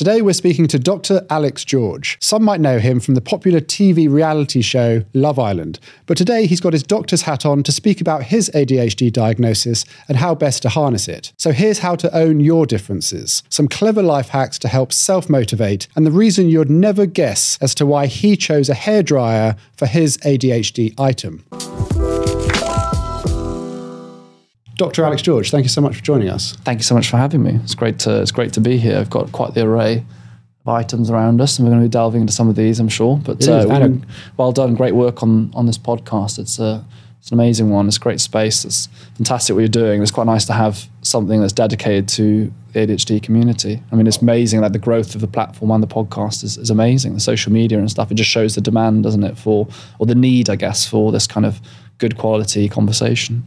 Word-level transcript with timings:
Today 0.00 0.22
we're 0.22 0.32
speaking 0.32 0.66
to 0.68 0.78
Dr. 0.78 1.26
Alex 1.28 1.62
George. 1.62 2.16
Some 2.22 2.42
might 2.42 2.62
know 2.62 2.78
him 2.78 3.00
from 3.00 3.16
the 3.16 3.20
popular 3.20 3.60
TV 3.60 4.10
reality 4.10 4.62
show 4.62 5.04
Love 5.12 5.38
Island, 5.38 5.78
but 6.06 6.16
today 6.16 6.46
he's 6.46 6.58
got 6.58 6.72
his 6.72 6.82
doctor's 6.82 7.20
hat 7.20 7.44
on 7.44 7.62
to 7.64 7.70
speak 7.70 8.00
about 8.00 8.22
his 8.22 8.50
ADHD 8.54 9.12
diagnosis 9.12 9.84
and 10.08 10.16
how 10.16 10.34
best 10.34 10.62
to 10.62 10.70
harness 10.70 11.06
it. 11.06 11.34
So 11.36 11.52
here's 11.52 11.80
how 11.80 11.96
to 11.96 12.16
own 12.16 12.40
your 12.40 12.64
differences, 12.64 13.42
some 13.50 13.68
clever 13.68 14.02
life 14.02 14.30
hacks 14.30 14.58
to 14.60 14.68
help 14.68 14.90
self-motivate, 14.90 15.86
and 15.94 16.06
the 16.06 16.10
reason 16.10 16.48
you'd 16.48 16.70
never 16.70 17.04
guess 17.04 17.58
as 17.60 17.74
to 17.74 17.84
why 17.84 18.06
he 18.06 18.38
chose 18.38 18.70
a 18.70 18.74
hairdryer 18.74 19.58
for 19.76 19.84
his 19.84 20.16
ADHD 20.24 20.98
item. 20.98 21.44
Dr. 24.80 25.04
Alex 25.04 25.20
George, 25.20 25.50
thank 25.50 25.62
you 25.62 25.68
so 25.68 25.82
much 25.82 25.96
for 25.96 26.02
joining 26.02 26.30
us. 26.30 26.56
Thank 26.64 26.78
you 26.78 26.84
so 26.84 26.94
much 26.94 27.10
for 27.10 27.18
having 27.18 27.42
me. 27.42 27.60
It's 27.62 27.74
great 27.74 27.98
to 27.98 28.22
it's 28.22 28.30
great 28.30 28.54
to 28.54 28.62
be 28.62 28.78
here. 28.78 28.96
I've 28.96 29.10
got 29.10 29.30
quite 29.30 29.52
the 29.52 29.66
array 29.66 30.06
of 30.62 30.68
items 30.68 31.10
around 31.10 31.42
us, 31.42 31.58
and 31.58 31.68
we're 31.68 31.72
going 31.72 31.82
to 31.82 31.86
be 31.86 31.92
delving 31.92 32.22
into 32.22 32.32
some 32.32 32.48
of 32.48 32.56
these, 32.56 32.80
I'm 32.80 32.88
sure. 32.88 33.18
But 33.22 33.46
uh, 33.46 33.66
been, 33.66 34.06
well 34.38 34.52
done, 34.52 34.74
great 34.74 34.94
work 34.94 35.22
on 35.22 35.52
on 35.54 35.66
this 35.66 35.76
podcast. 35.76 36.38
It's 36.38 36.58
a 36.58 36.82
it's 37.18 37.30
an 37.30 37.34
amazing 37.34 37.68
one. 37.68 37.88
It's 37.88 37.98
a 37.98 38.00
great 38.00 38.22
space. 38.22 38.64
It's 38.64 38.88
fantastic 39.16 39.52
what 39.52 39.60
you're 39.60 39.68
doing. 39.68 40.00
It's 40.00 40.10
quite 40.10 40.24
nice 40.24 40.46
to 40.46 40.54
have 40.54 40.88
something 41.02 41.42
that's 41.42 41.52
dedicated 41.52 42.08
to 42.16 42.50
the 42.72 42.86
ADHD 42.86 43.22
community. 43.22 43.82
I 43.92 43.96
mean, 43.96 44.06
it's 44.06 44.22
amazing 44.22 44.62
that 44.62 44.72
the 44.72 44.78
growth 44.78 45.14
of 45.14 45.20
the 45.20 45.28
platform 45.28 45.72
and 45.72 45.82
the 45.82 45.88
podcast 45.88 46.42
is, 46.42 46.56
is 46.56 46.70
amazing. 46.70 47.12
The 47.12 47.20
social 47.20 47.52
media 47.52 47.78
and 47.78 47.90
stuff. 47.90 48.10
It 48.10 48.14
just 48.14 48.30
shows 48.30 48.54
the 48.54 48.62
demand, 48.62 49.02
doesn't 49.02 49.24
it, 49.24 49.36
for 49.36 49.68
or 49.98 50.06
the 50.06 50.14
need, 50.14 50.48
I 50.48 50.56
guess, 50.56 50.88
for 50.88 51.12
this 51.12 51.26
kind 51.26 51.44
of 51.44 51.60
good 51.98 52.16
quality 52.16 52.66
conversation. 52.66 53.46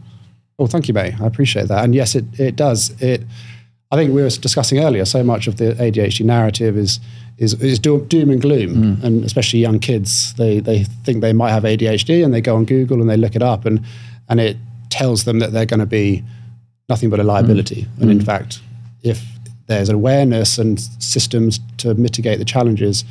Well, 0.58 0.68
thank 0.68 0.88
you, 0.88 0.94
May. 0.94 1.14
I 1.20 1.26
appreciate 1.26 1.68
that. 1.68 1.84
And 1.84 1.94
yes, 1.94 2.14
it, 2.14 2.24
it 2.38 2.56
does. 2.56 2.90
It, 3.02 3.22
I 3.90 3.96
think 3.96 4.14
we 4.14 4.22
were 4.22 4.28
discussing 4.28 4.78
earlier, 4.78 5.04
so 5.04 5.22
much 5.22 5.46
of 5.46 5.56
the 5.56 5.74
ADHD 5.74 6.24
narrative 6.24 6.76
is 6.76 7.00
is, 7.38 7.60
is 7.60 7.78
doom, 7.78 8.30
and 8.30 8.40
gloom, 8.40 8.74
mm. 8.74 9.02
and 9.02 9.24
especially 9.24 9.58
young 9.58 9.80
kids, 9.80 10.34
they, 10.34 10.60
they 10.60 10.84
think 10.84 11.20
they 11.20 11.32
might 11.32 11.50
have 11.50 11.64
ADHD 11.64 12.24
and 12.24 12.32
they 12.32 12.40
go 12.40 12.56
on 12.56 12.64
Google 12.64 13.00
and 13.00 13.10
they 13.10 13.16
look 13.16 13.34
it 13.34 13.42
up 13.42 13.64
and, 13.64 13.84
and 14.28 14.40
it 14.40 14.56
tells 14.90 15.24
them 15.24 15.40
that 15.40 15.52
they're 15.52 15.66
going 15.66 15.80
to 15.80 15.86
be 15.86 16.22
nothing 16.88 17.10
but 17.10 17.18
a 17.18 17.24
liability. 17.24 17.82
Mm. 17.82 18.02
And 18.02 18.10
in 18.12 18.20
fact, 18.20 18.60
if 19.02 19.24
there's 19.66 19.88
awareness 19.88 20.58
and 20.58 20.80
systems 21.02 21.58
to 21.78 21.94
mitigate 21.94 22.38
the 22.38 22.44
challenges, 22.44 23.04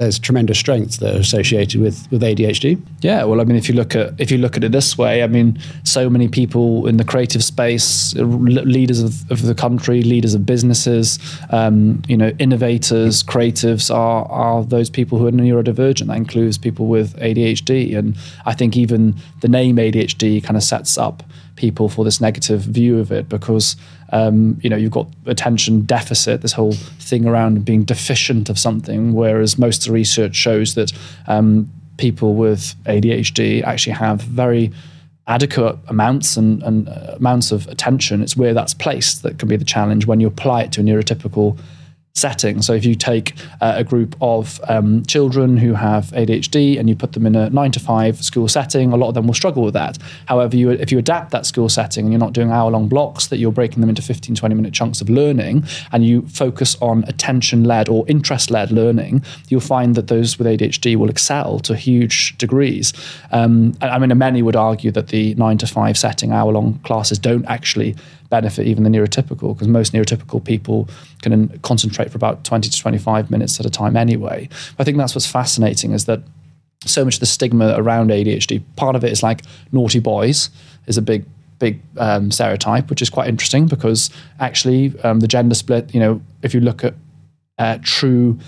there's 0.00 0.18
tremendous 0.18 0.58
strengths 0.58 0.96
that 0.96 1.14
are 1.14 1.18
associated 1.18 1.78
with 1.78 2.10
with 2.10 2.22
ADHD. 2.22 2.80
Yeah, 3.02 3.24
well, 3.24 3.38
I 3.38 3.44
mean, 3.44 3.58
if 3.58 3.68
you 3.68 3.74
look 3.74 3.94
at 3.94 4.18
if 4.18 4.30
you 4.30 4.38
look 4.38 4.56
at 4.56 4.64
it 4.64 4.72
this 4.72 4.96
way, 4.96 5.22
I 5.22 5.26
mean, 5.26 5.60
so 5.84 6.08
many 6.08 6.26
people 6.26 6.86
in 6.86 6.96
the 6.96 7.04
creative 7.04 7.44
space, 7.44 8.14
leaders 8.16 9.02
of, 9.02 9.30
of 9.30 9.42
the 9.42 9.54
country, 9.54 10.02
leaders 10.02 10.32
of 10.32 10.46
businesses, 10.46 11.18
um, 11.50 12.02
you 12.08 12.16
know, 12.16 12.30
innovators, 12.38 13.22
creatives 13.22 13.94
are 13.94 14.24
are 14.30 14.64
those 14.64 14.88
people 14.88 15.18
who 15.18 15.26
are 15.26 15.32
neurodivergent. 15.32 16.06
That 16.06 16.16
includes 16.16 16.56
people 16.56 16.86
with 16.86 17.14
ADHD, 17.18 17.94
and 17.94 18.16
I 18.46 18.54
think 18.54 18.78
even 18.78 19.16
the 19.40 19.48
name 19.48 19.76
ADHD 19.76 20.42
kind 20.42 20.56
of 20.56 20.62
sets 20.62 20.96
up 20.96 21.22
people 21.60 21.90
for 21.90 22.06
this 22.06 22.22
negative 22.22 22.62
view 22.62 22.98
of 22.98 23.12
it 23.12 23.28
because 23.28 23.76
um, 24.12 24.58
you 24.62 24.70
know 24.70 24.76
you've 24.76 24.90
got 24.90 25.06
attention 25.26 25.82
deficit, 25.82 26.40
this 26.40 26.54
whole 26.54 26.72
thing 26.72 27.26
around 27.26 27.64
being 27.66 27.84
deficient 27.84 28.48
of 28.48 28.58
something, 28.58 29.12
whereas 29.12 29.58
most 29.58 29.82
of 29.82 29.88
the 29.88 29.92
research 29.92 30.34
shows 30.34 30.74
that 30.74 30.90
um, 31.26 31.70
people 31.98 32.34
with 32.34 32.74
ADHD 32.84 33.62
actually 33.62 33.92
have 33.92 34.22
very 34.22 34.72
adequate 35.26 35.76
amounts 35.88 36.38
and, 36.38 36.62
and 36.62 36.88
uh, 36.88 37.14
amounts 37.16 37.52
of 37.52 37.68
attention. 37.68 38.22
It's 38.22 38.36
where 38.36 38.54
that's 38.54 38.72
placed 38.72 39.22
that 39.22 39.38
can 39.38 39.48
be 39.48 39.56
the 39.56 39.64
challenge 39.64 40.06
when 40.06 40.18
you 40.18 40.26
apply 40.26 40.62
it 40.62 40.72
to 40.72 40.80
a 40.80 40.84
neurotypical 40.84 41.60
setting. 42.14 42.60
So 42.60 42.74
if 42.74 42.84
you 42.84 42.94
take 42.94 43.34
uh, 43.60 43.74
a 43.76 43.84
group 43.84 44.16
of 44.20 44.60
um, 44.68 45.04
children 45.06 45.56
who 45.56 45.74
have 45.74 46.06
ADHD 46.06 46.78
and 46.78 46.88
you 46.88 46.96
put 46.96 47.12
them 47.12 47.24
in 47.24 47.36
a 47.36 47.50
nine 47.50 47.70
to 47.72 47.80
five 47.80 48.22
school 48.22 48.48
setting, 48.48 48.92
a 48.92 48.96
lot 48.96 49.08
of 49.08 49.14
them 49.14 49.26
will 49.26 49.34
struggle 49.34 49.62
with 49.62 49.74
that. 49.74 49.98
However, 50.26 50.56
you, 50.56 50.70
if 50.70 50.90
you 50.90 50.98
adapt 50.98 51.30
that 51.30 51.46
school 51.46 51.68
setting 51.68 52.04
and 52.04 52.12
you're 52.12 52.20
not 52.20 52.32
doing 52.32 52.50
hour 52.50 52.70
long 52.70 52.88
blocks, 52.88 53.28
that 53.28 53.38
you're 53.38 53.52
breaking 53.52 53.80
them 53.80 53.88
into 53.88 54.02
15, 54.02 54.34
20 54.34 54.54
minute 54.54 54.74
chunks 54.74 55.00
of 55.00 55.08
learning 55.08 55.64
and 55.92 56.04
you 56.04 56.22
focus 56.28 56.76
on 56.80 57.04
attention 57.04 57.64
led 57.64 57.88
or 57.88 58.04
interest 58.08 58.50
led 58.50 58.70
learning, 58.70 59.24
you'll 59.48 59.60
find 59.60 59.94
that 59.94 60.08
those 60.08 60.38
with 60.38 60.46
ADHD 60.46 60.96
will 60.96 61.10
excel 61.10 61.58
to 61.60 61.76
huge 61.76 62.36
degrees. 62.38 62.92
Um, 63.30 63.74
I 63.80 63.98
mean, 63.98 64.16
many 64.18 64.42
would 64.42 64.56
argue 64.56 64.90
that 64.92 65.08
the 65.08 65.34
nine 65.36 65.58
to 65.58 65.66
five 65.66 65.96
setting, 65.96 66.32
hour 66.32 66.52
long 66.52 66.78
classes 66.80 67.18
don't 67.18 67.44
actually 67.46 67.96
benefit 68.30 68.66
even 68.66 68.84
the 68.84 68.90
neurotypical 68.90 69.54
because 69.54 69.68
most 69.68 69.92
neurotypical 69.92 70.42
people 70.42 70.88
can 71.22 71.48
concentrate 71.58 72.10
for 72.10 72.16
about 72.16 72.44
20 72.44 72.68
to 72.70 72.78
25 72.78 73.30
minutes 73.30 73.60
at 73.60 73.66
a 73.66 73.70
time 73.70 73.96
anyway. 73.96 74.48
I 74.78 74.84
think 74.84 74.96
that's 74.96 75.14
what's 75.14 75.26
fascinating 75.26 75.92
is 75.92 76.06
that 76.06 76.22
so 76.86 77.04
much 77.04 77.14
of 77.14 77.20
the 77.20 77.26
stigma 77.26 77.74
around 77.76 78.10
ADHD, 78.10 78.62
part 78.76 78.96
of 78.96 79.04
it 79.04 79.12
is 79.12 79.22
like 79.22 79.42
naughty 79.72 79.98
boys 79.98 80.48
is 80.86 80.96
a 80.96 81.02
big 81.02 81.26
big 81.58 81.78
um, 81.98 82.30
stereotype, 82.30 82.88
which 82.88 83.02
is 83.02 83.10
quite 83.10 83.28
interesting 83.28 83.66
because 83.66 84.10
actually 84.38 84.98
um, 85.04 85.20
the 85.20 85.28
gender 85.28 85.54
split, 85.54 85.94
you 85.94 86.00
know, 86.00 86.22
if 86.42 86.54
you 86.54 86.60
look 86.60 86.82
at 86.82 86.94
uh, 87.58 87.76
true 87.82 88.38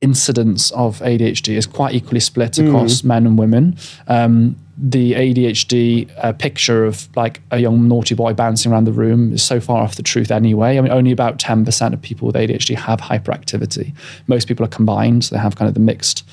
incidence 0.00 0.70
of 0.72 1.00
ADHD 1.00 1.56
is 1.56 1.66
quite 1.66 1.94
equally 1.94 2.20
split 2.20 2.58
across 2.58 3.02
mm. 3.02 3.04
men 3.04 3.26
and 3.26 3.38
women. 3.38 3.76
Um, 4.08 4.56
the 4.82 5.12
ADHD 5.12 6.10
uh, 6.18 6.32
picture 6.32 6.86
of 6.86 7.14
like 7.14 7.42
a 7.50 7.58
young 7.58 7.86
naughty 7.86 8.14
boy 8.14 8.32
bouncing 8.32 8.72
around 8.72 8.84
the 8.84 8.92
room 8.92 9.34
is 9.34 9.42
so 9.42 9.60
far 9.60 9.82
off 9.82 9.96
the 9.96 10.02
truth 10.02 10.30
anyway. 10.30 10.78
I 10.78 10.80
mean, 10.80 10.90
only 10.90 11.12
about 11.12 11.38
10% 11.38 11.92
of 11.92 12.00
people 12.00 12.26
with 12.26 12.36
ADHD 12.36 12.76
have 12.76 13.00
hyperactivity. 13.00 13.94
Most 14.26 14.48
people 14.48 14.64
are 14.64 14.70
combined, 14.70 15.26
so 15.26 15.34
they 15.34 15.40
have 15.40 15.56
kind 15.56 15.68
of 15.68 15.74
the 15.74 15.80
mixed. 15.80 16.26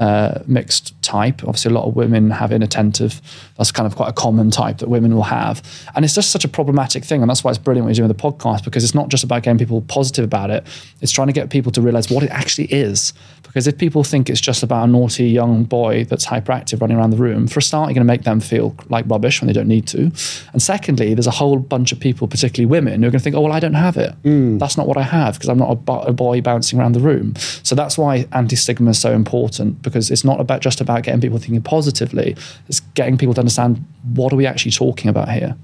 Uh, 0.00 0.42
mixed 0.46 0.94
type. 1.02 1.42
Obviously, 1.42 1.72
a 1.72 1.74
lot 1.74 1.84
of 1.84 1.96
women 1.96 2.30
have 2.30 2.52
inattentive. 2.52 3.20
That's 3.56 3.72
kind 3.72 3.84
of 3.84 3.96
quite 3.96 4.08
a 4.08 4.12
common 4.12 4.48
type 4.48 4.78
that 4.78 4.88
women 4.88 5.12
will 5.12 5.24
have. 5.24 5.60
And 5.96 6.04
it's 6.04 6.14
just 6.14 6.30
such 6.30 6.44
a 6.44 6.48
problematic 6.48 7.04
thing. 7.04 7.20
And 7.20 7.28
that's 7.28 7.42
why 7.42 7.50
it's 7.50 7.58
brilliant 7.58 7.84
when 7.84 7.94
you're 7.94 8.06
doing 8.06 8.08
with 8.08 8.16
the 8.16 8.22
podcast 8.22 8.62
because 8.62 8.84
it's 8.84 8.94
not 8.94 9.08
just 9.08 9.24
about 9.24 9.42
getting 9.42 9.58
people 9.58 9.82
positive 9.82 10.24
about 10.24 10.50
it, 10.50 10.64
it's 11.00 11.10
trying 11.10 11.26
to 11.26 11.32
get 11.32 11.50
people 11.50 11.72
to 11.72 11.80
realize 11.80 12.10
what 12.10 12.22
it 12.22 12.30
actually 12.30 12.66
is. 12.66 13.12
Because 13.48 13.66
if 13.66 13.76
people 13.76 14.04
think 14.04 14.30
it's 14.30 14.40
just 14.40 14.62
about 14.62 14.88
a 14.88 14.92
naughty 14.92 15.24
young 15.24 15.64
boy 15.64 16.04
that's 16.04 16.26
hyperactive 16.26 16.80
running 16.80 16.96
around 16.96 17.10
the 17.10 17.16
room, 17.16 17.48
for 17.48 17.58
a 17.58 17.62
start, 17.62 17.88
you're 17.88 17.94
going 17.94 18.06
to 18.06 18.12
make 18.12 18.22
them 18.22 18.40
feel 18.40 18.76
like 18.88 19.04
rubbish 19.08 19.40
when 19.40 19.46
they 19.46 19.52
don't 19.52 19.66
need 19.66 19.86
to. 19.88 20.12
And 20.52 20.62
secondly, 20.62 21.14
there's 21.14 21.26
a 21.26 21.32
whole 21.32 21.58
bunch 21.58 21.90
of 21.90 21.98
people, 21.98 22.28
particularly 22.28 22.66
women, 22.66 23.02
who 23.02 23.08
are 23.08 23.10
going 23.10 23.18
to 23.18 23.24
think, 23.24 23.34
oh, 23.34 23.40
well, 23.40 23.52
I 23.52 23.58
don't 23.58 23.74
have 23.74 23.96
it. 23.96 24.14
Mm. 24.22 24.58
That's 24.58 24.76
not 24.76 24.86
what 24.86 24.96
I 24.96 25.02
have 25.02 25.34
because 25.34 25.48
I'm 25.48 25.58
not 25.58 25.78
a, 25.88 25.92
a 25.92 26.12
boy 26.12 26.40
bouncing 26.40 26.78
around 26.78 26.92
the 26.92 27.00
room. 27.00 27.34
So 27.62 27.74
that's 27.74 27.96
why 27.98 28.28
anti 28.32 28.54
stigma 28.54 28.90
is 28.90 29.00
so 29.00 29.12
important 29.12 29.82
because 29.82 30.10
it's 30.10 30.24
not 30.24 30.40
about 30.40 30.60
just 30.60 30.80
about 30.80 31.02
getting 31.02 31.20
people 31.20 31.38
thinking 31.38 31.62
positively, 31.62 32.36
it's 32.68 32.80
getting 32.94 33.16
people 33.16 33.34
to 33.34 33.40
understand 33.40 33.84
what 34.14 34.32
are 34.32 34.36
we 34.36 34.46
actually 34.46 34.72
talking 34.72 35.08
about 35.08 35.30
here. 35.30 35.56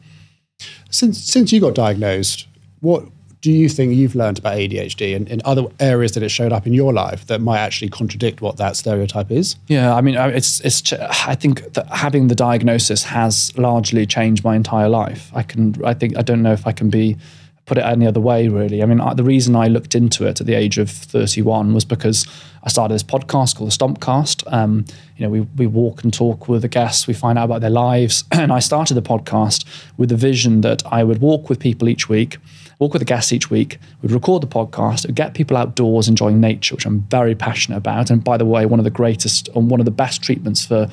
Since, 0.91 1.23
since 1.23 1.53
you 1.53 1.61
got 1.61 1.75
diagnosed, 1.75 2.47
what 2.81 3.05
do 3.45 3.53
you 3.53 3.69
think 3.69 3.95
you've 3.95 4.15
learned 4.15 4.39
about 4.39 4.57
ADHD 4.57 5.15
and 5.15 5.29
in 5.29 5.43
other 5.45 5.67
areas 5.79 6.13
that 6.13 6.23
it 6.23 6.31
showed 6.31 6.51
up 6.51 6.67
in 6.67 6.73
your 6.73 6.95
life 6.95 7.27
that 7.27 7.43
might 7.43 7.59
actually 7.59 7.91
contradict 7.91 8.41
what 8.41 8.57
that 8.57 8.75
stereotype 8.75 9.31
is? 9.31 9.57
Yeah, 9.67 9.95
I 9.95 10.01
mean, 10.01 10.15
it's 10.15 10.61
it's. 10.61 10.95
I 10.95 11.35
think 11.35 11.75
that 11.75 11.87
having 11.89 12.29
the 12.29 12.35
diagnosis 12.35 13.03
has 13.03 13.53
largely 13.59 14.07
changed 14.07 14.45
my 14.45 14.57
entire 14.57 14.89
life. 14.89 15.31
I 15.35 15.43
can. 15.43 15.75
I 15.85 15.93
think 15.93 16.17
I 16.17 16.23
don't 16.23 16.41
know 16.41 16.55
if 16.55 16.67
I 16.67 16.73
can 16.73 16.89
be 16.89 17.19
put 17.67 17.77
it 17.77 17.85
any 17.85 18.07
other 18.07 18.21
way, 18.21 18.49
really. 18.49 18.83
I 18.83 18.87
mean, 18.87 19.01
I, 19.01 19.13
the 19.13 19.25
reason 19.25 19.55
I 19.57 19.69
looked 19.69 19.95
into 19.95 20.27
it 20.27 20.41
at 20.41 20.47
the 20.47 20.55
age 20.55 20.79
of 20.79 20.91
31 20.91 21.75
was 21.75 21.85
because 21.85 22.27
I 22.63 22.71
started 22.71 22.95
this 22.95 23.03
podcast 23.03 23.57
called 23.57 23.71
the 23.71 23.77
Stompcast. 23.77 24.51
Um, 24.51 24.87
you 25.19 25.25
know, 25.25 25.31
we, 25.31 25.41
we 25.41 25.67
walk 25.67 26.03
and 26.03 26.13
talk 26.13 26.49
with 26.49 26.63
the 26.63 26.69
guests, 26.69 27.07
we 27.07 27.15
find 27.15 27.39
out 27.39 27.45
about 27.45 27.61
their 27.61 27.71
lives. 27.71 28.25
And 28.33 28.53
I 28.53 28.59
started 28.59 28.95
the 28.95 29.03
podcast 29.03 29.65
with 29.97 30.09
the 30.09 30.17
vision 30.17 30.61
that 30.63 30.83
I 30.87 31.05
would 31.05 31.21
walk 31.21 31.49
with 31.49 31.59
people 31.59 31.89
each 31.89 32.09
week, 32.09 32.37
walk 32.79 32.93
with 32.93 33.01
the 33.01 33.07
guests 33.07 33.33
each 33.33 33.51
week, 33.51 33.79
we'd 34.03 34.13
record 34.13 34.43
the 34.43 34.47
podcast, 34.47 35.07
we'd 35.07 35.15
get 35.15 35.35
people 35.35 35.57
outdoors 35.57 36.09
enjoying 36.09 36.41
nature, 36.41 36.75
which 36.75 36.87
I'm 36.87 37.01
very 37.03 37.35
passionate 37.35 37.77
about. 37.77 38.11
And 38.11 38.23
by 38.23 38.37
the 38.37 38.45
way, 38.45 38.67
one 38.67 38.81
of 38.81 38.85
the 38.85 38.91
greatest 38.91 39.49
and 39.55 39.71
one 39.71 39.81
of 39.81 39.87
the 39.87 39.93
best 39.93 40.23
treatments 40.23 40.67
for 40.67 40.89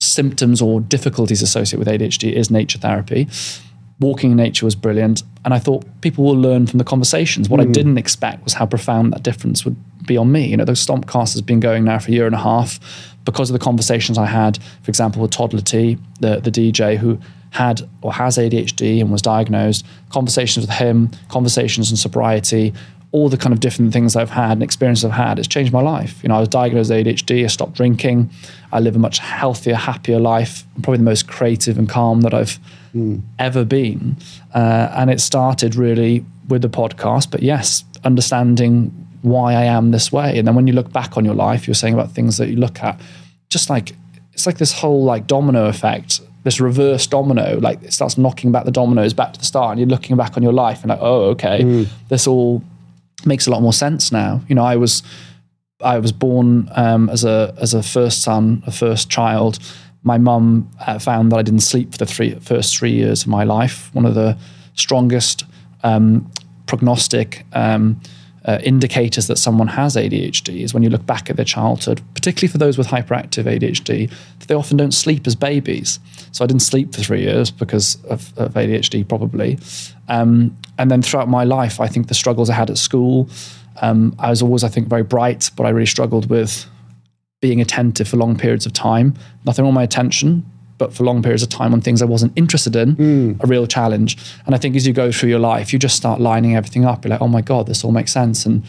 symptoms 0.00 0.62
or 0.62 0.80
difficulties 0.80 1.42
associated 1.42 1.78
with 1.78 1.88
ADHD 1.88 2.32
is 2.32 2.50
nature 2.50 2.78
therapy 2.78 3.28
walking 4.00 4.30
in 4.30 4.36
nature 4.36 4.64
was 4.64 4.74
brilliant. 4.74 5.22
And 5.44 5.52
I 5.52 5.58
thought 5.58 5.84
people 6.00 6.24
will 6.24 6.36
learn 6.36 6.66
from 6.66 6.78
the 6.78 6.84
conversations. 6.84 7.48
What 7.48 7.60
mm. 7.60 7.68
I 7.68 7.72
didn't 7.72 7.98
expect 7.98 8.44
was 8.44 8.54
how 8.54 8.66
profound 8.66 9.12
that 9.12 9.22
difference 9.22 9.64
would 9.64 9.76
be 10.06 10.16
on 10.16 10.30
me. 10.30 10.46
You 10.46 10.56
know, 10.56 10.64
the 10.64 10.72
Stompcast 10.72 11.32
has 11.32 11.42
been 11.42 11.60
going 11.60 11.84
now 11.84 11.98
for 11.98 12.10
a 12.10 12.14
year 12.14 12.26
and 12.26 12.34
a 12.34 12.38
half 12.38 12.78
because 13.24 13.50
of 13.50 13.54
the 13.58 13.64
conversations 13.64 14.16
I 14.16 14.26
had, 14.26 14.58
for 14.82 14.90
example, 14.90 15.20
with 15.22 15.32
Toddla 15.32 15.64
T, 15.64 15.98
the, 16.20 16.40
the 16.40 16.50
DJ 16.50 16.96
who 16.96 17.18
had 17.50 17.88
or 18.02 18.12
has 18.12 18.36
ADHD 18.36 19.00
and 19.00 19.10
was 19.10 19.22
diagnosed, 19.22 19.86
conversations 20.10 20.66
with 20.66 20.76
him, 20.76 21.10
conversations 21.28 21.90
on 21.90 21.96
sobriety, 21.96 22.72
all 23.10 23.28
the 23.28 23.38
kind 23.38 23.54
of 23.54 23.60
different 23.60 23.92
things 23.92 24.16
I've 24.16 24.30
had 24.30 24.52
and 24.52 24.62
experiences 24.62 25.06
I've 25.06 25.12
had, 25.12 25.38
it's 25.38 25.48
changed 25.48 25.72
my 25.72 25.80
life. 25.80 26.22
You 26.22 26.28
know, 26.28 26.36
I 26.36 26.40
was 26.40 26.48
diagnosed 26.48 26.90
with 26.90 27.06
ADHD, 27.06 27.44
I 27.44 27.46
stopped 27.46 27.74
drinking, 27.74 28.30
I 28.70 28.80
live 28.80 28.96
a 28.96 28.98
much 28.98 29.18
healthier, 29.18 29.76
happier 29.76 30.18
life. 30.18 30.64
I'm 30.76 30.82
probably 30.82 30.98
the 30.98 31.04
most 31.04 31.26
creative 31.26 31.78
and 31.78 31.88
calm 31.88 32.20
that 32.20 32.34
I've 32.34 32.58
mm. 32.94 33.22
ever 33.38 33.64
been. 33.64 34.16
Uh, 34.54 34.90
and 34.94 35.10
it 35.10 35.20
started 35.20 35.74
really 35.74 36.24
with 36.48 36.62
the 36.62 36.68
podcast. 36.68 37.30
But 37.30 37.42
yes, 37.42 37.84
understanding 38.04 38.90
why 39.22 39.54
I 39.54 39.64
am 39.64 39.90
this 39.90 40.12
way. 40.12 40.38
And 40.38 40.46
then 40.46 40.54
when 40.54 40.66
you 40.66 40.74
look 40.74 40.92
back 40.92 41.16
on 41.16 41.24
your 41.24 41.34
life, 41.34 41.66
you're 41.66 41.74
saying 41.74 41.94
about 41.94 42.12
things 42.12 42.36
that 42.36 42.48
you 42.48 42.56
look 42.56 42.82
at, 42.82 43.00
just 43.48 43.70
like 43.70 43.94
it's 44.32 44.46
like 44.46 44.58
this 44.58 44.72
whole 44.72 45.02
like 45.02 45.26
domino 45.26 45.66
effect, 45.66 46.20
this 46.48 46.60
reverse 46.60 47.06
domino, 47.06 47.58
like 47.60 47.82
it 47.82 47.92
starts 47.92 48.16
knocking 48.16 48.50
back 48.50 48.64
the 48.64 48.70
dominoes 48.70 49.12
back 49.12 49.34
to 49.34 49.38
the 49.38 49.44
start, 49.44 49.72
and 49.72 49.80
you're 49.80 49.88
looking 49.88 50.16
back 50.16 50.36
on 50.38 50.42
your 50.42 50.54
life 50.54 50.80
and 50.80 50.88
like, 50.88 50.98
oh, 51.02 51.24
okay, 51.24 51.60
mm. 51.62 51.86
this 52.08 52.26
all 52.26 52.62
makes 53.26 53.46
a 53.46 53.50
lot 53.50 53.60
more 53.60 53.74
sense 53.74 54.10
now. 54.10 54.40
You 54.48 54.54
know, 54.54 54.64
I 54.64 54.76
was 54.76 55.02
I 55.82 55.98
was 55.98 56.10
born 56.10 56.70
um, 56.74 57.10
as 57.10 57.24
a 57.24 57.54
as 57.60 57.74
a 57.74 57.82
first 57.82 58.22
son, 58.22 58.62
a 58.66 58.72
first 58.72 59.10
child, 59.10 59.58
my 60.02 60.16
mum 60.16 60.70
uh, 60.86 60.98
found 60.98 61.30
that 61.32 61.36
I 61.36 61.42
didn't 61.42 61.60
sleep 61.60 61.92
for 61.92 61.98
the 61.98 62.06
three, 62.06 62.34
first 62.40 62.78
three 62.78 62.92
years 62.92 63.22
of 63.22 63.28
my 63.28 63.44
life. 63.44 63.94
One 63.94 64.06
of 64.06 64.14
the 64.14 64.38
strongest 64.74 65.44
um, 65.82 66.30
prognostic 66.66 67.44
um, 67.52 68.00
uh, 68.44 68.58
indicators 68.62 69.26
that 69.26 69.36
someone 69.36 69.68
has 69.68 69.96
ADHD 69.96 70.62
is 70.62 70.72
when 70.72 70.82
you 70.82 70.88
look 70.88 71.04
back 71.04 71.28
at 71.28 71.36
their 71.36 71.44
childhood, 71.44 72.00
particularly 72.14 72.50
for 72.50 72.58
those 72.58 72.78
with 72.78 72.86
hyperactive 72.86 73.44
ADHD, 73.44 74.10
they 74.48 74.54
often 74.54 74.76
don't 74.76 74.92
sleep 74.92 75.26
as 75.26 75.34
babies. 75.34 76.00
So 76.32 76.42
I 76.42 76.46
didn't 76.46 76.62
sleep 76.62 76.94
for 76.94 77.00
three 77.00 77.22
years 77.22 77.50
because 77.50 78.02
of, 78.04 78.36
of 78.36 78.54
ADHD, 78.54 79.06
probably. 79.08 79.58
Um, 80.08 80.56
and 80.78 80.90
then 80.90 81.02
throughout 81.02 81.28
my 81.28 81.44
life, 81.44 81.80
I 81.80 81.86
think 81.86 82.08
the 82.08 82.14
struggles 82.14 82.50
I 82.50 82.54
had 82.54 82.70
at 82.70 82.78
school, 82.78 83.28
um, 83.80 84.14
I 84.18 84.30
was 84.30 84.42
always, 84.42 84.64
I 84.64 84.68
think, 84.68 84.88
very 84.88 85.02
bright, 85.02 85.50
but 85.56 85.64
I 85.64 85.70
really 85.70 85.86
struggled 85.86 86.28
with 86.28 86.66
being 87.40 87.60
attentive 87.60 88.08
for 88.08 88.16
long 88.16 88.36
periods 88.36 88.66
of 88.66 88.72
time. 88.72 89.14
Nothing 89.44 89.64
on 89.64 89.74
my 89.74 89.82
attention, 89.82 90.44
but 90.78 90.92
for 90.92 91.04
long 91.04 91.22
periods 91.22 91.42
of 91.42 91.50
time 91.50 91.72
on 91.72 91.80
things 91.80 92.00
I 92.00 92.06
wasn't 92.06 92.32
interested 92.36 92.74
in, 92.74 92.96
mm. 92.96 93.44
a 93.44 93.46
real 93.46 93.66
challenge. 93.66 94.16
And 94.46 94.54
I 94.54 94.58
think 94.58 94.76
as 94.76 94.86
you 94.86 94.92
go 94.92 95.12
through 95.12 95.28
your 95.28 95.38
life, 95.38 95.72
you 95.72 95.78
just 95.78 95.96
start 95.96 96.20
lining 96.20 96.56
everything 96.56 96.84
up. 96.84 97.04
You're 97.04 97.10
like, 97.10 97.20
oh 97.20 97.28
my 97.28 97.42
God, 97.42 97.66
this 97.66 97.84
all 97.84 97.92
makes 97.92 98.12
sense. 98.12 98.46
And 98.46 98.64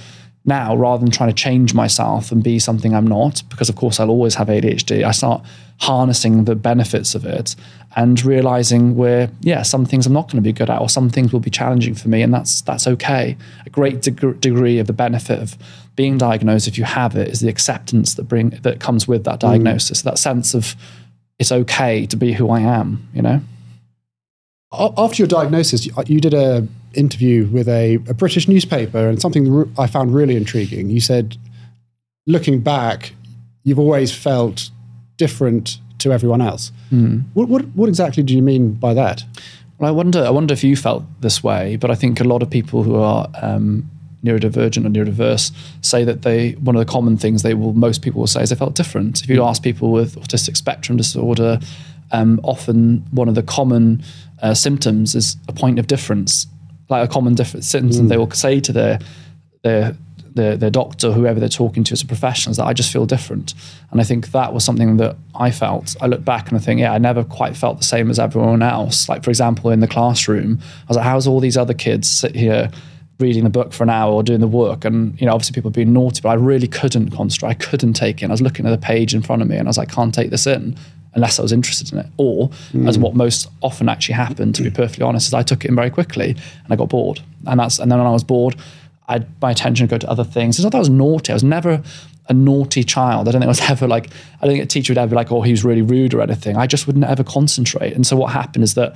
now, 0.50 0.76
rather 0.76 1.00
than 1.00 1.12
trying 1.12 1.30
to 1.30 1.36
change 1.36 1.74
myself 1.74 2.30
and 2.34 2.44
be 2.44 2.60
something 2.60 2.94
I'm 2.94 3.08
not, 3.08 3.42
because 3.48 3.70
of 3.70 3.78
course 3.78 4.02
I'll 4.02 4.10
always 4.10 4.36
have 4.36 4.50
ADHD, 4.50 5.06
I 5.06 5.12
start 5.12 5.42
harnessing 5.78 6.44
the 6.44 6.56
benefits 6.56 7.16
of 7.16 7.24
it 7.24 7.56
and 7.96 8.24
realizing 8.24 8.98
where, 8.98 9.32
yeah, 9.40 9.62
some 9.62 9.86
things 9.86 10.06
I'm 10.06 10.14
not 10.14 10.28
going 10.28 10.36
to 10.36 10.42
be 10.42 10.52
good 10.52 10.70
at, 10.70 10.82
or 10.82 10.90
some 10.90 11.10
things 11.10 11.32
will 11.32 11.40
be 11.40 11.50
challenging 11.50 11.96
for 11.96 12.10
me, 12.10 12.22
and 12.22 12.34
that's 12.34 12.62
that's 12.62 12.86
okay. 12.86 13.38
A 13.66 13.70
great 13.70 14.02
deg- 14.02 14.42
degree 14.42 14.78
of 14.80 14.88
the 14.88 14.94
benefit 14.94 15.40
of 15.40 15.58
being 15.96 16.18
diagnosed, 16.18 16.68
if 16.68 16.78
you 16.78 16.84
have 16.84 17.16
it, 17.16 17.30
is 17.30 17.40
the 17.40 17.50
acceptance 17.50 18.16
that 18.16 18.24
bring 18.24 18.50
that 18.50 18.80
comes 18.80 19.08
with 19.08 19.24
that 19.24 19.38
mm. 19.38 19.40
diagnosis. 19.40 20.02
Mm. 20.02 20.04
That 20.04 20.20
sense 20.20 20.54
of 20.54 20.76
it's 21.40 21.52
okay 21.52 22.06
to 22.08 22.18
be 22.18 22.34
who 22.34 22.50
I 22.50 22.60
am. 22.60 23.08
You 23.14 23.22
know. 23.22 23.42
After 24.72 25.24
your 25.24 25.28
diagnosis, 25.28 25.88
you 26.08 26.20
did 26.20 26.34
a 26.34 26.68
interview 26.94 27.48
with 27.48 27.68
a, 27.68 27.96
a 27.96 28.14
British 28.14 28.48
newspaper, 28.48 29.10
and 29.10 29.20
something 29.20 29.74
I 29.78 29.88
found 29.88 30.14
really 30.14 30.36
intriguing. 30.36 30.90
You 30.90 31.02
said, 31.02 31.38
looking 32.28 32.60
back, 32.60 33.14
you've 33.64 33.80
always 33.80 34.12
felt 34.12 34.70
different 35.18 35.80
to 36.00 36.14
everyone 36.14 36.42
else. 36.42 36.72
Mm. 36.92 37.24
What, 37.34 37.50
what, 37.50 37.66
what 37.70 37.90
exactly 37.90 38.24
do 38.24 38.36
you 38.36 38.42
mean 38.42 38.74
by 38.74 38.94
that? 38.94 39.24
Well, 39.80 39.90
I 39.90 39.92
wonder. 39.92 40.24
I 40.24 40.30
wonder 40.30 40.54
if 40.54 40.64
you 40.64 40.76
felt 40.76 41.04
this 41.22 41.44
way, 41.44 41.76
but 41.76 41.90
I 41.90 41.96
think 41.96 42.20
a 42.20 42.24
lot 42.24 42.44
of 42.44 42.50
people 42.50 42.84
who 42.84 42.96
are 42.96 43.28
um, 43.42 43.90
neurodivergent 44.24 44.86
or 44.86 44.90
neurodiverse 44.90 45.52
say 45.82 46.04
that 46.04 46.24
they 46.24 46.52
one 46.54 46.76
of 46.76 46.86
the 46.86 46.92
common 46.92 47.18
things 47.18 47.42
they 47.42 47.54
will 47.54 47.74
most 47.74 48.02
people 48.02 48.20
will 48.20 48.28
say 48.28 48.44
is 48.44 48.50
they 48.50 48.56
felt 48.56 48.76
different. 48.76 49.24
If 49.24 49.30
you 49.30 49.44
ask 49.44 49.64
people 49.64 49.92
with 49.92 50.16
autistic 50.16 50.58
spectrum 50.58 50.98
disorder, 50.98 51.60
um, 52.12 52.40
often 52.44 53.06
one 53.12 53.28
of 53.28 53.36
the 53.36 53.44
common 53.44 54.04
uh, 54.42 54.54
symptoms 54.54 55.16
is 55.16 55.38
a 55.48 55.54
point 55.54 55.80
of 55.80 55.88
difference, 55.88 56.48
like 56.90 57.08
a 57.08 57.12
common 57.12 57.36
difference 57.36 57.68
symptom 57.68 58.06
mm. 58.06 58.10
they 58.10 58.18
will 58.18 58.32
say 58.32 58.60
to 58.60 58.74
their 58.74 59.00
their 59.64 59.96
their, 60.36 60.56
their 60.56 60.70
doctor, 60.70 61.12
whoever 61.12 61.40
they're 61.40 61.50
talking 61.50 61.84
to 61.84 61.94
as 61.94 62.02
a 62.02 62.06
professional, 62.06 62.52
is 62.52 62.58
that 62.58 62.66
I 62.66 62.74
just 62.74 62.94
feel 62.94 63.06
different. 63.06 63.54
And 63.92 64.00
I 64.00 64.04
think 64.04 64.32
that 64.32 64.54
was 64.54 64.64
something 64.64 64.98
that 64.98 65.18
I 65.36 65.52
felt. 65.52 65.96
I 66.02 66.08
look 66.08 66.24
back 66.24 66.50
and 66.50 66.58
I 66.58 66.62
think, 66.62 66.80
yeah, 66.80 66.94
I 66.94 66.98
never 66.98 67.24
quite 67.24 67.58
felt 67.58 67.78
the 67.78 67.84
same 67.84 68.10
as 68.10 68.20
everyone 68.20 68.62
else. 68.62 69.10
Like, 69.10 69.24
for 69.24 69.32
example, 69.32 69.72
in 69.72 69.80
the 69.80 69.88
classroom, 69.88 70.60
I 70.62 70.86
was 70.88 70.98
like, 70.98 71.06
how's 71.06 71.28
all 71.28 71.40
these 71.40 71.58
other 71.58 71.74
kids 71.74 72.08
sit 72.08 72.36
here 72.36 72.70
reading 73.20 73.44
the 73.44 73.50
book 73.50 73.74
for 73.74 73.84
an 73.84 73.90
hour 73.90 74.14
or 74.14 74.24
doing 74.24 74.40
the 74.40 74.48
work. 74.48 74.86
And, 74.86 75.20
you 75.20 75.28
know, 75.28 75.34
obviously 75.34 75.54
people 75.54 75.72
being 75.72 75.92
naughty, 75.92 76.22
but 76.22 76.30
I 76.30 76.36
really 76.36 76.68
couldn't 76.68 77.10
concentrate. 77.10 77.50
I 77.50 77.54
couldn't 77.56 77.94
take 77.94 78.22
in. 78.24 78.32
I 78.32 78.34
was 78.34 78.42
looking 78.42 78.66
at 78.66 78.70
the 78.70 78.78
page 78.78 79.14
in 79.14 79.22
front 79.22 79.42
of 79.42 79.50
me 79.50 79.58
and 79.58 79.68
I 79.68 79.70
was 79.70 79.78
like, 79.78 79.92
can't 79.92 80.14
take 80.14 80.30
this 80.30 80.48
in 80.48 80.78
unless 81.14 81.40
I 81.40 81.42
was 81.42 81.52
interested 81.52 81.92
in 81.92 82.00
it. 82.00 82.08
Or, 82.18 82.50
mm. 82.72 82.88
as 82.88 82.98
what 82.98 83.16
most 83.16 83.50
often 83.62 83.90
actually 83.90 84.16
happened, 84.16 84.56
to 84.56 84.64
be 84.64 84.70
perfectly 84.70 85.04
honest, 85.04 85.28
is 85.28 85.34
I 85.34 85.44
took 85.44 85.66
it 85.66 85.70
in 85.70 85.76
very 85.76 85.90
quickly 85.90 86.32
and 86.32 86.72
I 86.72 86.76
got 86.76 86.90
bored. 86.90 87.22
And 87.48 87.60
that's 87.60 87.80
and 87.80 87.92
then 87.92 88.00
when 88.00 88.08
I 88.08 88.12
was 88.12 88.24
bored, 88.24 88.56
I'd 89.08 89.28
my 89.42 89.52
attention 89.52 89.86
would 89.86 89.90
go 89.90 89.98
to 89.98 90.10
other 90.10 90.24
things. 90.24 90.58
It's 90.58 90.64
not 90.64 90.72
that 90.72 90.78
I 90.78 90.82
was 90.82 90.90
naughty. 90.90 91.32
I 91.32 91.36
was 91.36 91.44
never 91.44 91.82
a 92.30 92.34
naughty 92.34 92.84
child. 92.84 93.28
I 93.28 93.32
don't 93.32 93.42
think 93.42 93.48
I 93.48 93.50
was 93.50 93.62
ever 93.70 93.88
like, 93.88 94.12
I 94.42 94.46
don't 94.46 94.54
think 94.54 94.64
a 94.64 94.68
teacher 94.68 94.92
would 94.92 95.00
ever 95.00 95.10
be 95.10 95.16
like, 95.16 95.32
oh, 95.32 95.42
he 95.42 95.52
was 95.52 95.66
really 95.66 95.82
rude 95.82 96.14
or 96.14 96.22
anything. 96.22 96.56
I 96.56 96.68
just 96.68 96.88
wouldn't 96.88 97.06
ever 97.06 97.24
concentrate. 97.24 97.94
And 97.94 98.06
so 98.06 98.16
what 98.16 98.32
happened 98.32 98.64
is 98.64 98.76
that 98.76 98.96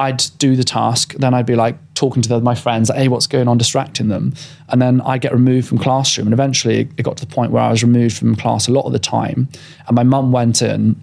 I'd 0.00 0.22
do 0.38 0.54
the 0.54 0.62
task, 0.62 1.14
then 1.14 1.34
I'd 1.34 1.46
be 1.46 1.56
like 1.56 1.76
talking 1.94 2.22
to 2.22 2.28
the, 2.28 2.40
my 2.40 2.54
friends, 2.54 2.88
like, 2.88 2.98
hey, 2.98 3.08
what's 3.08 3.26
going 3.26 3.48
on, 3.48 3.58
distracting 3.58 4.08
them. 4.08 4.32
And 4.68 4.80
then 4.80 5.00
I 5.00 5.18
get 5.18 5.32
removed 5.32 5.66
from 5.66 5.78
classroom. 5.78 6.28
And 6.28 6.34
eventually 6.34 6.80
it 6.96 7.02
got 7.02 7.16
to 7.16 7.26
the 7.26 7.34
point 7.34 7.50
where 7.50 7.64
I 7.64 7.70
was 7.70 7.82
removed 7.82 8.16
from 8.16 8.36
class 8.36 8.68
a 8.68 8.72
lot 8.72 8.84
of 8.84 8.92
the 8.92 9.00
time. 9.00 9.48
And 9.88 9.96
my 9.96 10.04
mum 10.04 10.30
went 10.30 10.62
in 10.62 10.94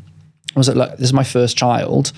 and 0.55 0.59
was 0.59 0.67
like, 0.69 0.77
look, 0.77 0.91
this 0.97 1.07
is 1.07 1.13
my 1.13 1.23
first 1.23 1.57
child. 1.57 2.13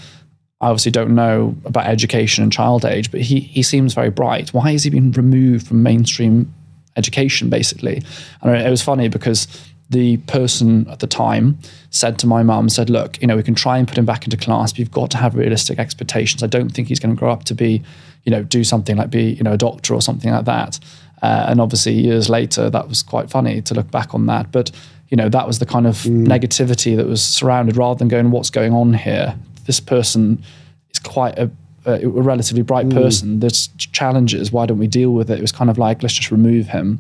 I 0.62 0.70
obviously 0.70 0.92
don't 0.92 1.14
know 1.16 1.56
about 1.66 1.88
education 1.88 2.44
and 2.44 2.52
child 2.52 2.86
age, 2.86 3.12
but 3.12 3.22
he, 3.22 3.40
he 3.40 3.64
seems 3.64 3.94
very 3.94 4.10
bright. 4.10 4.54
Why 4.54 4.72
has 4.72 4.84
he 4.84 4.90
been 4.90 5.12
removed 5.12 5.68
from 5.68 5.84
mainstream 5.84 6.54
education, 6.96 7.50
basically? 7.50 8.02
And 8.42 8.56
it 8.56 8.70
was 8.70 8.82
funny 8.82 9.08
because 9.08 9.48
the 9.90 10.18
person 10.18 10.88
at 10.90 11.00
the 11.00 11.08
time 11.08 11.58
said 11.92 12.20
to 12.20 12.28
my 12.28 12.44
mum, 12.44 12.70
said, 12.70 12.90
look, 12.90 13.22
you 13.22 13.28
know, 13.28 13.36
we 13.36 13.44
can 13.44 13.56
try 13.56 13.78
and 13.78 13.88
put 13.88 13.98
him 13.98 14.06
back 14.06 14.26
into 14.26 14.38
class, 14.38 14.72
but 14.72 14.80
you've 14.80 14.92
got 14.92 15.12
to 15.12 15.18
have 15.18 15.36
realistic 15.36 15.80
expectations. 15.80 16.44
I 16.44 16.48
don't 16.48 16.70
think 16.70 16.88
he's 16.88 17.00
going 17.00 17.16
to 17.16 17.20
grow 17.20 17.32
up 17.32 17.46
to 17.46 17.56
be, 17.56 17.84
you 18.24 18.32
know, 18.32 18.44
do 18.44 18.64
something 18.64 18.98
like 18.98 19.10
be, 19.10 19.32
you 19.34 19.44
know, 19.44 19.54
a 19.54 19.58
doctor 19.58 19.94
or 19.94 20.02
something 20.02 20.32
like 20.32 20.46
that. 20.46 20.80
Uh, 21.22 21.46
and 21.50 21.62
obviously, 21.62 21.94
years 21.94 22.30
later, 22.30 22.70
that 22.70 22.88
was 22.88 23.02
quite 23.02 23.30
funny 23.30 23.62
to 23.62 23.74
look 23.74 23.90
back 23.90 24.14
on 24.14 24.26
that. 24.28 24.52
But 24.52 24.72
you 25.10 25.18
know, 25.18 25.30
that 25.30 25.48
was 25.48 25.60
the 25.60 25.66
kind 25.66 25.88
of 25.88 25.96
mm. 25.98 26.26
negativity 26.26 26.96
that 26.98 27.08
was 27.08 27.24
surrounded. 27.24 27.78
Rather 27.78 27.98
than 27.98 28.08
going, 28.08 28.32
"What's 28.32 28.50
going 28.50 28.74
on 28.74 28.94
here?" 28.94 29.36
This 29.66 29.80
person 29.80 30.44
is 30.92 31.00
quite 31.00 31.38
a, 31.38 31.50
a 31.86 32.08
relatively 32.08 32.64
bright 32.64 32.88
mm. 32.88 32.94
person. 32.94 33.40
There's 33.40 33.68
challenges. 33.78 34.52
Why 34.52 34.66
don't 34.66 34.78
we 34.78 34.88
deal 34.88 35.12
with 35.12 35.30
it? 35.30 35.40
It 35.40 35.42
was 35.42 35.52
kind 35.52 35.70
of 35.70 35.78
like, 35.78 36.02
let's 36.04 36.16
just 36.16 36.32
remove 36.32 36.68
him 36.68 37.00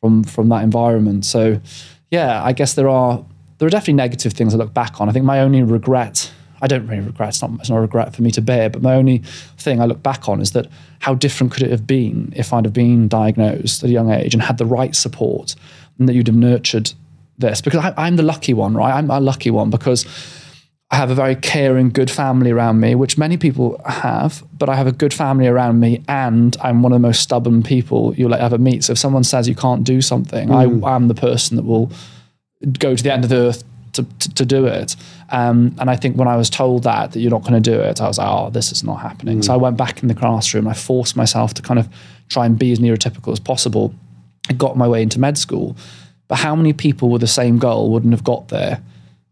from 0.00 0.24
from 0.24 0.48
that 0.48 0.62
environment. 0.62 1.24
So, 1.24 1.60
yeah, 2.10 2.42
I 2.42 2.52
guess 2.52 2.74
there 2.74 2.88
are 2.88 3.24
there 3.58 3.66
are 3.66 3.70
definitely 3.70 3.94
negative 3.94 4.32
things 4.32 4.54
I 4.54 4.58
look 4.58 4.74
back 4.74 5.00
on. 5.00 5.08
I 5.08 5.12
think 5.12 5.24
my 5.24 5.40
only 5.40 5.62
regret 5.62 6.32
I 6.62 6.66
don't 6.66 6.86
really 6.86 7.02
regret. 7.02 7.30
It's 7.30 7.42
not, 7.42 7.52
it's 7.60 7.70
not 7.70 7.78
a 7.78 7.80
regret 7.80 8.14
for 8.14 8.22
me 8.22 8.30
to 8.32 8.42
bear. 8.42 8.68
But 8.68 8.82
my 8.82 8.94
only 8.94 9.18
thing 9.58 9.80
I 9.80 9.86
look 9.86 10.02
back 10.02 10.28
on 10.28 10.40
is 10.40 10.52
that 10.52 10.66
how 11.00 11.14
different 11.14 11.52
could 11.52 11.62
it 11.62 11.70
have 11.70 11.86
been 11.86 12.32
if 12.36 12.52
I'd 12.52 12.64
have 12.64 12.74
been 12.74 13.08
diagnosed 13.08 13.82
at 13.82 13.90
a 13.90 13.92
young 13.92 14.10
age 14.10 14.34
and 14.34 14.42
had 14.42 14.58
the 14.58 14.66
right 14.66 14.94
support, 14.94 15.54
and 15.98 16.08
that 16.08 16.14
you'd 16.14 16.26
have 16.26 16.36
nurtured 16.36 16.92
this? 17.40 17.60
Because 17.60 17.92
I, 17.96 18.06
am 18.06 18.16
the 18.16 18.22
lucky 18.22 18.54
one, 18.54 18.74
right? 18.74 18.92
I'm 18.92 19.10
a 19.10 19.20
lucky 19.20 19.50
one 19.50 19.70
because 19.70 20.06
I 20.90 20.96
have 20.96 21.10
a 21.10 21.14
very 21.14 21.36
caring, 21.36 21.90
good 21.90 22.10
family 22.10 22.50
around 22.50 22.80
me, 22.80 22.94
which 22.94 23.16
many 23.16 23.36
people 23.36 23.80
have. 23.86 24.42
But 24.56 24.68
I 24.68 24.76
have 24.76 24.86
a 24.86 24.92
good 24.92 25.14
family 25.14 25.46
around 25.46 25.80
me, 25.80 26.02
and 26.08 26.56
I'm 26.62 26.82
one 26.82 26.92
of 26.92 26.96
the 26.96 27.06
most 27.06 27.20
stubborn 27.20 27.62
people 27.62 28.14
you'll 28.14 28.34
ever 28.34 28.58
meet. 28.58 28.84
So 28.84 28.92
if 28.92 28.98
someone 28.98 29.24
says 29.24 29.48
you 29.48 29.54
can't 29.54 29.84
do 29.84 30.00
something, 30.02 30.48
mm. 30.48 30.84
I 30.84 30.94
am 30.94 31.08
the 31.08 31.14
person 31.14 31.56
that 31.56 31.64
will 31.64 31.90
go 32.78 32.94
to 32.94 33.02
the 33.02 33.12
end 33.12 33.24
of 33.24 33.30
the 33.30 33.36
earth 33.36 33.64
to, 33.92 34.04
to, 34.18 34.34
to 34.34 34.44
do 34.44 34.66
it. 34.66 34.96
Um, 35.30 35.74
and 35.78 35.90
I 35.90 35.96
think 35.96 36.16
when 36.16 36.28
I 36.28 36.36
was 36.36 36.50
told 36.50 36.82
that, 36.84 37.12
that 37.12 37.20
you're 37.20 37.30
not 37.30 37.42
going 37.42 37.60
to 37.60 37.70
do 37.70 37.80
it, 37.80 38.00
I 38.00 38.08
was 38.08 38.18
like, 38.18 38.28
oh, 38.28 38.50
this 38.50 38.72
is 38.72 38.82
not 38.82 38.96
happening. 38.96 39.38
Mm. 39.38 39.44
So 39.44 39.54
I 39.54 39.56
went 39.56 39.76
back 39.76 40.02
in 40.02 40.08
the 40.08 40.14
classroom. 40.14 40.66
I 40.66 40.74
forced 40.74 41.16
myself 41.16 41.54
to 41.54 41.62
kind 41.62 41.78
of 41.78 41.88
try 42.28 42.46
and 42.46 42.58
be 42.58 42.72
as 42.72 42.78
neurotypical 42.78 43.32
as 43.32 43.40
possible. 43.40 43.94
I 44.48 44.54
got 44.54 44.76
my 44.76 44.88
way 44.88 45.02
into 45.02 45.20
med 45.20 45.38
school. 45.38 45.76
But 46.30 46.38
how 46.38 46.56
many 46.56 46.72
people 46.72 47.10
with 47.10 47.20
the 47.20 47.26
same 47.26 47.58
goal 47.58 47.90
wouldn't 47.90 48.14
have 48.14 48.24
got 48.24 48.48
there? 48.48 48.80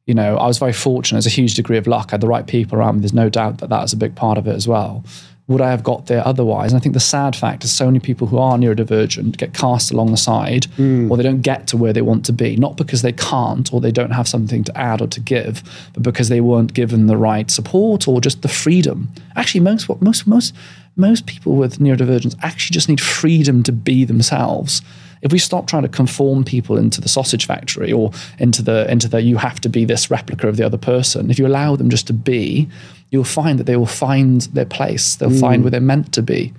You 0.06 0.14
know, 0.14 0.36
I 0.36 0.46
was 0.46 0.58
very 0.58 0.72
fortunate. 0.72 1.16
There's 1.16 1.26
a 1.26 1.30
huge 1.30 1.54
degree 1.54 1.78
of 1.78 1.86
luck. 1.86 2.08
I 2.08 2.12
had 2.14 2.20
the 2.20 2.26
right 2.26 2.46
people 2.46 2.76
around 2.76 2.96
me. 2.96 3.00
There's 3.00 3.14
no 3.14 3.30
doubt 3.30 3.58
that 3.58 3.70
that's 3.70 3.92
a 3.92 3.96
big 3.96 4.14
part 4.16 4.36
of 4.36 4.46
it 4.46 4.54
as 4.54 4.68
well 4.68 5.04
would 5.48 5.62
I 5.62 5.70
have 5.70 5.82
got 5.82 6.06
there 6.06 6.24
otherwise? 6.26 6.72
And 6.72 6.78
I 6.78 6.82
think 6.82 6.92
the 6.92 7.00
sad 7.00 7.34
fact 7.34 7.64
is 7.64 7.72
so 7.72 7.86
many 7.86 7.98
people 7.98 8.26
who 8.26 8.36
are 8.36 8.56
neurodivergent 8.58 9.38
get 9.38 9.54
cast 9.54 9.90
along 9.90 10.10
the 10.10 10.18
side 10.18 10.64
mm. 10.76 11.10
or 11.10 11.16
they 11.16 11.22
don't 11.22 11.40
get 11.40 11.66
to 11.68 11.76
where 11.76 11.94
they 11.94 12.02
want 12.02 12.26
to 12.26 12.34
be, 12.34 12.56
not 12.56 12.76
because 12.76 13.00
they 13.00 13.12
can't 13.12 13.72
or 13.72 13.80
they 13.80 13.90
don't 13.90 14.10
have 14.10 14.28
something 14.28 14.62
to 14.64 14.78
add 14.78 15.00
or 15.00 15.06
to 15.08 15.20
give, 15.20 15.62
but 15.94 16.02
because 16.02 16.28
they 16.28 16.42
weren't 16.42 16.74
given 16.74 17.06
the 17.06 17.16
right 17.16 17.50
support 17.50 18.06
or 18.06 18.20
just 18.20 18.42
the 18.42 18.48
freedom. 18.48 19.08
Actually, 19.36 19.60
most 19.60 19.88
most 20.02 20.26
most 20.26 20.54
most 20.96 21.26
people 21.26 21.56
with 21.56 21.78
neurodivergence 21.78 22.36
actually 22.42 22.74
just 22.74 22.88
need 22.88 23.00
freedom 23.00 23.62
to 23.62 23.72
be 23.72 24.04
themselves 24.04 24.82
if 25.22 25.32
we 25.32 25.38
stop 25.38 25.66
trying 25.66 25.82
to 25.82 25.88
conform 25.88 26.44
people 26.44 26.76
into 26.76 27.00
the 27.00 27.08
sausage 27.08 27.46
factory 27.46 27.92
or 27.92 28.10
into 28.38 28.62
the 28.62 28.90
into 28.90 29.08
the 29.08 29.20
you 29.20 29.36
have 29.36 29.60
to 29.60 29.68
be 29.68 29.84
this 29.84 30.10
replica 30.10 30.48
of 30.48 30.56
the 30.56 30.64
other 30.64 30.78
person 30.78 31.30
if 31.30 31.38
you 31.38 31.46
allow 31.46 31.76
them 31.76 31.90
just 31.90 32.06
to 32.06 32.12
be 32.12 32.68
you'll 33.10 33.24
find 33.24 33.58
that 33.58 33.64
they 33.64 33.76
will 33.76 33.86
find 33.86 34.42
their 34.42 34.66
place. 34.66 35.16
They'll 35.16 35.30
mm. 35.30 35.40
find 35.40 35.62
where 35.62 35.70
they're 35.70 35.80
meant 35.80 36.12
to 36.14 36.22
be. 36.22 36.52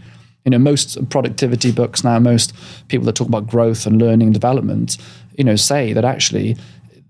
You 0.46 0.51
know 0.51 0.58
most 0.58 1.10
productivity 1.10 1.72
books 1.72 2.04
now 2.04 2.18
most 2.18 2.56
people 2.88 3.06
that 3.06 3.16
talk 3.16 3.28
about 3.28 3.46
growth 3.46 3.86
and 3.86 4.00
learning 4.00 4.28
and 4.30 4.34
development 4.34 4.98
you 5.36 5.44
know 5.44 5.58
say 5.58 5.94
that 5.94 6.06
actually 6.06 6.56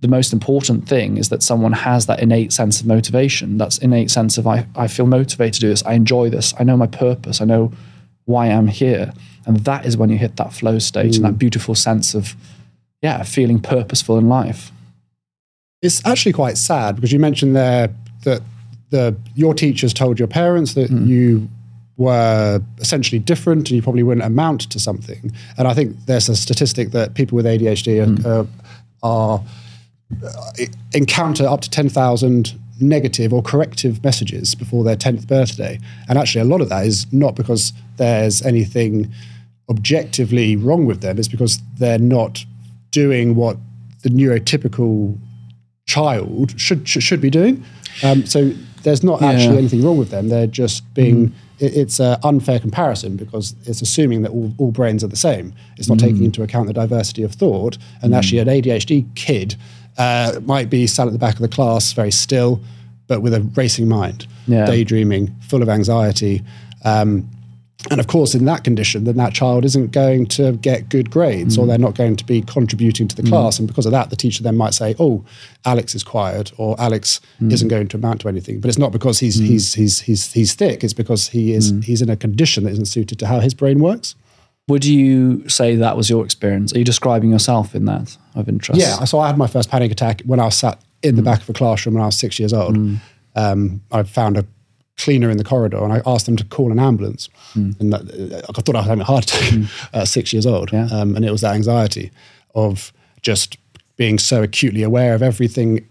the 0.01 0.09
most 0.09 0.33
important 0.33 0.89
thing 0.89 1.17
is 1.17 1.29
that 1.29 1.43
someone 1.43 1.71
has 1.71 2.05
that 2.07 2.19
innate 2.19 2.51
sense 2.51 2.81
of 2.81 2.87
motivation 2.87 3.57
that's 3.57 3.77
innate 3.77 4.11
sense 4.11 4.37
of 4.37 4.47
I, 4.47 4.65
I 4.75 4.87
feel 4.87 5.05
motivated 5.05 5.53
to 5.55 5.59
do 5.61 5.69
this. 5.69 5.83
I 5.85 5.93
enjoy 5.93 6.29
this. 6.29 6.53
I 6.59 6.63
know 6.63 6.75
my 6.75 6.87
purpose. 6.87 7.39
I 7.39 7.45
know 7.45 7.71
why 8.25 8.47
i'm 8.47 8.67
here 8.67 9.11
and 9.45 9.57
that 9.65 9.85
is 9.85 9.97
when 9.97 10.09
you 10.09 10.17
hit 10.17 10.35
that 10.37 10.53
flow 10.53 10.79
state 10.79 11.11
mm. 11.11 11.15
and 11.17 11.25
that 11.25 11.33
mm. 11.33 11.39
beautiful 11.39 11.75
sense 11.75 12.13
of, 12.13 12.35
yeah, 13.01 13.23
feeling 13.23 13.59
purposeful 13.59 14.17
in 14.17 14.27
life. 14.29 14.71
It's 15.81 16.05
actually 16.05 16.33
quite 16.33 16.57
sad 16.57 16.95
because 16.95 17.11
you 17.11 17.19
mentioned 17.19 17.55
there 17.55 17.89
that 18.23 18.41
the 18.89 19.15
your 19.35 19.53
teachers 19.53 19.93
told 19.93 20.19
your 20.19 20.27
parents 20.27 20.73
that 20.73 20.91
mm. 20.91 21.07
you 21.07 21.49
were 21.97 22.61
essentially 22.79 23.19
different 23.19 23.69
and 23.69 23.75
you 23.75 23.81
probably 23.81 24.03
wouldn't 24.03 24.25
amount 24.25 24.61
to 24.71 24.79
something. 24.79 25.31
And 25.57 25.67
I 25.67 25.73
think 25.73 25.95
there's 26.05 26.29
a 26.29 26.35
statistic 26.35 26.91
that 26.91 27.13
people 27.13 27.35
with 27.35 27.45
ADHD 27.45 28.17
mm. 28.17 28.25
are, 28.25 28.47
are 29.03 29.43
uh, 30.25 30.51
encounter 30.93 31.45
up 31.45 31.61
to 31.61 31.69
10,000 31.69 32.53
negative 32.81 33.33
or 33.33 33.41
corrective 33.41 34.03
messages 34.03 34.55
before 34.55 34.83
their 34.83 34.95
10th 34.95 35.27
birthday. 35.27 35.79
And 36.07 36.17
actually, 36.17 36.41
a 36.41 36.45
lot 36.45 36.61
of 36.61 36.69
that 36.69 36.85
is 36.85 37.11
not 37.11 37.35
because 37.35 37.73
there's 37.97 38.41
anything 38.41 39.11
objectively 39.69 40.55
wrong 40.55 40.85
with 40.85 41.01
them, 41.01 41.19
it's 41.19 41.27
because 41.27 41.59
they're 41.77 41.99
not 41.99 42.43
doing 42.91 43.35
what 43.35 43.57
the 44.01 44.09
neurotypical 44.09 45.17
child 45.85 46.59
should 46.59 46.87
should, 46.87 47.03
should 47.03 47.21
be 47.21 47.29
doing. 47.29 47.63
Um, 48.03 48.25
so 48.25 48.51
there's 48.83 49.03
not 49.03 49.21
yeah. 49.21 49.31
actually 49.31 49.57
anything 49.57 49.83
wrong 49.83 49.97
with 49.97 50.09
them. 50.09 50.29
They're 50.29 50.47
just 50.47 50.91
being. 50.93 51.29
Mm. 51.29 51.33
It, 51.59 51.75
it's 51.75 51.99
an 51.99 52.17
unfair 52.23 52.57
comparison 52.57 53.17
because 53.17 53.53
it's 53.65 53.81
assuming 53.81 54.21
that 54.21 54.31
all, 54.31 54.53
all 54.57 54.71
brains 54.71 55.03
are 55.03 55.07
the 55.07 55.17
same. 55.17 55.53
It's 55.77 55.89
not 55.89 55.97
mm. 55.97 56.01
taking 56.01 56.23
into 56.23 56.41
account 56.41 56.67
the 56.67 56.73
diversity 56.73 57.21
of 57.23 57.33
thought. 57.33 57.77
And 58.01 58.13
mm. 58.13 58.17
actually, 58.17 58.39
an 58.39 58.47
ADHD 58.47 59.13
kid 59.15 59.55
uh, 59.99 60.39
might 60.43 60.69
be 60.69 60.87
sat 60.87 61.05
at 61.05 61.13
the 61.13 61.19
back 61.19 61.35
of 61.35 61.41
the 61.41 61.47
class, 61.47 61.93
very 61.93 62.11
still, 62.11 62.61
but 63.07 63.21
with 63.21 63.33
a 63.33 63.41
racing 63.55 63.87
mind, 63.87 64.25
yeah. 64.47 64.65
daydreaming, 64.65 65.35
full 65.41 65.61
of 65.61 65.69
anxiety. 65.69 66.41
Um, 66.83 67.29
and 67.89 67.99
of 67.99 68.07
course, 68.07 68.35
in 68.35 68.43
that 68.45 68.65
condition, 68.65 69.05
then 69.05 69.15
that 69.17 69.33
child 69.33 69.63
isn't 69.63 69.91
going 69.91 70.25
to 70.27 70.53
get 70.53 70.89
good 70.89 71.09
grades 71.09 71.55
mm. 71.55 71.61
or 71.61 71.65
they're 71.65 71.77
not 71.77 71.95
going 71.95 72.17
to 72.17 72.25
be 72.25 72.41
contributing 72.41 73.07
to 73.07 73.15
the 73.15 73.21
mm. 73.21 73.29
class. 73.29 73.57
And 73.57 73.67
because 73.69 73.85
of 73.85 73.93
that, 73.93 74.09
the 74.09 74.17
teacher 74.17 74.43
then 74.43 74.57
might 74.57 74.73
say, 74.73 74.95
oh, 74.99 75.23
Alex 75.65 75.95
is 75.95 76.03
quiet 76.03 76.51
or 76.57 76.79
Alex 76.79 77.21
mm. 77.41 77.51
isn't 77.53 77.69
going 77.69 77.87
to 77.89 77.97
amount 77.97 78.21
to 78.21 78.27
anything. 78.27 78.59
But 78.59 78.67
it's 78.67 78.77
not 78.77 78.91
because 78.91 79.19
he's, 79.19 79.39
mm. 79.39 79.45
he's, 79.45 79.73
he's, 79.75 80.01
he's, 80.01 80.33
he's 80.33 80.53
thick, 80.53 80.83
it's 80.83 80.93
because 80.93 81.29
he 81.29 81.53
is, 81.53 81.71
mm. 81.71 81.83
he's 81.83 82.01
in 82.01 82.09
a 82.09 82.17
condition 82.17 82.65
that 82.65 82.71
isn't 82.71 82.85
suited 82.85 83.17
to 83.19 83.27
how 83.27 83.39
his 83.39 83.53
brain 83.53 83.79
works. 83.79 84.15
Would 84.69 84.85
you 84.85 85.47
say 85.49 85.75
that 85.75 85.97
was 85.97 86.09
your 86.09 86.23
experience? 86.23 86.73
Are 86.73 86.77
you 86.77 86.85
describing 86.85 87.31
yourself 87.31 87.73
in 87.73 87.85
that 87.85 88.15
of 88.35 88.47
interest? 88.47 88.79
Yeah. 88.79 89.03
So 89.03 89.19
I 89.19 89.27
had 89.27 89.37
my 89.37 89.47
first 89.47 89.69
panic 89.69 89.91
attack 89.91 90.21
when 90.25 90.39
I 90.39 90.45
was 90.45 90.57
sat 90.57 90.79
in 91.01 91.15
the 91.15 91.21
mm. 91.21 91.25
back 91.25 91.41
of 91.41 91.49
a 91.49 91.53
classroom 91.53 91.95
when 91.95 92.03
I 92.03 92.05
was 92.05 92.17
six 92.17 92.39
years 92.39 92.53
old. 92.53 92.77
Mm. 92.77 92.97
Um, 93.35 93.81
I 93.91 94.03
found 94.03 94.37
a 94.37 94.45
cleaner 94.97 95.29
in 95.29 95.37
the 95.37 95.43
corridor 95.43 95.83
and 95.83 95.91
I 95.91 96.01
asked 96.05 96.25
them 96.25 96.35
to 96.35 96.45
call 96.45 96.71
an 96.71 96.79
ambulance. 96.79 97.29
Mm. 97.55 97.79
And 97.79 97.93
that, 97.93 98.45
I 98.47 98.61
thought 98.61 98.75
I 98.75 98.79
was 98.79 98.87
having 98.87 99.01
a 99.01 99.05
heart 99.05 99.23
attack 99.23 99.49
mm. 99.49 99.89
at 99.93 100.07
six 100.07 100.31
years 100.33 100.45
old. 100.45 100.71
Yeah. 100.71 100.87
Um, 100.91 101.15
and 101.15 101.25
it 101.25 101.31
was 101.31 101.41
that 101.41 101.55
anxiety 101.55 102.11
of 102.53 102.93
just 103.21 103.57
being 103.95 104.19
so 104.19 104.43
acutely 104.43 104.83
aware 104.83 105.15
of 105.15 105.23
everything. 105.23 105.87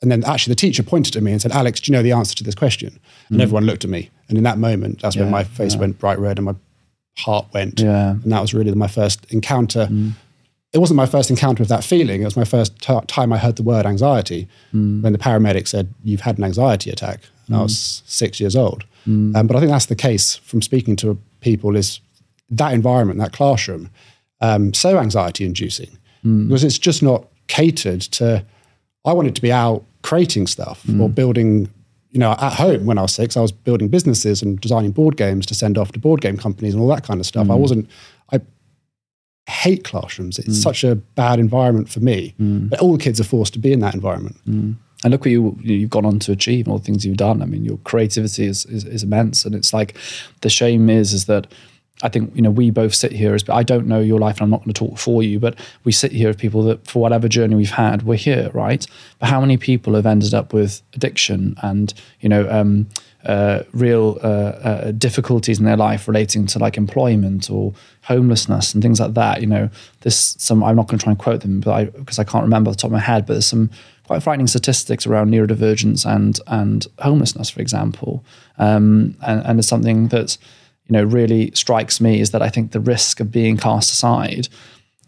And 0.00 0.10
then 0.10 0.24
actually 0.24 0.52
the 0.52 0.60
teacher 0.60 0.82
pointed 0.82 1.16
at 1.16 1.22
me 1.22 1.32
and 1.32 1.42
said, 1.42 1.52
Alex, 1.52 1.80
do 1.80 1.92
you 1.92 1.98
know 1.98 2.02
the 2.02 2.12
answer 2.12 2.34
to 2.36 2.44
this 2.44 2.54
question? 2.54 2.98
And 3.28 3.38
mm. 3.38 3.42
everyone 3.42 3.64
looked 3.64 3.84
at 3.84 3.90
me. 3.90 4.10
And 4.28 4.38
in 4.38 4.44
that 4.44 4.58
moment, 4.58 5.02
that's 5.02 5.16
yeah, 5.16 5.22
when 5.22 5.30
my 5.30 5.44
face 5.44 5.74
yeah. 5.74 5.80
went 5.80 5.98
bright 5.98 6.18
red 6.18 6.38
and 6.38 6.46
my 6.46 6.54
heart 7.16 7.46
went. 7.52 7.80
Yeah. 7.80 8.10
And 8.10 8.32
that 8.32 8.40
was 8.40 8.54
really 8.54 8.72
my 8.72 8.88
first 8.88 9.24
encounter. 9.30 9.86
Mm. 9.90 10.12
It 10.72 10.78
wasn't 10.78 10.96
my 10.96 11.06
first 11.06 11.30
encounter 11.30 11.60
with 11.60 11.68
that 11.68 11.84
feeling. 11.84 12.22
It 12.22 12.24
was 12.24 12.36
my 12.36 12.44
first 12.44 12.80
t- 12.80 12.98
time 13.06 13.32
I 13.32 13.38
heard 13.38 13.56
the 13.56 13.62
word 13.62 13.84
anxiety 13.84 14.48
mm. 14.72 15.02
when 15.02 15.12
the 15.12 15.18
paramedic 15.18 15.68
said, 15.68 15.92
You've 16.02 16.22
had 16.22 16.38
an 16.38 16.44
anxiety 16.44 16.90
attack. 16.90 17.20
And 17.46 17.56
mm. 17.56 17.60
I 17.60 17.62
was 17.62 18.02
six 18.06 18.40
years 18.40 18.56
old. 18.56 18.84
Mm. 19.06 19.36
Um, 19.36 19.46
but 19.46 19.56
I 19.56 19.60
think 19.60 19.70
that's 19.70 19.86
the 19.86 19.96
case 19.96 20.36
from 20.36 20.62
speaking 20.62 20.96
to 20.96 21.18
people 21.40 21.76
is 21.76 22.00
that 22.50 22.72
environment, 22.72 23.18
that 23.18 23.32
classroom, 23.32 23.90
um, 24.40 24.72
so 24.72 24.98
anxiety 24.98 25.44
inducing 25.44 25.98
mm. 26.24 26.48
because 26.48 26.64
it's 26.64 26.78
just 26.78 27.02
not 27.02 27.26
catered 27.48 28.00
to. 28.00 28.44
I 29.04 29.12
wanted 29.12 29.34
to 29.34 29.42
be 29.42 29.52
out 29.52 29.84
creating 30.02 30.46
stuff 30.46 30.84
or 31.00 31.08
building 31.08 31.68
you 32.12 32.18
know, 32.18 32.32
at 32.32 32.52
home 32.52 32.86
when 32.86 32.98
I 32.98 33.02
was 33.02 33.14
six, 33.14 33.36
I 33.36 33.40
was 33.40 33.52
building 33.52 33.88
businesses 33.88 34.42
and 34.42 34.60
designing 34.60 34.92
board 34.92 35.16
games 35.16 35.46
to 35.46 35.54
send 35.54 35.78
off 35.78 35.92
to 35.92 35.98
board 35.98 36.20
game 36.20 36.36
companies 36.36 36.74
and 36.74 36.82
all 36.82 36.88
that 36.88 37.04
kind 37.04 37.18
of 37.18 37.26
stuff. 37.26 37.46
Mm. 37.46 37.52
I 37.52 37.54
wasn't, 37.54 37.90
I 38.32 38.40
hate 39.50 39.82
classrooms. 39.82 40.38
It's 40.38 40.58
mm. 40.58 40.62
such 40.62 40.84
a 40.84 40.94
bad 40.94 41.40
environment 41.40 41.88
for 41.88 42.00
me. 42.00 42.34
Mm. 42.38 42.68
But 42.68 42.80
all 42.80 42.92
the 42.92 43.02
kids 43.02 43.18
are 43.18 43.24
forced 43.24 43.54
to 43.54 43.58
be 43.58 43.72
in 43.72 43.80
that 43.80 43.94
environment. 43.94 44.36
Mm. 44.46 44.76
And 45.04 45.10
look 45.10 45.22
what 45.22 45.30
you, 45.30 45.58
you've 45.62 45.90
gone 45.90 46.04
on 46.04 46.18
to 46.20 46.32
achieve, 46.32 46.66
and 46.66 46.72
all 46.72 46.78
the 46.78 46.84
things 46.84 47.04
you've 47.04 47.16
done. 47.16 47.42
I 47.42 47.46
mean, 47.46 47.64
your 47.64 47.78
creativity 47.78 48.44
is, 48.44 48.66
is, 48.66 48.84
is 48.84 49.02
immense. 49.02 49.44
And 49.44 49.54
it's 49.54 49.72
like 49.72 49.96
the 50.42 50.50
shame 50.50 50.88
is, 50.88 51.12
is 51.12 51.24
that 51.24 51.48
I 52.02 52.08
think 52.08 52.34
you 52.34 52.42
know 52.42 52.50
we 52.50 52.70
both 52.70 52.94
sit 52.94 53.12
here 53.12 53.34
as 53.34 53.48
I 53.48 53.62
don't 53.62 53.86
know 53.86 54.00
your 54.00 54.18
life 54.18 54.36
and 54.36 54.42
I'm 54.42 54.50
not 54.50 54.60
going 54.64 54.72
to 54.72 54.78
talk 54.78 54.98
for 54.98 55.22
you, 55.22 55.38
but 55.38 55.58
we 55.84 55.92
sit 55.92 56.12
here 56.12 56.28
as 56.28 56.36
people 56.36 56.62
that 56.64 56.86
for 56.86 57.00
whatever 57.00 57.28
journey 57.28 57.54
we've 57.54 57.70
had, 57.70 58.02
we're 58.02 58.16
here, 58.16 58.50
right? 58.52 58.86
But 59.18 59.28
how 59.28 59.40
many 59.40 59.56
people 59.56 59.94
have 59.94 60.06
ended 60.06 60.34
up 60.34 60.52
with 60.52 60.82
addiction 60.94 61.56
and 61.62 61.94
you 62.20 62.28
know 62.28 62.48
um, 62.50 62.88
uh, 63.24 63.62
real 63.72 64.18
uh, 64.22 64.26
uh, 64.26 64.90
difficulties 64.92 65.60
in 65.60 65.64
their 65.64 65.76
life 65.76 66.08
relating 66.08 66.46
to 66.46 66.58
like 66.58 66.76
employment 66.76 67.50
or 67.50 67.72
homelessness 68.02 68.74
and 68.74 68.82
things 68.82 68.98
like 68.98 69.14
that? 69.14 69.40
You 69.40 69.46
know, 69.46 69.70
this 70.00 70.36
some 70.38 70.64
I'm 70.64 70.76
not 70.76 70.88
going 70.88 70.98
to 70.98 71.04
try 71.04 71.12
and 71.12 71.18
quote 71.18 71.40
them, 71.40 71.60
but 71.60 71.72
I 71.72 71.84
because 71.84 72.18
I 72.18 72.24
can't 72.24 72.42
remember 72.42 72.70
the 72.70 72.76
top 72.76 72.88
of 72.88 72.92
my 72.92 72.98
head, 72.98 73.26
but 73.26 73.34
there's 73.34 73.46
some 73.46 73.70
quite 74.06 74.22
frightening 74.22 74.48
statistics 74.48 75.06
around 75.06 75.30
neurodivergence 75.30 76.04
and 76.04 76.40
and 76.48 76.86
homelessness, 76.98 77.48
for 77.48 77.60
example, 77.60 78.24
um, 78.58 79.16
and, 79.24 79.46
and 79.46 79.58
it's 79.60 79.68
something 79.68 80.08
that 80.08 80.36
you 80.86 80.92
know 80.92 81.04
really 81.04 81.50
strikes 81.54 82.00
me 82.00 82.20
is 82.20 82.30
that 82.30 82.42
I 82.42 82.48
think 82.48 82.72
the 82.72 82.80
risk 82.80 83.20
of 83.20 83.30
being 83.30 83.56
cast 83.56 83.90
aside 83.90 84.48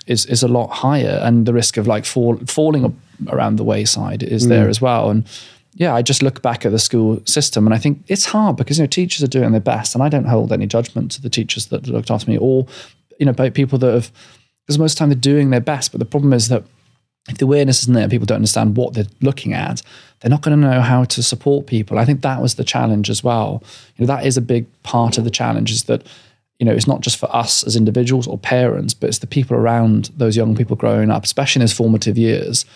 is 0.07 0.27
is 0.27 0.43
a 0.43 0.49
lot 0.49 0.69
higher, 0.69 1.21
and 1.23 1.47
the 1.47 1.53
risk 1.53 1.77
of 1.77 1.87
like 1.87 2.05
fall, 2.05 2.37
falling 2.47 3.01
around 3.29 3.57
the 3.57 3.65
wayside 3.65 4.23
is 4.23 4.47
mm. 4.47 4.49
there 4.51 4.69
as 4.69 4.81
well. 4.81 5.11
And 5.11 5.27
yeah, 5.75 5.95
I 5.95 6.03
just 6.03 6.23
look 6.23 6.41
back 6.43 6.65
at 6.65 6.73
the 6.73 6.79
school 6.79 7.21
system, 7.25 7.67
and 7.67 7.75
I 7.75 7.79
think 7.79 8.05
it's 8.09 8.27
hard 8.27 8.57
because 8.57 8.79
you 8.79 8.85
know 8.85 8.89
teachers 8.89 9.23
are 9.23 9.29
doing 9.29 9.53
their 9.53 9.61
best, 9.61 9.95
and 9.95 10.03
I 10.03 10.09
don't 10.09 10.27
hold 10.27 10.53
any 10.53 10.67
judgment 10.67 11.13
to 11.13 11.23
the 11.23 11.31
teachers 11.31 11.67
that 11.67 11.87
looked 11.89 12.11
after 12.11 12.31
me, 12.31 12.39
or 12.39 12.67
you 13.19 13.27
know 13.27 13.33
people 13.51 13.79
that 13.79 13.95
have 13.95 14.13
because 14.67 14.79
most 14.79 14.93
of 14.93 14.97
the 14.97 14.99
time 15.01 15.09
they're 15.11 15.35
doing 15.35 15.51
their 15.51 15.61
best, 15.61 15.93
but 15.93 15.99
the 15.99 16.07
problem 16.07 16.33
is 16.33 16.49
that 16.49 16.65
if 17.29 17.39
the 17.39 17.47
awareness 17.47 17.83
isn't 17.83 17.95
there, 17.95 18.09
people 18.09 18.27
don't 18.27 18.37
understand 18.37 18.77
what 18.77 18.95
they're 18.95 19.07
looking 19.23 19.55
at, 19.55 19.83
they're 20.21 20.31
not 20.31 20.43
going 20.43 20.59
to 20.61 20.69
know 20.69 20.81
how 20.81 21.05
to 21.05 21.23
support 21.23 21.67
people. 21.67 21.99
I 21.99 22.05
think 22.05 22.23
that 22.23 22.43
was 22.43 22.55
the 22.55 22.65
challenge 22.65 23.09
as 23.09 23.25
well. 23.25 23.63
You 23.97 24.05
know, 24.05 24.15
that 24.15 24.27
is 24.27 24.37
a 24.37 24.43
big 24.43 24.67
part 24.83 25.17
of 25.17 25.25
the 25.25 25.31
challenge 25.31 25.71
is 25.71 25.85
that, 25.85 26.07
you 26.59 26.67
know, 26.67 26.73
it's 26.73 26.87
not 26.87 27.01
just 27.01 27.17
for 27.17 27.35
us 27.35 27.65
as 27.65 27.77
individuals 27.77 28.27
or 28.27 28.39
parents, 28.39 28.95
but 28.95 29.09
it's 29.09 29.19
the 29.19 29.27
people 29.27 29.57
around 29.57 30.11
those 30.17 30.37
young 30.37 30.55
people 30.55 30.77
growing 30.77 31.11
up, 31.11 31.25
especially 31.25 31.61
in 31.61 31.65
those 31.65 31.73
formative 31.73 32.19
years. 32.19 32.67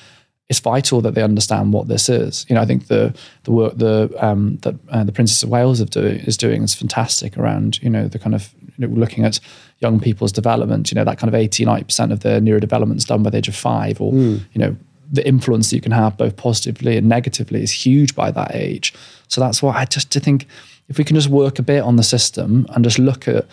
It's 0.49 0.61
vital 0.61 1.03
that 1.03 1.15
they 1.15 1.23
understand 1.23 1.75
what 1.75 1.89
this 1.89 2.09
is. 2.09 2.47
You 2.49 2.55
know, 2.55 2.63
I 2.63 2.65
think 2.65 2.87
the 2.87 3.15
the 3.45 3.53
work 3.53 3.77
the 3.77 4.11
um, 4.19 4.57
that 4.63 4.77
uh, 4.89 5.05
the 5.05 5.13
Princess 5.13 5.43
of 5.43 5.51
Wales 5.51 5.81
do, 5.85 6.01
is 6.01 6.39
doing 6.39 6.63
is 6.63 6.75
fantastic 6.75 7.37
around 7.37 7.83
you 7.83 7.91
know 7.91 8.09
the 8.09 8.19
kind 8.19 8.35
of 8.35 8.55
looking 8.79 9.25
at 9.25 9.41
young 9.79 10.01
people's 10.01 10.33
development, 10.33 10.91
you 10.91 10.95
know, 10.95 11.05
that 11.05 11.19
kind 11.19 11.29
of 11.29 11.35
80, 11.35 11.65
90% 11.65 12.13
of 12.13 12.21
their 12.21 12.41
neurodevelopment 12.41 12.97
is 12.97 13.05
done 13.05 13.23
by 13.23 13.31
the 13.31 13.39
age 13.39 13.49
of 13.49 13.57
five, 13.57 14.01
or, 14.01 14.13
mm. 14.13 14.41
you 14.53 14.61
know, 14.61 14.77
the 15.11 15.27
influence 15.27 15.71
that 15.71 15.77
you 15.77 15.83
can 15.83 15.93
have 15.93 16.17
both 16.17 16.37
positively 16.37 16.97
and 16.97 17.09
negatively 17.09 17.63
is 17.63 17.73
huge 17.73 18.15
by 18.15 18.31
that 18.31 18.55
age. 18.55 18.93
So 19.29 19.41
that's 19.41 19.63
why 19.63 19.75
I 19.75 19.85
just 19.85 20.11
to 20.13 20.21
think 20.21 20.47
if 20.89 20.99
we 20.99 21.05
can 21.05 21.17
just 21.17 21.29
work 21.29 21.59
a 21.59 21.63
bit 21.63 21.83
on 21.83 21.97
the 21.97 22.03
system 22.03 22.67
and 22.71 22.85
just 22.85 22.99
look 22.99 23.29
at 23.29 23.47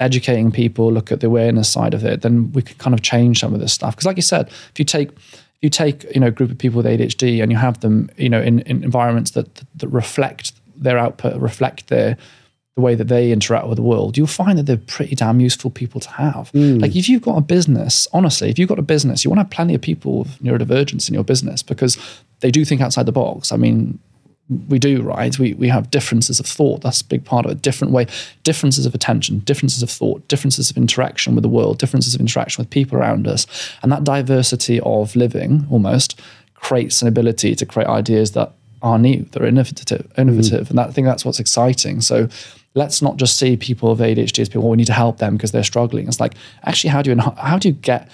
educating 0.00 0.52
people, 0.52 0.92
look 0.92 1.10
at 1.10 1.20
the 1.20 1.26
awareness 1.26 1.68
side 1.68 1.94
of 1.94 2.04
it, 2.04 2.22
then 2.22 2.52
we 2.52 2.62
can 2.62 2.76
kind 2.78 2.94
of 2.94 3.02
change 3.02 3.40
some 3.40 3.54
of 3.54 3.60
this 3.60 3.72
stuff. 3.72 3.94
Because 3.94 4.06
like 4.06 4.16
you 4.16 4.22
said, 4.22 4.48
if 4.48 4.78
you 4.78 4.84
take 4.84 5.10
if 5.10 5.62
you 5.62 5.70
take 5.70 6.04
you 6.14 6.20
know 6.20 6.28
a 6.28 6.30
group 6.30 6.50
of 6.50 6.58
people 6.58 6.76
with 6.76 6.86
ADHD 6.86 7.42
and 7.42 7.50
you 7.50 7.58
have 7.58 7.80
them 7.80 8.10
you 8.16 8.28
know 8.28 8.40
in, 8.40 8.60
in 8.60 8.84
environments 8.84 9.32
that 9.32 9.62
that 9.76 9.88
reflect 9.88 10.52
their 10.76 10.98
output, 10.98 11.40
reflect 11.40 11.88
their 11.88 12.16
the 12.78 12.82
way 12.82 12.94
that 12.94 13.08
they 13.08 13.32
interact 13.32 13.66
with 13.66 13.74
the 13.74 13.82
world, 13.82 14.16
you'll 14.16 14.28
find 14.28 14.56
that 14.56 14.66
they're 14.66 14.76
pretty 14.76 15.16
damn 15.16 15.40
useful 15.40 15.68
people 15.68 16.00
to 16.00 16.08
have. 16.10 16.52
Mm. 16.52 16.80
Like 16.80 16.94
if 16.94 17.08
you've 17.08 17.22
got 17.22 17.36
a 17.36 17.40
business, 17.40 18.06
honestly, 18.12 18.50
if 18.50 18.56
you've 18.56 18.68
got 18.68 18.78
a 18.78 18.82
business, 18.82 19.24
you 19.24 19.30
want 19.30 19.38
to 19.38 19.42
have 19.42 19.50
plenty 19.50 19.74
of 19.74 19.80
people 19.80 20.20
with 20.20 20.38
neurodivergence 20.38 21.08
in 21.08 21.14
your 21.14 21.24
business 21.24 21.60
because 21.60 21.98
they 22.38 22.52
do 22.52 22.64
think 22.64 22.80
outside 22.80 23.06
the 23.06 23.10
box. 23.10 23.50
I 23.50 23.56
mean, 23.56 23.98
we 24.68 24.78
do, 24.78 25.02
right? 25.02 25.36
We, 25.40 25.54
we 25.54 25.66
have 25.66 25.90
differences 25.90 26.38
of 26.38 26.46
thought. 26.46 26.82
That's 26.82 27.00
a 27.00 27.04
big 27.04 27.24
part 27.24 27.46
of 27.46 27.50
it. 27.50 27.62
Different 27.62 27.92
way, 27.92 28.06
differences 28.44 28.86
of 28.86 28.94
attention, 28.94 29.40
differences 29.40 29.82
of 29.82 29.90
thought, 29.90 30.28
differences 30.28 30.70
of 30.70 30.76
interaction 30.76 31.34
with 31.34 31.42
the 31.42 31.48
world, 31.48 31.78
differences 31.78 32.14
of 32.14 32.20
interaction 32.20 32.62
with 32.62 32.70
people 32.70 32.96
around 32.96 33.26
us. 33.26 33.44
And 33.82 33.90
that 33.90 34.04
diversity 34.04 34.78
of 34.84 35.16
living 35.16 35.66
almost 35.68 36.20
creates 36.54 37.02
an 37.02 37.08
ability 37.08 37.56
to 37.56 37.66
create 37.66 37.88
ideas 37.88 38.32
that 38.32 38.52
are 38.82 39.00
new, 39.00 39.24
that 39.32 39.42
are 39.42 39.46
innovative, 39.46 40.06
innovative. 40.16 40.66
Mm. 40.66 40.70
And 40.70 40.78
that, 40.78 40.88
I 40.90 40.92
think 40.92 41.06
that's 41.06 41.24
what's 41.24 41.40
exciting. 41.40 42.00
So 42.00 42.28
let's 42.74 43.02
not 43.02 43.16
just 43.16 43.36
see 43.36 43.56
people 43.56 43.90
with 43.90 44.00
ADHD 44.00 44.40
as 44.40 44.48
people, 44.48 44.62
well, 44.62 44.70
we 44.70 44.76
need 44.76 44.86
to 44.86 44.92
help 44.92 45.18
them 45.18 45.36
because 45.36 45.52
they're 45.52 45.64
struggling. 45.64 46.06
It's 46.06 46.20
like, 46.20 46.34
actually, 46.64 46.90
how 46.90 47.02
do 47.02 47.10
you, 47.10 47.18
how 47.36 47.58
do 47.58 47.68
you 47.68 47.74
get 47.74 48.08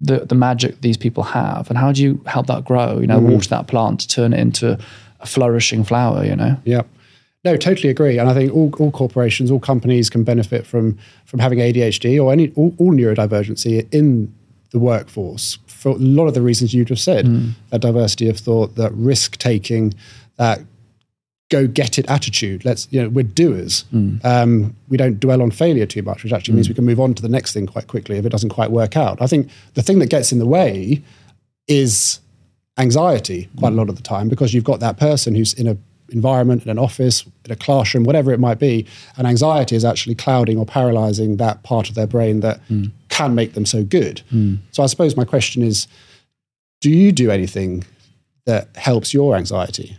the, 0.00 0.20
the 0.20 0.34
magic 0.34 0.80
these 0.80 0.96
people 0.96 1.22
have 1.22 1.68
and 1.68 1.78
how 1.78 1.92
do 1.92 2.02
you 2.02 2.22
help 2.26 2.46
that 2.46 2.64
grow? 2.64 2.98
You 2.98 3.06
know, 3.06 3.18
mm-hmm. 3.18 3.32
water 3.32 3.48
that 3.48 3.66
plant 3.66 4.00
to 4.00 4.08
turn 4.08 4.32
it 4.32 4.40
into 4.40 4.78
a 5.20 5.26
flourishing 5.26 5.84
flower, 5.84 6.24
you 6.24 6.36
know? 6.36 6.56
Yeah. 6.64 6.82
No, 7.44 7.56
totally 7.56 7.90
agree. 7.90 8.18
And 8.18 8.28
I 8.28 8.34
think 8.34 8.54
all, 8.54 8.72
all 8.78 8.90
corporations, 8.90 9.50
all 9.50 9.60
companies 9.60 10.08
can 10.08 10.24
benefit 10.24 10.66
from 10.66 10.98
from 11.26 11.40
having 11.40 11.58
ADHD 11.58 12.22
or 12.22 12.32
any 12.32 12.50
all, 12.56 12.74
all 12.78 12.92
neurodivergency 12.92 13.86
in 13.92 14.34
the 14.70 14.78
workforce 14.78 15.58
for 15.66 15.90
a 15.90 15.96
lot 15.96 16.26
of 16.26 16.32
the 16.32 16.40
reasons 16.40 16.72
you 16.72 16.84
just 16.84 17.04
said. 17.04 17.26
Mm. 17.26 17.50
That 17.68 17.82
diversity 17.82 18.30
of 18.30 18.38
thought, 18.38 18.76
that 18.76 18.92
risk 18.94 19.36
taking, 19.36 19.92
that 20.36 20.62
go 21.50 21.66
get 21.66 21.98
it 21.98 22.08
attitude. 22.08 22.64
Let's, 22.64 22.88
you 22.90 23.02
know, 23.02 23.08
we're 23.08 23.24
doers. 23.24 23.84
Mm. 23.92 24.24
Um, 24.24 24.76
we 24.88 24.96
don't 24.96 25.20
dwell 25.20 25.42
on 25.42 25.50
failure 25.50 25.86
too 25.86 26.02
much, 26.02 26.24
which 26.24 26.32
actually 26.32 26.52
mm. 26.52 26.56
means 26.56 26.68
we 26.68 26.74
can 26.74 26.84
move 26.84 27.00
on 27.00 27.14
to 27.14 27.22
the 27.22 27.28
next 27.28 27.52
thing 27.52 27.66
quite 27.66 27.86
quickly 27.86 28.16
if 28.16 28.24
it 28.24 28.30
doesn't 28.30 28.50
quite 28.50 28.70
work 28.70 28.96
out. 28.96 29.20
I 29.20 29.26
think 29.26 29.50
the 29.74 29.82
thing 29.82 29.98
that 29.98 30.08
gets 30.10 30.32
in 30.32 30.38
the 30.38 30.46
way 30.46 31.02
is 31.68 32.20
anxiety 32.78 33.48
quite 33.58 33.70
mm. 33.70 33.74
a 33.74 33.76
lot 33.76 33.88
of 33.88 33.96
the 33.96 34.02
time 34.02 34.28
because 34.28 34.52
you've 34.52 34.64
got 34.64 34.80
that 34.80 34.96
person 34.96 35.34
who's 35.34 35.54
in 35.54 35.68
a 35.68 35.76
environment, 36.10 36.62
in 36.62 36.70
an 36.70 36.78
office, 36.78 37.24
in 37.44 37.50
a 37.50 37.56
classroom, 37.56 38.04
whatever 38.04 38.30
it 38.32 38.38
might 38.38 38.58
be, 38.58 38.86
and 39.16 39.26
anxiety 39.26 39.74
is 39.74 39.84
actually 39.84 40.14
clouding 40.14 40.58
or 40.58 40.66
paralyzing 40.66 41.38
that 41.38 41.62
part 41.62 41.88
of 41.88 41.94
their 41.94 42.06
brain 42.06 42.40
that 42.40 42.60
mm. 42.68 42.90
can 43.08 43.34
make 43.34 43.54
them 43.54 43.64
so 43.64 43.82
good. 43.82 44.20
So 44.72 44.82
I 44.82 44.86
suppose 44.86 45.16
my 45.16 45.24
question 45.24 45.62
is, 45.62 45.88
do 46.80 46.90
you 46.90 47.10
do 47.10 47.30
anything 47.30 47.84
that 48.44 48.68
helps 48.76 49.14
your 49.14 49.34
anxiety? 49.34 49.96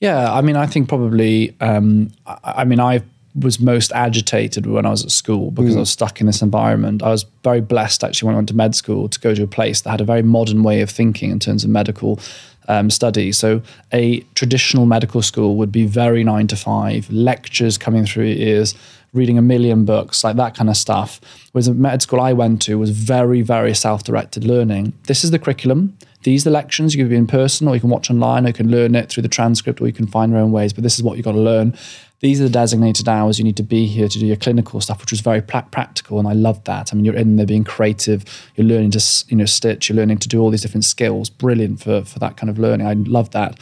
Yeah, 0.00 0.32
I 0.32 0.40
mean, 0.42 0.56
I 0.56 0.66
think 0.66 0.88
probably. 0.88 1.54
Um, 1.60 2.12
I, 2.26 2.38
I, 2.58 2.64
mean, 2.64 2.80
I 2.80 3.02
was 3.34 3.60
most 3.60 3.92
agitated 3.92 4.66
when 4.66 4.86
I 4.86 4.90
was 4.90 5.04
at 5.04 5.10
school 5.10 5.50
because 5.50 5.74
mm. 5.74 5.78
I 5.78 5.80
was 5.80 5.90
stuck 5.90 6.20
in 6.20 6.26
this 6.26 6.42
environment. 6.42 7.02
I 7.02 7.08
was 7.08 7.24
very 7.42 7.60
blessed 7.60 8.04
actually 8.04 8.26
when 8.26 8.34
I 8.34 8.38
went 8.38 8.48
to 8.48 8.56
med 8.56 8.74
school 8.74 9.08
to 9.08 9.20
go 9.20 9.34
to 9.34 9.42
a 9.42 9.46
place 9.46 9.80
that 9.82 9.90
had 9.90 10.00
a 10.00 10.04
very 10.04 10.22
modern 10.22 10.62
way 10.62 10.80
of 10.80 10.90
thinking 10.90 11.30
in 11.30 11.38
terms 11.38 11.64
of 11.64 11.70
medical 11.70 12.20
um, 12.68 12.90
study. 12.90 13.32
So 13.32 13.62
a 13.92 14.20
traditional 14.34 14.86
medical 14.86 15.22
school 15.22 15.56
would 15.56 15.72
be 15.72 15.86
very 15.86 16.22
nine 16.22 16.46
to 16.48 16.56
five, 16.56 17.10
lectures 17.10 17.78
coming 17.78 18.06
through 18.06 18.26
your 18.26 18.36
ears, 18.36 18.74
reading 19.14 19.38
a 19.38 19.42
million 19.42 19.84
books, 19.84 20.22
like 20.22 20.36
that 20.36 20.54
kind 20.54 20.68
of 20.68 20.76
stuff. 20.76 21.20
Whereas 21.52 21.66
the 21.66 21.74
med 21.74 22.02
school 22.02 22.20
I 22.20 22.32
went 22.34 22.62
to 22.62 22.78
was 22.78 22.90
very, 22.90 23.40
very 23.40 23.74
self-directed 23.74 24.44
learning. 24.44 24.92
This 25.06 25.24
is 25.24 25.30
the 25.30 25.38
curriculum. 25.38 25.96
These 26.22 26.42
are 26.42 26.50
the 26.50 26.54
lections. 26.54 26.94
You 26.94 27.02
can 27.02 27.08
be 27.08 27.16
in 27.16 27.26
person 27.26 27.68
or 27.68 27.74
you 27.74 27.80
can 27.80 27.90
watch 27.90 28.10
online 28.10 28.44
or 28.44 28.48
you 28.48 28.54
can 28.54 28.70
learn 28.70 28.94
it 28.94 29.08
through 29.08 29.22
the 29.22 29.28
transcript 29.28 29.80
or 29.80 29.86
you 29.86 29.92
can 29.92 30.06
find 30.06 30.32
your 30.32 30.40
own 30.40 30.50
ways. 30.50 30.72
But 30.72 30.82
this 30.82 30.98
is 30.98 31.02
what 31.02 31.16
you've 31.16 31.24
got 31.24 31.32
to 31.32 31.40
learn. 31.40 31.76
These 32.20 32.40
are 32.40 32.44
the 32.44 32.50
designated 32.50 33.08
hours 33.08 33.38
you 33.38 33.44
need 33.44 33.56
to 33.58 33.62
be 33.62 33.86
here 33.86 34.08
to 34.08 34.18
do 34.18 34.26
your 34.26 34.36
clinical 34.36 34.80
stuff, 34.80 35.00
which 35.00 35.12
was 35.12 35.20
very 35.20 35.40
practical. 35.40 36.18
And 36.18 36.26
I 36.26 36.32
loved 36.32 36.64
that. 36.64 36.92
I 36.92 36.96
mean, 36.96 37.04
you're 37.04 37.14
in 37.14 37.36
there 37.36 37.46
being 37.46 37.62
creative. 37.62 38.24
You're 38.56 38.66
learning 38.66 38.90
to, 38.92 39.24
you 39.28 39.36
know, 39.36 39.44
stitch. 39.44 39.88
You're 39.88 39.96
learning 39.96 40.18
to 40.18 40.28
do 40.28 40.40
all 40.40 40.50
these 40.50 40.62
different 40.62 40.84
skills. 40.84 41.30
Brilliant 41.30 41.80
for, 41.80 42.04
for 42.04 42.18
that 42.18 42.36
kind 42.36 42.50
of 42.50 42.58
learning. 42.58 42.86
I 42.86 42.94
love 42.94 43.30
that. 43.30 43.58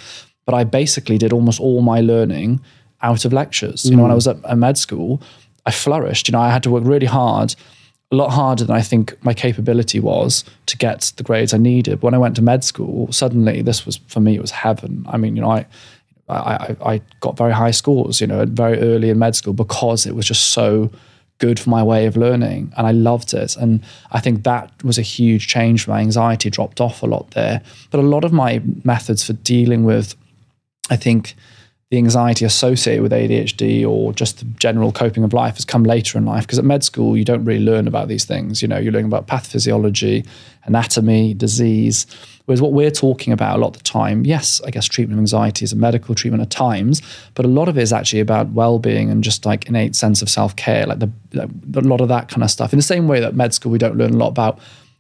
But 0.46 0.54
I 0.54 0.64
basically 0.64 1.18
did 1.18 1.34
almost 1.34 1.60
all 1.60 1.82
my 1.82 2.00
learning 2.00 2.60
out 3.02 3.26
of 3.26 3.32
lectures. 3.34 3.84
You 3.84 3.96
know, 3.96 4.02
when 4.02 4.10
I 4.10 4.14
mm. 4.14 4.16
was 4.16 4.28
at 4.28 4.38
a 4.44 4.56
med 4.56 4.78
school, 4.78 5.20
I 5.66 5.70
flourished. 5.70 6.28
You 6.28 6.32
know, 6.32 6.40
I 6.40 6.50
had 6.50 6.62
to 6.62 6.70
work 6.70 6.84
really 6.86 7.06
hard 7.06 7.54
a 8.12 8.16
lot 8.16 8.30
harder 8.30 8.64
than 8.64 8.76
I 8.76 8.82
think 8.82 9.16
my 9.24 9.34
capability 9.34 9.98
was 9.98 10.44
to 10.66 10.76
get 10.76 11.12
the 11.16 11.24
grades 11.24 11.52
I 11.52 11.58
needed. 11.58 12.02
When 12.02 12.14
I 12.14 12.18
went 12.18 12.36
to 12.36 12.42
med 12.42 12.62
school, 12.62 13.10
suddenly 13.12 13.62
this 13.62 13.84
was 13.84 13.96
for 14.06 14.20
me 14.20 14.36
it 14.36 14.40
was 14.40 14.52
heaven. 14.52 15.04
I 15.08 15.16
mean, 15.16 15.34
you 15.34 15.42
know, 15.42 15.50
I 15.50 15.66
I, 16.28 16.76
I 16.84 17.00
got 17.20 17.36
very 17.36 17.52
high 17.52 17.70
scores, 17.70 18.20
you 18.20 18.26
know, 18.26 18.44
very 18.46 18.78
early 18.80 19.10
in 19.10 19.18
med 19.18 19.36
school 19.36 19.52
because 19.52 20.06
it 20.06 20.14
was 20.14 20.26
just 20.26 20.50
so 20.50 20.90
good 21.38 21.60
for 21.60 21.70
my 21.70 21.82
way 21.82 22.06
of 22.06 22.16
learning 22.16 22.72
and 22.76 22.86
I 22.86 22.92
loved 22.92 23.34
it. 23.34 23.56
And 23.56 23.82
I 24.10 24.20
think 24.20 24.44
that 24.44 24.72
was 24.82 24.98
a 24.98 25.02
huge 25.02 25.48
change. 25.48 25.86
My 25.86 26.00
anxiety 26.00 26.48
dropped 26.50 26.80
off 26.80 27.02
a 27.02 27.06
lot 27.06 27.32
there. 27.32 27.60
But 27.90 28.00
a 28.00 28.02
lot 28.02 28.24
of 28.24 28.32
my 28.32 28.62
methods 28.84 29.22
for 29.24 29.34
dealing 29.34 29.84
with, 29.84 30.14
I 30.90 30.96
think, 30.96 31.34
the 31.90 31.98
anxiety 31.98 32.44
associated 32.44 33.00
with 33.00 33.12
ADHD 33.12 33.86
or 33.86 34.12
just 34.12 34.40
the 34.40 34.44
general 34.58 34.90
coping 34.90 35.22
of 35.22 35.32
life 35.32 35.54
has 35.54 35.64
come 35.64 35.84
later 35.84 36.18
in 36.18 36.24
life. 36.24 36.44
Because 36.44 36.58
at 36.58 36.64
med 36.64 36.82
school, 36.82 37.16
you 37.16 37.24
don't 37.24 37.44
really 37.44 37.64
learn 37.64 37.86
about 37.86 38.08
these 38.08 38.24
things. 38.24 38.60
You 38.60 38.66
know, 38.66 38.76
you're 38.76 38.92
learning 38.92 39.06
about 39.06 39.28
pathophysiology, 39.28 40.26
anatomy, 40.64 41.32
disease. 41.32 42.06
Whereas 42.46 42.60
what 42.60 42.72
we're 42.72 42.90
talking 42.90 43.32
about 43.32 43.56
a 43.56 43.60
lot 43.60 43.68
of 43.68 43.78
the 43.78 43.84
time, 43.84 44.24
yes, 44.24 44.60
I 44.66 44.70
guess 44.70 44.86
treatment 44.86 45.18
of 45.18 45.22
anxiety 45.22 45.64
is 45.64 45.72
a 45.72 45.76
medical 45.76 46.16
treatment 46.16 46.42
at 46.42 46.50
times, 46.50 47.02
but 47.34 47.44
a 47.44 47.48
lot 47.48 47.68
of 47.68 47.78
it 47.78 47.82
is 47.82 47.92
actually 47.92 48.20
about 48.20 48.48
well-being 48.48 49.08
and 49.08 49.22
just 49.22 49.46
like 49.46 49.66
innate 49.66 49.94
sense 49.94 50.22
of 50.22 50.28
self-care, 50.28 50.86
like 50.86 50.98
the, 50.98 51.10
a 51.34 51.80
lot 51.82 52.00
of 52.00 52.08
that 52.08 52.28
kind 52.28 52.42
of 52.42 52.50
stuff. 52.50 52.72
In 52.72 52.78
the 52.78 52.84
same 52.84 53.06
way 53.06 53.20
that 53.20 53.36
med 53.36 53.54
school, 53.54 53.70
we 53.70 53.78
don't 53.78 53.96
learn 53.96 54.14
a 54.14 54.16
lot 54.16 54.28
about 54.28 54.58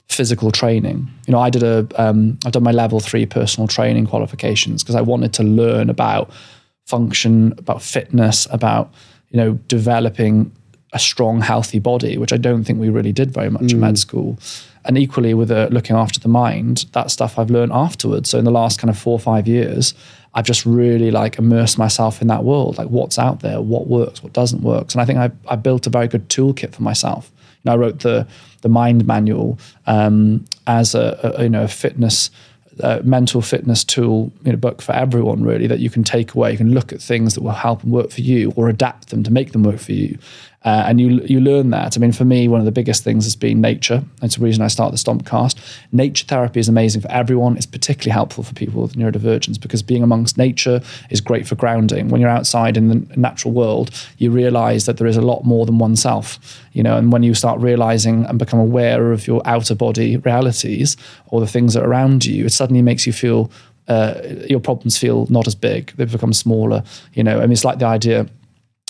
physical 0.08 0.52
training. 0.52 1.08
You 1.26 1.32
know, 1.32 1.40
I 1.40 1.50
did 1.50 1.64
a, 1.64 1.86
um, 1.96 2.38
I've 2.44 2.52
done 2.52 2.62
my 2.62 2.70
level 2.70 3.00
three 3.00 3.26
personal 3.26 3.66
training 3.66 4.06
qualifications 4.06 4.84
because 4.84 4.94
I 4.94 5.00
wanted 5.00 5.32
to 5.34 5.42
learn 5.42 5.90
about 5.90 6.30
function, 6.86 7.52
about 7.58 7.82
fitness, 7.82 8.46
about 8.50 8.92
you 9.30 9.36
know 9.36 9.54
developing 9.68 10.52
a 10.92 10.98
strong, 10.98 11.40
healthy 11.40 11.78
body, 11.78 12.16
which 12.16 12.32
I 12.32 12.36
don't 12.36 12.64
think 12.64 12.78
we 12.78 12.88
really 12.88 13.12
did 13.12 13.30
very 13.30 13.50
much 13.50 13.64
mm. 13.64 13.72
in 13.72 13.80
med 13.80 13.98
school. 13.98 14.38
And 14.84 14.96
equally 14.96 15.34
with 15.34 15.50
uh, 15.50 15.68
looking 15.72 15.96
after 15.96 16.20
the 16.20 16.28
mind, 16.28 16.86
that 16.92 17.10
stuff 17.10 17.38
I've 17.38 17.50
learned 17.50 17.72
afterwards. 17.72 18.30
So 18.30 18.38
in 18.38 18.44
the 18.44 18.52
last 18.52 18.78
kind 18.78 18.88
of 18.88 18.96
four 18.96 19.12
or 19.12 19.18
five 19.18 19.48
years, 19.48 19.94
I've 20.32 20.44
just 20.44 20.64
really 20.64 21.10
like 21.10 21.38
immersed 21.38 21.76
myself 21.76 22.22
in 22.22 22.28
that 22.28 22.44
world, 22.44 22.78
like 22.78 22.88
what's 22.88 23.18
out 23.18 23.40
there, 23.40 23.60
what 23.60 23.88
works, 23.88 24.22
what 24.22 24.32
doesn't 24.32 24.62
work. 24.62 24.92
And 24.92 25.00
I 25.00 25.04
think 25.04 25.18
I, 25.18 25.30
I 25.48 25.56
built 25.56 25.88
a 25.88 25.90
very 25.90 26.06
good 26.06 26.28
toolkit 26.28 26.72
for 26.74 26.82
myself. 26.82 27.32
You 27.34 27.70
know, 27.70 27.72
I 27.72 27.76
wrote 27.76 28.00
the 28.00 28.28
the 28.62 28.68
mind 28.68 29.06
manual 29.06 29.58
um, 29.86 30.44
as 30.66 30.94
a, 30.94 31.34
a, 31.36 31.42
you 31.42 31.48
know 31.48 31.64
a 31.64 31.68
fitness 31.68 32.30
uh, 32.82 33.00
mental 33.04 33.40
fitness 33.40 33.84
tool 33.84 34.32
in 34.44 34.54
a 34.54 34.56
book 34.56 34.82
for 34.82 34.92
everyone, 34.92 35.42
really, 35.42 35.66
that 35.66 35.78
you 35.78 35.90
can 35.90 36.04
take 36.04 36.34
away. 36.34 36.52
You 36.52 36.58
can 36.58 36.74
look 36.74 36.92
at 36.92 37.00
things 37.00 37.34
that 37.34 37.42
will 37.42 37.50
help 37.52 37.82
and 37.82 37.92
work 37.92 38.10
for 38.10 38.20
you 38.20 38.52
or 38.56 38.68
adapt 38.68 39.08
them 39.08 39.22
to 39.22 39.32
make 39.32 39.52
them 39.52 39.62
work 39.62 39.78
for 39.78 39.92
you. 39.92 40.18
Uh, 40.66 40.84
and 40.88 41.00
you 41.00 41.22
you 41.24 41.40
learn 41.40 41.70
that. 41.70 41.96
I 41.96 42.00
mean, 42.00 42.10
for 42.10 42.24
me, 42.24 42.48
one 42.48 42.58
of 42.58 42.64
the 42.66 42.72
biggest 42.72 43.04
things 43.04 43.24
has 43.24 43.36
been 43.36 43.60
nature. 43.60 44.02
That's 44.20 44.34
the 44.34 44.44
reason 44.44 44.64
I 44.64 44.66
start 44.66 44.90
the 44.90 44.98
Stompcast. 44.98 45.56
Nature 45.92 46.26
therapy 46.26 46.58
is 46.58 46.68
amazing 46.68 47.02
for 47.02 47.10
everyone. 47.10 47.56
It's 47.56 47.66
particularly 47.66 48.12
helpful 48.12 48.42
for 48.42 48.52
people 48.52 48.82
with 48.82 48.94
neurodivergence 48.94 49.60
because 49.60 49.84
being 49.84 50.02
amongst 50.02 50.36
nature 50.36 50.80
is 51.08 51.20
great 51.20 51.46
for 51.46 51.54
grounding. 51.54 52.08
When 52.08 52.20
you're 52.20 52.28
outside 52.28 52.76
in 52.76 52.88
the 52.88 53.16
natural 53.16 53.54
world, 53.54 53.92
you 54.18 54.32
realize 54.32 54.86
that 54.86 54.96
there 54.96 55.06
is 55.06 55.16
a 55.16 55.22
lot 55.22 55.44
more 55.44 55.66
than 55.66 55.78
oneself. 55.78 56.60
You 56.72 56.82
know, 56.82 56.96
and 56.96 57.12
when 57.12 57.22
you 57.22 57.32
start 57.32 57.60
realizing 57.60 58.26
and 58.26 58.36
become 58.36 58.58
aware 58.58 59.12
of 59.12 59.28
your 59.28 59.42
outer 59.44 59.76
body 59.76 60.16
realities 60.16 60.96
or 61.28 61.40
the 61.40 61.46
things 61.46 61.74
that 61.74 61.84
are 61.84 61.88
around 61.88 62.24
you, 62.24 62.44
it 62.44 62.52
suddenly 62.52 62.82
makes 62.82 63.06
you 63.06 63.12
feel 63.12 63.52
uh, 63.88 64.20
your 64.48 64.58
problems 64.58 64.98
feel 64.98 65.26
not 65.30 65.46
as 65.46 65.54
big. 65.54 65.92
They 65.96 66.06
become 66.06 66.32
smaller. 66.32 66.82
You 67.14 67.22
know, 67.22 67.38
I 67.38 67.42
mean, 67.42 67.52
it's 67.52 67.64
like 67.64 67.78
the 67.78 67.86
idea 67.86 68.26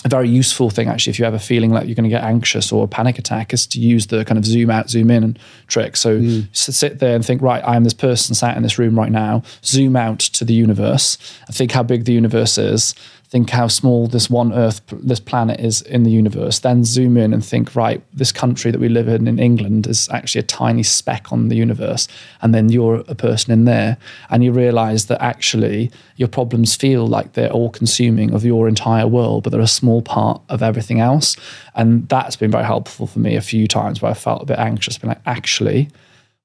a 0.05 0.09
very 0.09 0.29
useful 0.29 0.69
thing 0.69 0.87
actually 0.87 1.09
if 1.09 1.17
you're 1.17 1.27
ever 1.27 1.39
feeling 1.39 1.71
like 1.71 1.87
you're 1.87 1.95
going 1.95 2.03
to 2.03 2.09
get 2.09 2.23
anxious 2.23 2.71
or 2.71 2.83
a 2.83 2.87
panic 2.87 3.17
attack 3.17 3.51
is 3.51 3.65
to 3.65 3.79
use 3.79 4.07
the 4.07 4.23
kind 4.25 4.37
of 4.37 4.45
zoom 4.45 4.69
out 4.69 4.89
zoom 4.89 5.09
in 5.09 5.35
trick. 5.65 5.97
So 5.97 6.19
mm. 6.19 6.55
sit 6.55 6.99
there 6.99 7.15
and 7.15 7.25
think 7.25 7.41
right 7.41 7.63
i 7.63 7.75
am 7.75 7.83
this 7.83 7.95
person 7.95 8.35
sat 8.35 8.55
in 8.55 8.63
this 8.63 8.77
room 8.77 8.97
right 8.97 9.11
now. 9.11 9.41
Zoom 9.63 9.95
out 9.95 10.19
to 10.19 10.45
the 10.45 10.53
universe. 10.53 11.17
And 11.47 11.55
think 11.55 11.71
how 11.71 11.81
big 11.81 12.05
the 12.05 12.13
universe 12.13 12.57
is 12.59 12.93
think 13.29 13.49
how 13.49 13.67
small 13.67 14.07
this 14.07 14.29
one 14.29 14.53
Earth, 14.53 14.81
this 14.91 15.19
planet 15.19 15.59
is 15.59 15.81
in 15.81 16.03
the 16.03 16.09
universe, 16.09 16.59
then 16.59 16.85
zoom 16.85 17.17
in 17.17 17.33
and 17.33 17.43
think, 17.43 17.75
right, 17.75 18.01
this 18.13 18.31
country 18.31 18.71
that 18.71 18.79
we 18.79 18.87
live 18.87 19.09
in 19.09 19.27
in 19.27 19.37
England 19.37 19.85
is 19.85 20.07
actually 20.09 20.39
a 20.39 20.43
tiny 20.43 20.83
speck 20.83 21.31
on 21.33 21.49
the 21.49 21.55
universe. 21.55 22.07
And 22.41 22.55
then 22.55 22.69
you're 22.69 23.03
a 23.09 23.15
person 23.15 23.51
in 23.51 23.65
there. 23.65 23.97
And 24.29 24.45
you 24.45 24.53
realize 24.53 25.07
that 25.07 25.21
actually 25.21 25.91
your 26.15 26.29
problems 26.29 26.75
feel 26.75 27.05
like 27.05 27.33
they're 27.33 27.51
all 27.51 27.69
consuming 27.69 28.33
of 28.33 28.45
your 28.45 28.67
entire 28.67 29.07
world, 29.07 29.43
but 29.43 29.49
they're 29.49 29.59
a 29.59 29.67
small 29.67 30.01
part 30.01 30.41
of 30.47 30.63
everything 30.63 31.01
else. 31.01 31.35
And 31.75 32.07
that's 32.07 32.37
been 32.37 32.51
very 32.51 32.65
helpful 32.65 33.07
for 33.07 33.19
me 33.19 33.35
a 33.35 33.41
few 33.41 33.67
times 33.67 34.01
where 34.01 34.11
I 34.11 34.15
felt 34.15 34.43
a 34.43 34.45
bit 34.45 34.59
anxious, 34.59 34.97
being 34.97 35.09
like, 35.09 35.21
actually, 35.25 35.89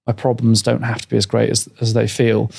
my 0.06 0.12
problems 0.12 0.62
don't 0.62 0.82
have 0.82 1.00
to 1.02 1.08
be 1.08 1.16
as 1.16 1.26
great 1.26 1.50
as, 1.50 1.68
as 1.80 1.94
they 1.94 2.08
feel 2.08 2.50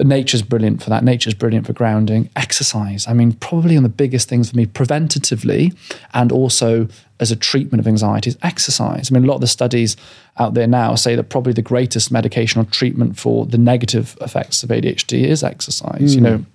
but 0.00 0.06
nature's 0.06 0.40
brilliant 0.40 0.82
for 0.82 0.88
that. 0.88 1.04
Nature's 1.04 1.34
brilliant 1.34 1.66
for 1.66 1.74
grounding. 1.74 2.30
Exercise. 2.34 3.06
I 3.06 3.12
mean, 3.12 3.34
probably 3.34 3.74
one 3.74 3.84
of 3.84 3.90
the 3.90 3.94
biggest 3.94 4.30
things 4.30 4.50
for 4.50 4.56
me 4.56 4.64
preventatively 4.64 5.76
and 6.14 6.32
also 6.32 6.88
as 7.20 7.30
a 7.30 7.36
treatment 7.36 7.80
of 7.80 7.86
anxiety 7.86 8.30
is 8.30 8.38
exercise. 8.42 9.12
I 9.12 9.14
mean, 9.14 9.24
a 9.24 9.26
lot 9.26 9.34
of 9.34 9.42
the 9.42 9.46
studies 9.46 9.98
out 10.38 10.54
there 10.54 10.66
now 10.66 10.94
say 10.94 11.16
that 11.16 11.24
probably 11.24 11.52
the 11.52 11.60
greatest 11.60 12.10
medication 12.10 12.62
or 12.62 12.64
treatment 12.64 13.18
for 13.18 13.44
the 13.44 13.58
negative 13.58 14.16
effects 14.22 14.62
of 14.62 14.70
ADHD 14.70 15.24
is 15.24 15.44
exercise. 15.44 16.12
Mm. 16.12 16.14
You 16.14 16.20
know, 16.22 16.46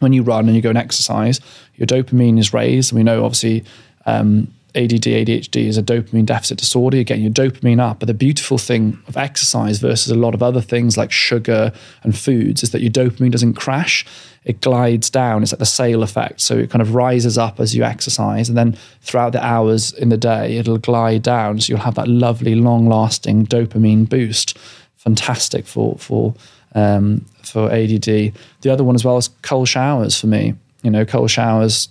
when 0.00 0.12
you 0.12 0.24
run 0.24 0.48
and 0.48 0.56
you 0.56 0.60
go 0.60 0.70
and 0.70 0.78
exercise, 0.78 1.40
your 1.76 1.86
dopamine 1.86 2.40
is 2.40 2.52
raised. 2.52 2.90
And 2.90 2.98
we 2.98 3.04
know 3.04 3.24
obviously 3.24 3.62
um, 4.04 4.52
ADD, 4.74 5.02
ADHD 5.02 5.66
is 5.66 5.76
a 5.76 5.82
dopamine 5.82 6.26
deficit 6.26 6.58
disorder. 6.58 6.96
You're 6.96 7.04
getting 7.04 7.24
your 7.24 7.32
dopamine 7.32 7.80
up. 7.80 8.00
But 8.00 8.06
the 8.06 8.14
beautiful 8.14 8.58
thing 8.58 8.98
of 9.08 9.16
exercise 9.16 9.78
versus 9.78 10.10
a 10.10 10.16
lot 10.16 10.34
of 10.34 10.42
other 10.42 10.60
things 10.60 10.96
like 10.96 11.10
sugar 11.10 11.72
and 12.02 12.16
foods 12.16 12.62
is 12.62 12.70
that 12.70 12.80
your 12.80 12.90
dopamine 12.90 13.32
doesn't 13.32 13.54
crash. 13.54 14.06
It 14.44 14.60
glides 14.60 15.10
down. 15.10 15.42
It's 15.42 15.52
like 15.52 15.58
the 15.58 15.66
sail 15.66 16.02
effect. 16.02 16.40
So 16.40 16.56
it 16.56 16.70
kind 16.70 16.82
of 16.82 16.94
rises 16.94 17.36
up 17.36 17.60
as 17.60 17.74
you 17.74 17.82
exercise. 17.82 18.48
And 18.48 18.56
then 18.56 18.76
throughout 19.02 19.32
the 19.32 19.44
hours 19.44 19.92
in 19.92 20.08
the 20.08 20.16
day, 20.16 20.56
it'll 20.56 20.78
glide 20.78 21.22
down. 21.22 21.60
So 21.60 21.72
you'll 21.72 21.82
have 21.82 21.96
that 21.96 22.08
lovely, 22.08 22.54
long 22.54 22.88
lasting 22.88 23.46
dopamine 23.46 24.08
boost. 24.08 24.56
Fantastic 24.96 25.66
for, 25.66 25.96
for, 25.98 26.34
um, 26.74 27.24
for 27.42 27.70
ADD. 27.70 28.32
The 28.62 28.70
other 28.70 28.84
one 28.84 28.94
as 28.94 29.04
well 29.04 29.18
is 29.18 29.28
cold 29.42 29.68
showers 29.68 30.18
for 30.18 30.26
me. 30.26 30.54
You 30.82 30.90
know, 30.90 31.04
cold 31.04 31.30
showers 31.30 31.88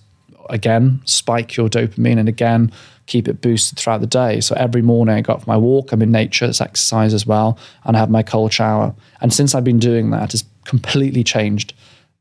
again, 0.52 1.00
spike 1.04 1.56
your 1.56 1.68
dopamine 1.68 2.18
and 2.18 2.28
again, 2.28 2.72
keep 3.06 3.28
it 3.28 3.40
boosted 3.40 3.78
throughout 3.78 4.00
the 4.00 4.06
day. 4.06 4.40
So 4.40 4.54
every 4.56 4.82
morning 4.82 5.16
I 5.16 5.20
go 5.20 5.32
out 5.32 5.42
for 5.42 5.50
my 5.50 5.56
walk, 5.56 5.92
I'm 5.92 6.02
in 6.02 6.12
nature, 6.12 6.44
it's 6.44 6.60
exercise 6.60 7.12
as 7.12 7.26
well, 7.26 7.58
and 7.84 7.96
I 7.96 8.00
have 8.00 8.10
my 8.10 8.22
cold 8.22 8.52
shower. 8.52 8.94
And 9.20 9.32
since 9.32 9.54
I've 9.54 9.64
been 9.64 9.78
doing 9.78 10.10
that, 10.10 10.32
it's 10.32 10.44
completely 10.64 11.24
changed 11.24 11.74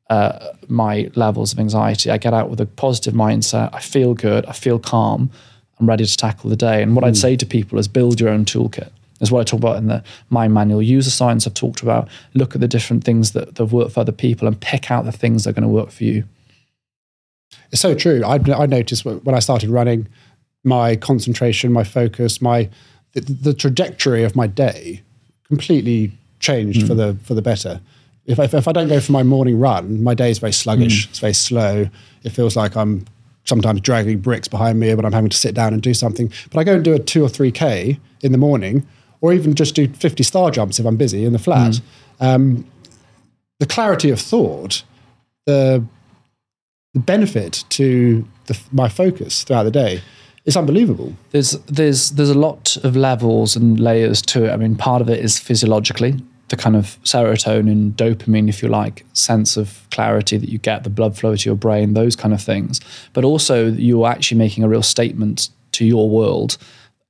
uh, 0.09 0.53
my 0.67 1.11
levels 1.15 1.53
of 1.53 1.59
anxiety. 1.59 2.09
I 2.09 2.17
get 2.17 2.33
out 2.33 2.49
with 2.49 2.59
a 2.59 2.65
positive 2.65 3.13
mindset, 3.13 3.73
I 3.73 3.79
feel 3.79 4.13
good, 4.15 4.45
I 4.47 4.53
feel 4.53 4.79
calm, 4.79 5.29
I'm 5.79 5.87
ready 5.87 6.05
to 6.05 6.17
tackle 6.17 6.49
the 6.49 6.55
day. 6.55 6.81
And 6.81 6.95
what 6.95 7.03
mm. 7.03 7.07
I'd 7.07 7.11
hmm. 7.11 7.21
say 7.21 7.35
to 7.35 7.45
people 7.45 7.79
is 7.79 7.87
build 7.87 8.19
your 8.19 8.29
own 8.29 8.45
toolkit. 8.45 8.89
Is 9.21 9.31
what 9.31 9.41
I 9.41 9.43
talk 9.43 9.59
about 9.59 9.75
in 9.75 9.87
the 9.87 10.01
mind 10.29 10.53
manual. 10.53 10.81
User 10.81 11.09
science 11.09 11.45
I've 11.45 11.53
talked 11.53 11.81
about. 11.81 12.07
Look 12.35 12.55
at 12.55 12.61
the 12.61 12.69
different 12.69 13.03
things 13.03 13.33
that, 13.33 13.55
that 13.55 13.65
work 13.65 13.91
for 13.91 13.99
other 13.99 14.13
people 14.13 14.47
and 14.47 14.59
pick 14.59 14.91
out 14.91 15.03
the 15.03 15.11
things 15.11 15.43
that 15.43 15.49
are 15.49 15.53
going 15.53 15.63
to 15.63 15.67
work 15.67 15.89
for 15.89 16.05
you. 16.05 16.23
It's 17.71 17.81
so 17.81 17.95
true. 17.95 18.23
I, 18.23 18.39
I 18.55 18.65
noticed 18.65 19.05
when 19.05 19.35
I 19.35 19.39
started 19.39 19.69
running, 19.69 20.07
my 20.63 20.95
concentration, 20.95 21.71
my 21.71 21.83
focus, 21.83 22.41
my 22.41 22.69
the, 23.13 23.21
the 23.21 23.53
trajectory 23.53 24.23
of 24.23 24.35
my 24.35 24.47
day 24.47 25.01
completely 25.47 26.11
changed 26.39 26.83
mm. 26.83 26.87
for 26.87 26.93
the 26.93 27.17
for 27.23 27.33
the 27.33 27.41
better. 27.41 27.81
If 28.25 28.39
I, 28.39 28.43
if 28.43 28.67
I 28.67 28.71
don't 28.71 28.89
go 28.89 28.99
for 28.99 29.11
my 29.11 29.23
morning 29.23 29.59
run, 29.59 30.03
my 30.03 30.13
day 30.13 30.29
is 30.29 30.37
very 30.37 30.51
sluggish. 30.51 31.07
Mm. 31.07 31.09
It's 31.09 31.19
very 31.19 31.33
slow. 31.33 31.89
It 32.23 32.29
feels 32.29 32.55
like 32.55 32.77
I'm 32.77 33.05
sometimes 33.45 33.81
dragging 33.81 34.19
bricks 34.19 34.47
behind 34.47 34.79
me, 34.79 34.93
but 34.93 35.03
I'm 35.03 35.13
having 35.13 35.31
to 35.31 35.37
sit 35.37 35.55
down 35.55 35.73
and 35.73 35.81
do 35.81 35.95
something. 35.95 36.31
But 36.51 36.59
I 36.59 36.63
go 36.63 36.75
and 36.75 36.83
do 36.83 36.93
a 36.93 36.99
two 36.99 37.23
or 37.23 37.29
three 37.29 37.51
k 37.51 37.99
in 38.21 38.31
the 38.31 38.37
morning, 38.37 38.85
or 39.21 39.33
even 39.33 39.55
just 39.55 39.73
do 39.75 39.87
50 39.87 40.23
star 40.23 40.51
jumps 40.51 40.79
if 40.79 40.85
I'm 40.85 40.97
busy 40.97 41.25
in 41.25 41.33
the 41.33 41.39
flat. 41.39 41.71
Mm. 41.71 41.81
Um, 42.19 42.71
the 43.59 43.65
clarity 43.65 44.09
of 44.09 44.19
thought, 44.19 44.83
the 45.45 45.83
the 46.93 46.99
benefit 46.99 47.63
to 47.69 48.27
the, 48.47 48.59
my 48.71 48.89
focus 48.89 49.43
throughout 49.43 49.63
the 49.63 49.71
day 49.71 50.01
is 50.45 50.57
unbelievable. 50.57 51.13
There's 51.31 51.51
there's 51.67 52.11
there's 52.11 52.29
a 52.29 52.37
lot 52.37 52.77
of 52.77 52.95
levels 52.95 53.55
and 53.55 53.79
layers 53.79 54.21
to 54.23 54.45
it. 54.45 54.51
I 54.51 54.57
mean, 54.57 54.75
part 54.75 55.01
of 55.01 55.09
it 55.09 55.23
is 55.23 55.37
physiologically 55.37 56.21
the 56.49 56.57
kind 56.57 56.75
of 56.75 56.97
serotonin, 57.03 57.93
dopamine, 57.93 58.49
if 58.49 58.61
you 58.61 58.69
like, 58.69 59.05
sense 59.13 59.55
of 59.55 59.85
clarity 59.91 60.37
that 60.37 60.49
you 60.49 60.57
get, 60.57 60.83
the 60.83 60.89
blood 60.89 61.17
flow 61.17 61.35
to 61.35 61.49
your 61.49 61.55
brain, 61.55 61.93
those 61.93 62.15
kind 62.15 62.33
of 62.33 62.41
things. 62.41 62.81
But 63.13 63.23
also, 63.23 63.67
you're 63.67 64.07
actually 64.07 64.37
making 64.37 64.63
a 64.63 64.67
real 64.67 64.83
statement 64.83 65.49
to 65.73 65.85
your 65.85 66.09
world 66.09 66.57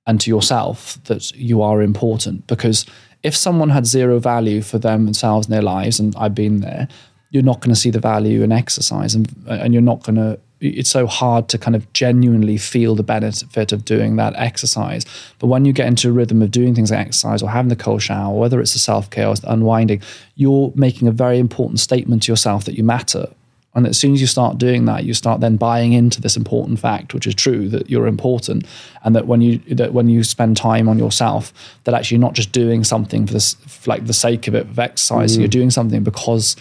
and 0.06 0.20
to 0.22 0.30
yourself 0.30 1.02
that 1.06 1.32
you 1.32 1.62
are 1.62 1.82
important. 1.82 2.48
Because 2.48 2.86
if 3.24 3.36
someone 3.36 3.70
had 3.70 3.86
zero 3.86 4.20
value 4.20 4.62
for 4.62 4.78
themselves 4.78 5.48
in 5.48 5.52
their 5.52 5.62
lives, 5.62 6.00
and 6.00 6.14
I've 6.18 6.36
been 6.36 6.60
there, 6.60 6.88
you're 7.32 7.44
not 7.44 7.60
going 7.60 7.74
to 7.74 7.80
see 7.80 7.92
the 7.92 8.00
value 8.00 8.44
in 8.44 8.52
exercise 8.52 9.14
and, 9.16 9.34
and 9.48 9.74
you're 9.74 9.82
not 9.82 10.04
going 10.04 10.16
to 10.16 10.40
it's 10.62 10.90
so 10.90 11.08
hard 11.08 11.48
to 11.50 11.58
kind 11.58 11.76
of 11.76 11.92
genuinely 11.94 12.58
feel 12.58 12.96
the 12.96 13.04
benefit 13.04 13.72
of 13.72 13.86
doing 13.86 14.18
that 14.18 14.34
exercise. 14.36 15.06
But 15.40 15.48
when 15.48 15.66
you 15.66 15.74
get 15.74 15.88
into 15.88 16.10
a 16.10 16.12
rhythm 16.12 16.42
of 16.42 16.52
doing 16.52 16.76
things 16.76 16.92
like 16.92 17.00
exercise 17.00 17.42
or 17.42 17.50
having 17.50 17.70
the 17.70 17.76
cold 17.76 18.02
shower, 18.02 18.38
whether 18.38 18.60
it's 18.60 18.74
the 18.74 18.80
self 18.80 19.10
care 19.10 19.28
or 19.28 19.36
the 19.36 19.52
unwinding, 19.52 20.02
you're 20.36 20.72
making 20.76 21.08
a 21.08 21.12
very 21.12 21.40
important 21.40 21.80
statement 21.80 22.24
to 22.24 22.32
yourself 22.32 22.66
that 22.66 22.76
you 22.76 22.84
matter. 22.84 23.28
And 23.76 23.86
as 23.86 23.98
soon 24.00 24.14
as 24.14 24.22
you 24.22 24.28
start 24.28 24.58
doing 24.58 24.86
that, 24.86 25.06
you 25.06 25.14
start 25.14 25.42
then 25.42 25.56
buying 25.56 25.94
into 25.94 26.20
this 26.20 26.36
important 26.36 26.80
fact, 26.80 27.14
which 27.14 27.28
is 27.28 27.36
true 27.36 27.70
that 27.70 27.90
you're 27.90 28.08
important, 28.08 28.66
and 29.04 29.16
that 29.16 29.28
when 29.28 29.42
you 29.42 29.60
that 29.76 29.94
when 29.94 30.10
you 30.10 30.24
spend 30.24 30.58
time 30.58 30.90
on 30.90 30.98
yourself, 30.98 31.54
that 31.84 31.94
actually 31.94 32.16
you're 32.16 32.28
not 32.28 32.34
just 32.34 32.52
doing 32.52 32.84
something 32.84 33.28
for 33.28 33.34
this 33.34 33.54
for 33.54 33.92
like 33.92 34.08
the 34.08 34.14
sake 34.14 34.48
of 34.48 34.56
it 34.56 34.66
of 34.66 34.80
exercise, 34.80 35.38
mm. 35.38 35.42
you're 35.42 35.48
doing 35.48 35.70
something 35.70 36.04
because 36.04 36.56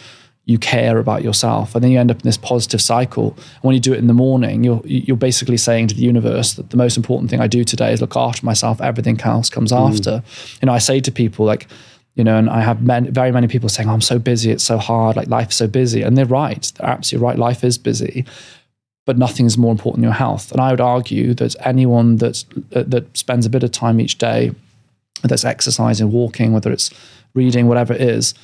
you 0.49 0.59
care 0.59 0.97
about 0.97 1.23
yourself 1.23 1.75
and 1.75 1.85
then 1.85 1.91
you 1.91 2.01
end 2.01 2.11
up 2.11 2.17
in 2.17 2.23
this 2.23 2.39
positive 2.39 2.81
cycle. 2.81 3.35
And 3.37 3.63
when 3.63 3.75
you 3.75 3.81
do 3.81 3.93
it 3.93 3.99
in 3.99 4.07
the 4.07 4.15
morning 4.15 4.65
you're 4.65 4.81
you're 4.85 5.17
basically 5.17 5.59
saying 5.59 5.89
to 5.89 5.95
the 5.95 6.03
universe 6.03 6.55
that 6.55 6.71
the 6.71 6.77
most 6.79 6.97
important 6.97 7.31
thing 7.31 7.41
I 7.41 7.47
do 7.47 7.65
today 7.65 7.93
is 7.93 8.01
look 8.01 8.17
after 8.17 8.45
myself. 8.47 8.81
Everything 8.81 9.21
else 9.21 9.51
comes 9.51 9.73
mm. 9.73 9.89
after. 9.89 10.23
You 10.63 10.67
know 10.67 10.73
I 10.73 10.79
say 10.79 11.01
to 11.01 11.13
people 11.13 11.45
like 11.45 11.69
you 12.15 12.25
know 12.25 12.39
and 12.39 12.49
I 12.49 12.63
have 12.63 12.83
many, 12.83 13.11
very 13.11 13.31
many 13.31 13.47
people 13.47 13.69
saying 13.69 13.91
oh, 13.91 13.93
I'm 13.93 14.01
so 14.01 14.19
busy. 14.19 14.51
It's 14.51 14.65
so 14.65 14.79
hard. 14.79 15.17
Like 15.17 15.29
life's 15.29 15.57
so 15.57 15.69
busy. 15.69 16.01
And 16.01 16.17
they're 16.17 16.25
right. 16.25 16.73
They're 16.77 16.89
absolutely 16.89 17.27
right. 17.27 17.39
Life 17.39 17.63
is 17.63 17.77
busy 17.77 18.25
but 19.05 19.17
nothing 19.17 19.47
is 19.47 19.57
more 19.57 19.73
important 19.73 20.03
than 20.03 20.05
your 20.05 20.13
health. 20.13 20.53
And 20.53 20.61
I 20.61 20.71
would 20.71 20.83
argue 20.83 21.33
that 21.35 21.57
anyone 21.65 22.17
that's 22.17 22.45
uh, 22.75 22.85
that 22.87 23.17
spends 23.17 23.45
a 23.45 23.51
bit 23.51 23.63
of 23.63 23.71
time 23.73 24.01
each 24.01 24.17
day 24.17 24.53
that's 25.23 25.45
exercising 25.45 26.13
walking 26.13 26.53
whether 26.53 26.71
it's 26.71 26.91
reading 27.35 27.67
whatever 27.67 27.93
it 27.93 28.01
is 28.01 28.35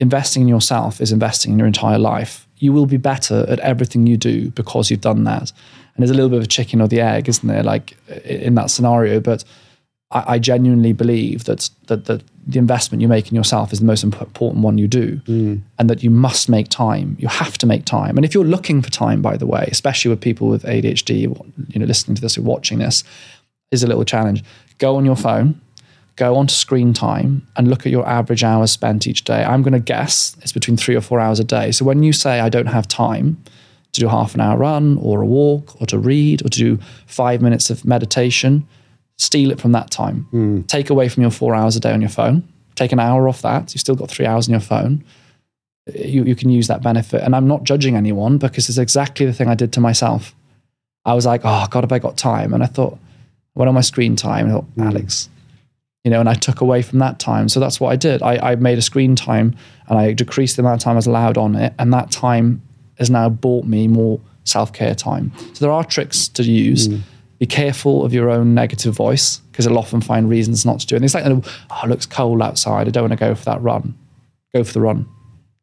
investing 0.00 0.42
in 0.42 0.48
yourself 0.48 1.00
is 1.00 1.12
investing 1.12 1.52
in 1.52 1.58
your 1.58 1.66
entire 1.66 1.98
life. 1.98 2.46
You 2.58 2.72
will 2.72 2.86
be 2.86 2.96
better 2.96 3.44
at 3.48 3.60
everything 3.60 4.06
you 4.06 4.16
do 4.16 4.50
because 4.50 4.90
you've 4.90 5.00
done 5.00 5.24
that. 5.24 5.52
And 5.94 6.02
there's 6.02 6.10
a 6.10 6.14
little 6.14 6.30
bit 6.30 6.38
of 6.38 6.44
a 6.44 6.48
chicken 6.48 6.80
or 6.80 6.88
the 6.88 7.00
egg, 7.00 7.28
isn't 7.28 7.48
there? 7.48 7.62
Like 7.62 7.96
in 8.24 8.54
that 8.54 8.70
scenario, 8.70 9.20
but 9.20 9.44
I, 10.10 10.34
I 10.34 10.38
genuinely 10.38 10.92
believe 10.92 11.44
that, 11.44 11.68
that 11.86 12.06
that 12.06 12.22
the 12.46 12.58
investment 12.58 13.02
you 13.02 13.08
make 13.08 13.28
in 13.28 13.34
yourself 13.34 13.72
is 13.72 13.80
the 13.80 13.84
most 13.84 14.02
important 14.02 14.64
one 14.64 14.78
you 14.78 14.88
do, 14.88 15.16
mm. 15.26 15.60
and 15.78 15.90
that 15.90 16.02
you 16.02 16.10
must 16.10 16.48
make 16.48 16.68
time. 16.68 17.14
You 17.18 17.28
have 17.28 17.58
to 17.58 17.66
make 17.66 17.84
time. 17.84 18.16
And 18.16 18.24
if 18.24 18.32
you're 18.32 18.44
looking 18.44 18.80
for 18.80 18.90
time, 18.90 19.20
by 19.20 19.36
the 19.36 19.46
way, 19.46 19.68
especially 19.70 20.08
with 20.08 20.20
people 20.20 20.48
with 20.48 20.62
ADHD, 20.62 21.20
you 21.20 21.78
know, 21.78 21.84
listening 21.84 22.14
to 22.14 22.22
this 22.22 22.38
or 22.38 22.42
watching 22.42 22.78
this, 22.78 23.04
is 23.70 23.82
a 23.82 23.86
little 23.86 24.04
challenge. 24.04 24.42
Go 24.78 24.96
on 24.96 25.04
your 25.04 25.16
phone, 25.16 25.60
go 26.18 26.36
onto 26.36 26.54
screen 26.54 26.92
time, 26.92 27.46
and 27.56 27.68
look 27.68 27.86
at 27.86 27.92
your 27.92 28.06
average 28.06 28.44
hours 28.44 28.70
spent 28.70 29.06
each 29.06 29.24
day. 29.24 29.42
I'm 29.44 29.62
going 29.62 29.72
to 29.72 29.80
guess 29.80 30.36
it's 30.42 30.52
between 30.52 30.76
three 30.76 30.96
or 30.96 31.00
four 31.00 31.20
hours 31.20 31.40
a 31.40 31.44
day. 31.44 31.72
So 31.72 31.84
when 31.84 32.02
you 32.02 32.12
say 32.12 32.40
I 32.40 32.48
don't 32.48 32.66
have 32.66 32.86
time 32.88 33.42
to 33.92 34.00
do 34.00 34.06
a 34.06 34.10
half 34.10 34.34
an 34.34 34.40
hour 34.40 34.58
run 34.58 34.98
or 34.98 35.22
a 35.22 35.26
walk 35.26 35.80
or 35.80 35.86
to 35.86 35.98
read 35.98 36.44
or 36.44 36.48
to 36.50 36.58
do 36.58 36.78
five 37.06 37.40
minutes 37.40 37.70
of 37.70 37.84
meditation 37.84 38.66
steal 39.18 39.50
it 39.50 39.60
from 39.60 39.72
that 39.72 39.90
time. 39.90 40.26
Mm. 40.32 40.66
Take 40.66 40.90
away 40.90 41.08
from 41.08 41.22
your 41.22 41.30
four 41.30 41.54
hours 41.54 41.76
a 41.76 41.80
day 41.80 41.92
on 41.92 42.00
your 42.00 42.10
phone. 42.10 42.42
Take 42.76 42.92
an 42.92 43.00
hour 43.00 43.28
off 43.28 43.42
that. 43.42 43.74
You've 43.74 43.80
still 43.80 43.96
got 43.96 44.08
three 44.08 44.26
hours 44.26 44.48
on 44.48 44.52
your 44.52 44.60
phone. 44.60 45.04
You, 45.92 46.24
you 46.24 46.36
can 46.36 46.50
use 46.50 46.68
that 46.68 46.82
benefit. 46.82 47.22
And 47.22 47.34
I'm 47.34 47.48
not 47.48 47.64
judging 47.64 47.96
anyone 47.96 48.38
because 48.38 48.68
it's 48.68 48.78
exactly 48.78 49.26
the 49.26 49.32
thing 49.32 49.48
I 49.48 49.54
did 49.54 49.72
to 49.72 49.80
myself. 49.80 50.34
I 51.04 51.14
was 51.14 51.26
like, 51.26 51.40
oh, 51.44 51.66
God, 51.70 51.82
have 51.82 51.92
I 51.92 51.98
got 51.98 52.16
time? 52.16 52.54
And 52.54 52.62
I 52.62 52.66
thought, 52.66 52.94
I 52.94 53.58
went 53.58 53.68
on 53.68 53.74
my 53.74 53.80
screen 53.80 54.14
time 54.14 54.46
and 54.46 54.52
I 54.52 54.56
thought, 54.56 54.76
mm. 54.76 54.86
Alex, 54.86 55.28
you 56.04 56.10
know, 56.10 56.20
and 56.20 56.28
I 56.28 56.34
took 56.34 56.60
away 56.60 56.82
from 56.82 56.98
that 57.00 57.18
time. 57.18 57.48
So 57.48 57.60
that's 57.60 57.80
what 57.80 57.90
I 57.90 57.96
did. 57.96 58.22
I, 58.22 58.52
I 58.52 58.56
made 58.56 58.78
a 58.78 58.82
screen 58.82 59.16
time 59.16 59.56
and 59.88 59.98
I 59.98 60.12
decreased 60.12 60.56
the 60.56 60.62
amount 60.62 60.80
of 60.80 60.84
time 60.84 60.92
I 60.92 60.96
was 60.96 61.06
allowed 61.06 61.36
on 61.36 61.54
it. 61.54 61.74
And 61.78 61.92
that 61.92 62.10
time 62.10 62.62
has 62.98 63.10
now 63.10 63.28
bought 63.28 63.64
me 63.64 63.88
more 63.88 64.20
self 64.44 64.72
care 64.72 64.94
time. 64.94 65.32
So 65.54 65.64
there 65.64 65.72
are 65.72 65.84
tricks 65.84 66.28
to 66.28 66.42
use. 66.42 66.88
Mm 66.88 67.02
be 67.38 67.46
careful 67.46 68.04
of 68.04 68.12
your 68.12 68.30
own 68.30 68.54
negative 68.54 68.94
voice 68.94 69.38
because 69.50 69.64
it'll 69.64 69.78
often 69.78 70.00
find 70.00 70.28
reasons 70.28 70.66
not 70.66 70.80
to 70.80 70.86
do 70.86 70.94
it. 70.94 70.98
And 70.98 71.04
it's 71.04 71.14
like, 71.14 71.24
oh, 71.24 71.80
it 71.84 71.88
looks 71.88 72.06
cold 72.06 72.42
outside. 72.42 72.88
I 72.88 72.90
don't 72.90 73.04
want 73.04 73.12
to 73.12 73.24
go 73.24 73.34
for 73.34 73.44
that 73.44 73.62
run. 73.62 73.96
Go 74.52 74.64
for 74.64 74.72
the 74.72 74.80
run. 74.80 75.08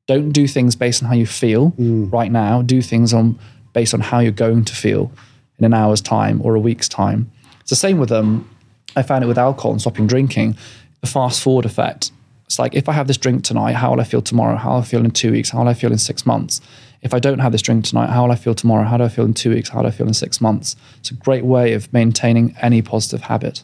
Don't 0.07 0.31
do 0.31 0.47
things 0.47 0.75
based 0.75 1.03
on 1.03 1.09
how 1.09 1.15
you 1.15 1.25
feel 1.25 1.71
mm. 1.71 2.11
right 2.11 2.31
now. 2.31 2.61
Do 2.61 2.81
things 2.81 3.13
on 3.13 3.39
based 3.73 3.93
on 3.93 3.99
how 3.99 4.19
you're 4.19 4.31
going 4.31 4.63
to 4.63 4.73
feel 4.73 5.11
in 5.59 5.65
an 5.65 5.73
hour's 5.73 5.99
time 5.99 6.41
or 6.43 6.55
a 6.55 6.59
week's 6.59 6.87
time. 6.87 7.29
It's 7.59 7.71
the 7.71 7.75
same 7.75 7.97
with 7.97 8.11
um, 8.11 8.49
I 8.95 9.01
found 9.01 9.23
it 9.23 9.27
with 9.27 9.37
alcohol 9.37 9.71
and 9.71 9.81
stopping 9.81 10.07
drinking, 10.07 10.57
the 11.01 11.07
fast 11.07 11.41
forward 11.41 11.65
effect. 11.65 12.11
It's 12.45 12.59
like 12.59 12.75
if 12.75 12.87
I 12.87 12.93
have 12.93 13.07
this 13.07 13.17
drink 13.17 13.43
tonight, 13.43 13.73
how 13.73 13.91
will 13.91 14.01
I 14.01 14.03
feel 14.03 14.21
tomorrow? 14.21 14.55
How 14.55 14.73
will 14.73 14.79
I 14.79 14.83
feel 14.83 15.03
in 15.03 15.11
two 15.11 15.31
weeks? 15.31 15.49
How 15.49 15.59
will 15.59 15.69
I 15.69 15.73
feel 15.73 15.91
in 15.91 15.97
six 15.97 16.25
months? 16.25 16.61
if 17.05 17.13
I 17.13 17.19
don't 17.19 17.37
have 17.37 17.51
this 17.51 17.61
drink 17.61 17.85
tonight, 17.85 18.09
how 18.09 18.23
will 18.23 18.31
I 18.31 18.35
feel 18.35 18.55
tomorrow? 18.55 18.83
How 18.83 18.97
do 18.97 19.03
I 19.03 19.09
feel 19.09 19.25
in 19.25 19.35
two 19.35 19.51
weeks? 19.51 19.69
How 19.69 19.83
do 19.83 19.87
I 19.87 19.91
feel 19.91 20.07
in 20.07 20.15
six 20.15 20.41
months? 20.41 20.75
It's 20.97 21.11
a 21.11 21.13
great 21.13 21.45
way 21.45 21.73
of 21.73 21.93
maintaining 21.93 22.55
any 22.63 22.81
positive 22.81 23.21
habit. 23.21 23.63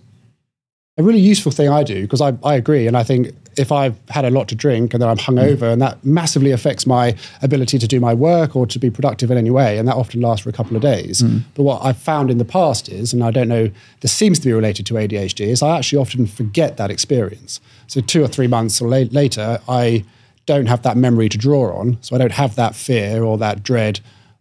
A 0.97 1.03
really 1.03 1.19
useful 1.19 1.51
thing 1.51 1.69
I 1.69 1.83
do, 1.83 2.01
because 2.01 2.21
I, 2.21 2.37
I 2.43 2.55
agree, 2.55 2.85
and 2.85 2.97
I 2.97 3.03
think 3.03 3.33
if 3.57 3.71
I've 3.71 3.95
had 4.09 4.25
a 4.25 4.29
lot 4.29 4.47
to 4.49 4.55
drink 4.55 4.93
and 4.93 5.01
then 5.01 5.09
I'm 5.09 5.17
hungover, 5.17 5.59
mm. 5.59 5.73
and 5.73 5.81
that 5.81 6.03
massively 6.03 6.51
affects 6.51 6.85
my 6.85 7.15
ability 7.41 7.79
to 7.79 7.87
do 7.87 7.99
my 7.99 8.13
work 8.13 8.55
or 8.55 8.65
to 8.67 8.79
be 8.79 8.89
productive 8.89 9.31
in 9.31 9.37
any 9.37 9.51
way, 9.51 9.77
and 9.77 9.87
that 9.87 9.95
often 9.95 10.21
lasts 10.21 10.43
for 10.43 10.49
a 10.49 10.53
couple 10.53 10.75
of 10.75 10.81
days. 10.81 11.21
Mm. 11.21 11.43
But 11.55 11.63
what 11.63 11.83
I've 11.83 11.97
found 11.97 12.29
in 12.29 12.37
the 12.37 12.45
past 12.45 12.89
is, 12.89 13.13
and 13.13 13.23
I 13.23 13.31
don't 13.31 13.47
know, 13.47 13.71
this 14.01 14.11
seems 14.11 14.39
to 14.39 14.45
be 14.47 14.53
related 14.53 14.85
to 14.87 14.95
ADHD, 14.95 15.47
is 15.47 15.61
I 15.61 15.77
actually 15.77 15.99
often 15.99 16.27
forget 16.27 16.77
that 16.77 16.91
experience. 16.91 17.61
So 17.87 18.01
two 18.01 18.23
or 18.23 18.27
three 18.27 18.47
months 18.47 18.81
or 18.81 18.89
la- 18.89 19.09
later, 19.11 19.59
I 19.67 20.03
don't 20.45 20.65
have 20.65 20.81
that 20.83 20.97
memory 20.97 21.29
to 21.29 21.37
draw 21.37 21.77
on. 21.77 21.97
So 22.01 22.15
I 22.15 22.19
don't 22.19 22.31
have 22.33 22.55
that 22.55 22.75
fear 22.75 23.23
or 23.23 23.37
that 23.37 23.63
dread 23.63 23.99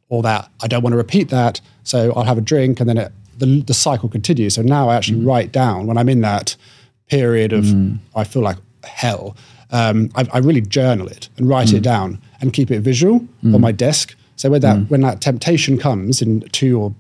or 0.09 0.23
that 0.23 0.51
I 0.63 0.67
don't 0.67 0.83
want 0.83 0.93
to 0.93 0.97
repeat 0.97 1.29
that. 1.29 1.61
So 1.85 2.13
I'll 2.15 2.25
have 2.25 2.39
a 2.39 2.43
drink 2.43 2.81
and 2.81 2.89
then 2.89 2.99
it, 2.99 3.13
the, 3.41 3.63
the 3.63 3.75
cycle 3.75 4.09
continues. 4.09 4.55
So 4.55 4.63
now 4.63 4.89
I 4.89 4.97
actually 4.97 5.21
mm. 5.21 5.27
write 5.27 5.51
down 5.51 5.87
when 5.87 5.99
I'm 5.99 6.09
in 6.09 6.21
that 6.21 6.57
period 7.09 7.53
of 7.53 7.65
mm. 7.65 7.99
I 8.15 8.25
feel 8.25 8.43
like 8.43 8.59
hell. 8.85 9.37
Um, 9.73 10.11
I, 10.15 10.27
I, 10.33 10.39
really 10.39 10.61
journal 10.61 11.07
it 11.07 11.29
and 11.37 11.49
write 11.49 11.69
mm. 11.69 11.75
it 11.75 11.83
down 11.83 12.21
and 12.41 12.53
keep 12.53 12.73
it 12.73 12.81
visual 12.81 13.17
on 13.45 13.53
mm. 13.53 13.61
my 13.61 13.71
desk. 13.71 14.17
So 14.37 14.51
when 14.51 14.61
that 14.63 14.79
mm. 14.79 14.91
when 14.91 15.01
that 15.03 15.21
temptation 15.21 15.79
comes 15.79 16.23
in 16.23 16.41
two 16.53 16.81
or 16.81 16.95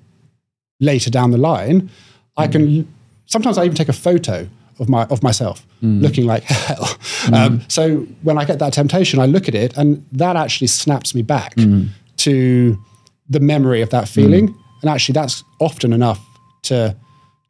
later 0.78 1.10
down 1.10 1.30
the 1.30 1.38
line, 1.38 1.90
I 2.36 2.46
can 2.46 2.66
mm. 2.66 2.86
sometimes 3.26 3.58
I 3.58 3.64
even 3.64 3.76
take 3.76 3.88
a 3.88 3.94
photo 3.94 4.48
of 4.78 4.88
my 4.88 5.04
of 5.04 5.22
myself 5.22 5.66
mm. 5.82 6.00
looking 6.00 6.26
like 6.26 6.42
hell. 6.66 6.84
Mm. 7.24 7.34
Um, 7.34 7.62
so 7.68 8.06
when 8.22 8.38
I 8.38 8.44
get 8.44 8.58
that 8.60 8.72
temptation, 8.72 9.20
I 9.20 9.26
look 9.26 9.48
at 9.48 9.54
it, 9.54 9.76
and 9.76 10.04
that 10.12 10.36
actually 10.36 10.68
snaps 10.68 11.14
me 11.14 11.22
back 11.22 11.56
mm. 11.56 11.88
to 12.18 12.78
the 13.28 13.40
memory 13.40 13.82
of 13.82 13.90
that 13.90 14.08
feeling. 14.08 14.54
And 14.82 14.90
actually, 14.90 15.14
that's 15.14 15.44
often 15.60 15.92
enough 15.92 16.24
to 16.62 16.96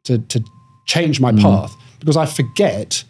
to 0.03 0.17
to 0.17 0.43
change 0.85 1.19
my 1.19 1.31
mm. 1.31 1.41
path 1.41 1.75
because 1.99 2.17
I 2.17 2.25
forget 2.25 3.03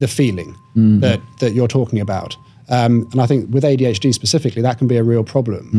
the 0.00 0.08
feeling 0.08 0.56
mm. 0.76 1.00
that 1.00 1.20
that 1.40 1.52
you're 1.52 1.68
talking 1.68 2.00
about. 2.00 2.36
Um, 2.70 3.08
and 3.12 3.20
I 3.20 3.26
think 3.26 3.52
with 3.52 3.64
ADHD 3.64 4.12
specifically, 4.12 4.60
that 4.62 4.76
can 4.76 4.88
be 4.88 4.96
a 4.96 5.02
real 5.02 5.24
problem. 5.24 5.70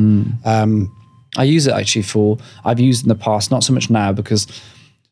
Um, 0.46 0.96
I 1.38 1.44
use 1.44 1.68
it 1.68 1.74
actually 1.74 2.02
for 2.02 2.38
I've 2.66 2.80
used 2.80 3.04
in 3.04 3.10
the 3.10 3.16
past, 3.16 3.52
not 3.52 3.64
so 3.64 3.74
much 3.74 3.90
now 3.90 4.12
because 4.12 4.48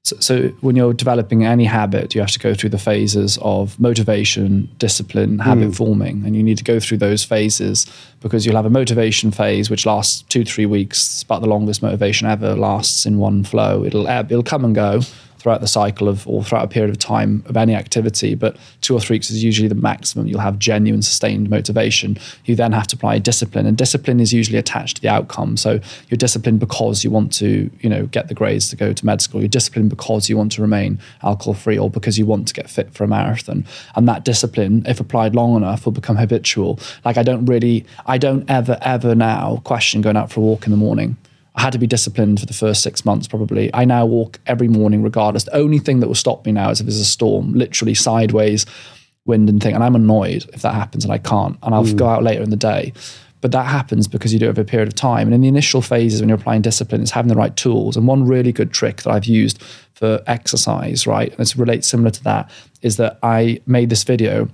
so, 0.07 0.15
so, 0.19 0.47
when 0.61 0.75
you're 0.77 0.93
developing 0.93 1.45
any 1.45 1.65
habit, 1.65 2.15
you 2.15 2.21
have 2.21 2.31
to 2.31 2.39
go 2.39 2.53
through 2.53 2.69
the 2.69 2.77
phases 2.77 3.37
of 3.41 3.77
motivation, 3.79 4.69
discipline, 4.77 5.39
habit 5.39 5.69
mm. 5.69 5.75
forming, 5.75 6.23
and 6.25 6.33
you 6.33 6.41
need 6.41 6.57
to 6.57 6.63
go 6.63 6.79
through 6.79 6.99
those 6.99 7.25
phases 7.25 7.85
because 8.21 8.45
you'll 8.45 8.55
have 8.55 8.65
a 8.65 8.69
motivation 8.69 9.31
phase 9.31 9.69
which 9.69 9.85
lasts 9.85 10.21
two, 10.29 10.45
three 10.45 10.65
weeks. 10.65 10.97
It's 10.99 11.23
about 11.23 11.41
the 11.41 11.49
longest 11.49 11.81
motivation 11.81 12.25
ever 12.25 12.55
lasts 12.55 13.05
in 13.05 13.17
one 13.17 13.43
flow. 13.43 13.83
It'll 13.83 14.07
ebb, 14.07 14.31
it'll 14.31 14.43
come 14.43 14.63
and 14.63 14.73
go 14.73 15.01
throughout 15.47 15.61
the 15.61 15.67
cycle 15.67 16.09
of 16.09 16.27
or 16.27 16.43
throughout 16.43 16.65
a 16.65 16.67
period 16.67 16.89
of 16.89 16.99
time 16.99 17.41
of 17.45 17.55
any 17.55 17.73
activity. 17.73 18.35
But 18.35 18.57
two 18.81 18.93
or 18.93 18.99
three 18.99 19.13
weeks 19.13 19.31
is 19.31 19.41
usually 19.41 19.69
the 19.69 19.75
maximum. 19.75 20.27
You'll 20.27 20.41
have 20.41 20.59
genuine 20.59 21.01
sustained 21.01 21.49
motivation. 21.49 22.17
You 22.43 22.53
then 22.57 22.73
have 22.73 22.85
to 22.87 22.97
apply 22.97 23.19
discipline, 23.19 23.65
and 23.65 23.77
discipline 23.77 24.19
is 24.19 24.33
usually 24.33 24.57
attached 24.57 24.97
to 24.97 25.01
the 25.01 25.07
outcome. 25.07 25.55
So 25.55 25.79
you're 26.09 26.17
disciplined 26.17 26.59
because 26.59 27.05
you 27.05 27.11
want 27.11 27.31
to, 27.35 27.71
you 27.79 27.89
know, 27.89 28.07
get 28.07 28.27
the 28.27 28.33
grades 28.33 28.69
to 28.71 28.75
go 28.75 28.91
to 28.91 29.05
med 29.05 29.21
school. 29.21 29.39
You're 29.39 29.47
disciplined 29.47 29.89
because 29.89 30.27
you 30.27 30.35
want 30.35 30.51
to 30.51 30.61
remain 30.61 30.99
alcohol 31.23 31.53
free 31.53 31.77
or 31.77 31.89
because 31.89 32.19
you 32.19 32.25
want 32.25 32.49
to 32.49 32.53
get 32.53 32.69
fit 32.69 32.93
for 32.93 33.05
a 33.05 33.07
marathon. 33.07 33.65
And 33.95 34.05
that 34.09 34.25
discipline, 34.25 34.83
if 34.85 34.99
applied 34.99 35.33
long 35.33 35.55
enough, 35.55 35.85
will 35.85 35.93
become 35.93 36.17
habitual. 36.17 36.77
Like 37.05 37.17
I 37.17 37.23
don't 37.23 37.45
really, 37.45 37.85
I 38.05 38.17
don't 38.17 38.43
ever, 38.49 38.77
ever 38.81 39.15
now 39.15 39.61
question 39.63 40.01
going 40.01 40.17
out 40.17 40.29
for 40.29 40.41
a 40.41 40.43
walk 40.43 40.65
in 40.65 40.71
the 40.71 40.77
morning. 40.77 41.15
I 41.57 41.61
had 41.61 41.73
to 41.73 41.79
be 41.79 41.87
disciplined 41.87 42.39
for 42.39 42.45
the 42.45 42.53
first 42.53 42.83
six 42.83 43.03
months, 43.03 43.27
probably. 43.27 43.73
I 43.73 43.83
now 43.83 44.05
walk 44.05 44.39
every 44.45 44.67
morning, 44.67 45.01
regardless. 45.01 45.43
The 45.43 45.55
only 45.55 45.79
thing 45.79 45.99
that 45.99 46.07
will 46.07 46.15
stop 46.15 46.45
me 46.45 46.51
now 46.51 46.69
is 46.69 46.79
if 46.79 46.85
there's 46.85 46.99
a 46.99 47.05
storm, 47.05 47.53
literally 47.53 47.95
sideways 47.95 48.67
wind 49.25 49.49
and 49.49 49.61
thing. 49.61 49.73
And 49.73 49.83
I'm 49.83 49.95
annoyed 49.95 50.45
if 50.53 50.61
that 50.61 50.75
happens 50.75 51.03
and 51.03 51.11
I 51.11 51.17
can't. 51.17 51.57
And 51.63 51.73
I'll 51.73 51.83
mm. 51.83 51.97
go 51.97 52.07
out 52.07 52.23
later 52.23 52.43
in 52.43 52.51
the 52.51 52.55
day. 52.55 52.93
But 53.41 53.51
that 53.51 53.65
happens 53.65 54.07
because 54.07 54.33
you 54.33 54.39
do 54.39 54.45
it 54.45 54.49
over 54.49 54.61
a 54.61 54.65
period 54.65 54.87
of 54.87 54.95
time. 54.95 55.27
And 55.27 55.33
in 55.33 55.41
the 55.41 55.47
initial 55.47 55.81
phases, 55.81 56.21
when 56.21 56.29
you're 56.29 56.37
applying 56.37 56.61
discipline, 56.61 57.01
it's 57.01 57.11
having 57.11 57.29
the 57.29 57.35
right 57.35 57.55
tools. 57.55 57.97
And 57.97 58.07
one 58.07 58.25
really 58.25 58.51
good 58.51 58.71
trick 58.71 59.03
that 59.03 59.11
I've 59.11 59.25
used 59.25 59.61
for 59.93 60.23
exercise, 60.27 61.07
right, 61.07 61.31
and 61.31 61.39
it 61.39 61.55
relates 61.55 61.87
similar 61.87 62.11
to 62.11 62.23
that, 62.23 62.51
is 62.81 62.97
that 62.97 63.17
I 63.23 63.61
made 63.65 63.89
this 63.89 64.03
video 64.03 64.49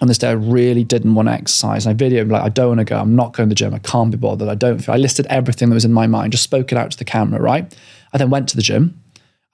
on 0.00 0.08
this 0.08 0.18
day, 0.18 0.28
I 0.28 0.32
really 0.32 0.82
didn't 0.82 1.14
want 1.14 1.28
to 1.28 1.32
exercise. 1.32 1.86
And 1.86 2.00
I 2.00 2.04
videoed 2.04 2.30
like, 2.30 2.42
I 2.42 2.48
don't 2.48 2.68
want 2.68 2.78
to 2.78 2.84
go. 2.84 2.98
I'm 2.98 3.14
not 3.14 3.34
going 3.34 3.48
to 3.48 3.50
the 3.50 3.54
gym. 3.54 3.74
I 3.74 3.78
can't 3.78 4.10
be 4.10 4.16
bothered. 4.16 4.48
I 4.48 4.54
don't 4.54 4.78
feel. 4.78 4.94
I 4.94 4.98
listed 4.98 5.26
everything 5.26 5.68
that 5.68 5.74
was 5.74 5.84
in 5.84 5.92
my 5.92 6.06
mind, 6.06 6.32
just 6.32 6.44
spoke 6.44 6.72
it 6.72 6.78
out 6.78 6.90
to 6.92 6.98
the 6.98 7.04
camera, 7.04 7.40
right? 7.40 7.74
I 8.12 8.18
then 8.18 8.30
went 8.30 8.48
to 8.50 8.56
the 8.56 8.62
gym. 8.62 9.00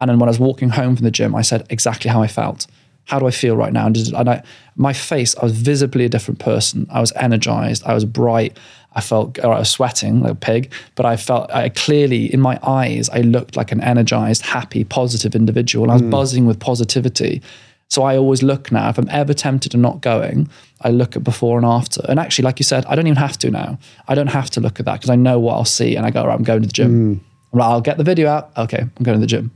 And 0.01 0.11
then 0.11 0.19
when 0.19 0.29
I 0.29 0.31
was 0.31 0.39
walking 0.39 0.71
home 0.71 0.95
from 0.95 1.05
the 1.05 1.11
gym, 1.11 1.35
I 1.35 1.43
said 1.43 1.67
exactly 1.71 2.11
how 2.11 2.23
I 2.23 2.29
felt. 2.29 2.67
How 3.05 3.19
do 3.19 3.27
I 3.27 3.31
feel 3.31 3.57
right 3.57 3.73
now? 3.73 3.87
And, 3.87 3.95
did, 3.95 4.13
and 4.13 4.29
I, 4.29 4.43
my 4.77 4.93
face, 4.93 5.37
I 5.37 5.45
was 5.45 5.53
visibly 5.53 6.05
a 6.05 6.09
different 6.09 6.39
person. 6.39 6.87
I 6.91 7.01
was 7.01 7.13
energized. 7.13 7.83
I 7.85 7.95
was 7.95 8.05
bright. 8.05 8.59
I 8.95 9.01
felt, 9.01 9.39
or 9.45 9.53
I 9.53 9.59
was 9.59 9.71
sweating 9.71 10.21
like 10.21 10.33
a 10.33 10.37
pig, 10.37 10.73
but 10.95 11.05
I 11.07 11.17
felt 11.17 11.51
I 11.51 11.69
clearly 11.69 12.33
in 12.33 12.41
my 12.41 12.59
eyes, 12.63 13.09
I 13.11 13.21
looked 13.21 13.55
like 13.55 13.71
an 13.71 13.81
energized, 13.81 14.43
happy, 14.43 14.85
positive 14.85 15.35
individual. 15.35 15.85
And 15.85 15.93
I 15.93 15.95
was 15.97 16.03
mm. 16.03 16.11
buzzing 16.11 16.47
with 16.47 16.59
positivity. 16.59 17.43
So 17.89 18.03
I 18.03 18.17
always 18.17 18.43
look 18.43 18.73
now, 18.73 18.89
if 18.89 18.99
I'm 18.99 19.09
ever 19.11 19.33
tempted 19.33 19.71
to 19.73 19.79
not 19.79 20.01
going, 20.01 20.49
I 20.83 20.91
look 20.91 21.17
at 21.17 21.25
before 21.25 21.57
and 21.57 21.67
after. 21.67 22.03
And 22.09 22.19
actually, 22.19 22.45
like 22.45 22.59
you 22.59 22.65
said, 22.65 22.85
I 22.87 22.97
don't 22.97 23.07
even 23.07 23.17
have 23.17 23.39
to 23.39 23.51
now. 23.51 23.79
I 24.09 24.15
don't 24.15 24.27
have 24.27 24.51
to 24.51 24.61
look 24.61 24.81
at 24.81 24.87
that 24.87 24.95
because 24.95 25.11
I 25.11 25.17
know 25.17 25.39
what 25.39 25.55
I'll 25.55 25.65
see 25.65 25.97
and 25.97 26.05
I 26.05 26.11
go, 26.11 26.27
right, 26.27 26.35
I'm 26.35 26.43
going 26.43 26.63
to 26.63 26.67
the 26.67 26.73
gym. 26.73 27.17
Mm. 27.17 27.21
Like, 27.53 27.69
I'll 27.69 27.81
get 27.81 27.97
the 27.97 28.05
video 28.05 28.29
out. 28.29 28.51
Okay, 28.57 28.81
I'm 28.81 29.03
going 29.05 29.17
to 29.17 29.21
the 29.21 29.27
gym. 29.27 29.53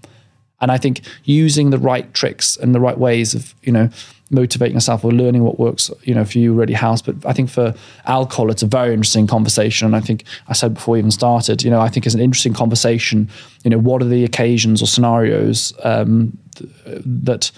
And 0.60 0.70
I 0.70 0.78
think 0.78 1.00
using 1.24 1.70
the 1.70 1.78
right 1.78 2.12
tricks 2.14 2.56
and 2.56 2.74
the 2.74 2.80
right 2.80 2.98
ways 2.98 3.34
of, 3.34 3.54
you 3.62 3.72
know, 3.72 3.88
motivating 4.30 4.76
yourself 4.76 5.04
or 5.04 5.10
learning 5.10 5.42
what 5.42 5.58
works, 5.58 5.90
you 6.04 6.14
know, 6.14 6.24
for 6.24 6.38
you 6.38 6.52
really 6.52 6.74
helps. 6.74 7.02
But 7.02 7.16
I 7.26 7.32
think 7.32 7.50
for 7.50 7.74
alcohol, 8.06 8.50
it's 8.50 8.62
a 8.62 8.66
very 8.66 8.92
interesting 8.92 9.26
conversation. 9.26 9.86
And 9.86 9.96
I 9.96 10.00
think 10.00 10.24
I 10.48 10.52
said 10.52 10.74
before 10.74 10.92
we 10.92 10.98
even 10.98 11.10
started, 11.10 11.62
you 11.62 11.70
know, 11.70 11.80
I 11.80 11.88
think 11.88 12.06
it's 12.06 12.14
an 12.14 12.20
interesting 12.20 12.54
conversation. 12.54 13.28
You 13.64 13.70
know, 13.70 13.78
what 13.78 14.02
are 14.02 14.06
the 14.06 14.24
occasions 14.24 14.82
or 14.82 14.86
scenarios 14.86 15.72
um, 15.82 16.38
th- 16.54 16.70
that 17.04 17.50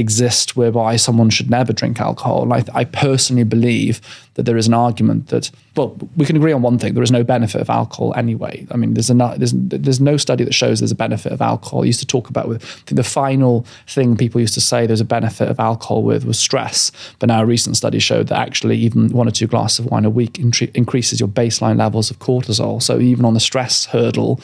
exist 0.00 0.56
whereby 0.56 0.96
someone 0.96 1.30
should 1.30 1.50
never 1.50 1.72
drink 1.72 2.00
alcohol. 2.00 2.42
And 2.42 2.52
I, 2.52 2.64
I, 2.74 2.84
personally 2.84 3.44
believe 3.44 4.00
that 4.34 4.44
there 4.44 4.56
is 4.56 4.66
an 4.66 4.74
argument 4.74 5.28
that, 5.28 5.50
well, 5.76 5.96
we 6.16 6.26
can 6.26 6.36
agree 6.36 6.52
on 6.52 6.62
one 6.62 6.78
thing: 6.78 6.94
there 6.94 7.02
is 7.02 7.12
no 7.12 7.22
benefit 7.22 7.60
of 7.60 7.70
alcohol 7.70 8.12
anyway. 8.16 8.66
I 8.70 8.76
mean, 8.76 8.94
there's, 8.94 9.10
a, 9.10 9.34
there's, 9.36 9.52
there's 9.54 10.00
no 10.00 10.16
study 10.16 10.42
that 10.44 10.54
shows 10.54 10.80
there's 10.80 10.90
a 10.90 10.96
benefit 10.96 11.30
of 11.30 11.40
alcohol. 11.40 11.82
I 11.82 11.86
used 11.86 12.00
to 12.00 12.06
talk 12.06 12.28
about 12.28 12.48
with 12.48 12.84
the 12.86 13.04
final 13.04 13.66
thing 13.86 14.16
people 14.16 14.40
used 14.40 14.54
to 14.54 14.60
say 14.60 14.86
there's 14.86 15.00
a 15.00 15.04
benefit 15.04 15.48
of 15.48 15.60
alcohol 15.60 16.02
with 16.02 16.24
was 16.24 16.38
stress, 16.38 16.90
but 17.18 17.28
now 17.28 17.42
a 17.42 17.46
recent 17.46 17.76
study 17.76 17.98
showed 17.98 18.28
that 18.28 18.38
actually 18.38 18.78
even 18.78 19.10
one 19.10 19.28
or 19.28 19.32
two 19.32 19.46
glasses 19.46 19.80
of 19.80 19.86
wine 19.86 20.04
a 20.04 20.10
week 20.10 20.38
increases 20.38 21.20
your 21.20 21.28
baseline 21.28 21.78
levels 21.78 22.10
of 22.10 22.18
cortisol. 22.18 22.82
So 22.82 22.98
even 22.98 23.24
on 23.24 23.34
the 23.34 23.40
stress 23.40 23.84
hurdle, 23.86 24.40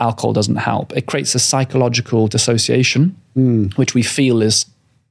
alcohol 0.00 0.32
doesn't 0.32 0.56
help. 0.56 0.96
It 0.96 1.06
creates 1.06 1.34
a 1.34 1.38
psychological 1.38 2.26
dissociation, 2.28 3.16
mm. 3.36 3.76
which 3.76 3.94
we 3.94 4.02
feel 4.02 4.42
is 4.42 4.66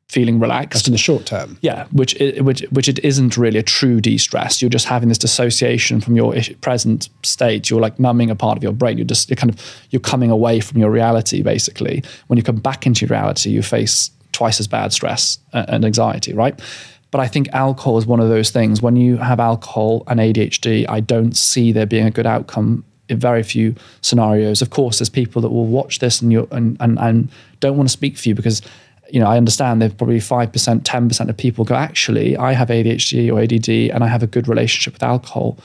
feeling 0.09 0.39
relaxed 0.39 0.73
That's 0.73 0.87
in 0.87 0.91
the 0.91 0.97
short 0.97 1.25
term. 1.25 1.57
Yeah, 1.61 1.85
which 1.91 2.19
it, 2.21 2.43
which 2.43 2.61
which 2.71 2.87
it 2.87 2.99
isn't 2.99 3.37
really 3.37 3.59
a 3.59 3.63
true 3.63 3.99
de-stress. 3.99 4.61
You're 4.61 4.69
just 4.69 4.85
having 4.85 5.09
this 5.09 5.17
dissociation 5.17 6.01
from 6.01 6.15
your 6.15 6.35
present 6.61 7.09
state. 7.23 7.69
You're 7.69 7.81
like 7.81 7.99
numbing 7.99 8.29
a 8.29 8.35
part 8.35 8.57
of 8.57 8.63
your 8.63 8.73
brain. 8.73 8.97
You're 8.97 9.07
just 9.07 9.29
you're 9.29 9.35
kind 9.35 9.51
of 9.51 9.59
you're 9.89 9.99
coming 9.99 10.29
away 10.29 10.59
from 10.59 10.79
your 10.79 10.91
reality. 10.91 11.41
Basically, 11.41 12.03
when 12.27 12.37
you 12.37 12.43
come 12.43 12.57
back 12.57 12.85
into 12.85 13.07
reality, 13.07 13.49
you 13.49 13.63
face 13.63 14.11
twice 14.31 14.59
as 14.59 14.67
bad 14.67 14.93
stress 14.93 15.39
uh, 15.53 15.65
and 15.67 15.85
anxiety. 15.85 16.33
Right. 16.33 16.59
But 17.11 17.19
I 17.19 17.27
think 17.27 17.47
alcohol 17.53 17.99
is 17.99 18.07
one 18.07 18.19
of 18.19 18.29
those 18.29 18.49
things. 18.49 18.81
When 18.81 18.95
you 18.95 19.17
have 19.17 19.39
alcohol 19.39 20.03
and 20.07 20.19
ADHD, 20.19 20.89
I 20.89 20.99
don't 20.99 21.37
see 21.37 21.71
there 21.71 21.85
being 21.85 22.07
a 22.07 22.11
good 22.11 22.25
outcome 22.25 22.83
in 23.07 23.19
very 23.19 23.43
few 23.43 23.75
scenarios. 24.01 24.61
Of 24.61 24.71
course, 24.71 24.97
there's 24.99 25.09
people 25.09 25.41
that 25.43 25.49
will 25.49 25.67
watch 25.67 25.99
this 25.99 26.21
and 26.21 26.31
you 26.31 26.47
and, 26.51 26.77
and 26.79 26.99
and 26.99 27.29
don't 27.59 27.77
want 27.77 27.87
to 27.87 27.93
speak 27.93 28.17
for 28.17 28.29
you 28.29 28.35
because 28.35 28.61
you 29.13 29.19
know, 29.19 29.27
I 29.27 29.37
understand 29.37 29.79
there's 29.79 29.93
probably 29.93 30.17
5%, 30.17 30.49
10% 30.81 31.29
of 31.29 31.37
people 31.37 31.65
go, 31.65 31.75
actually, 31.75 32.35
I 32.35 32.53
have 32.53 32.69
ADHD 32.69 33.31
or 33.31 33.39
ADD 33.39 33.93
and 33.93 34.03
I 34.03 34.07
have 34.07 34.23
a 34.23 34.27
good 34.27 34.47
relationship 34.47 34.93
with 34.93 35.03
alcohol. 35.03 35.59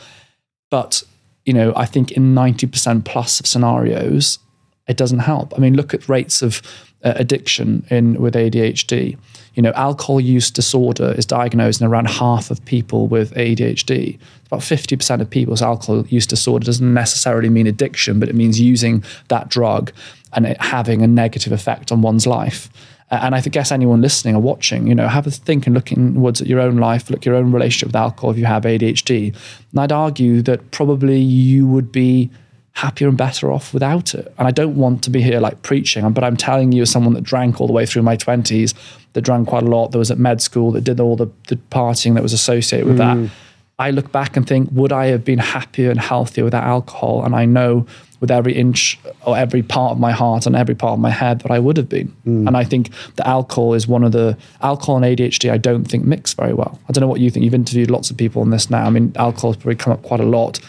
But, 0.68 1.02
you 1.46 1.54
know, 1.54 1.72
I 1.74 1.86
think 1.86 2.12
in 2.12 2.34
90% 2.34 3.06
plus 3.06 3.40
of 3.40 3.46
scenarios, 3.46 4.38
it 4.86 4.98
doesn't 4.98 5.20
help. 5.20 5.54
I 5.56 5.60
mean, 5.60 5.76
look 5.76 5.94
at 5.94 6.10
rates 6.10 6.42
of 6.42 6.60
uh, 7.02 7.14
addiction 7.16 7.86
in 7.88 8.20
with 8.20 8.34
ADHD. 8.34 9.16
You 9.54 9.62
know, 9.62 9.72
alcohol 9.72 10.20
use 10.20 10.50
disorder 10.50 11.14
is 11.16 11.24
diagnosed 11.24 11.80
in 11.80 11.86
around 11.86 12.10
half 12.10 12.50
of 12.50 12.62
people 12.66 13.06
with 13.06 13.32
ADHD. 13.32 14.18
About 14.48 14.60
50% 14.60 15.22
of 15.22 15.30
people's 15.30 15.62
alcohol 15.62 16.06
use 16.08 16.26
disorder 16.26 16.66
doesn't 16.66 16.92
necessarily 16.92 17.48
mean 17.48 17.66
addiction, 17.66 18.20
but 18.20 18.28
it 18.28 18.34
means 18.34 18.60
using 18.60 19.02
that 19.28 19.48
drug 19.48 19.90
and 20.34 20.44
it 20.44 20.60
having 20.60 21.00
a 21.00 21.06
negative 21.06 21.54
effect 21.54 21.90
on 21.90 22.02
one's 22.02 22.26
life. 22.26 22.68
And 23.10 23.34
I 23.34 23.40
guess 23.40 23.72
anyone 23.72 24.02
listening 24.02 24.34
or 24.34 24.42
watching, 24.42 24.86
you 24.86 24.94
know, 24.94 25.08
have 25.08 25.26
a 25.26 25.30
think 25.30 25.66
and 25.66 25.74
look 25.74 25.90
inwards 25.92 26.42
at 26.42 26.46
your 26.46 26.60
own 26.60 26.76
life, 26.76 27.08
look 27.08 27.20
at 27.20 27.26
your 27.26 27.36
own 27.36 27.52
relationship 27.52 27.88
with 27.88 27.96
alcohol 27.96 28.32
if 28.32 28.38
you 28.38 28.44
have 28.44 28.64
ADHD. 28.64 29.34
And 29.70 29.80
I'd 29.80 29.92
argue 29.92 30.42
that 30.42 30.70
probably 30.72 31.18
you 31.18 31.66
would 31.66 31.90
be 31.90 32.30
happier 32.72 33.08
and 33.08 33.18
better 33.18 33.50
off 33.50 33.72
without 33.74 34.14
it. 34.14 34.32
And 34.38 34.46
I 34.46 34.50
don't 34.50 34.76
want 34.76 35.02
to 35.04 35.10
be 35.10 35.20
here 35.20 35.40
like 35.40 35.62
preaching, 35.62 36.08
but 36.12 36.22
I'm 36.22 36.36
telling 36.36 36.70
you 36.70 36.82
as 36.82 36.90
someone 36.90 37.14
that 37.14 37.24
drank 37.24 37.60
all 37.60 37.66
the 37.66 37.72
way 37.72 37.86
through 37.86 38.02
my 38.02 38.16
20s, 38.16 38.74
that 39.14 39.22
drank 39.22 39.48
quite 39.48 39.64
a 39.64 39.66
lot, 39.66 39.90
that 39.90 39.98
was 39.98 40.10
at 40.10 40.18
med 40.18 40.40
school, 40.40 40.70
that 40.72 40.82
did 40.82 41.00
all 41.00 41.16
the, 41.16 41.26
the 41.48 41.56
partying 41.72 42.14
that 42.14 42.22
was 42.22 42.32
associated 42.32 42.86
with 42.86 42.98
mm. 42.98 43.26
that. 43.26 43.32
I 43.80 43.90
look 43.90 44.12
back 44.12 44.36
and 44.36 44.46
think, 44.46 44.68
would 44.72 44.92
I 44.92 45.06
have 45.06 45.24
been 45.24 45.38
happier 45.38 45.90
and 45.90 45.98
healthier 45.98 46.44
without 46.44 46.64
alcohol? 46.64 47.24
And 47.24 47.34
I 47.34 47.46
know 47.46 47.86
with 48.20 48.30
every 48.30 48.52
inch 48.54 48.98
or 49.24 49.36
every 49.36 49.62
part 49.62 49.92
of 49.92 49.98
my 49.98 50.12
heart 50.12 50.46
and 50.46 50.56
every 50.56 50.74
part 50.74 50.94
of 50.94 50.98
my 50.98 51.10
head 51.10 51.40
that 51.40 51.50
I 51.50 51.58
would 51.58 51.76
have 51.76 51.88
been. 51.88 52.08
Mm. 52.26 52.48
And 52.48 52.56
I 52.56 52.64
think 52.64 52.90
the 53.16 53.26
alcohol 53.26 53.74
is 53.74 53.86
one 53.86 54.02
of 54.02 54.12
the 54.12 54.36
alcohol 54.60 54.96
and 54.96 55.04
ADHD 55.04 55.50
I 55.50 55.58
don't 55.58 55.84
think 55.84 56.04
mix 56.04 56.34
very 56.34 56.52
well. 56.52 56.78
I 56.88 56.92
don't 56.92 57.02
know 57.02 57.08
what 57.08 57.20
you 57.20 57.30
think. 57.30 57.44
You've 57.44 57.54
interviewed 57.54 57.90
lots 57.90 58.10
of 58.10 58.16
people 58.16 58.42
on 58.42 58.50
this 58.50 58.70
now. 58.70 58.84
I 58.84 58.90
mean, 58.90 59.12
alcohol 59.16 59.52
has 59.52 59.56
probably 59.62 59.76
come 59.76 59.92
up 59.92 60.02
quite 60.02 60.20
a 60.20 60.24
lot. 60.24 60.60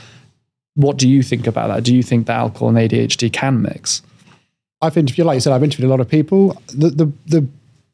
What 0.75 0.97
do 0.97 1.09
you 1.09 1.23
think 1.23 1.47
about 1.47 1.67
that? 1.67 1.83
Do 1.83 1.95
you 1.95 2.03
think 2.03 2.27
that 2.27 2.37
alcohol 2.37 2.69
and 2.69 2.77
ADHD 2.77 3.33
can 3.33 3.61
mix? 3.61 4.01
I've 4.81 4.95
interviewed, 4.95 5.27
like 5.27 5.35
you 5.35 5.41
said, 5.41 5.53
I've 5.53 5.63
interviewed 5.63 5.87
a 5.87 5.91
lot 5.91 5.99
of 5.99 6.09
people. 6.09 6.61
The 6.67 6.89
the 6.89 7.11
the, 7.25 7.47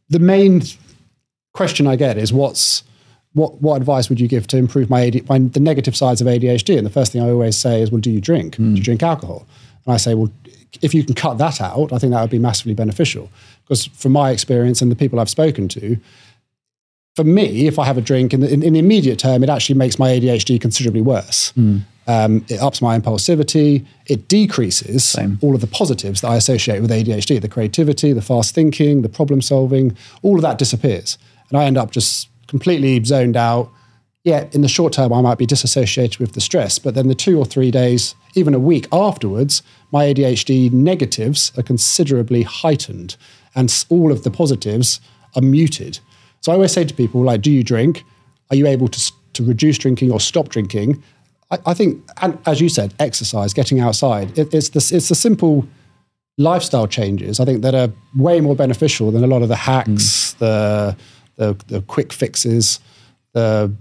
the 0.09 0.19
main 0.19 0.61
question 1.53 1.87
I 1.87 1.95
get 1.95 2.17
is 2.17 2.31
what's 2.31 2.83
what 3.35 3.61
what 3.61 3.75
advice 3.75 4.09
would 4.09 4.19
you 4.19 4.27
give 4.27 4.47
to 4.47 4.57
improve 4.57 4.89
my, 4.89 5.05
AD, 5.07 5.29
my 5.29 5.37
the 5.37 5.59
negative 5.59 5.95
sides 5.95 6.21
of 6.21 6.27
ADHD? 6.27 6.77
And 6.77 6.85
the 6.85 6.91
first 6.91 7.11
thing 7.11 7.21
I 7.21 7.29
always 7.29 7.55
say 7.55 7.81
is, 7.81 7.91
well, 7.91 8.01
do 8.01 8.09
you 8.09 8.21
drink? 8.21 8.55
Mm. 8.55 8.57
Do 8.57 8.63
you 8.63 8.77
hmm. 8.77 8.81
drink 8.81 9.03
alcohol? 9.03 9.45
And 9.85 9.93
I 9.93 9.97
say, 9.97 10.15
well, 10.15 10.31
if 10.81 10.93
you 10.93 11.03
can 11.03 11.13
cut 11.13 11.37
that 11.37 11.61
out, 11.61 11.93
I 11.93 11.99
think 11.99 12.13
that 12.13 12.21
would 12.21 12.31
be 12.31 12.39
massively 12.39 12.73
beneficial. 12.73 13.29
Because 13.63 13.85
from 13.85 14.13
my 14.13 14.31
experience 14.31 14.81
and 14.81 14.91
the 14.91 14.95
people 14.95 15.19
I've 15.19 15.29
spoken 15.29 15.67
to, 15.69 15.97
for 17.15 17.23
me, 17.23 17.67
if 17.67 17.79
I 17.79 17.85
have 17.85 17.97
a 17.97 18.01
drink 18.01 18.33
in 18.33 18.41
the, 18.41 18.51
in, 18.51 18.61
in 18.63 18.73
the 18.73 18.79
immediate 18.79 19.19
term, 19.19 19.43
it 19.43 19.49
actually 19.49 19.75
makes 19.75 19.97
my 19.97 20.09
ADHD 20.09 20.59
considerably 20.59 21.01
worse. 21.01 21.53
Mm. 21.53 21.81
Um, 22.07 22.45
it 22.49 22.61
ups 22.61 22.81
my 22.81 22.97
impulsivity. 22.99 23.85
It 24.07 24.27
decreases 24.27 25.03
Same. 25.03 25.39
all 25.41 25.55
of 25.55 25.61
the 25.61 25.67
positives 25.67 26.21
that 26.21 26.29
I 26.29 26.35
associate 26.35 26.81
with 26.81 26.91
ADHD 26.91 27.41
the 27.41 27.49
creativity, 27.49 28.13
the 28.13 28.21
fast 28.21 28.53
thinking, 28.53 29.01
the 29.01 29.09
problem 29.09 29.41
solving, 29.41 29.97
all 30.21 30.35
of 30.35 30.41
that 30.43 30.57
disappears. 30.57 31.17
And 31.49 31.57
I 31.57 31.65
end 31.65 31.77
up 31.77 31.91
just 31.91 32.29
completely 32.47 33.03
zoned 33.03 33.37
out. 33.37 33.71
Yeah, 34.23 34.47
in 34.53 34.61
the 34.61 34.67
short 34.67 34.93
term, 34.93 35.13
I 35.13 35.21
might 35.21 35.37
be 35.37 35.45
disassociated 35.45 36.19
with 36.19 36.33
the 36.33 36.41
stress, 36.41 36.79
but 36.79 36.95
then 36.95 37.07
the 37.07 37.15
two 37.15 37.37
or 37.37 37.45
three 37.45 37.69
days, 37.69 38.15
even 38.33 38.53
a 38.55 38.59
week 38.59 38.87
afterwards, 38.91 39.61
my 39.91 40.05
ADHD 40.05 40.71
negatives 40.71 41.51
are 41.57 41.63
considerably 41.63 42.41
heightened 42.41 43.17
and 43.53 43.85
all 43.89 44.11
of 44.11 44.23
the 44.23 44.31
positives 44.31 44.99
are 45.35 45.41
muted. 45.41 45.99
So 46.41 46.51
I 46.51 46.55
always 46.55 46.71
say 46.71 46.83
to 46.83 46.93
people, 46.93 47.23
like, 47.23 47.41
do 47.41 47.51
you 47.51 47.63
drink? 47.63 48.03
Are 48.49 48.55
you 48.55 48.67
able 48.67 48.87
to, 48.87 49.11
to 49.33 49.43
reduce 49.43 49.77
drinking 49.77 50.11
or 50.11 50.19
stop 50.19 50.49
drinking? 50.49 51.03
I, 51.51 51.57
I 51.67 51.73
think, 51.73 52.03
and 52.21 52.37
as 52.45 52.61
you 52.61 52.69
said, 52.69 52.93
exercise, 52.99 53.53
getting 53.53 53.79
outside. 53.79 54.37
It, 54.37 54.53
it's, 54.53 54.69
the, 54.69 54.95
it's 54.95 55.09
the 55.09 55.15
simple 55.15 55.67
lifestyle 56.37 56.87
changes, 56.87 57.39
I 57.39 57.45
think, 57.45 57.61
that 57.61 57.73
are 57.73 57.89
way 58.15 58.41
more 58.41 58.55
beneficial 58.55 59.11
than 59.11 59.23
a 59.23 59.27
lot 59.27 59.41
of 59.41 59.49
the 59.49 59.55
hacks, 59.55 59.89
mm. 59.89 60.37
the 60.39 60.97
the, 61.35 61.53
the 61.67 61.81
quick 61.81 62.13
fixes, 62.13 62.79
the 63.33 63.71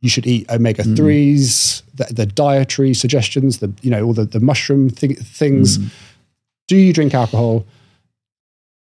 you 0.00 0.08
should 0.08 0.26
eat 0.26 0.48
omega 0.50 0.82
mm. 0.82 0.96
threes, 0.96 1.82
mm. 1.96 2.06
the, 2.08 2.14
the, 2.14 2.26
dietary 2.26 2.94
suggestions, 2.94 3.58
the 3.58 3.72
you 3.82 3.90
know 3.90 4.04
all 4.04 4.12
the, 4.12 4.24
the 4.24 4.40
mushroom 4.40 4.90
th- 4.90 5.18
things. 5.18 5.78
Mm. 5.78 5.90
Do 6.68 6.76
you 6.76 6.92
drink 6.92 7.14
alcohol? 7.14 7.66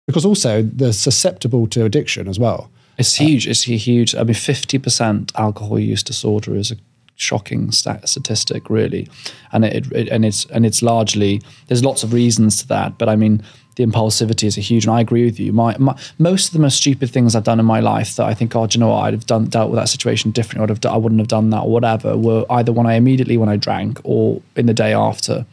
Because 0.06 0.24
also 0.24 0.62
they're 0.62 0.92
susceptible 0.92 1.66
to 1.68 1.84
addiction 1.84 2.28
as 2.28 2.38
well. 2.38 2.70
It's 2.98 3.14
huge. 3.14 3.46
Uh, 3.46 3.50
it's 3.50 3.62
huge. 3.62 4.14
I 4.14 4.24
mean, 4.24 4.34
fifty 4.34 4.78
percent 4.78 5.32
alcohol 5.36 5.78
use 5.78 6.02
disorder 6.02 6.54
is 6.56 6.70
a 6.70 6.76
shocking 7.14 7.70
stat- 7.70 8.08
statistic, 8.08 8.68
really, 8.68 9.08
and 9.52 9.64
it, 9.64 9.90
it, 9.92 10.08
and 10.08 10.24
it's 10.24 10.44
and 10.46 10.66
it's 10.66 10.82
largely 10.82 11.40
there's 11.68 11.84
lots 11.84 12.02
of 12.02 12.12
reasons 12.12 12.58
to 12.58 12.68
that, 12.68 12.98
but 12.98 13.08
I 13.08 13.16
mean 13.16 13.42
the 13.80 13.86
impulsivity 13.86 14.44
is 14.44 14.58
a 14.58 14.60
huge, 14.60 14.84
and 14.84 14.94
I 14.94 15.00
agree 15.00 15.24
with 15.24 15.40
you. 15.40 15.52
My, 15.52 15.74
my, 15.78 15.96
most 16.18 16.48
of 16.48 16.52
the 16.52 16.58
most 16.58 16.76
stupid 16.76 17.10
things 17.10 17.34
I've 17.34 17.44
done 17.44 17.58
in 17.58 17.64
my 17.64 17.80
life 17.80 18.16
that 18.16 18.26
I 18.26 18.34
think, 18.34 18.54
oh, 18.54 18.66
do 18.66 18.76
you 18.76 18.80
know 18.80 18.88
what, 18.88 19.04
I'd 19.04 19.14
have 19.14 19.26
done 19.26 19.46
dealt 19.46 19.70
with 19.70 19.80
that 19.80 19.88
situation 19.88 20.30
differently, 20.32 20.64
I'd 20.64 20.68
have, 20.68 20.92
I 20.92 20.98
wouldn't 20.98 21.20
have 21.20 21.28
done 21.28 21.48
that 21.50 21.60
or 21.60 21.70
whatever, 21.70 22.16
were 22.16 22.44
either 22.50 22.72
when 22.72 22.86
I 22.86 22.94
immediately 22.94 23.36
when 23.38 23.48
I 23.48 23.56
drank 23.56 23.98
or 24.04 24.42
in 24.54 24.66
the 24.66 24.74
day 24.74 24.92
after, 24.92 25.46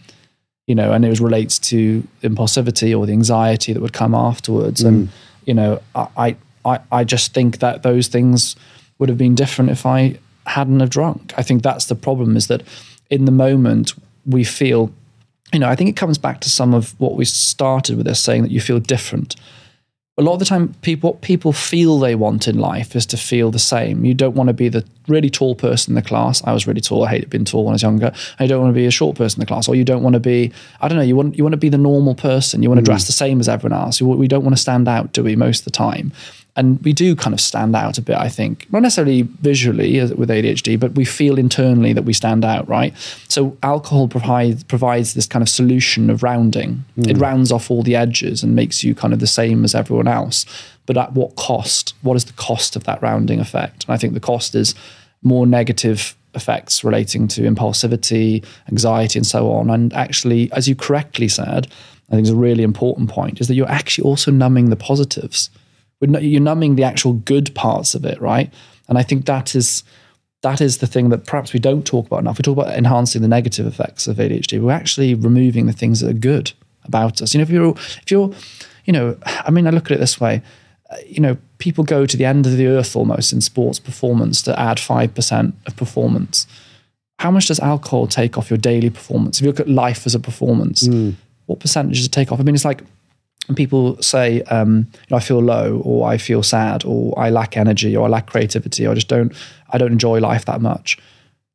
you 0.68 0.76
know, 0.76 0.92
and 0.92 1.06
it 1.06 1.10
was 1.10 1.22
relates 1.22 1.58
to 1.60 2.06
impulsivity 2.22 2.98
or 2.98 3.06
the 3.06 3.14
anxiety 3.14 3.72
that 3.72 3.82
would 3.82 3.94
come 3.94 4.14
afterwards, 4.14 4.84
mm. 4.84 4.88
and 4.88 5.10
you 5.46 5.54
know, 5.54 5.82
I, 5.96 6.36
I, 6.66 6.80
I 6.92 7.04
just 7.06 7.34
think 7.34 7.60
that 7.60 7.84
those 7.84 8.10
things 8.10 8.58
would 9.00 9.08
have 9.08 9.18
been 9.18 9.36
different 9.36 9.72
if 9.72 9.86
I 9.86 10.20
hadn't 10.46 10.82
have 10.82 10.90
drunk. 10.90 11.34
I 11.38 11.44
think 11.44 11.64
that's 11.64 11.86
the 11.86 11.96
problem 11.96 12.36
is 12.36 12.48
that 12.48 12.64
in 13.10 13.24
the 13.24 13.32
moment 13.32 13.94
we 14.26 14.44
feel 14.44 14.92
you 15.54 15.60
know, 15.60 15.70
I 15.70 15.76
think 15.76 15.90
it 15.90 15.96
comes 15.96 16.18
back 16.18 16.42
to 16.42 16.50
some 16.50 16.74
of 16.74 17.00
what 17.00 17.16
we 17.16 17.26
started 17.26 17.98
with 17.98 18.06
this 18.06 18.20
saying 18.20 18.44
that 18.44 18.52
you 18.52 18.62
feel 18.62 18.80
different. 18.80 19.36
A 20.20 20.24
lot 20.24 20.34
of 20.34 20.40
the 20.40 20.46
time, 20.46 20.74
people 20.82 21.12
what 21.12 21.22
people 21.22 21.54
feel 21.54 22.00
they 22.00 22.16
want 22.16 22.48
in 22.48 22.58
life 22.58 22.96
is 22.96 23.06
to 23.06 23.18
feel 23.18 23.52
the 23.52 23.60
same. 23.60 24.04
You 24.04 24.16
don't 24.16 24.36
want 24.36 24.48
to 24.48 24.54
be 24.54 24.68
the 24.68 24.84
really 25.08 25.30
tall 25.30 25.54
person 25.54 25.92
in 25.92 25.96
the 25.96 26.02
class. 26.02 26.44
I 26.44 26.54
was 26.54 26.66
really 26.66 26.82
tall. 26.82 27.06
I 27.06 27.12
hated 27.12 27.30
being 27.30 27.46
tall 27.46 27.66
when 27.66 27.74
I 27.74 27.76
was 27.76 27.84
younger. 27.84 28.12
You 28.40 28.48
don't 28.48 28.62
want 28.62 28.74
to 28.74 28.80
be 28.80 28.88
a 28.88 28.92
short 28.92 29.16
person 29.16 29.40
in 29.40 29.42
the 29.42 29.46
class, 29.46 29.68
or 29.68 29.76
you 29.76 29.84
don't 29.84 30.02
want 30.02 30.16
to 30.16 30.20
be. 30.20 30.52
I 30.82 30.88
don't 30.88 30.98
know. 30.98 31.04
You 31.04 31.16
want 31.16 31.38
you 31.38 31.44
want 31.44 31.54
to 31.54 31.58
be 31.58 31.70
the 31.70 31.78
normal 31.78 32.16
person. 32.16 32.64
You 32.64 32.70
want 32.70 32.80
to 32.80 32.84
dress 32.86 33.04
mm. 33.04 33.08
the 33.08 33.14
same 33.14 33.40
as 33.40 33.48
everyone 33.48 33.80
else. 33.80 34.02
We 34.02 34.28
don't 34.28 34.44
want 34.44 34.56
to 34.56 34.62
stand 34.62 34.88
out, 34.88 35.14
do 35.14 35.24
we? 35.24 35.36
Most 35.36 35.60
of 35.60 35.66
the 35.66 35.72
time, 35.72 36.12
and 36.58 36.84
we 36.84 36.92
do 36.92 37.16
kind 37.16 37.34
of 37.36 37.40
stand 37.40 37.76
out 37.76 37.98
a 37.98 38.02
bit, 38.02 38.18
I 38.18 38.30
think. 38.30 38.66
Not 38.74 38.82
necessarily 38.82 39.22
visually 39.22 40.02
with 40.16 40.30
ADHD, 40.30 40.80
but 40.80 40.94
we 40.96 41.06
feel 41.06 41.38
internally 41.38 41.94
that 41.94 42.04
we 42.04 42.14
stand 42.14 42.44
out, 42.44 42.68
right? 42.68 42.94
So 43.30 43.56
alcohol 43.62 44.08
provides 44.08 44.64
provides 44.64 45.14
this 45.14 45.28
kind 45.28 45.44
of 45.44 45.50
solution 45.50 46.10
of 46.10 46.24
rounding. 46.24 46.84
Mm. 46.98 47.12
It 47.12 47.18
rounds 47.18 47.52
off 47.52 47.70
all 47.70 47.84
the 47.84 47.96
edges 47.96 48.44
and 48.44 48.56
makes 48.56 48.84
you 48.84 48.96
kind 48.96 49.14
of 49.14 49.20
the 49.20 49.28
same 49.28 49.64
as 49.64 49.76
everyone 49.76 50.08
else. 50.08 50.46
But 50.88 50.98
at 50.98 51.14
what 51.14 51.36
cost? 51.36 51.94
What 52.02 52.18
is 52.18 52.26
the 52.26 52.34
cost 52.34 52.76
of 52.76 52.86
that 52.86 53.02
rounding 53.02 53.40
effect? 53.40 53.86
And 53.86 53.94
I 53.94 53.98
think 53.98 54.14
the 54.14 54.20
cost 54.20 54.56
is 54.56 54.74
more 55.22 55.46
negative 55.46 56.16
effects 56.34 56.84
relating 56.84 57.28
to 57.28 57.42
impulsivity, 57.42 58.44
anxiety, 58.70 59.20
and 59.20 59.28
so 59.28 59.52
on. 59.52 59.70
And 59.70 59.94
actually, 59.94 60.52
as 60.54 60.68
you 60.68 60.76
correctly 60.76 61.28
said, 61.28 61.68
I 62.10 62.16
think 62.16 62.24
is 62.24 62.30
a 62.32 62.36
really 62.36 62.64
important 62.64 63.10
point, 63.10 63.42
is 63.42 63.48
that 63.48 63.56
you're 63.56 63.70
actually 63.70 64.06
also 64.06 64.32
numbing 64.32 64.70
the 64.70 64.76
positives 64.76 65.50
you're 66.02 66.42
numbing 66.42 66.76
the 66.76 66.84
actual 66.84 67.14
good 67.14 67.54
parts 67.56 67.96
of 67.96 68.06
it, 68.06 68.22
right? 68.22 68.54
And 68.88 68.98
I 68.98 69.04
think 69.04 69.26
that 69.26 69.56
is 69.56 69.84
that 70.42 70.62
is 70.62 70.78
the 70.78 70.88
thing 70.88 71.10
that 71.10 71.26
perhaps 71.26 71.52
we 71.54 71.60
don't 71.60 71.86
talk 71.86 72.06
about 72.06 72.20
enough. 72.20 72.38
We 72.38 72.44
talk 72.44 72.58
about 72.58 72.78
enhancing 72.78 73.22
the 73.22 73.28
negative 73.28 73.66
effects 73.66 74.08
of 74.08 74.18
ADHD. 74.18 74.62
We're 74.62 74.72
actually 74.72 75.16
removing 75.16 75.66
the 75.66 75.74
things 75.74 76.00
that 76.02 76.10
are 76.10 76.14
good 76.14 76.52
about 76.84 77.22
us. 77.22 77.34
You 77.34 77.40
know, 77.40 77.44
if 77.44 77.50
you're 77.50 77.72
if 77.72 78.12
you're, 78.12 78.32
you 78.86 78.94
know, 78.94 79.18
I 79.26 79.52
mean, 79.52 79.68
I 79.68 79.72
look 79.72 79.86
at 79.86 79.98
it 79.98 80.00
this 80.00 80.20
way. 80.20 80.42
Uh, 80.90 80.98
you 81.06 81.20
know, 81.20 81.38
people 81.58 81.84
go 81.84 82.06
to 82.06 82.16
the 82.16 82.24
end 82.24 82.46
of 82.46 82.56
the 82.56 82.68
earth 82.68 82.96
almost 82.96 83.34
in 83.34 83.42
sports 83.42 83.80
performance 83.80 84.42
to 84.44 84.58
add 84.60 84.80
five 84.80 85.14
percent 85.14 85.56
of 85.66 85.76
performance. 85.76 86.48
How 87.20 87.32
much 87.32 87.48
does 87.48 87.60
alcohol 87.60 88.06
take 88.06 88.38
off 88.38 88.52
your 88.52 88.60
daily 88.60 88.92
performance? 88.92 89.40
If 89.40 89.44
you 89.44 89.50
look 89.50 89.60
at 89.60 89.68
life 89.68 90.06
as 90.06 90.14
a 90.14 90.20
performance, 90.20 90.88
mm. 90.88 91.16
what 91.48 91.60
percentage 91.60 91.98
does 91.98 92.06
it 92.06 92.12
take 92.12 92.32
off? 92.32 92.40
I 92.40 92.44
mean, 92.44 92.54
it's 92.54 92.64
like 92.64 92.84
and 93.48 93.56
people 93.56 94.02
say, 94.02 94.42
um, 94.44 94.88
I 95.12 95.20
feel 95.20 95.40
low, 95.40 95.82
or 95.84 96.08
I 96.08 96.18
feel 96.18 96.44
sad, 96.44 96.84
or 96.86 97.18
I 97.18 97.30
lack 97.30 97.56
energy, 97.56 97.96
or 97.96 98.06
I 98.06 98.10
lack 98.10 98.28
creativity, 98.28 98.86
or 98.86 98.92
I 98.92 98.96
just 98.96 99.08
don't, 99.08 99.34
I 99.70 99.78
don't 99.78 99.92
enjoy 99.92 100.20
life 100.20 100.46
that 100.46 100.62
much. 100.62 100.98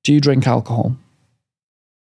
Do 0.03 0.13
you 0.13 0.21
drink 0.21 0.47
alcohol? 0.47 0.97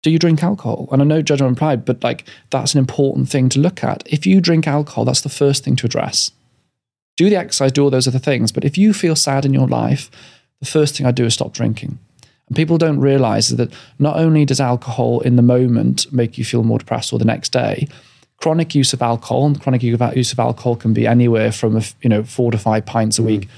Do 0.03 0.11
you 0.11 0.19
drink 0.19 0.43
alcohol? 0.43 0.89
And 0.93 1.03
I 1.03 1.05
know 1.05 1.23
judgment 1.23 1.51
implied, 1.51 1.85
but 1.85 2.03
like 2.03 2.25
that's 2.51 2.75
an 2.75 2.79
important 2.79 3.29
thing 3.29 3.49
to 3.51 3.61
look 3.61 3.85
at. 3.85 4.03
If 4.07 4.27
you 4.27 4.41
drink 4.41 4.67
alcohol, 4.67 5.05
that's 5.05 5.21
the 5.21 5.29
first 5.29 5.65
thing 5.65 5.77
to 5.77 5.87
address. 5.87 6.31
Do 7.17 7.29
the 7.29 7.37
exercise, 7.37 7.73
do 7.73 7.83
all 7.83 7.91
those 7.91 8.09
other 8.09 8.19
things. 8.19 8.53
But 8.53 8.65
if 8.65 8.79
you 8.79 8.95
feel 8.95 9.17
sad 9.17 9.45
in 9.45 9.53
your 9.53 9.67
life, 9.67 10.11
the 10.61 10.67
first 10.67 10.97
thing 10.97 11.07
I 11.07 11.11
do 11.11 11.27
is 11.27 11.35
stop 11.35 11.53
drinking. 11.53 11.99
And 12.47 12.57
people 12.57 12.79
don't 12.79 12.99
realize 12.99 13.51
that 13.51 13.73
not 13.99 14.17
only 14.17 14.45
does 14.45 14.61
alcohol 14.61 15.21
in 15.21 15.37
the 15.37 15.43
moment 15.43 16.11
make 16.13 16.39
you 16.39 16.45
feel 16.45 16.63
more 16.63 16.79
depressed 16.79 17.13
or 17.13 17.19
the 17.19 17.25
next 17.25 17.53
day, 17.53 17.87
chronic 18.41 18.75
use 18.75 18.93
of 18.93 19.03
alcohol, 19.03 19.47
and 19.47 19.61
chronic 19.61 19.83
use 19.83 20.33
of 20.33 20.39
alcohol 20.39 20.77
can 20.77 20.93
be 20.93 21.07
anywhere 21.07 21.53
from 21.53 21.77
a, 21.77 21.83
you 22.03 22.09
know 22.09 22.23
four 22.25 22.51
to 22.51 22.59
five 22.59 22.87
pints 22.87 23.19
a 23.19 23.23
mm. 23.23 23.27
week 23.27 23.49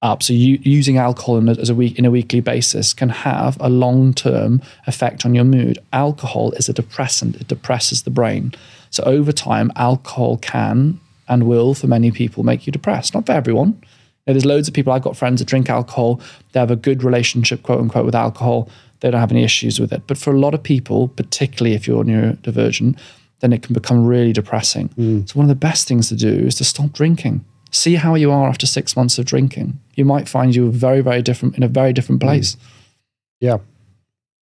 up. 0.00 0.22
So 0.22 0.32
you, 0.32 0.58
using 0.62 0.98
alcohol 0.98 1.38
in 1.38 1.48
a, 1.48 1.52
as 1.52 1.70
a 1.70 1.74
week 1.74 1.98
in 1.98 2.04
a 2.04 2.10
weekly 2.10 2.40
basis 2.40 2.92
can 2.92 3.08
have 3.08 3.56
a 3.60 3.68
long 3.68 4.14
term 4.14 4.62
effect 4.86 5.26
on 5.26 5.34
your 5.34 5.44
mood. 5.44 5.78
Alcohol 5.92 6.52
is 6.52 6.68
a 6.68 6.72
depressant; 6.72 7.36
it 7.36 7.48
depresses 7.48 8.02
the 8.02 8.10
brain. 8.10 8.54
So 8.90 9.02
over 9.04 9.32
time, 9.32 9.72
alcohol 9.76 10.38
can 10.38 11.00
and 11.28 11.44
will, 11.44 11.72
for 11.74 11.86
many 11.86 12.10
people, 12.10 12.42
make 12.42 12.66
you 12.66 12.72
depressed. 12.72 13.14
Not 13.14 13.26
for 13.26 13.32
everyone. 13.32 13.80
Now, 14.26 14.34
there's 14.34 14.44
loads 14.44 14.68
of 14.68 14.74
people. 14.74 14.92
I've 14.92 15.02
got 15.02 15.16
friends 15.16 15.40
that 15.40 15.48
drink 15.48 15.70
alcohol. 15.70 16.20
They 16.52 16.60
have 16.60 16.70
a 16.70 16.76
good 16.76 17.02
relationship, 17.02 17.62
quote 17.62 17.80
unquote, 17.80 18.04
with 18.04 18.14
alcohol. 18.14 18.68
They 19.00 19.10
don't 19.10 19.20
have 19.20 19.32
any 19.32 19.42
issues 19.42 19.80
with 19.80 19.92
it. 19.92 20.02
But 20.06 20.18
for 20.18 20.32
a 20.32 20.38
lot 20.38 20.54
of 20.54 20.62
people, 20.62 21.08
particularly 21.08 21.74
if 21.74 21.88
you're 21.88 22.04
neurodivergent, 22.04 22.98
then 23.42 23.52
it 23.52 23.62
can 23.62 23.74
become 23.74 24.06
really 24.06 24.32
depressing. 24.32 24.88
Mm. 24.90 25.28
So, 25.28 25.38
one 25.38 25.44
of 25.44 25.48
the 25.48 25.54
best 25.54 25.86
things 25.86 26.08
to 26.08 26.16
do 26.16 26.32
is 26.46 26.54
to 26.54 26.64
stop 26.64 26.92
drinking. 26.92 27.44
See 27.72 27.96
how 27.96 28.14
you 28.14 28.30
are 28.30 28.48
after 28.48 28.66
six 28.66 28.96
months 28.96 29.18
of 29.18 29.26
drinking. 29.26 29.78
You 29.96 30.04
might 30.04 30.28
find 30.28 30.54
you're 30.54 30.70
very, 30.70 31.00
very 31.00 31.22
different 31.22 31.56
in 31.56 31.62
a 31.62 31.68
very 31.68 31.92
different 31.92 32.20
mm. 32.20 32.24
place. 32.24 32.54
Mm. 32.54 32.58
Yeah. 33.40 33.56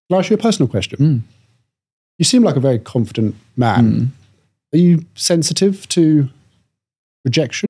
Can 0.10 0.16
I 0.16 0.18
ask 0.18 0.30
you 0.30 0.36
a 0.36 0.39
personal 0.39 0.68
question? 0.68 1.00
Mm. 1.00 1.22
You 2.18 2.26
seem 2.26 2.43
like 2.43 2.58
a 2.58 2.60
very 2.60 2.80
confident 2.80 3.36
man. 3.56 3.86
Mm. 3.91 4.08
Are 4.74 4.78
you 4.78 5.06
sensitive 5.16 5.88
to 5.89 6.30
rejection? 7.24 7.68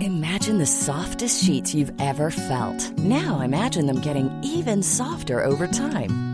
Imagine 0.00 0.58
the 0.58 0.66
softest 0.66 1.42
sheets 1.44 1.74
you've 1.74 1.92
ever 1.98 2.30
felt. 2.30 2.90
Now 2.98 3.40
imagine 3.40 3.86
them 3.86 4.00
getting 4.00 4.30
even 4.42 4.82
softer 4.82 5.42
over 5.42 5.66
time. 5.66 6.33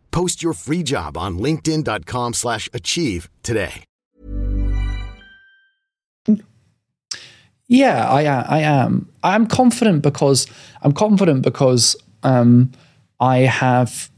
Post 0.11 0.43
your 0.43 0.53
free 0.53 0.83
job 0.83 1.17
on 1.17 1.39
linkedin.com 1.39 2.33
slash 2.33 2.69
achieve 2.73 3.29
today. 3.43 3.83
Yeah, 7.67 8.05
I, 8.11 8.25
I 8.25 8.59
am. 8.59 9.09
I'm 9.23 9.47
confident 9.47 10.01
because 10.01 10.45
I'm 10.81 10.91
confident 10.91 11.41
because 11.41 11.95
um, 12.21 12.73
I 13.21 13.37
have 13.37 14.11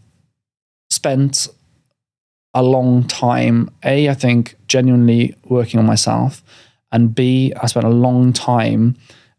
spent 0.90 1.50
a 2.56 2.64
long 2.64 3.04
time. 3.04 3.70
A, 3.84 4.10
I 4.10 4.16
think 4.16 4.56
genuinely 4.68 5.36
working 5.46 5.80
on 5.80 5.86
myself, 5.86 6.44
and 6.92 7.14
B, 7.14 7.54
I 7.62 7.68
spent 7.68 7.86
a 7.86 7.90
long 7.90 8.34
time, 8.34 8.96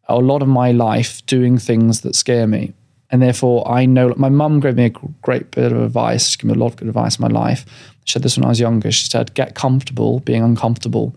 a 0.08 0.16
lot 0.18 0.42
of 0.42 0.48
my 0.48 0.70
life 0.70 1.26
doing 1.26 1.58
things 1.58 2.02
that 2.02 2.14
scare 2.14 2.46
me. 2.46 2.72
And 3.14 3.22
therefore, 3.22 3.70
I 3.70 3.86
know 3.86 4.12
my 4.16 4.28
mum 4.28 4.58
gave 4.58 4.74
me 4.74 4.86
a 4.86 4.92
great 5.22 5.52
bit 5.52 5.70
of 5.70 5.80
advice. 5.80 6.30
She 6.30 6.36
gave 6.36 6.46
me 6.46 6.54
a 6.54 6.58
lot 6.58 6.72
of 6.72 6.76
good 6.78 6.88
advice 6.88 7.16
in 7.16 7.22
my 7.22 7.28
life. 7.28 7.64
She 8.02 8.12
said 8.12 8.24
this 8.24 8.36
when 8.36 8.44
I 8.44 8.48
was 8.48 8.58
younger. 8.58 8.90
She 8.90 9.06
said, 9.06 9.34
"Get 9.34 9.54
comfortable 9.54 10.18
being 10.18 10.42
uncomfortable." 10.42 11.14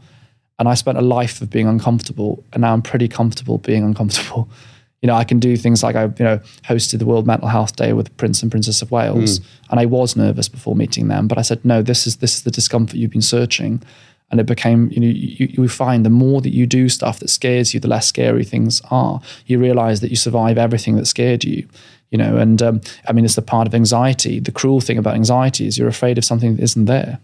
And 0.60 0.70
I 0.70 0.76
spent 0.76 1.00
a 1.00 1.02
life 1.02 1.42
of 1.42 1.50
being 1.50 1.66
uncomfortable, 1.66 2.44
and 2.54 2.62
now 2.62 2.74
I'm 2.74 2.84
pretty 2.84 3.08
comfortable 3.08 3.58
being 3.58 3.84
uncomfortable. 3.84 4.48
You 5.04 5.06
know, 5.06 5.14
I 5.14 5.26
can 5.26 5.38
do 5.38 5.56
things 5.56 5.84
like 5.84 5.96
I, 5.96 6.06
you 6.06 6.26
know, 6.26 6.40
hosted 6.64 6.98
the 6.98 7.06
World 7.06 7.28
Mental 7.28 7.48
Health 7.48 7.76
Day 7.76 7.94
with 7.94 8.08
the 8.08 8.12
Prince 8.14 8.42
and 8.42 8.50
Princess 8.50 8.82
of 8.82 8.90
Wales, 8.90 9.40
mm. 9.40 9.46
and 9.70 9.80
I 9.80 9.86
was 9.86 10.16
nervous 10.16 10.50
before 10.50 10.76
meeting 10.76 11.08
them, 11.08 11.28
but 11.28 11.38
I 11.38 11.44
said, 11.44 11.64
no, 11.64 11.84
this 11.84 12.08
is 12.08 12.16
this 12.16 12.38
is 12.38 12.42
the 12.42 12.50
discomfort 12.50 12.96
you've 12.96 13.12
been 13.12 13.22
searching, 13.22 13.84
and 14.30 14.40
it 14.40 14.46
became, 14.46 14.90
you 14.92 15.00
know, 15.00 15.08
you, 15.08 15.48
you 15.50 15.70
find 15.70 16.06
the 16.06 16.10
more 16.10 16.42
that 16.42 16.54
you 16.54 16.66
do 16.66 16.90
stuff 16.90 17.20
that 17.20 17.30
scares 17.30 17.74
you, 17.74 17.80
the 17.80 17.88
less 17.88 18.08
scary 18.08 18.44
things 18.44 18.82
are. 18.92 19.22
You 19.46 19.60
realize 19.60 20.02
that 20.02 20.10
you 20.10 20.18
survive 20.18 20.58
everything 20.58 20.96
that 20.98 21.06
scared 21.06 21.44
you, 21.44 21.68
you 22.12 22.18
know, 22.18 22.38
and 22.38 22.62
um, 22.62 22.82
I 23.08 23.14
mean, 23.14 23.26
it's 23.26 23.36
the 23.36 23.42
part 23.42 23.68
of 23.68 23.76
anxiety. 23.76 24.40
The 24.40 24.52
cruel 24.52 24.82
thing 24.82 24.98
about 24.98 25.16
anxiety 25.16 25.68
is 25.68 25.78
you're 25.78 25.88
afraid 25.88 26.18
of 26.18 26.26
something 26.26 26.56
that 26.56 26.64
isn't 26.64 26.86
there 26.86 27.20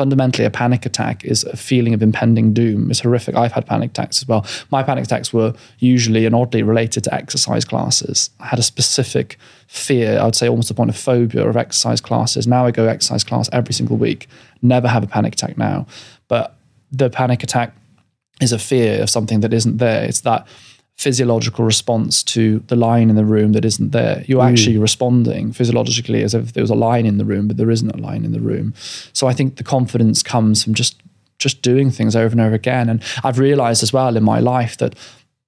fundamentally 0.00 0.46
a 0.46 0.50
panic 0.50 0.86
attack 0.86 1.26
is 1.26 1.44
a 1.44 1.54
feeling 1.54 1.92
of 1.92 2.02
impending 2.02 2.54
doom. 2.54 2.90
It's 2.90 3.00
horrific. 3.00 3.34
I've 3.34 3.52
had 3.52 3.66
panic 3.66 3.90
attacks 3.90 4.22
as 4.22 4.26
well. 4.26 4.46
My 4.70 4.82
panic 4.82 5.04
attacks 5.04 5.30
were 5.30 5.52
usually 5.78 6.24
and 6.24 6.34
oddly 6.34 6.62
related 6.62 7.04
to 7.04 7.12
exercise 7.12 7.66
classes. 7.66 8.30
I 8.40 8.46
had 8.46 8.58
a 8.58 8.62
specific 8.62 9.36
fear, 9.66 10.18
I 10.18 10.24
would 10.24 10.34
say 10.34 10.48
almost 10.48 10.70
a 10.70 10.74
point 10.74 10.88
of 10.88 10.96
phobia 10.96 11.46
of 11.46 11.54
exercise 11.54 12.00
classes. 12.00 12.46
Now 12.46 12.64
I 12.64 12.70
go 12.70 12.86
exercise 12.86 13.24
class 13.24 13.50
every 13.52 13.74
single 13.74 13.98
week. 13.98 14.26
Never 14.62 14.88
have 14.88 15.04
a 15.04 15.06
panic 15.06 15.34
attack 15.34 15.58
now. 15.58 15.86
But 16.28 16.56
the 16.90 17.10
panic 17.10 17.42
attack 17.42 17.76
is 18.40 18.52
a 18.52 18.58
fear 18.58 19.02
of 19.02 19.10
something 19.10 19.40
that 19.40 19.52
isn't 19.52 19.76
there. 19.76 20.02
It's 20.04 20.22
that 20.22 20.46
physiological 21.00 21.64
response 21.64 22.22
to 22.22 22.58
the 22.66 22.76
line 22.76 23.08
in 23.08 23.16
the 23.16 23.24
room 23.24 23.52
that 23.52 23.64
isn't 23.64 23.92
there. 23.92 24.22
You're 24.26 24.42
mm. 24.42 24.50
actually 24.50 24.76
responding 24.76 25.50
physiologically 25.50 26.22
as 26.22 26.34
if 26.34 26.52
there 26.52 26.62
was 26.62 26.68
a 26.68 26.74
line 26.74 27.06
in 27.06 27.16
the 27.16 27.24
room, 27.24 27.48
but 27.48 27.56
there 27.56 27.70
isn't 27.70 27.90
a 27.90 27.96
line 27.96 28.22
in 28.22 28.32
the 28.32 28.40
room. 28.40 28.74
So 29.14 29.26
I 29.26 29.32
think 29.32 29.56
the 29.56 29.64
confidence 29.64 30.22
comes 30.22 30.62
from 30.62 30.74
just 30.74 31.02
just 31.38 31.62
doing 31.62 31.90
things 31.90 32.14
over 32.14 32.32
and 32.32 32.40
over 32.42 32.54
again. 32.54 32.90
And 32.90 33.02
I've 33.24 33.38
realized 33.38 33.82
as 33.82 33.94
well 33.94 34.14
in 34.14 34.22
my 34.22 34.40
life 34.40 34.76
that 34.76 34.94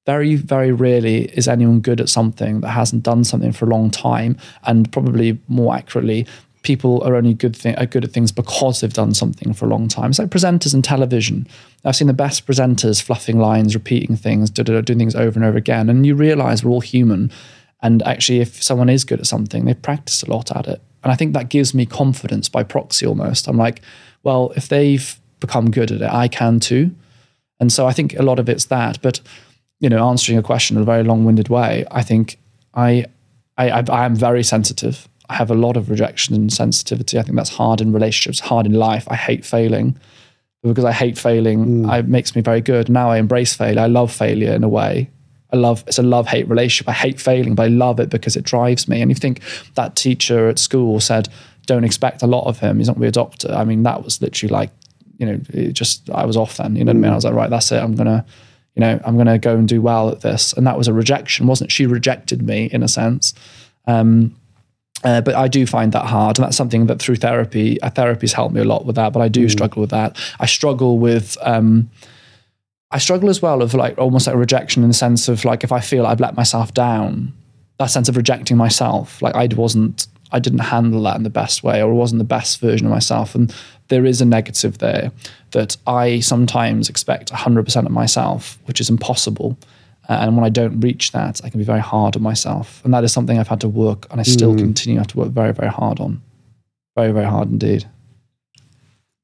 very, 0.07 0.37
very 0.37 0.73
rarely 0.73 1.27
is 1.37 1.47
anyone 1.47 1.81
good 1.81 2.01
at 2.01 2.09
something 2.09 2.63
that 2.63 2.71
hasn't 2.71 3.03
done 3.03 3.23
something 3.23 3.53
for 3.53 3.67
a 3.67 3.69
long 3.69 3.91
time. 3.91 4.39
And 4.65 4.91
probably 4.91 5.39
more 5.49 5.75
accurately, 5.75 6.27
people 6.63 7.03
are 7.03 7.17
only 7.17 7.35
good 7.35 7.59
are 7.77 7.87
good 7.87 8.05
at 8.05 8.13
things 8.13 8.33
because 8.33 8.81
they've 8.81 8.93
done 8.93 9.15
something 9.15 9.53
for 9.53 9.67
a 9.67 9.69
long 9.69 9.89
time. 9.89 10.11
It's 10.11 10.19
like 10.19 10.31
presenters 10.31 10.75
in 10.75 10.83
television. 10.83 11.47
I've 11.85 11.97
seen 11.97 12.07
the 12.07 12.13
best 12.13 12.47
presenters 12.47 13.03
fluffing 13.03 13.39
lines, 13.39 13.75
repeating 13.75 14.17
things, 14.17 14.51
doing 14.51 14.99
things 14.99 15.15
over 15.15 15.39
and 15.39 15.45
over 15.45 15.59
again, 15.59 15.89
and 15.89 16.07
you 16.07 16.15
realize 16.15 16.65
we're 16.65 16.71
all 16.71 16.81
human. 16.81 17.31
And 17.83 18.03
actually, 18.05 18.41
if 18.41 18.63
someone 18.63 18.89
is 18.89 19.05
good 19.05 19.19
at 19.19 19.27
something, 19.27 19.65
they've 19.65 19.83
practiced 19.83 20.23
a 20.23 20.31
lot 20.31 20.55
at 20.55 20.69
it. 20.69 20.81
And 21.03 21.13
I 21.13 21.17
think 21.17 21.33
that 21.33 21.49
gives 21.49 21.75
me 21.75 21.85
confidence 21.85 22.49
by 22.49 22.63
proxy 22.63 23.07
almost. 23.07 23.49
I'm 23.49 23.59
like, 23.59 23.83
well, 24.23 24.53
if 24.55 24.69
they've 24.69 25.19
become 25.41 25.71
good 25.71 25.91
at 25.91 26.01
it, 26.01 26.11
I 26.11 26.29
can 26.29 26.61
too. 26.61 26.95
And 27.59 27.73
so 27.73 27.87
I 27.87 27.93
think 27.93 28.15
a 28.15 28.23
lot 28.23 28.39
of 28.39 28.49
it's 28.49 28.67
that. 28.67 29.03
But 29.03 29.21
you 29.81 29.89
know, 29.89 30.09
answering 30.09 30.39
a 30.39 30.43
question 30.43 30.77
in 30.77 30.83
a 30.83 30.87
very 30.87 31.03
long-winded 31.03 31.49
way, 31.49 31.85
I 31.91 32.03
think 32.03 32.39
I 32.73 33.07
I, 33.59 33.69
I 33.69 34.07
am 34.07 34.15
very 34.15 34.43
sensitive 34.43 35.09
I 35.33 35.37
have 35.37 35.51
a 35.51 35.55
lot 35.55 35.79
of 35.79 35.89
rejection 35.89 36.35
and 36.35 36.53
sensitivity. 36.53 37.19
I 37.19 37.23
think 37.23 37.37
that's 37.37 37.49
hard 37.49 37.81
in 37.81 37.93
relationships, 37.93 38.39
hard 38.39 38.67
in 38.67 38.75
life. 38.75 39.07
I 39.11 39.17
hate 39.17 39.47
failing. 39.47 39.99
But 40.63 40.69
because 40.69 40.85
I 40.85 40.93
hate 40.93 41.17
failing, 41.19 41.89
it 41.89 42.07
makes 42.07 42.37
me 42.37 42.43
very 42.43 42.61
good. 42.61 42.91
Now 42.91 43.11
I 43.11 43.17
embrace 43.17 43.55
failure. 43.55 43.81
I 43.81 43.87
love 43.87 44.13
failure 44.13 44.53
in 44.53 44.63
a 44.63 44.69
way. 44.69 45.11
I 45.51 45.57
love 45.57 45.85
it's 45.87 45.99
a 45.99 46.03
love 46.03 46.29
hate 46.29 46.49
relationship. 46.49 46.87
I 46.89 46.93
hate 46.93 47.19
failing, 47.19 47.55
but 47.55 47.63
I 47.65 47.69
love 47.69 47.99
it 47.99 48.11
because 48.11 48.37
it 48.37 48.45
drives 48.45 48.89
me. 48.89 49.01
And 49.01 49.11
you 49.11 49.15
think 49.15 49.41
that 49.75 49.97
teacher 49.97 50.49
at 50.49 50.59
school 50.59 51.01
said, 51.01 51.29
"Don't 51.67 51.85
expect 51.85 52.23
a 52.23 52.27
lot 52.27 52.47
of 52.47 52.59
him. 52.59 52.77
He's 52.77 52.89
not 52.89 52.95
going 52.95 53.03
to 53.03 53.07
be 53.07 53.21
a 53.21 53.25
doctor." 53.25 53.53
I 53.53 53.65
mean, 53.65 53.83
that 53.85 54.05
was 54.05 54.21
literally 54.21 54.53
like, 54.53 54.71
you 55.19 55.27
know, 55.27 55.41
it 55.49 55.73
just 55.73 56.11
I 56.11 56.27
was 56.27 56.37
off 56.37 56.59
then. 56.59 56.77
You 56.77 56.85
know 56.85 56.91
what 56.91 56.97
I 56.97 57.01
mean? 57.01 57.13
I 57.13 57.15
was 57.15 57.25
like, 57.25 57.35
right, 57.35 57.51
that's 57.51 57.73
it. 57.73 57.83
I'm 57.83 57.95
gonna, 57.95 58.25
you 58.75 58.81
know, 58.81 59.01
I'm 59.05 59.17
gonna 59.17 59.39
go 59.39 59.57
and 59.57 59.67
do 59.67 59.81
well 59.81 60.11
at 60.11 60.21
this. 60.21 60.53
And 60.53 60.67
that 60.67 60.77
was 60.77 60.89
a 60.89 60.93
rejection, 60.93 61.47
wasn't 61.47 61.71
it? 61.71 61.73
She 61.73 61.87
rejected 61.87 62.43
me 62.43 62.69
in 62.71 62.83
a 62.83 62.89
sense. 62.89 63.35
Um, 63.87 64.37
uh, 65.05 65.21
but 65.21 65.35
I 65.35 65.49
do 65.49 65.67
find 65.67 65.93
that 65.93 66.07
hard, 66.07 66.39
and 66.39 66.45
that's 66.45 66.57
something 66.57 66.87
that 66.87 67.01
through 67.01 67.17
therapy, 67.17 67.81
uh, 67.83 67.91
therapy's 67.91 68.33
helped 68.33 68.55
me 68.55 68.61
a 68.61 68.65
lot 68.65 68.85
with 68.85 68.97
that. 68.97 69.13
But 69.13 69.21
I 69.21 69.29
do 69.29 69.49
struggle 69.49 69.81
with 69.81 69.91
that. 69.91 70.17
I 70.39 70.47
struggle 70.47 70.99
with. 70.99 71.37
Um, 71.43 71.91
I 72.91 72.99
struggle 72.99 73.31
as 73.31 73.41
well 73.41 73.63
of 73.63 73.73
like 73.73 73.97
almost 73.97 74.27
like 74.27 74.37
rejection 74.37 74.83
in 74.83 74.91
the 74.91 74.95
sense 74.95 75.27
of 75.27 75.47
like 75.47 75.65
if 75.65 75.73
I 75.73 75.81
feel 75.81 76.07
I've 76.07 76.21
let 76.21 76.37
myself 76.37 76.75
down, 76.75 77.33
that 77.79 77.87
sense 77.87 78.09
of 78.09 78.17
rejecting 78.19 78.59
myself, 78.59 79.23
like 79.23 79.35
I 79.35 79.49
wasn't, 79.57 80.07
I 80.31 80.39
didn't 80.39 80.59
handle 80.59 81.03
that 81.05 81.17
in 81.17 81.23
the 81.23 81.31
best 81.31 81.65
way, 81.65 81.83
or 81.83 81.95
wasn't 81.95 82.19
the 82.19 82.25
best 82.25 82.61
version 82.61 82.87
of 82.87 82.93
myself, 82.93 83.35
and 83.35 83.55
there 83.89 84.05
is 84.05 84.21
a 84.21 84.27
negative 84.27 84.79
there 84.79 85.11
that 85.53 85.77
I 85.87 86.21
sometimes 86.21 86.89
expect 86.89 87.33
100% 87.33 87.87
of 87.87 87.91
myself, 87.91 88.59
which 88.67 88.81
is 88.81 88.89
impossible. 88.89 89.59
Uh, 90.09 90.19
and 90.21 90.37
when 90.37 90.45
I 90.45 90.49
don't 90.49 90.81
reach 90.81 91.13
that, 91.13 91.41
I 91.45 91.49
can 91.51 91.59
be 91.59 91.65
very 91.65 91.81
hard 91.81 92.17
on 92.17 92.23
myself, 92.23 92.81
and 92.85 92.93
that 92.93 93.05
is 93.05 93.13
something 93.13 93.39
I've 93.39 93.49
had 93.49 93.61
to 93.61 93.69
work, 93.69 94.07
and 94.11 94.21
I 94.21 94.25
still 94.25 94.55
continue 94.57 94.97
to 94.97 95.01
have 95.01 95.07
to 95.09 95.19
work 95.19 95.29
very, 95.31 95.53
very 95.53 95.69
hard 95.71 96.01
on, 96.01 96.21
very, 96.97 97.13
very 97.13 97.27
hard 97.27 97.49
indeed. 97.51 97.87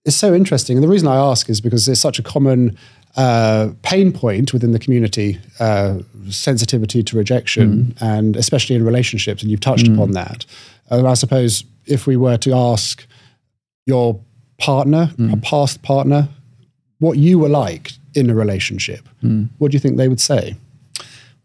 it's 0.05 0.17
so 0.17 0.33
interesting. 0.35 0.77
And 0.77 0.83
the 0.85 0.89
reason 0.89 1.07
I 1.09 1.17
ask 1.17 1.51
is 1.51 1.61
because 1.61 1.87
it's 1.89 2.01
such 2.01 2.19
a 2.19 2.23
common 2.23 2.79
uh, 3.17 3.71
pain 3.83 4.13
point 4.13 4.53
within 4.53 4.73
the 4.73 4.79
community 4.79 5.39
uh, 5.61 5.99
sensitivity 6.31 7.03
to 7.03 7.17
rejection, 7.17 7.95
and 8.01 8.37
especially 8.37 8.77
in 8.77 8.85
relationships. 8.85 9.43
And 9.43 9.51
you've 9.51 9.61
touched 9.61 9.87
upon 9.95 10.13
that. 10.13 10.47
And 10.91 11.07
I 11.07 11.15
suppose 11.15 11.65
if 11.87 12.07
we 12.07 12.17
were 12.17 12.39
to 12.39 12.55
ask 12.55 13.05
your 13.87 14.19
partner, 14.59 15.11
a 15.19 15.37
past 15.39 15.83
partner, 15.83 16.29
what 17.01 17.19
you 17.19 17.39
were 17.39 17.49
like 17.49 17.93
in 18.15 18.31
a 18.31 18.35
relationship, 18.35 19.07
what 19.59 19.71
do 19.71 19.75
you 19.77 19.81
think 19.81 19.97
they 19.99 20.09
would 20.09 20.21
say? 20.21 20.57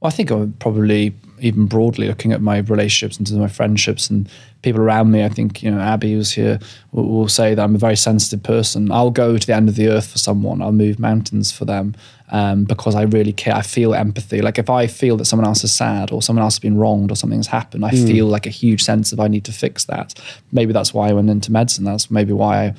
Well, 0.03 0.09
I 0.09 0.15
think 0.15 0.31
I 0.31 0.35
would 0.35 0.59
probably 0.59 1.15
even 1.39 1.65
broadly 1.65 2.07
looking 2.09 2.33
at 2.33 2.41
my 2.41 2.57
relationships 2.57 3.17
and 3.17 3.25
to 3.27 3.35
my 3.35 3.47
friendships 3.47 4.09
and 4.09 4.29
people 4.61 4.81
around 4.81 5.11
me. 5.11 5.23
I 5.23 5.29
think 5.29 5.63
you 5.63 5.71
know 5.71 5.79
Abby 5.79 6.11
who's 6.11 6.33
here 6.33 6.59
will, 6.91 7.07
will 7.07 7.29
say 7.29 7.55
that 7.55 7.63
I'm 7.63 7.75
a 7.75 7.77
very 7.77 7.95
sensitive 7.95 8.43
person. 8.43 8.91
I'll 8.91 9.11
go 9.11 9.37
to 9.37 9.47
the 9.47 9.55
end 9.55 9.69
of 9.69 9.77
the 9.77 9.87
earth 9.87 10.07
for 10.11 10.17
someone. 10.17 10.61
I'll 10.61 10.73
move 10.73 10.99
mountains 10.99 11.53
for 11.53 11.63
them 11.63 11.95
um, 12.33 12.65
because 12.65 12.95
I 12.95 13.03
really 13.03 13.31
care. 13.31 13.55
I 13.55 13.61
feel 13.61 13.93
empathy. 13.93 14.41
Like 14.41 14.59
if 14.59 14.69
I 14.69 14.87
feel 14.87 15.15
that 15.15 15.25
someone 15.25 15.47
else 15.47 15.63
is 15.63 15.73
sad 15.73 16.11
or 16.11 16.21
someone 16.21 16.43
else 16.43 16.55
has 16.55 16.59
been 16.59 16.77
wronged 16.77 17.09
or 17.09 17.15
something's 17.15 17.47
happened, 17.47 17.85
I 17.85 17.91
feel 17.91 18.25
like 18.25 18.45
a 18.45 18.49
huge 18.49 18.83
sense 18.83 19.13
of 19.13 19.21
I 19.21 19.29
need 19.29 19.45
to 19.45 19.53
fix 19.53 19.85
that. 19.85 20.19
Maybe 20.51 20.73
that's 20.73 20.93
why 20.93 21.07
I 21.07 21.13
went 21.13 21.29
into 21.29 21.49
medicine. 21.49 21.85
That's 21.85 22.11
maybe 22.11 22.33
why 22.33 22.57
I, 22.57 22.65
you 22.65 22.73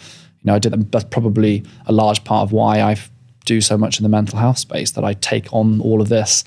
know, 0.44 0.56
I 0.56 0.58
did. 0.58 0.72
that. 0.72 0.92
That's 0.92 1.06
probably 1.06 1.64
a 1.86 1.92
large 1.92 2.22
part 2.24 2.42
of 2.42 2.52
why 2.52 2.82
I 2.82 2.98
do 3.46 3.62
so 3.62 3.78
much 3.78 3.98
in 3.98 4.02
the 4.02 4.08
mental 4.10 4.38
health 4.38 4.58
space 4.58 4.90
that 4.92 5.04
I 5.04 5.14
take 5.14 5.52
on 5.52 5.80
all 5.80 6.02
of 6.02 6.10
this 6.10 6.44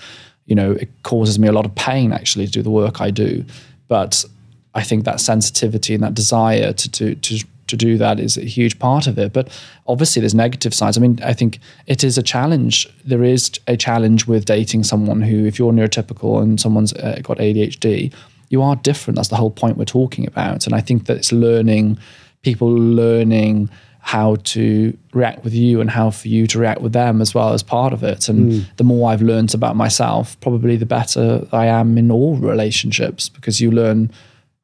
you 0.48 0.56
know, 0.56 0.72
it 0.72 0.90
causes 1.04 1.38
me 1.38 1.48
a 1.48 1.52
lot 1.52 1.66
of 1.66 1.76
pain 1.76 2.12
actually 2.12 2.48
to 2.48 2.52
do 2.52 2.62
the 2.62 2.72
work 2.72 3.00
I 3.00 3.12
do. 3.12 3.46
But 3.88 4.26
I 4.74 4.84
think 4.84 5.06
that 5.06 5.20
sensitivity 5.20 5.94
and 5.94 6.04
that 6.04 6.14
desire 6.14 6.74
to 6.74 6.92
to 6.92 7.16
to 7.16 7.46
to 7.68 7.76
do 7.76 7.98
that 7.98 8.20
is 8.20 8.38
a 8.38 8.46
huge 8.46 8.80
part 8.80 9.08
of 9.08 9.18
it. 9.18 9.34
But 9.34 9.50
obviously, 9.88 10.22
there's 10.22 10.34
negative 10.34 10.74
sides. 10.74 10.98
I 10.98 11.02
mean, 11.02 11.20
I 11.24 11.34
think 11.34 11.60
it 11.86 12.04
is 12.04 12.18
a 12.18 12.24
challenge. 12.24 12.88
There 13.06 13.24
is 13.24 13.52
a 13.68 13.78
challenge 13.78 14.26
with 14.26 14.46
dating 14.46 14.84
someone 14.84 15.22
who, 15.22 15.46
if 15.46 15.60
you're 15.60 15.74
neurotypical 15.74 16.42
and 16.42 16.60
someone's 16.60 16.94
uh, 16.94 17.20
got 17.22 17.38
ADHD, 17.38 18.14
you 18.50 18.62
are 18.62 18.76
different. 18.78 19.18
That's 19.18 19.28
the 19.28 19.36
whole 19.36 19.52
point 19.52 19.78
we're 19.78 19.86
talking 19.86 20.26
about. 20.26 20.66
And 20.66 20.74
I 20.74 20.82
think 20.82 21.06
that 21.06 21.18
it's 21.18 21.32
learning, 21.32 21.98
people 22.42 22.70
learning 22.70 23.70
how 24.08 24.38
to 24.38 24.98
react 25.12 25.44
with 25.44 25.54
you 25.54 25.82
and 25.82 25.90
how 25.90 26.10
for 26.10 26.30
you 26.30 26.48
to 26.48 26.58
react 26.58 26.80
with 26.80 26.94
them 26.94 27.20
as 27.22 27.36
well 27.36 27.52
as 27.52 27.62
part 27.62 27.92
of 27.92 28.04
it. 28.04 28.30
And 28.30 28.54
hmm. 28.54 28.60
the 28.78 28.86
more 28.86 29.12
I've 29.12 29.22
learned 29.22 29.54
about 29.54 29.76
myself, 29.76 30.40
probably 30.40 30.78
the 30.78 30.86
better 30.86 31.46
I 31.52 31.66
am 31.66 31.98
in 31.98 32.10
all 32.10 32.38
relationships 32.38 33.28
because 33.28 33.60
you 33.60 33.70
learn 33.70 34.10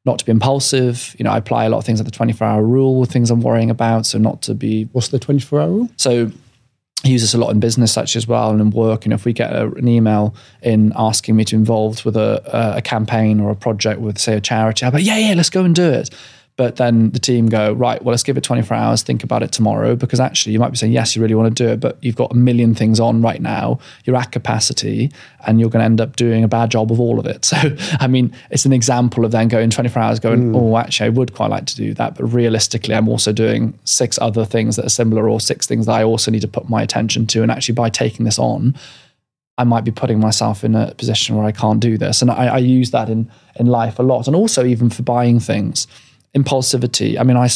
not 0.06 0.18
to 0.18 0.24
be 0.24 0.32
impulsive. 0.32 1.14
You 1.18 1.24
know, 1.24 1.30
I 1.30 1.36
apply 1.36 1.66
a 1.66 1.68
lot 1.68 1.76
of 1.76 1.84
things 1.84 2.00
like 2.00 2.06
the 2.06 2.10
24 2.10 2.46
hour 2.46 2.62
rule 2.62 2.98
with 2.98 3.12
things 3.12 3.30
I'm 3.30 3.42
worrying 3.42 3.68
about. 3.68 4.06
So 4.06 4.16
not 4.16 4.40
to 4.42 4.54
be 4.54 4.84
What's 4.92 5.08
the 5.08 5.18
24 5.18 5.60
hour 5.60 5.68
rule? 5.68 5.90
so 5.98 6.32
I 7.04 7.08
use 7.08 7.20
this 7.20 7.34
a 7.34 7.38
lot 7.38 7.50
in 7.50 7.60
business 7.60 7.98
actually 7.98 8.20
as 8.20 8.26
well 8.26 8.50
and 8.50 8.62
in 8.62 8.70
work. 8.70 9.04
And 9.04 9.12
if 9.12 9.26
we 9.26 9.34
get 9.34 9.52
a, 9.52 9.66
an 9.72 9.86
email 9.86 10.34
in 10.62 10.90
asking 10.96 11.36
me 11.36 11.44
to 11.44 11.54
be 11.54 11.58
involved 11.58 12.06
with 12.06 12.16
a, 12.16 12.40
a, 12.46 12.78
a 12.78 12.80
campaign 12.80 13.40
or 13.40 13.50
a 13.50 13.54
project 13.54 14.00
with 14.00 14.18
say 14.18 14.38
a 14.38 14.40
charity, 14.40 14.86
I'm 14.86 14.94
like, 14.94 15.04
yeah, 15.04 15.18
yeah, 15.18 15.34
let's 15.34 15.50
go 15.50 15.64
and 15.64 15.74
do 15.74 15.84
it. 15.84 16.08
But 16.56 16.76
then 16.76 17.10
the 17.10 17.18
team 17.18 17.48
go, 17.48 17.72
right, 17.72 18.00
well, 18.00 18.12
let's 18.12 18.22
give 18.22 18.36
it 18.36 18.44
24 18.44 18.76
hours, 18.76 19.02
think 19.02 19.24
about 19.24 19.42
it 19.42 19.50
tomorrow. 19.50 19.96
Because 19.96 20.20
actually, 20.20 20.52
you 20.52 20.60
might 20.60 20.70
be 20.70 20.76
saying, 20.76 20.92
yes, 20.92 21.16
you 21.16 21.22
really 21.22 21.34
want 21.34 21.54
to 21.56 21.64
do 21.64 21.68
it, 21.70 21.80
but 21.80 21.98
you've 22.00 22.14
got 22.14 22.30
a 22.30 22.36
million 22.36 22.76
things 22.76 23.00
on 23.00 23.20
right 23.22 23.42
now. 23.42 23.80
You're 24.04 24.14
at 24.14 24.30
capacity 24.30 25.10
and 25.46 25.58
you're 25.58 25.68
going 25.68 25.80
to 25.80 25.86
end 25.86 26.00
up 26.00 26.14
doing 26.14 26.44
a 26.44 26.48
bad 26.48 26.70
job 26.70 26.92
of 26.92 27.00
all 27.00 27.18
of 27.18 27.26
it. 27.26 27.44
So, 27.54 27.76
I 28.00 28.08
mean, 28.08 28.34
it's 28.50 28.64
an 28.64 28.72
example 28.72 29.24
of 29.24 29.30
then 29.30 29.46
going 29.46 29.70
24 29.70 30.02
hours 30.02 30.18
going, 30.18 30.52
mm. 30.52 30.56
oh, 30.56 30.76
actually, 30.76 31.06
I 31.06 31.10
would 31.10 31.34
quite 31.34 31.50
like 31.50 31.66
to 31.66 31.76
do 31.76 31.94
that. 31.94 32.16
But 32.16 32.24
realistically, 32.24 32.94
I'm 32.96 33.08
also 33.08 33.32
doing 33.32 33.78
six 33.84 34.18
other 34.20 34.44
things 34.44 34.74
that 34.74 34.84
are 34.86 34.90
similar 34.90 35.28
or 35.28 35.40
six 35.40 35.66
things 35.66 35.86
that 35.86 35.92
I 35.92 36.02
also 36.02 36.32
need 36.32 36.40
to 36.40 36.48
put 36.48 36.68
my 36.68 36.82
attention 36.82 37.28
to. 37.28 37.42
And 37.42 37.52
actually, 37.52 37.74
by 37.74 37.90
taking 37.90 38.24
this 38.24 38.40
on, 38.40 38.74
I 39.56 39.64
might 39.64 39.84
be 39.84 39.92
putting 39.92 40.18
myself 40.18 40.64
in 40.64 40.74
a 40.74 40.94
position 40.94 41.36
where 41.36 41.44
I 41.46 41.52
can't 41.52 41.78
do 41.78 41.96
this. 41.96 42.22
And 42.22 42.30
I, 42.30 42.46
I 42.46 42.58
use 42.58 42.90
that 42.90 43.08
in 43.08 43.30
in 43.56 43.66
life 43.66 44.00
a 44.00 44.02
lot, 44.02 44.26
and 44.26 44.34
also 44.34 44.64
even 44.64 44.90
for 44.90 45.02
buying 45.02 45.38
things, 45.38 45.86
impulsivity. 46.34 47.18
I 47.18 47.22
mean, 47.22 47.36
I, 47.36 47.48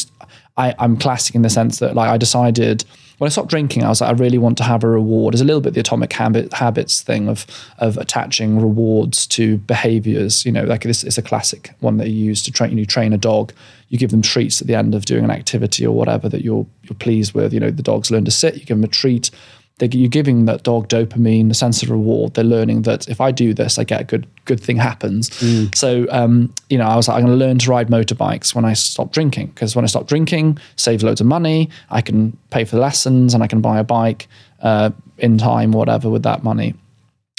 I 0.57 0.73
I'm 0.79 0.97
classic 0.97 1.35
in 1.35 1.41
the 1.41 1.49
sense 1.49 1.79
that 1.79 1.95
like 1.95 2.09
I 2.09 2.17
decided 2.17 2.85
when 3.19 3.27
I 3.27 3.31
stopped 3.31 3.49
drinking, 3.49 3.83
I 3.83 3.89
was 3.89 3.99
like, 3.99 4.09
I 4.09 4.13
really 4.13 4.37
want 4.37 4.57
to 4.59 4.63
have 4.63 4.81
a 4.83 4.87
reward. 4.87 5.33
It's 5.33 5.41
a 5.41 5.45
little 5.45 5.59
bit 5.59 5.73
the 5.73 5.81
atomic 5.81 6.11
habit 6.13 6.53
habits 6.53 7.01
thing 7.01 7.27
of 7.27 7.45
of 7.77 7.97
attaching 7.97 8.61
rewards 8.61 9.27
to 9.27 9.57
behaviors. 9.57 10.45
You 10.45 10.53
know, 10.53 10.63
like 10.63 10.83
this 10.83 11.03
is 11.03 11.17
a 11.17 11.21
classic 11.21 11.71
one 11.81 11.97
that 11.97 12.09
you 12.09 12.15
use 12.15 12.41
to 12.43 12.51
train. 12.51 12.77
You 12.77 12.85
train 12.85 13.13
a 13.13 13.17
dog. 13.17 13.53
You 13.89 13.97
give 13.97 14.11
them 14.11 14.21
treats 14.21 14.61
at 14.61 14.67
the 14.67 14.75
end 14.75 14.95
of 14.95 15.05
doing 15.05 15.25
an 15.25 15.31
activity 15.31 15.85
or 15.85 15.93
whatever 15.93 16.29
that 16.29 16.43
you're 16.43 16.65
you're 16.83 16.97
pleased 16.97 17.33
with. 17.33 17.53
You 17.53 17.59
know, 17.59 17.71
the 17.71 17.83
dogs 17.83 18.09
learn 18.09 18.25
to 18.25 18.31
sit. 18.31 18.55
You 18.55 18.61
give 18.61 18.77
them 18.77 18.85
a 18.85 18.87
treat 18.87 19.31
they, 19.79 19.89
you're 19.91 20.09
giving 20.09 20.45
that 20.45 20.63
dog 20.63 20.87
dopamine, 20.87 21.49
a 21.49 21.53
sense 21.53 21.81
of 21.81 21.89
reward. 21.89 22.35
They're 22.35 22.43
learning 22.43 22.83
that 22.83 23.09
if 23.09 23.19
I 23.19 23.31
do 23.31 23.53
this, 23.53 23.79
I 23.79 23.83
get 23.83 24.01
a 24.01 24.03
good 24.03 24.27
good 24.45 24.59
thing 24.59 24.77
happens. 24.77 25.29
So 25.75 26.05
um, 26.11 26.53
you 26.69 26.77
know, 26.77 26.85
I 26.85 26.95
was 26.95 27.07
like, 27.07 27.17
I'm 27.17 27.25
going 27.25 27.39
to 27.39 27.45
learn 27.45 27.57
to 27.59 27.69
ride 27.69 27.87
motorbikes 27.87 28.53
when 28.53 28.65
I 28.65 28.73
stop 28.73 29.11
drinking 29.11 29.47
because 29.47 29.75
when 29.75 29.83
I 29.83 29.87
stop 29.87 30.07
drinking, 30.07 30.59
save 30.75 31.01
loads 31.01 31.21
of 31.21 31.27
money. 31.27 31.69
I 31.89 32.01
can 32.01 32.37
pay 32.51 32.65
for 32.65 32.75
the 32.75 32.81
lessons 32.81 33.33
and 33.33 33.41
I 33.41 33.47
can 33.47 33.61
buy 33.61 33.79
a 33.79 33.83
bike 33.83 34.27
uh, 34.61 34.91
in 35.17 35.37
time, 35.37 35.71
whatever, 35.71 36.09
with 36.09 36.23
that 36.23 36.43
money 36.43 36.75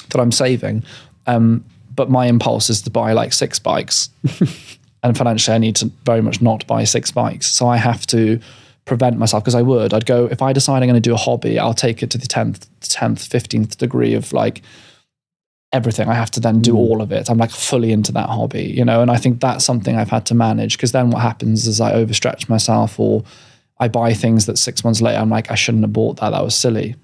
that 0.09 0.19
I'm 0.19 0.31
saving. 0.31 0.83
Um, 1.27 1.63
but 1.95 2.09
my 2.09 2.25
impulse 2.25 2.69
is 2.69 2.81
to 2.83 2.89
buy 2.89 3.13
like 3.13 3.33
six 3.33 3.59
bikes. 3.59 4.09
and 5.03 5.17
financially, 5.17 5.55
I 5.55 5.59
need 5.59 5.75
to 5.77 5.91
very 6.05 6.21
much 6.21 6.41
not 6.41 6.65
buy 6.67 6.83
six 6.85 7.11
bikes. 7.11 7.47
So 7.47 7.67
I 7.67 7.77
have 7.77 8.07
to 8.07 8.39
prevent 8.85 9.17
myself 9.17 9.43
because 9.43 9.55
I 9.55 9.61
would. 9.61 9.93
I'd 9.93 10.05
go 10.05 10.25
if 10.25 10.41
I 10.41 10.53
decide 10.53 10.83
I'm 10.83 10.89
going 10.89 11.01
to 11.01 11.09
do 11.09 11.13
a 11.13 11.17
hobby, 11.17 11.59
I'll 11.59 11.73
take 11.73 12.01
it 12.03 12.09
to 12.11 12.17
the 12.17 12.27
tenth, 12.27 12.67
tenth, 12.81 13.25
fifteenth 13.25 13.77
degree 13.77 14.13
of 14.13 14.33
like 14.33 14.61
everything. 15.73 16.09
I 16.09 16.15
have 16.15 16.31
to 16.31 16.39
then 16.39 16.61
do 16.61 16.73
mm. 16.73 16.77
all 16.77 17.01
of 17.01 17.11
it. 17.11 17.29
I'm 17.29 17.37
like 17.37 17.51
fully 17.51 17.91
into 17.91 18.11
that 18.13 18.29
hobby, 18.29 18.63
you 18.63 18.83
know. 18.83 19.01
And 19.01 19.11
I 19.11 19.17
think 19.17 19.39
that's 19.39 19.63
something 19.63 19.95
I've 19.95 20.09
had 20.09 20.25
to 20.27 20.35
manage 20.35 20.77
because 20.77 20.91
then 20.91 21.11
what 21.11 21.21
happens 21.21 21.67
is 21.67 21.79
I 21.79 21.93
overstretch 21.93 22.49
myself 22.49 22.99
or 22.99 23.23
I 23.79 23.87
buy 23.87 24.13
things 24.13 24.45
that 24.45 24.57
six 24.57 24.83
months 24.83 25.01
later 25.01 25.19
I'm 25.19 25.29
like 25.29 25.51
I 25.51 25.55
shouldn't 25.55 25.83
have 25.83 25.93
bought 25.93 26.19
that. 26.19 26.31
That 26.31 26.43
was 26.43 26.55
silly. 26.55 26.95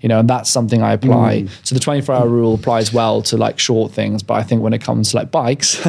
You 0.00 0.08
know, 0.08 0.20
and 0.20 0.28
that's 0.28 0.50
something 0.50 0.82
I 0.82 0.92
apply. 0.92 1.42
Mm. 1.42 1.66
So 1.66 1.74
the 1.74 1.80
24 1.80 2.14
hour 2.14 2.28
rule 2.28 2.54
applies 2.54 2.92
well 2.92 3.22
to 3.22 3.36
like 3.36 3.58
short 3.58 3.92
things, 3.92 4.22
but 4.22 4.34
I 4.34 4.42
think 4.42 4.62
when 4.62 4.72
it 4.72 4.80
comes 4.80 5.10
to 5.10 5.16
like 5.16 5.30
bikes, 5.30 5.80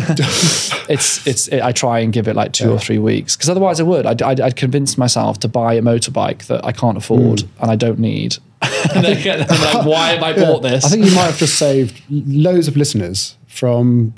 it's 0.89 1.27
it's 1.27 1.47
it, 1.49 1.61
I 1.61 1.71
try 1.71 1.99
and 1.99 2.13
give 2.13 2.27
it 2.27 2.35
like 2.35 2.53
two 2.53 2.71
or 2.71 2.79
three 2.79 2.99
weeks 2.99 3.35
because 3.35 3.49
otherwise 3.49 3.79
I 3.79 3.83
would 3.83 4.05
I'd, 4.05 4.21
I'd, 4.21 4.39
I'd 4.39 4.55
convince 4.55 4.97
myself 4.97 5.39
to 5.41 5.47
buy 5.47 5.73
a 5.73 5.81
motorbike 5.81 6.47
that 6.47 6.63
I 6.65 6.71
can't 6.71 6.97
afford 6.97 7.39
mm. 7.39 7.47
and 7.61 7.71
I 7.71 7.75
don't 7.75 7.99
need. 7.99 8.37
and 8.61 9.05
then 9.05 9.21
get- 9.21 9.51
I'm 9.51 9.61
like, 9.61 9.85
why 9.85 10.07
have 10.09 10.23
I 10.23 10.33
bought 10.45 10.61
this? 10.63 10.85
I 10.85 10.89
think 10.89 11.05
you 11.05 11.11
might 11.15 11.25
have 11.25 11.37
just 11.37 11.59
saved 11.59 12.01
loads 12.09 12.67
of 12.67 12.75
listeners 12.75 13.37
from 13.47 14.13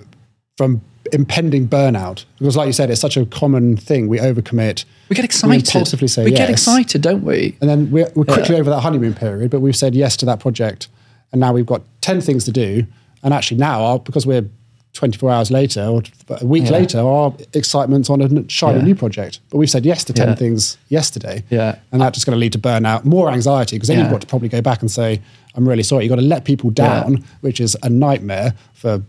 from 0.58 0.82
impending 1.14 1.68
burnout 1.68 2.26
because, 2.38 2.56
like 2.58 2.68
you 2.68 2.74
said, 2.74 2.90
it's 2.90 3.02
such 3.02 3.18
a 3.18 3.26
common 3.26 3.78
thing. 3.78 4.08
We 4.08 4.18
overcommit. 4.20 4.86
we 5.10 5.16
get 5.16 5.26
excited. 5.26 5.68
impulsively 5.68 6.08
say 6.08 6.24
we 6.26 6.32
get 6.32 6.50
excited, 6.50 7.02
don't 7.02 7.24
we? 7.24 7.58
And 7.62 7.70
then 7.70 7.92
we're, 7.92 8.12
we're 8.16 8.26
quickly 8.26 8.56
over 8.56 8.70
that 8.70 8.82
honeymoon 8.82 9.14
period, 9.14 9.52
but 9.52 9.60
we've 9.62 9.76
said 9.76 9.96
yes 9.96 10.16
to 10.18 10.26
that 10.26 10.40
project. 10.40 10.88
And 11.32 11.40
now 11.40 11.54
we've 11.54 11.66
got 11.66 11.82
10 12.02 12.22
things 12.22 12.44
to 12.46 12.52
do. 12.52 12.86
And 13.24 13.34
actually, 13.34 13.58
now, 13.58 13.82
our- 13.84 14.00
because 14.00 14.26
we're 14.26 14.46
24 14.94 15.30
hours 15.30 15.52
later 15.52 15.84
or 15.86 16.02
a 16.42 16.46
week 16.46 16.64
Yeah. 16.66 16.72
later, 16.72 17.00
our 17.00 17.34
excitement's 17.54 18.10
on 18.10 18.22
a 18.22 18.50
shiny 18.50 18.80
Yeah. 18.80 18.86
new 18.86 18.96
project. 18.96 19.40
But 19.52 19.58
we've 19.58 19.70
said 19.70 19.86
yes 19.86 20.04
to 20.06 20.14
10 20.14 20.30
Yeah. 20.30 20.36
things 20.36 20.78
yesterday. 20.90 21.44
Yeah. 21.52 21.76
And 21.92 22.02
that's 22.02 22.16
just 22.16 22.26
going 22.26 22.36
to 22.36 22.40
lead 22.40 22.54
to 22.54 22.60
burnout, 22.60 23.06
more 23.06 23.30
anxiety, 23.32 23.76
because 23.76 23.88
then 23.88 23.98
Yeah. 23.98 24.06
you've 24.06 24.12
got 24.12 24.22
to 24.22 24.28
probably 24.28 24.50
go 24.50 24.62
back 24.62 24.82
and 24.82 24.90
say, 24.90 25.22
I'm 25.56 25.68
really 25.70 25.84
sorry. 25.84 26.06
You've 26.06 26.10
got 26.10 26.16
to 26.22 26.22
let 26.28 26.44
people 26.46 26.72
down, 26.72 27.24
which 27.42 27.60
is 27.62 27.78
a 27.84 27.90
nightmare 27.90 28.56
for, 28.74 29.04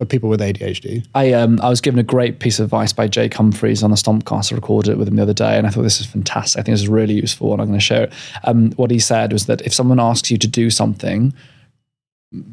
for 0.00 0.06
people 0.06 0.30
with 0.30 0.40
ADHD. 0.40 1.06
I 1.14 1.34
um 1.34 1.60
I 1.60 1.68
was 1.68 1.82
given 1.82 2.00
a 2.00 2.02
great 2.02 2.38
piece 2.38 2.58
of 2.58 2.64
advice 2.64 2.90
by 2.92 3.06
Jake 3.06 3.34
Humphreys 3.34 3.82
on 3.82 3.90
the 3.90 3.96
Stompcast. 3.96 4.50
I 4.50 4.54
recorded 4.56 4.92
it 4.92 4.98
with 4.98 5.06
him 5.06 5.16
the 5.16 5.22
other 5.22 5.34
day, 5.34 5.58
and 5.58 5.66
I 5.66 5.70
thought 5.70 5.82
this 5.82 6.00
is 6.00 6.06
fantastic. 6.06 6.58
I 6.58 6.62
think 6.62 6.72
this 6.72 6.80
is 6.80 6.88
really 6.88 7.12
useful, 7.12 7.52
and 7.52 7.60
I'm 7.60 7.68
going 7.68 7.78
to 7.78 7.84
share 7.84 8.04
it. 8.04 8.12
Um, 8.44 8.72
what 8.72 8.90
he 8.90 8.98
said 8.98 9.30
was 9.30 9.44
that 9.44 9.60
if 9.60 9.74
someone 9.74 10.00
asks 10.00 10.30
you 10.30 10.38
to 10.38 10.48
do 10.48 10.70
something, 10.70 11.34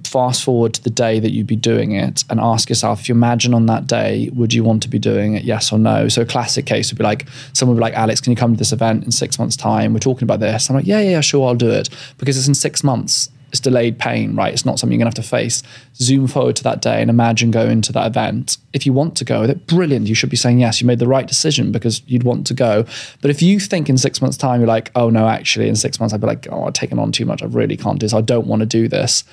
fast 0.03 0.43
forward 0.43 0.73
to 0.73 0.83
the 0.83 0.89
day 0.89 1.21
that 1.21 1.31
you'd 1.31 1.47
be 1.47 1.55
doing 1.55 1.93
it, 1.93 2.25
and 2.29 2.41
ask 2.41 2.67
yourself 2.67 2.99
if 2.99 3.07
you 3.07 3.15
imagine 3.15 3.53
on 3.53 3.65
that 3.67 3.87
day, 3.87 4.29
would 4.33 4.53
you 4.53 4.65
want 4.65 4.83
to 4.83 4.89
be 4.89 4.99
doing 4.99 5.35
it? 5.35 5.45
Yes 5.45 5.71
or 5.71 5.79
no. 5.79 6.09
So 6.09 6.23
a 6.23 6.25
classic 6.25 6.65
case 6.65 6.91
would 6.91 6.97
be 6.97 7.05
like 7.05 7.29
someone 7.53 7.77
would 7.77 7.79
be 7.79 7.83
like, 7.83 7.93
Alex, 7.93 8.19
can 8.19 8.31
you 8.31 8.37
come 8.37 8.55
to 8.55 8.57
this 8.57 8.73
event 8.73 9.05
in 9.05 9.11
six 9.11 9.39
months' 9.39 9.55
time? 9.55 9.93
We're 9.93 9.99
talking 9.99 10.23
about 10.25 10.41
this. 10.41 10.69
I'm 10.69 10.75
like, 10.75 10.85
yeah, 10.85 10.99
yeah, 10.99 11.11
yeah, 11.11 11.21
sure, 11.21 11.47
I'll 11.47 11.55
do 11.55 11.71
it 11.71 11.87
because 12.17 12.37
it's 12.37 12.49
in 12.49 12.55
six 12.55 12.83
months 12.83 13.29
it's 13.49 13.59
delayed 13.59 13.97
pain, 13.97 14.35
right? 14.35 14.53
It's 14.53 14.65
not 14.65 14.79
something 14.79 14.97
you're 14.97 15.03
going 15.03 15.11
to 15.11 15.19
have 15.19 15.25
to 15.25 15.29
face. 15.29 15.63
Zoom 15.95 16.27
forward 16.27 16.55
to 16.57 16.63
that 16.63 16.81
day 16.81 17.01
and 17.01 17.09
imagine 17.09 17.51
going 17.51 17.81
to 17.83 17.93
that 17.93 18.07
event. 18.07 18.57
If 18.73 18.85
you 18.85 18.93
want 18.93 19.15
to 19.17 19.25
go 19.25 19.41
with 19.41 19.49
it, 19.49 19.67
brilliant. 19.67 20.07
You 20.07 20.15
should 20.15 20.29
be 20.29 20.35
saying 20.35 20.59
yes. 20.59 20.81
You 20.81 20.87
made 20.87 20.99
the 20.99 21.07
right 21.07 21.27
decision 21.27 21.71
because 21.71 22.01
you'd 22.07 22.23
want 22.23 22.45
to 22.47 22.53
go. 22.53 22.85
But 23.21 23.31
if 23.31 23.41
you 23.41 23.59
think 23.59 23.89
in 23.89 23.97
six 23.97 24.21
months' 24.21 24.37
time, 24.37 24.59
you're 24.59 24.67
like, 24.67 24.91
oh 24.95 25.09
no, 25.09 25.27
actually, 25.27 25.69
in 25.69 25.75
six 25.75 25.99
months, 25.99 26.13
I'd 26.13 26.21
be 26.21 26.27
like, 26.27 26.47
oh, 26.51 26.65
I've 26.65 26.73
taken 26.73 26.99
on 26.99 27.11
too 27.11 27.25
much. 27.25 27.41
I 27.41 27.45
really 27.45 27.77
can't 27.77 27.99
do 27.99 28.05
this. 28.05 28.13
I 28.13 28.21
don't 28.21 28.47
want 28.47 28.59
to 28.61 28.65
do 28.65 28.87
this. 28.87 29.23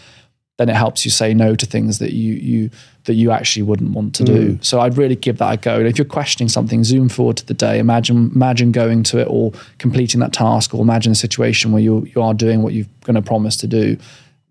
Then 0.57 0.69
it 0.69 0.77
helps 0.77 1.05
you 1.05 1.11
say 1.11 1.35
no 1.35 1.57
to 1.57 1.67
things 1.67 1.99
that 1.99 2.13
you 2.13 2.35
you 2.35 2.71
that 3.05 3.15
you 3.15 3.33
actually 3.33 3.63
wouldn't 3.63 3.91
want 3.91 4.15
to 4.17 4.25
do. 4.25 4.53
Mm. 4.53 4.65
So 4.65 4.81
I'd 4.81 4.97
really 4.97 5.17
give 5.17 5.39
that 5.39 5.53
a 5.53 5.57
go. 5.57 5.79
And 5.79 5.89
if 5.89 5.99
you're 5.99 6.05
questioning 6.05 6.49
something, 6.49 6.85
zoom 6.85 7.09
forward 7.09 7.37
to 7.39 7.47
the 7.47 7.55
day. 7.55 7.79
Imagine 7.79 8.31
imagine 8.35 8.71
going 8.71 9.03
to 9.05 9.19
it 9.19 9.27
or 9.29 9.53
completing 9.79 10.21
that 10.21 10.33
task, 10.33 10.73
or 10.73 10.81
imagine 10.81 11.11
a 11.13 11.17
situation 11.17 11.73
where 11.73 11.83
you 11.83 12.07
you 12.15 12.23
are 12.23 12.35
doing 12.35 12.63
what 12.63 12.73
you're 12.73 12.87
going 13.03 13.17
to 13.17 13.23
promise 13.23 13.57
to 13.59 13.67
do. 13.67 13.97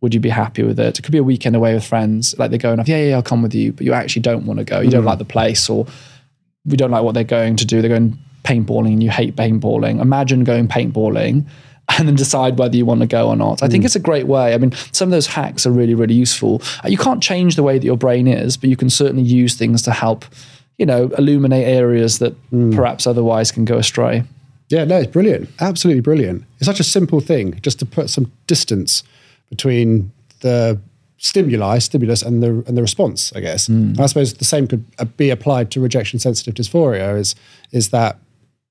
Would 0.02 0.14
you 0.14 0.20
be 0.20 0.30
happy 0.30 0.64
with 0.64 0.78
it? 0.78 1.00
It 1.00 1.02
could 1.02 1.14
be 1.14 1.20
a 1.20 1.24
weekend 1.24 1.56
away 1.56 1.74
with 1.74 1.86
friends. 1.86 2.38
Like 2.38 2.50
they're 2.50 2.60
going 2.60 2.82
off, 2.82 2.90
yeah, 2.90 2.98
yeah, 2.98 3.10
yeah, 3.10 3.16
I'll 3.16 3.24
come 3.24 3.42
with 3.42 3.56
you, 3.56 3.72
but 3.72 3.86
you 3.86 3.94
actually 3.94 4.24
don't 4.24 4.46
want 4.46 4.60
to 4.60 4.66
go. 4.66 4.82
You 4.82 4.90
don't 4.90 5.04
mm. 5.04 5.08
like 5.08 5.20
the 5.20 5.26
place, 5.26 5.70
or 5.70 5.88
we 6.66 6.76
don't 6.76 6.92
like 6.92 7.04
what 7.04 7.14
they're 7.14 7.24
going 7.24 7.56
to 7.56 7.66
do. 7.66 7.82
They're 7.82 7.90
going 7.90 8.18
paintballing 8.44 8.94
and 8.94 9.04
you 9.04 9.10
hate 9.10 9.36
paintballing. 9.36 10.02
Imagine 10.02 10.44
going 10.44 10.68
paintballing 10.68 11.46
and 11.90 12.08
then 12.08 12.16
decide 12.16 12.58
whether 12.58 12.76
you 12.76 12.86
want 12.86 13.02
to 13.02 13.08
go 13.08 13.28
or 13.28 13.36
not. 13.36 13.62
I 13.62 13.68
think 13.68 13.86
it's 13.86 13.96
a 13.96 14.00
great 14.00 14.26
way. 14.28 14.54
I 14.54 14.58
mean, 14.58 14.72
some 14.92 15.10
of 15.10 15.12
those 15.12 15.28
hacks 15.28 15.66
are 15.66 15.72
really, 15.72 15.94
really 15.94 16.14
useful. 16.14 16.62
Uh, 16.84 16.88
You 16.88 16.98
can't 16.98 17.22
change 17.22 17.56
the 17.56 17.64
way 17.64 17.78
that 17.78 17.86
your 17.86 17.98
brain 17.98 18.28
is, 18.28 18.58
but 18.58 18.70
you 18.70 18.76
can 18.78 18.90
certainly 18.90 19.24
use 19.24 19.56
things 19.56 19.82
to 19.84 19.92
help, 19.92 20.26
you 20.78 20.86
know, 20.86 21.10
illuminate 21.18 21.68
areas 21.68 22.20
that 22.20 22.34
perhaps 22.76 23.06
otherwise 23.06 23.52
can 23.52 23.66
go 23.66 23.78
astray. 23.78 24.24
Yeah, 24.70 24.86
no, 24.86 24.98
it's 24.98 25.12
brilliant. 25.12 25.50
Absolutely 25.60 26.02
brilliant. 26.02 26.46
It's 26.58 26.66
such 26.66 26.80
a 26.80 26.84
simple 26.86 27.20
thing 27.20 27.60
just 27.62 27.80
to 27.80 27.86
put 27.86 28.10
some 28.10 28.32
distance 28.48 29.04
between 29.50 30.12
the 30.40 30.80
stimuli, 31.18 31.80
stimulus, 31.80 32.24
and 32.24 32.42
the 32.42 32.64
and 32.68 32.76
the 32.78 32.82
response. 32.82 33.32
I 33.36 33.40
guess. 33.42 33.68
And 33.68 34.00
I 34.00 34.08
suppose 34.08 34.34
the 34.34 34.46
same 34.46 34.68
could 34.68 34.84
uh, 35.00 35.06
be 35.06 35.30
applied 35.30 35.70
to 35.72 35.82
rejection 35.82 36.18
sensitive 36.20 36.56
dysphoria. 36.56 37.20
Is 37.20 37.36
is 37.72 37.90
that 37.90 38.18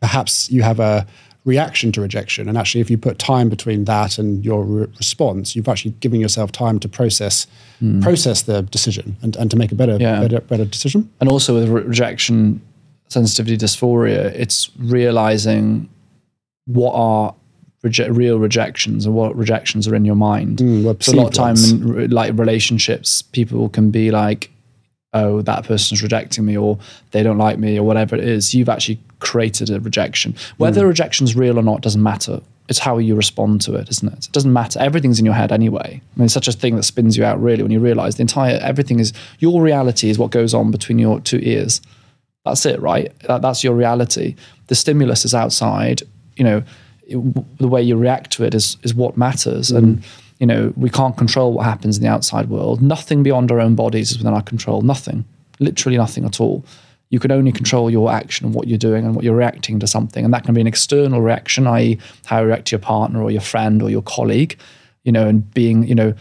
perhaps 0.02 0.50
you 0.50 0.62
have 0.62 0.80
a 0.80 1.06
reaction 1.44 1.90
to 1.92 2.00
rejection, 2.00 2.48
and 2.48 2.58
actually, 2.58 2.80
if 2.80 2.90
you 2.90 2.98
put 2.98 3.18
time 3.18 3.48
between 3.48 3.84
that 3.84 4.18
and 4.18 4.44
your 4.44 4.64
re- 4.64 4.86
response, 4.98 5.56
you've 5.56 5.68
actually 5.68 5.92
given 6.00 6.20
yourself 6.20 6.52
time 6.52 6.78
to 6.80 6.88
process 6.88 7.46
hmm. 7.78 8.00
process 8.02 8.42
the 8.42 8.62
decision 8.62 9.16
and, 9.22 9.36
and 9.36 9.50
to 9.50 9.56
make 9.56 9.72
a 9.72 9.74
better 9.74 9.96
Yeah. 9.98 10.20
better 10.20 10.40
better 10.40 10.64
decision. 10.64 11.08
And 11.20 11.30
also 11.30 11.54
with 11.54 11.68
re- 11.68 11.82
rejection 11.82 12.60
sensitivity 13.08 13.56
dysphoria, 13.56 14.32
it's 14.34 14.70
realizing 14.78 15.88
what 16.66 16.94
are 16.94 17.34
reje- 17.84 18.14
real 18.16 18.38
rejections 18.38 19.06
and 19.06 19.14
what 19.14 19.36
rejections 19.36 19.86
are 19.88 19.94
in 19.94 20.04
your 20.04 20.16
mind. 20.16 20.60
Hmm, 20.60 20.84
what 20.84 21.02
so 21.02 21.12
a 21.12 21.14
lot 21.14 21.26
of 21.28 21.34
time 21.34 21.56
in 21.56 21.88
re- 21.88 22.06
like 22.08 22.38
relationships, 22.38 23.22
people 23.22 23.68
can 23.68 23.90
be 23.90 24.10
like, 24.10 24.50
"Oh, 25.12 25.42
that 25.42 25.64
person's 25.64 26.02
rejecting 26.02 26.44
me," 26.44 26.56
or 26.56 26.78
"They 27.10 27.22
don't 27.22 27.38
like 27.38 27.58
me," 27.58 27.78
or 27.78 27.84
whatever 27.84 28.16
it 28.16 28.24
is. 28.24 28.54
You've 28.54 28.68
actually 28.68 29.00
created 29.22 29.70
a 29.70 29.80
rejection. 29.80 30.34
Whether 30.58 30.82
hmm. 30.82 30.88
rejection's 30.88 31.34
real 31.34 31.58
or 31.58 31.62
not 31.62 31.80
doesn't 31.80 32.02
matter. 32.02 32.40
It's 32.68 32.78
how 32.78 32.98
you 32.98 33.14
respond 33.14 33.60
to 33.62 33.74
it, 33.74 33.88
isn't 33.88 34.12
it? 34.12 34.26
It 34.26 34.32
doesn't 34.32 34.52
matter. 34.52 34.78
Everything's 34.80 35.18
in 35.18 35.24
your 35.24 35.34
head 35.34 35.52
anyway. 35.52 36.00
I 36.00 36.18
mean, 36.18 36.24
it's 36.26 36.34
such 36.34 36.48
a 36.48 36.52
thing 36.52 36.76
that 36.76 36.84
spins 36.84 37.16
you 37.16 37.24
out 37.24 37.40
really 37.40 37.62
when 37.62 37.72
you 37.72 37.80
realize 37.80 38.16
the 38.16 38.22
entire 38.22 38.58
everything 38.62 39.00
is 39.00 39.12
your 39.38 39.62
reality 39.62 40.10
is 40.10 40.18
what 40.18 40.30
goes 40.30 40.54
on 40.54 40.70
between 40.70 40.98
your 40.98 41.20
two 41.20 41.38
ears. 41.42 41.80
That's 42.44 42.66
it, 42.66 42.80
right? 42.80 43.16
That, 43.20 43.42
that's 43.42 43.62
your 43.62 43.74
reality. 43.74 44.34
The 44.66 44.74
stimulus 44.74 45.24
is 45.24 45.34
outside. 45.34 46.02
You 46.36 46.44
know, 46.44 46.62
it- 47.06 47.58
the 47.58 47.68
way 47.68 47.82
you 47.82 47.96
react 47.96 48.32
to 48.32 48.44
it 48.44 48.54
is 48.54 48.76
is 48.82 48.94
what 48.94 49.16
matters. 49.16 49.70
And 49.70 49.98
hmm. 49.98 50.04
you 50.38 50.46
know, 50.46 50.72
we 50.76 50.90
can't 50.90 51.16
control 51.16 51.52
what 51.52 51.64
happens 51.64 51.96
in 51.96 52.02
the 52.02 52.10
outside 52.10 52.48
world. 52.48 52.82
Nothing 52.82 53.22
beyond 53.22 53.52
our 53.52 53.60
own 53.60 53.74
bodies 53.74 54.10
is 54.10 54.18
within 54.18 54.34
our 54.34 54.42
control. 54.42 54.82
Nothing, 54.82 55.24
literally 55.60 55.96
nothing 55.96 56.24
at 56.24 56.40
all. 56.40 56.64
You 57.12 57.20
can 57.20 57.30
only 57.30 57.52
control 57.52 57.90
your 57.90 58.10
action 58.10 58.52
what 58.52 58.68
you're 58.68 58.78
doing 58.78 59.04
and 59.04 59.14
what 59.14 59.22
you're 59.22 59.36
reacting 59.36 59.78
to 59.80 59.86
something, 59.86 60.24
and 60.24 60.32
that 60.32 60.44
can 60.44 60.54
be 60.54 60.62
an 60.62 60.66
external 60.66 61.20
reaction, 61.20 61.66
i.e., 61.66 61.98
how 62.24 62.40
you 62.40 62.46
react 62.46 62.68
to 62.68 62.72
your 62.72 62.80
partner 62.80 63.22
or 63.22 63.30
your 63.30 63.42
friend 63.42 63.82
or 63.82 63.90
your 63.90 64.02
colleague. 64.02 64.58
You 65.04 65.12
know, 65.12 65.28
and 65.28 65.52
being, 65.52 65.86
you 65.86 65.94
know, 65.94 66.14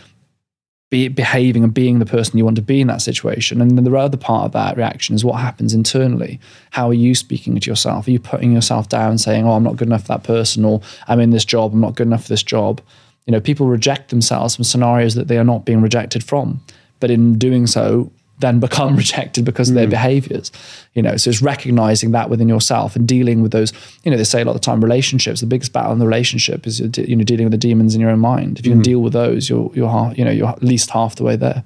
be 0.89 1.07
behaving 1.07 1.63
and 1.63 1.73
being 1.73 1.99
the 1.99 2.05
person 2.05 2.37
you 2.37 2.43
want 2.43 2.57
to 2.57 2.61
be 2.61 2.81
in 2.81 2.87
that 2.87 3.01
situation. 3.01 3.61
And 3.61 3.77
then 3.77 3.85
the 3.85 3.95
other 3.95 4.17
part 4.17 4.45
of 4.45 4.51
that 4.51 4.75
reaction 4.75 5.15
is 5.15 5.23
what 5.23 5.39
happens 5.39 5.73
internally. 5.73 6.39
How 6.71 6.89
are 6.89 6.93
you 6.93 7.15
speaking 7.15 7.57
to 7.57 7.69
yourself? 7.69 8.07
Are 8.07 8.11
you 8.11 8.19
putting 8.19 8.51
yourself 8.51 8.89
down, 8.89 9.17
saying, 9.17 9.45
"Oh, 9.45 9.53
I'm 9.53 9.63
not 9.63 9.77
good 9.77 9.87
enough 9.87 10.01
for 10.01 10.09
that 10.09 10.23
person," 10.23 10.65
or 10.65 10.81
"I'm 11.07 11.21
in 11.21 11.29
this 11.29 11.45
job, 11.45 11.73
I'm 11.73 11.79
not 11.79 11.95
good 11.95 12.07
enough 12.07 12.23
for 12.23 12.29
this 12.29 12.43
job"? 12.43 12.81
You 13.25 13.31
know, 13.31 13.39
people 13.39 13.67
reject 13.67 14.09
themselves 14.09 14.55
from 14.55 14.65
scenarios 14.65 15.15
that 15.15 15.29
they 15.29 15.37
are 15.37 15.45
not 15.45 15.63
being 15.63 15.81
rejected 15.81 16.23
from, 16.23 16.59
but 16.99 17.09
in 17.09 17.37
doing 17.37 17.65
so, 17.67 18.11
then 18.41 18.59
become 18.59 18.95
rejected 19.03 19.45
because 19.45 19.69
of 19.69 19.75
their 19.75 19.85
hmm. 19.85 19.91
behaviors. 19.91 20.51
You 20.93 21.01
know, 21.01 21.15
so 21.17 21.29
it's 21.29 21.41
recognizing 21.41 22.11
that 22.11 22.29
within 22.29 22.49
yourself 22.49 22.95
and 22.95 23.07
dealing 23.07 23.41
with 23.41 23.51
those. 23.51 23.71
You 24.03 24.11
know, 24.11 24.17
they 24.17 24.23
say 24.23 24.41
a 24.41 24.45
lot 24.45 24.55
of 24.55 24.61
the 24.61 24.65
time, 24.65 24.81
relationships. 24.81 25.39
The 25.39 25.47
biggest 25.47 25.73
battle 25.73 25.93
in 25.93 25.99
the 25.99 26.07
relationship 26.07 26.67
is 26.67 26.79
you 26.79 27.15
know 27.15 27.23
dealing 27.23 27.45
with 27.45 27.51
the 27.51 27.57
demons 27.57 27.95
in 27.95 28.01
your 28.01 28.09
own 28.09 28.19
mind. 28.19 28.59
If 28.59 28.65
you 28.65 28.71
can 28.71 28.79
hmm. 28.79 28.83
deal 28.83 28.99
with 28.99 29.13
those, 29.13 29.49
you're 29.49 29.71
you're 29.73 29.89
half, 29.89 30.17
you 30.17 30.25
know 30.25 30.31
you're 30.31 30.49
at 30.49 30.63
least 30.63 30.89
half 30.89 31.15
the 31.15 31.23
way 31.23 31.35
there. 31.35 31.63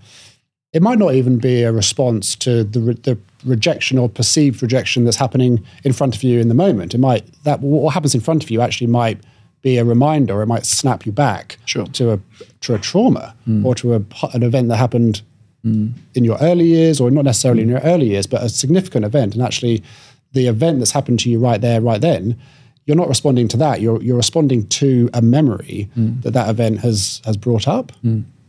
it 0.73 0.81
might 0.81 0.99
not 0.99 1.13
even 1.13 1.37
be 1.37 1.63
a 1.63 1.71
response 1.71 2.35
to 2.35 2.63
the, 2.65 2.81
re- 2.81 2.99
the 3.03 3.17
rejection 3.45 3.97
or 3.97 4.09
perceived 4.09 4.61
rejection 4.61 5.05
that's 5.05 5.17
happening 5.17 5.65
in 5.83 5.93
front 5.93 6.15
of 6.15 6.23
you 6.23 6.39
in 6.39 6.49
the 6.49 6.53
moment. 6.53 6.93
It 6.93 6.99
might 6.99 7.25
that 7.43 7.61
what 7.61 7.93
happens 7.93 8.13
in 8.13 8.21
front 8.21 8.43
of 8.43 8.51
you 8.51 8.61
actually 8.61 8.87
might 8.87 9.19
be 9.61 9.77
a 9.77 9.83
reminder. 9.83 10.41
It 10.43 10.45
might 10.45 10.65
snap 10.65 11.07
you 11.07 11.11
back 11.11 11.57
Sure. 11.65 11.85
to 11.87 12.13
a 12.13 12.19
to 12.61 12.75
a 12.75 12.79
trauma 12.79 13.35
hmm. 13.45 13.65
or 13.65 13.73
to 13.75 13.95
a, 13.95 14.01
an 14.33 14.43
event 14.43 14.67
that 14.69 14.77
happened 14.77 15.21
in 15.65 16.23
your 16.23 16.37
early 16.41 16.65
years, 16.65 17.01
or 17.01 17.09
not 17.11 17.25
necessarily 17.25 17.63
in 17.63 17.69
your 17.69 17.79
early 17.79 18.07
years, 18.07 18.27
but 18.27 18.43
a 18.43 18.49
significant 18.49 19.03
event. 19.03 19.33
And 19.33 19.43
actually, 19.43 19.83
the 20.33 20.47
event 20.47 20.79
that's 20.79 20.91
happened 20.91 21.19
to 21.21 21.29
you 21.29 21.39
right 21.39 21.59
there, 21.59 21.81
right 21.81 21.99
then. 22.01 22.37
You're 22.85 22.97
not 22.97 23.07
responding 23.07 23.47
to 23.47 23.57
that. 23.57 23.81
You're 23.81 24.01
you're 24.03 24.15
responding 24.15 24.67
to 24.67 25.09
a 25.13 25.21
memory 25.21 25.89
that 26.21 26.33
that 26.33 26.49
event 26.49 26.79
has 26.81 27.19
has 27.25 27.35
brought 27.35 27.67
up. 27.67 27.91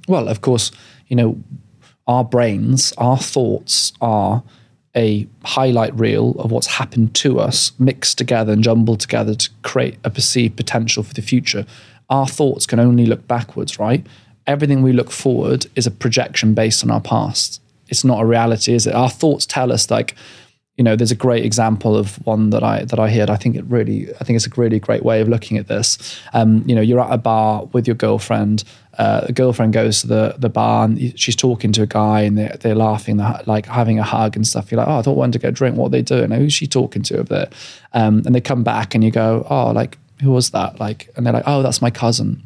Well, 0.09 0.29
of 0.29 0.43
course, 0.43 0.71
you 1.09 1.17
know, 1.17 1.39
our 2.07 2.23
brains, 2.23 2.93
our 2.99 3.17
thoughts 3.17 3.95
are 4.01 4.43
a 4.95 5.27
highlight 5.45 5.99
reel 5.99 6.33
of 6.39 6.51
what's 6.51 6.67
happened 6.67 7.15
to 7.15 7.41
us, 7.41 7.73
mixed 7.79 8.19
together 8.19 8.53
and 8.53 8.63
jumbled 8.63 9.01
together 9.01 9.35
to 9.35 9.51
create 9.63 9.97
a 10.05 10.11
perceived 10.11 10.57
potential 10.57 11.03
for 11.03 11.15
the 11.15 11.23
future. 11.23 11.67
Our 12.09 12.27
thoughts 12.27 12.67
can 12.67 12.79
only 12.79 13.07
look 13.07 13.27
backwards, 13.27 13.79
right? 13.79 14.07
Everything 14.47 14.83
we 14.83 14.93
look 14.93 15.11
forward 15.11 15.67
is 15.75 15.87
a 15.87 15.91
projection 15.91 16.55
based 16.55 16.85
on 16.85 16.91
our 16.91 17.01
past. 17.01 17.61
It's 17.89 18.05
not 18.05 18.21
a 18.21 18.27
reality, 18.27 18.75
is 18.75 18.87
it? 18.87 18.95
Our 18.95 19.11
thoughts 19.11 19.47
tell 19.47 19.73
us 19.73 19.91
like, 19.91 20.15
you 20.77 20.85
know, 20.85 20.95
there's 20.95 21.11
a 21.11 21.17
great 21.17 21.45
example 21.45 21.97
of 21.97 22.17
one 22.27 22.51
that 22.51 22.63
I 22.63 22.85
that 22.85 22.99
I 22.99 23.11
heard. 23.11 23.31
I 23.31 23.37
think 23.37 23.57
it 23.57 23.65
really, 23.65 24.09
I 24.21 24.25
think 24.25 24.37
it's 24.37 24.47
a 24.47 24.61
really 24.61 24.79
great 24.79 25.03
way 25.03 25.21
of 25.21 25.29
looking 25.29 25.57
at 25.57 25.69
this. 25.69 26.21
Um, 26.35 26.65
you 26.67 26.75
know, 26.75 26.83
you're 26.83 27.01
at 27.01 27.13
a 27.13 27.17
bar 27.17 27.65
with 27.73 27.87
your 27.87 27.97
girlfriend. 27.97 28.63
Uh, 28.99 29.27
the 29.27 29.33
girlfriend 29.33 29.73
goes 29.73 30.03
to 30.03 30.07
the 30.07 30.35
the 30.39 30.51
bar 30.51 30.85
and 30.85 31.19
she's 31.19 31.37
talking 31.37 31.73
to 31.73 31.83
a 31.83 31.87
guy 31.87 32.23
and 32.23 32.37
they're, 32.37 32.57
they're 32.61 32.75
laughing, 32.75 33.17
they're 33.17 33.41
like 33.47 33.67
having 33.67 33.99
a 33.99 34.03
hug 34.03 34.37
and 34.37 34.47
stuff. 34.47 34.71
You're 34.71 34.79
like, 34.79 34.89
oh, 34.89 34.99
I 34.99 35.03
thought 35.03 35.13
I 35.13 35.17
wanted 35.17 35.41
to 35.41 35.49
a 35.49 35.53
drink. 35.53 35.77
What 35.77 35.87
are 35.87 35.91
they 35.91 36.03
doing? 36.03 36.31
Who's 36.31 36.53
she 36.53 36.67
talking 36.67 37.03
to 37.05 37.19
over 37.21 37.25
there? 37.25 37.51
Um, 37.95 38.23
and 38.27 38.35
they 38.35 38.41
come 38.43 38.63
back 38.63 38.95
and 38.95 39.03
you 39.03 39.11
go, 39.11 39.47
oh, 39.49 39.71
like 39.71 39.97
who 40.23 40.31
was 40.31 40.51
that? 40.51 40.79
Like, 40.79 41.11
and 41.17 41.25
they're 41.25 41.33
like, 41.33 41.45
oh, 41.47 41.63
that's 41.63 41.81
my 41.81 41.91
cousin 41.91 42.43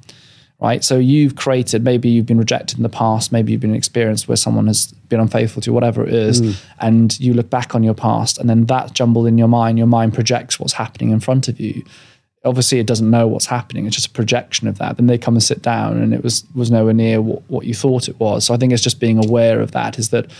right? 0.60 0.84
So 0.84 0.98
you've 0.98 1.36
created, 1.36 1.82
maybe 1.82 2.08
you've 2.08 2.26
been 2.26 2.38
rejected 2.38 2.78
in 2.78 2.82
the 2.82 2.90
past, 2.90 3.32
maybe 3.32 3.52
you've 3.52 3.60
been 3.60 3.74
experienced 3.74 4.28
where 4.28 4.36
someone 4.36 4.66
has 4.66 4.92
been 5.08 5.20
unfaithful 5.20 5.62
to 5.62 5.70
you, 5.70 5.72
whatever 5.72 6.04
it 6.06 6.12
is, 6.12 6.42
mm. 6.42 6.56
and 6.80 7.18
you 7.18 7.32
look 7.32 7.48
back 7.48 7.74
on 7.74 7.82
your 7.82 7.94
past, 7.94 8.38
and 8.38 8.48
then 8.48 8.66
that 8.66 8.92
jumbled 8.92 9.26
in 9.26 9.38
your 9.38 9.48
mind, 9.48 9.78
your 9.78 9.86
mind 9.86 10.12
projects 10.14 10.60
what's 10.60 10.74
happening 10.74 11.10
in 11.10 11.20
front 11.20 11.48
of 11.48 11.58
you. 11.58 11.82
Obviously, 12.44 12.78
it 12.78 12.86
doesn't 12.86 13.10
know 13.10 13.26
what's 13.26 13.46
happening; 13.46 13.86
it's 13.86 13.96
just 13.96 14.08
a 14.08 14.12
projection 14.12 14.66
of 14.66 14.78
that. 14.78 14.96
Then 14.96 15.08
they 15.08 15.18
come 15.18 15.34
and 15.34 15.42
sit 15.42 15.60
down, 15.60 15.98
and 15.98 16.14
it 16.14 16.22
was 16.22 16.44
was 16.54 16.70
nowhere 16.70 16.94
near 16.94 17.20
what, 17.20 17.42
what 17.48 17.66
you 17.66 17.74
thought 17.74 18.08
it 18.08 18.18
was. 18.18 18.46
So 18.46 18.54
I 18.54 18.56
think 18.56 18.72
it's 18.72 18.82
just 18.82 18.98
being 18.98 19.22
aware 19.22 19.60
of 19.60 19.72
that. 19.72 19.98
Is 19.98 20.08
that 20.08 20.30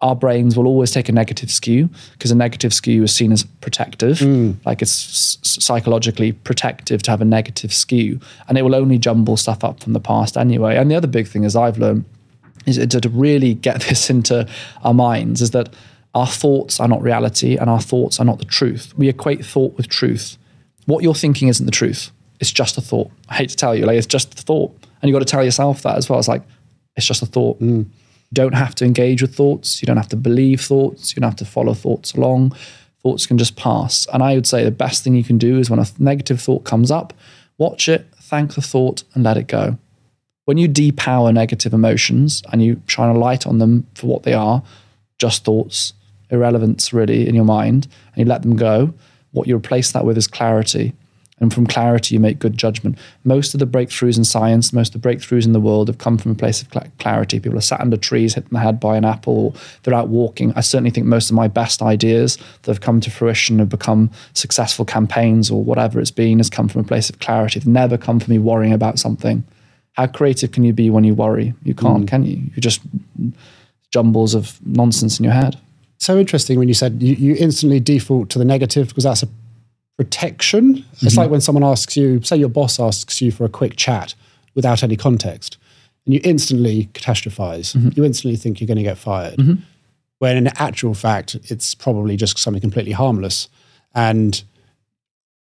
our 0.00 0.14
brains 0.14 0.56
will 0.56 0.66
always 0.66 0.92
take 0.92 1.08
a 1.08 1.12
negative 1.12 1.50
skew 1.50 1.90
because 2.12 2.30
a 2.30 2.34
negative 2.34 2.72
skew 2.72 3.02
is 3.02 3.12
seen 3.12 3.32
as 3.32 3.42
protective. 3.60 4.18
Mm. 4.18 4.56
Like 4.64 4.80
it's 4.80 5.38
psychologically 5.42 6.32
protective 6.32 7.02
to 7.02 7.10
have 7.10 7.20
a 7.20 7.24
negative 7.24 7.72
skew. 7.72 8.20
And 8.48 8.56
it 8.56 8.62
will 8.62 8.76
only 8.76 8.98
jumble 8.98 9.36
stuff 9.36 9.64
up 9.64 9.82
from 9.82 9.94
the 9.94 10.00
past 10.00 10.36
anyway. 10.36 10.76
And 10.76 10.90
the 10.90 10.94
other 10.94 11.08
big 11.08 11.26
thing, 11.26 11.44
as 11.44 11.56
I've 11.56 11.78
learned, 11.78 12.04
is 12.64 12.76
to 12.76 13.08
really 13.08 13.54
get 13.54 13.80
this 13.88 14.08
into 14.08 14.48
our 14.84 14.94
minds 14.94 15.42
is 15.42 15.50
that 15.50 15.74
our 16.14 16.26
thoughts 16.26 16.78
are 16.78 16.88
not 16.88 17.02
reality 17.02 17.56
and 17.56 17.68
our 17.68 17.80
thoughts 17.80 18.20
are 18.20 18.24
not 18.24 18.38
the 18.38 18.44
truth. 18.44 18.96
We 18.96 19.08
equate 19.08 19.44
thought 19.44 19.76
with 19.76 19.88
truth. 19.88 20.38
What 20.86 21.02
you're 21.02 21.14
thinking 21.14 21.48
isn't 21.48 21.66
the 21.66 21.72
truth. 21.72 22.12
It's 22.40 22.52
just 22.52 22.78
a 22.78 22.80
thought. 22.80 23.10
I 23.28 23.34
hate 23.34 23.50
to 23.50 23.56
tell 23.56 23.74
you, 23.74 23.84
like 23.84 23.96
it's 23.96 24.06
just 24.06 24.38
a 24.38 24.42
thought. 24.42 24.72
And 25.02 25.08
you've 25.08 25.14
got 25.14 25.26
to 25.26 25.30
tell 25.30 25.44
yourself 25.44 25.82
that 25.82 25.96
as 25.96 26.08
well. 26.08 26.18
It's 26.20 26.28
like, 26.28 26.42
it's 26.96 27.06
just 27.06 27.22
a 27.22 27.26
thought. 27.26 27.60
You 27.60 27.86
don't 28.32 28.54
have 28.54 28.74
to 28.76 28.84
engage 28.84 29.22
with 29.22 29.34
thoughts. 29.34 29.80
You 29.80 29.86
don't 29.86 29.96
have 29.96 30.08
to 30.08 30.16
believe 30.16 30.60
thoughts. 30.60 31.14
You 31.14 31.20
don't 31.20 31.30
have 31.30 31.38
to 31.38 31.44
follow 31.44 31.74
thoughts 31.74 32.12
along. 32.12 32.54
Thoughts 33.02 33.26
can 33.26 33.38
just 33.38 33.56
pass. 33.56 34.06
And 34.12 34.22
I 34.22 34.34
would 34.34 34.46
say 34.46 34.64
the 34.64 34.70
best 34.70 35.02
thing 35.02 35.14
you 35.14 35.24
can 35.24 35.38
do 35.38 35.58
is 35.58 35.70
when 35.70 35.78
a 35.78 35.86
negative 35.98 36.40
thought 36.40 36.64
comes 36.64 36.90
up, 36.90 37.14
watch 37.56 37.88
it, 37.88 38.06
thank 38.20 38.54
the 38.54 38.62
thought, 38.62 39.04
and 39.14 39.24
let 39.24 39.36
it 39.36 39.46
go 39.46 39.78
when 40.48 40.56
you 40.56 40.66
depower 40.66 41.30
negative 41.30 41.74
emotions 41.74 42.42
and 42.50 42.62
you 42.62 42.80
shine 42.86 43.14
a 43.14 43.18
light 43.18 43.46
on 43.46 43.58
them 43.58 43.86
for 43.94 44.06
what 44.06 44.22
they 44.22 44.32
are, 44.32 44.62
just 45.18 45.44
thoughts, 45.44 45.92
irrelevance 46.30 46.90
really 46.90 47.28
in 47.28 47.34
your 47.34 47.44
mind, 47.44 47.86
and 48.06 48.16
you 48.16 48.24
let 48.24 48.40
them 48.40 48.56
go, 48.56 48.94
what 49.32 49.46
you 49.46 49.54
replace 49.54 49.92
that 49.92 50.06
with 50.06 50.16
is 50.16 50.26
clarity. 50.26 50.94
And 51.40 51.54
from 51.54 51.66
clarity, 51.66 52.14
you 52.14 52.20
make 52.20 52.40
good 52.40 52.56
judgment. 52.56 52.98
Most 53.24 53.54
of 53.54 53.60
the 53.60 53.66
breakthroughs 53.66 54.18
in 54.18 54.24
science, 54.24 54.72
most 54.72 54.94
of 54.94 55.00
the 55.00 55.08
breakthroughs 55.08 55.44
in 55.46 55.52
the 55.52 55.60
world 55.60 55.88
have 55.88 55.98
come 55.98 56.18
from 56.18 56.32
a 56.32 56.34
place 56.34 56.60
of 56.62 56.70
cla- 56.70 56.90
clarity. 56.98 57.38
People 57.38 57.58
are 57.58 57.62
sat 57.62 57.80
under 57.80 57.96
trees, 57.96 58.34
hit 58.34 58.44
in 58.44 58.50
the 58.52 58.58
head 58.58 58.80
by 58.80 58.96
an 58.96 59.04
apple, 59.04 59.38
or 59.38 59.52
they're 59.82 59.94
out 59.94 60.08
walking. 60.08 60.52
I 60.56 60.60
certainly 60.62 60.90
think 60.90 61.06
most 61.06 61.30
of 61.30 61.36
my 61.36 61.46
best 61.46 61.80
ideas 61.80 62.36
that 62.62 62.72
have 62.72 62.80
come 62.80 63.00
to 63.00 63.10
fruition 63.10 63.60
have 63.60 63.68
become 63.68 64.10
successful 64.34 64.84
campaigns 64.84 65.50
or 65.50 65.62
whatever 65.62 66.00
it's 66.00 66.10
been 66.10 66.38
has 66.38 66.50
come 66.50 66.68
from 66.68 66.80
a 66.80 66.84
place 66.84 67.08
of 67.08 67.20
clarity. 67.20 67.60
They've 67.60 67.68
never 67.68 67.96
come 67.96 68.18
from 68.18 68.32
me 68.32 68.38
worrying 68.38 68.72
about 68.72 68.98
something. 68.98 69.44
How 69.92 70.06
creative 70.06 70.52
can 70.52 70.64
you 70.64 70.72
be 70.72 70.90
when 70.90 71.04
you 71.04 71.14
worry? 71.14 71.54
You 71.62 71.74
can't, 71.74 72.04
mm. 72.04 72.08
can 72.08 72.24
you? 72.24 72.36
You 72.54 72.60
just 72.60 72.80
jumbles 73.90 74.34
of 74.34 74.58
nonsense 74.66 75.18
in 75.18 75.24
your 75.24 75.34
head. 75.34 75.58
So 75.98 76.16
interesting 76.18 76.58
when 76.58 76.68
you 76.68 76.74
said 76.74 77.02
you, 77.02 77.14
you 77.14 77.34
instantly 77.38 77.80
default 77.80 78.30
to 78.30 78.38
the 78.38 78.44
negative 78.44 78.88
because 78.88 79.04
that's 79.04 79.22
a 79.22 79.28
protection. 79.98 80.84
It's 80.92 81.02
mm-hmm. 81.02 81.20
like 81.20 81.30
when 81.30 81.42
someone 81.42 81.64
asks 81.64 81.96
you, 81.96 82.22
say 82.22 82.36
your 82.36 82.48
boss 82.48 82.80
asks 82.80 83.20
you 83.20 83.30
for 83.30 83.44
a 83.44 83.48
quick 83.48 83.76
chat 83.76 84.14
without 84.54 84.82
any 84.82 84.96
context, 84.96 85.58
and 86.06 86.14
you 86.14 86.20
instantly 86.24 86.88
catastrophize. 86.94 87.76
Mm-hmm. 87.76 87.90
You 87.96 88.04
instantly 88.04 88.36
think 88.36 88.60
you're 88.60 88.66
going 88.66 88.78
to 88.78 88.82
get 88.84 88.96
fired. 88.96 89.36
Mm-hmm. 89.36 89.62
When 90.20 90.36
in 90.36 90.46
actual 90.58 90.94
fact, 90.94 91.36
it's 91.44 91.74
probably 91.74 92.16
just 92.16 92.38
something 92.38 92.60
completely 92.60 92.92
harmless. 92.92 93.48
And 93.94 94.42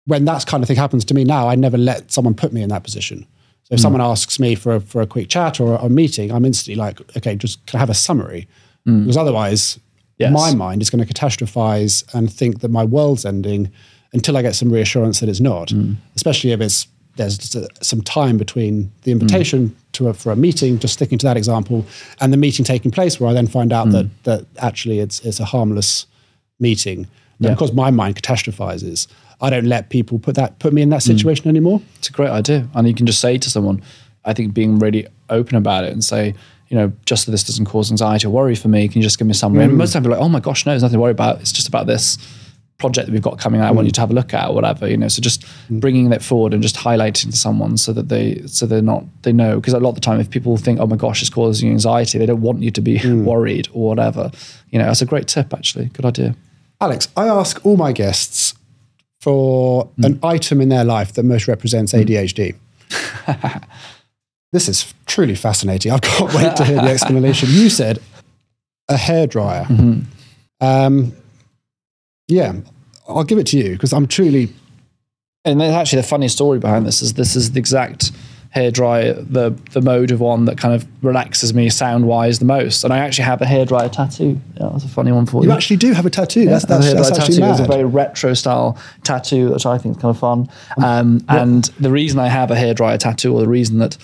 when 0.05 0.25
that 0.25 0.45
kind 0.47 0.63
of 0.63 0.67
thing 0.67 0.77
happens 0.77 1.05
to 1.05 1.13
me 1.13 1.23
now, 1.23 1.47
I 1.47 1.55
never 1.55 1.77
let 1.77 2.11
someone 2.11 2.33
put 2.33 2.51
me 2.51 2.61
in 2.61 2.69
that 2.69 2.83
position. 2.83 3.25
So 3.63 3.75
if 3.75 3.79
mm. 3.79 3.83
someone 3.83 4.01
asks 4.01 4.39
me 4.39 4.55
for 4.55 4.75
a, 4.75 4.81
for 4.81 5.01
a 5.01 5.07
quick 5.07 5.29
chat 5.29 5.59
or 5.59 5.75
a, 5.75 5.85
a 5.85 5.89
meeting, 5.89 6.31
I'm 6.31 6.45
instantly 6.45 6.75
like, 6.75 6.99
okay, 7.15 7.35
just 7.35 7.65
can 7.67 7.77
I 7.77 7.79
have 7.79 7.89
a 7.89 7.95
summary? 7.95 8.47
Mm. 8.87 9.03
Because 9.03 9.17
otherwise, 9.17 9.79
Yes. 10.17 10.31
my 10.33 10.53
mind 10.53 10.83
is 10.83 10.91
going 10.91 11.03
to 11.03 11.11
catastrophize 11.11 12.03
and 12.13 12.31
think 12.31 12.59
that 12.59 12.69
my 12.69 12.83
world's 12.83 13.25
ending 13.25 13.71
until 14.14 14.38
I 14.38 14.41
get 14.41 14.55
some 14.55 14.72
reassurance 14.72 15.20
that 15.20 15.30
it's 15.30 15.39
not. 15.39 15.70
Mm. 15.70 15.95
Especially 16.16 16.51
if 16.51 16.62
it's 16.62 16.88
there's 17.18 17.55
a- 17.55 17.66
uh, 17.66 17.68
some 17.82 18.01
time 18.01 18.38
between 18.38 18.91
the 19.03 19.12
invitation 19.12 19.70
mm. 19.70 19.76
to 19.93 20.07
a, 20.07 20.14
for 20.14 20.32
a 20.32 20.36
meeting, 20.36 20.80
just 20.80 20.93
sticking 20.93 21.18
to 21.18 21.26
that 21.26 21.38
example, 21.38 21.86
and 22.20 22.32
the 22.32 22.38
meeting 22.38 22.64
taking 22.66 22.91
place, 22.91 23.20
where 23.20 23.30
I 23.30 23.34
then 23.34 23.47
find 23.47 23.74
out 23.74 23.91
that 23.91 24.05
mm. 24.05 24.09
that 24.24 24.45
actually 24.57 24.99
it's 24.99 25.20
it's 25.22 25.39
a 25.39 25.45
harmless 25.45 26.05
meeting. 26.59 27.07
But 27.39 27.47
Yeah. 27.49 27.53
because 27.55 27.74
my 27.74 27.91
mind 27.91 28.16
catastrophizes, 28.16 29.07
I 29.41 29.49
don't 29.49 29.66
let 29.66 29.89
people 29.89 30.20
put 30.20 30.36
that 30.36 30.59
put 30.59 30.74
me 30.74 30.82
in 30.82 30.89
that 30.89 31.03
situation 31.03 31.47
anymore. 31.47 31.82
It's 31.97 32.09
a 32.09 32.12
great 32.12 32.30
idea. 32.30 32.68
And 32.76 32.88
you 32.88 32.93
can 32.93 33.05
just 33.05 33.20
say 33.20 33.38
to 33.38 33.49
someone, 33.49 33.82
I 34.26 34.34
think 34.34 34.53
being 34.53 34.78
really 34.78 35.07
open 35.30 35.55
about 35.57 35.84
it 35.84 35.91
and 35.91 36.03
say, 36.03 36.36
you 36.70 36.78
know, 36.78 36.91
just 37.05 37.26
so 37.26 37.32
this 37.32 37.43
doesn't 37.43 37.66
cause 37.66 37.91
anxiety 37.91 38.28
or 38.28 38.30
worry 38.30 38.55
for 38.55 38.68
me, 38.68 38.88
can 38.88 39.01
you 39.01 39.03
just 39.03 39.18
give 39.18 39.28
me 39.28 39.32
a 39.32 39.36
summary? 39.36 39.64
And 39.64 39.76
most 39.76 39.89
of 39.89 39.93
time, 39.93 40.03
be 40.03 40.09
like, 40.09 40.20
oh 40.20 40.30
my 40.30 40.39
gosh, 40.39 40.66
no, 40.66 40.72
there's 40.72 40.84
nothing 40.84 40.97
to 40.97 41.01
worry 41.01 41.12
about. 41.12 41.41
It's 41.41 41.51
just 41.51 41.68
about 41.68 41.88
this 41.88 42.18
project 42.82 43.05
that 43.05 43.13
we've 43.13 43.21
got 43.21 43.39
coming 43.39 43.61
out. 43.61 43.67
I 43.67 43.71
want 43.71 43.86
you 43.86 43.91
to 43.91 44.01
have 44.01 44.09
a 44.09 44.13
look 44.13 44.34
at 44.34 44.49
or 44.49 44.55
whatever, 44.55 44.89
you 44.89 44.97
know. 44.97 45.07
So 45.07 45.21
just 45.21 45.43
mm. 45.43 45.79
bringing 45.79 46.09
that 46.09 46.23
forward 46.23 46.53
and 46.53 46.61
just 46.61 46.75
highlighting 46.75 47.29
to 47.29 47.38
someone 47.38 47.77
so 47.77 47.93
that 47.93 48.09
they, 48.09 48.41
so 48.47 48.65
they're 48.65 48.82
not, 48.82 49.05
they 49.21 49.32
know. 49.32 49.55
Because 49.55 49.73
a 49.73 49.79
lot 49.79 49.89
of 49.89 49.95
the 49.95 50.01
time, 50.01 50.19
if 50.19 50.29
people 50.29 50.57
think, 50.57 50.79
oh 50.79 50.88
my 50.88 50.95
gosh, 50.95 51.21
it's 51.21 51.29
causing 51.29 51.67
you 51.67 51.73
anxiety, 51.73 52.17
they 52.17 52.25
don't 52.25 52.41
want 52.41 52.61
you 52.61 52.71
to 52.71 52.82
be 52.82 52.97
mm. 52.97 53.23
worried 53.32 53.69
or 53.71 53.88
whatever. 53.89 54.32
You 54.71 54.79
know, 54.79 54.86
that's 54.86 55.01
a 55.01 55.05
great 55.05 55.27
tip, 55.27 55.53
actually. 55.53 55.86
Good 55.86 56.05
idea. 56.05 56.36
Alex, 56.82 57.07
I 57.15 57.27
ask 57.27 57.63
all 57.63 57.77
my 57.77 57.91
guests 57.91 58.55
for 59.19 59.86
mm. 59.99 60.05
an 60.05 60.19
item 60.23 60.59
in 60.59 60.69
their 60.69 60.84
life 60.84 61.13
that 61.13 61.23
most 61.23 61.47
represents 61.47 61.93
ADHD. 61.93 62.55
this 64.51 64.67
is 64.67 64.93
truly 65.05 65.36
fascinating. 65.36 65.91
I 65.91 65.99
can't 65.99 66.34
wait 66.34 66.55
to 66.55 66.65
hear 66.65 66.77
the 66.82 66.89
explanation. 66.97 67.47
You 67.51 67.69
said 67.69 67.99
a 68.89 68.95
hairdryer. 68.95 69.65
Mm-hmm. 69.65 70.01
Um, 70.59 71.13
yeah, 72.32 72.53
I'll 73.07 73.23
give 73.23 73.38
it 73.38 73.47
to 73.47 73.57
you 73.57 73.71
because 73.71 73.93
I'm 73.93 74.07
truly. 74.07 74.53
And 75.43 75.61
actually 75.61 76.01
the 76.01 76.07
funny 76.07 76.27
story 76.27 76.59
behind 76.59 76.86
this 76.86 77.01
is 77.01 77.13
this 77.13 77.36
is 77.36 77.51
the 77.51 77.59
exact 77.59 78.11
hairdryer, 78.55 79.25
the 79.29 79.49
the 79.71 79.82
mode 79.82 80.11
of 80.11 80.19
one 80.21 80.45
that 80.45 80.57
kind 80.57 80.73
of 80.73 80.88
relaxes 81.03 81.53
me 81.53 81.69
sound 81.69 82.07
wise 82.07 82.39
the 82.39 82.45
most. 82.45 82.84
And 82.84 82.93
I 82.93 82.99
actually 82.99 83.25
have 83.25 83.41
a 83.41 83.45
hairdryer 83.45 83.91
tattoo. 83.91 84.39
Yeah, 84.59 84.69
that's 84.71 84.86
a 84.86 84.88
funny 84.88 85.11
one 85.11 85.25
for 85.25 85.43
you. 85.43 85.49
You 85.49 85.55
actually 85.55 85.77
do 85.77 85.93
have 85.93 86.05
a 86.05 86.09
tattoo. 86.09 86.45
that's 86.45 86.65
I 86.65 86.77
that's, 86.77 86.88
a 86.88 86.93
that's 86.93 87.09
hairdryer 87.09 87.19
actually 87.19 87.38
tattoo. 87.38 87.51
It's 87.51 87.59
a 87.59 87.71
very 87.71 87.86
retro 87.86 88.34
style 88.34 88.77
tattoo, 89.03 89.51
which 89.51 89.65
I 89.65 89.77
think 89.77 89.97
is 89.97 90.01
kind 90.01 90.15
of 90.15 90.19
fun. 90.19 90.49
Um, 90.82 91.25
and 91.27 91.65
the 91.79 91.91
reason 91.91 92.19
I 92.19 92.27
have 92.27 92.51
a 92.51 92.55
hairdryer 92.55 92.97
tattoo, 92.97 93.34
or 93.34 93.41
the 93.41 93.49
reason 93.49 93.79
that 93.79 93.97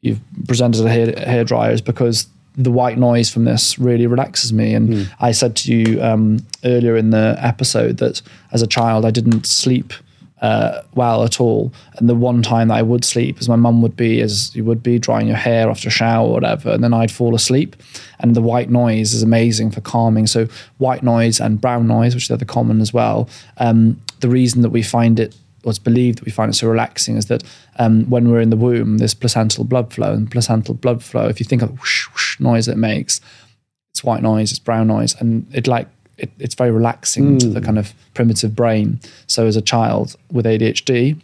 you've 0.00 0.20
presented 0.46 0.86
a 0.86 0.90
hair 0.90 1.08
hairdryer, 1.12 1.72
is 1.72 1.82
because 1.82 2.28
the 2.56 2.70
white 2.70 2.98
noise 2.98 3.30
from 3.30 3.44
this 3.44 3.78
really 3.78 4.06
relaxes 4.06 4.52
me. 4.52 4.74
And 4.74 5.12
I 5.20 5.32
said 5.32 5.56
to 5.56 5.74
you 5.74 6.02
um, 6.02 6.38
earlier 6.64 6.96
in 6.96 7.10
the 7.10 7.36
episode 7.38 7.98
that 7.98 8.22
as 8.52 8.62
a 8.62 8.66
child 8.66 9.04
I 9.04 9.10
didn't 9.10 9.46
sleep 9.46 9.92
uh, 10.40 10.82
well 10.94 11.24
at 11.24 11.40
all. 11.40 11.72
And 11.96 12.08
the 12.08 12.14
one 12.14 12.42
time 12.42 12.68
that 12.68 12.74
I 12.74 12.82
would 12.82 13.04
sleep, 13.04 13.38
as 13.40 13.48
my 13.48 13.56
mum 13.56 13.82
would 13.82 13.96
be, 13.96 14.20
as 14.20 14.54
you 14.54 14.64
would 14.64 14.82
be 14.82 14.98
drying 14.98 15.26
your 15.28 15.36
hair 15.36 15.70
after 15.70 15.88
a 15.88 15.90
shower 15.90 16.28
or 16.28 16.32
whatever, 16.32 16.70
and 16.70 16.84
then 16.84 16.94
I'd 16.94 17.10
fall 17.10 17.34
asleep. 17.34 17.76
And 18.18 18.34
the 18.34 18.42
white 18.42 18.70
noise 18.70 19.14
is 19.14 19.22
amazing 19.22 19.70
for 19.70 19.80
calming. 19.80 20.26
So 20.26 20.46
white 20.78 21.02
noise 21.02 21.40
and 21.40 21.60
brown 21.60 21.86
noise, 21.86 22.14
which 22.14 22.30
are 22.30 22.36
the 22.36 22.44
common 22.44 22.80
as 22.80 22.92
well. 22.92 23.28
Um, 23.58 24.00
the 24.20 24.28
reason 24.28 24.62
that 24.62 24.70
we 24.70 24.82
find 24.82 25.18
it 25.20 25.34
it's 25.70 25.78
believed 25.78 26.18
that 26.18 26.24
we 26.24 26.32
find 26.32 26.50
it 26.50 26.54
so 26.54 26.68
relaxing 26.68 27.16
is 27.16 27.26
that 27.26 27.42
um, 27.78 28.08
when 28.08 28.30
we're 28.30 28.40
in 28.40 28.50
the 28.50 28.56
womb, 28.56 28.98
this 28.98 29.14
placental 29.14 29.64
blood 29.64 29.92
flow, 29.92 30.12
and 30.12 30.30
placental 30.30 30.74
blood 30.74 31.02
flow, 31.02 31.26
if 31.26 31.40
you 31.40 31.44
think 31.44 31.62
of 31.62 31.68
the 31.68 31.74
whoosh, 31.74 32.06
whoosh 32.08 32.40
noise 32.40 32.68
it 32.68 32.76
makes, 32.76 33.20
it's 33.92 34.04
white 34.04 34.22
noise, 34.22 34.50
it's 34.50 34.58
brown 34.58 34.86
noise, 34.86 35.14
and 35.20 35.46
it 35.54 35.66
like 35.66 35.88
it, 36.18 36.30
it's 36.38 36.54
very 36.54 36.70
relaxing 36.70 37.38
to 37.38 37.48
the 37.48 37.60
kind 37.60 37.78
of 37.78 37.92
primitive 38.14 38.54
brain. 38.56 39.00
So 39.26 39.46
as 39.46 39.56
a 39.56 39.62
child 39.62 40.16
with 40.32 40.46
ADHD, 40.46 41.20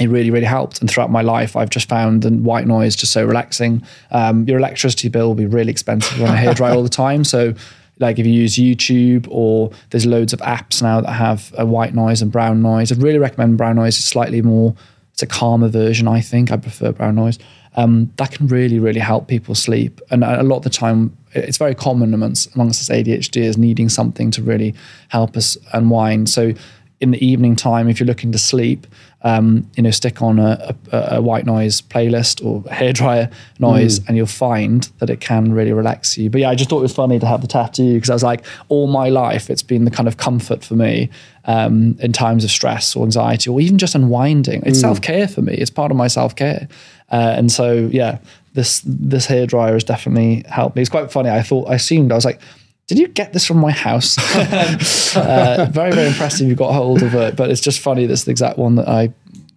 it 0.00 0.08
really, 0.08 0.30
really 0.30 0.46
helped. 0.46 0.80
And 0.80 0.90
throughout 0.90 1.10
my 1.10 1.22
life, 1.22 1.56
I've 1.56 1.70
just 1.70 1.88
found 1.88 2.22
the 2.22 2.30
white 2.30 2.66
noise 2.66 2.94
just 2.94 3.12
so 3.12 3.24
relaxing. 3.24 3.82
Um, 4.10 4.44
your 4.44 4.58
electricity 4.58 5.08
bill 5.08 5.28
will 5.28 5.34
be 5.34 5.46
really 5.46 5.70
expensive 5.70 6.20
on 6.22 6.28
a 6.28 6.38
hairdryer 6.38 6.74
all 6.74 6.82
the 6.82 6.88
time. 6.88 7.24
So, 7.24 7.54
like 7.98 8.18
if 8.18 8.26
you 8.26 8.32
use 8.32 8.56
YouTube 8.56 9.26
or 9.30 9.70
there's 9.90 10.06
loads 10.06 10.32
of 10.32 10.40
apps 10.40 10.82
now 10.82 11.00
that 11.00 11.12
have 11.12 11.52
a 11.58 11.66
white 11.66 11.94
noise 11.94 12.22
and 12.22 12.30
brown 12.30 12.62
noise. 12.62 12.92
I'd 12.92 13.02
really 13.02 13.18
recommend 13.18 13.58
brown 13.58 13.76
noise. 13.76 13.98
It's 13.98 14.06
slightly 14.06 14.42
more, 14.42 14.74
it's 15.12 15.22
a 15.22 15.26
calmer 15.26 15.68
version, 15.68 16.08
I 16.08 16.20
think. 16.20 16.52
I 16.52 16.56
prefer 16.56 16.92
brown 16.92 17.16
noise. 17.16 17.38
Um, 17.76 18.12
that 18.16 18.32
can 18.32 18.48
really, 18.48 18.78
really 18.78 19.00
help 19.00 19.28
people 19.28 19.54
sleep. 19.54 20.00
And 20.10 20.24
a 20.24 20.42
lot 20.42 20.58
of 20.58 20.62
the 20.64 20.70
time, 20.70 21.16
it's 21.32 21.58
very 21.58 21.74
common 21.74 22.14
amongst, 22.14 22.54
amongst 22.54 22.80
us 22.80 22.88
ADHD 22.88 23.42
is 23.42 23.58
needing 23.58 23.88
something 23.88 24.30
to 24.32 24.42
really 24.42 24.74
help 25.08 25.36
us 25.36 25.56
unwind. 25.72 26.28
So 26.28 26.54
in 27.00 27.12
the 27.12 27.24
evening 27.24 27.54
time, 27.54 27.88
if 27.88 28.00
you're 28.00 28.06
looking 28.06 28.32
to 28.32 28.38
sleep, 28.38 28.86
um, 29.22 29.68
you 29.76 29.82
know, 29.82 29.90
stick 29.90 30.22
on 30.22 30.38
a, 30.38 30.74
a, 30.92 31.16
a 31.16 31.22
white 31.22 31.44
noise 31.44 31.80
playlist 31.80 32.44
or 32.44 32.62
hairdryer 32.70 33.32
noise, 33.58 33.98
and 34.06 34.16
you'll 34.16 34.26
find 34.26 34.84
that 34.98 35.10
it 35.10 35.20
can 35.20 35.52
really 35.52 35.72
relax 35.72 36.16
you. 36.16 36.30
But 36.30 36.40
yeah, 36.40 36.50
I 36.50 36.54
just 36.54 36.70
thought 36.70 36.78
it 36.78 36.82
was 36.82 36.94
funny 36.94 37.18
to 37.18 37.26
have 37.26 37.40
the 37.40 37.48
tattoo 37.48 37.94
because 37.94 38.10
I 38.10 38.14
was 38.14 38.22
like, 38.22 38.44
all 38.68 38.86
my 38.86 39.08
life, 39.08 39.50
it's 39.50 39.62
been 39.62 39.84
the 39.84 39.90
kind 39.90 40.06
of 40.06 40.18
comfort 40.18 40.62
for 40.62 40.74
me 40.74 41.10
um, 41.46 41.96
in 42.00 42.12
times 42.12 42.44
of 42.44 42.50
stress 42.50 42.94
or 42.94 43.04
anxiety 43.04 43.50
or 43.50 43.60
even 43.60 43.76
just 43.76 43.94
unwinding. 43.96 44.62
It's 44.64 44.80
self 44.80 45.02
care 45.02 45.26
for 45.26 45.42
me. 45.42 45.54
It's 45.54 45.70
part 45.70 45.90
of 45.90 45.96
my 45.96 46.06
self 46.06 46.36
care, 46.36 46.68
uh, 47.10 47.34
and 47.36 47.50
so 47.50 47.88
yeah, 47.90 48.18
this 48.54 48.82
this 48.84 49.26
hairdryer 49.26 49.72
has 49.72 49.84
definitely 49.84 50.44
helped 50.48 50.76
me. 50.76 50.82
It's 50.82 50.90
quite 50.90 51.10
funny. 51.10 51.30
I 51.30 51.42
thought 51.42 51.68
I 51.68 51.74
assumed 51.74 52.12
I 52.12 52.14
was 52.14 52.24
like 52.24 52.40
did 52.88 52.98
you 52.98 53.06
get 53.06 53.34
this 53.34 53.44
from 53.46 53.58
my 53.58 53.70
house? 53.70 54.16
uh, 55.16 55.68
very, 55.70 55.92
very 55.92 56.08
impressive 56.08 56.48
you 56.48 56.54
got 56.54 56.72
hold 56.72 57.02
of 57.02 57.14
it, 57.14 57.36
but 57.36 57.50
it's 57.50 57.60
just 57.60 57.80
funny. 57.80 58.06
That's 58.06 58.24
the 58.24 58.30
exact 58.30 58.58
one 58.58 58.76
that 58.76 58.88
I, 58.88 59.12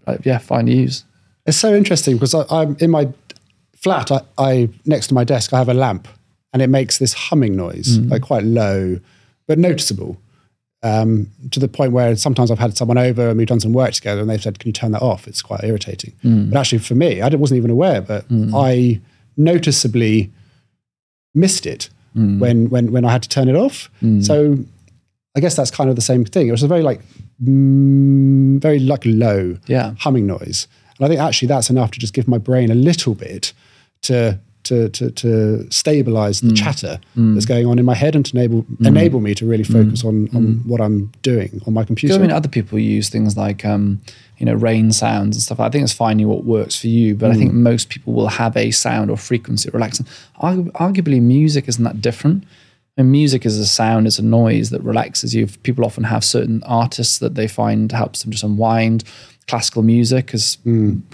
I 0.06 0.18
yeah, 0.24 0.38
find 0.38 0.70
use. 0.70 1.06
It's 1.46 1.58
so 1.58 1.74
interesting 1.74 2.18
because 2.18 2.36
I, 2.36 2.44
I'm 2.52 2.76
in 2.80 2.92
my 2.92 3.08
flat. 3.78 4.12
I, 4.12 4.22
I 4.38 4.70
next 4.86 5.08
to 5.08 5.14
my 5.14 5.24
desk, 5.24 5.54
I 5.54 5.60
have 5.60 5.70
a 5.70 5.74
lamp, 5.74 6.10
and 6.52 6.62
it 6.62 6.68
makes 6.68 6.98
this 6.98 7.14
humming 7.14 7.56
noise, 7.56 7.98
like 8.00 8.22
quite 8.22 8.44
low, 8.44 9.00
but 9.48 9.58
noticeable. 9.58 10.18
Um, 10.84 11.28
to 11.52 11.60
the 11.60 11.68
point 11.68 11.92
where 11.94 12.16
sometimes 12.16 12.50
I've 12.50 12.58
had 12.58 12.76
someone 12.76 12.98
over 12.98 13.30
and 13.30 13.38
we've 13.38 13.46
done 13.46 13.60
some 13.60 13.72
work 13.72 13.94
together, 13.94 14.20
and 14.20 14.30
they've 14.30 14.42
said, 14.42 14.60
"Can 14.60 14.68
you 14.68 14.74
turn 14.74 14.92
that 14.92 15.02
off?" 15.02 15.26
It's 15.26 15.42
quite 15.42 15.64
irritating. 15.64 16.14
But 16.50 16.60
actually, 16.60 16.80
for 16.80 16.96
me, 16.96 17.22
I 17.22 17.30
wasn't 17.30 17.60
even 17.60 17.72
aware, 17.72 18.02
but 18.02 18.26
I 18.54 19.00
noticeably 19.38 20.32
missed 21.34 21.66
it 21.66 21.90
when 22.14 22.70
when 22.70 22.92
when 22.92 23.06
I 23.06 23.12
had 23.12 23.24
to 23.24 23.30
turn 23.30 23.48
it 23.50 23.56
off. 23.56 23.90
So 24.22 24.58
I 25.36 25.40
guess 25.40 25.56
that's 25.56 25.72
kind 25.72 25.90
of 25.90 25.96
the 25.96 26.02
same 26.02 26.26
thing. 26.26 26.48
It 26.48 26.52
was 26.52 26.64
a 26.64 26.68
very 26.68 26.82
like 26.84 27.02
mm, 27.44 28.60
very 28.62 28.80
like 28.80 29.04
low 29.06 29.58
Yeah. 29.68 29.94
humming 30.00 30.28
noise, 30.28 30.68
and 30.98 31.06
I 31.06 31.08
think 31.10 31.20
actually 31.22 31.48
that's 31.48 31.70
enough 31.70 31.92
to 31.92 32.00
just 32.00 32.14
give 32.14 32.28
my 32.28 32.38
brain 32.38 32.70
a 32.72 32.76
little 32.76 33.16
bit 33.16 33.54
to 34.04 34.40
to 34.72 34.90
to, 34.90 35.12
to 35.12 35.72
stabilize 35.72 36.42
the 36.42 36.54
mm. 36.54 36.58
chatter 36.58 37.00
mm. 37.18 37.34
that's 37.34 37.46
going 37.46 37.66
on 37.68 37.78
in 37.78 37.86
my 37.86 37.94
head 37.94 38.16
and 38.16 38.26
to 38.26 38.38
enable 38.38 38.64
mm. 38.64 38.88
enable 38.88 39.20
me 39.20 39.36
to 39.36 39.46
really 39.46 39.64
focus 39.64 40.04
on 40.06 40.30
on 40.36 40.62
what 40.66 40.80
I'm 40.80 41.12
doing 41.22 41.62
on 41.68 41.74
my 41.74 41.84
computer. 41.84 42.16
I 42.16 42.18
mean, 42.18 42.32
other 42.32 42.50
people 42.50 42.80
use 42.80 43.10
things 43.10 43.36
like, 43.36 43.66
um, 43.66 44.02
you 44.38 44.46
know, 44.46 44.54
rain 44.54 44.92
sounds 44.92 45.36
and 45.36 45.44
stuff. 45.44 45.60
I 45.60 45.70
think 45.70 45.84
it's 45.84 45.94
finding 45.94 46.28
what 46.28 46.44
works 46.44 46.80
for 46.80 46.88
you, 46.88 47.16
but 47.16 47.32
I 47.32 47.36
think 47.36 47.54
most 47.54 47.90
people 47.90 48.14
will 48.14 48.30
have 48.30 48.56
a 48.56 48.72
sound 48.72 49.12
or 49.12 49.18
frequency 49.18 49.70
relaxes. 49.70 50.06
Argu- 50.42 50.72
arguably, 50.72 51.22
music 51.22 51.68
isn't 51.68 51.84
that 51.84 52.02
different. 52.02 52.44
And 52.98 53.10
music 53.10 53.46
is 53.46 53.58
a 53.58 53.66
sound, 53.66 54.06
it's 54.06 54.20
a 54.20 54.24
noise 54.24 54.70
that 54.72 54.82
relaxes 54.84 55.34
you. 55.34 55.48
People 55.64 55.86
often 55.86 56.04
have 56.04 56.24
certain 56.24 56.62
artists 56.64 57.20
that 57.20 57.36
they 57.36 57.48
find 57.48 57.92
helps 57.92 58.22
them 58.22 58.32
just 58.32 58.44
unwind. 58.44 59.04
Classical 59.48 59.82
music 59.82 60.32
has 60.32 60.58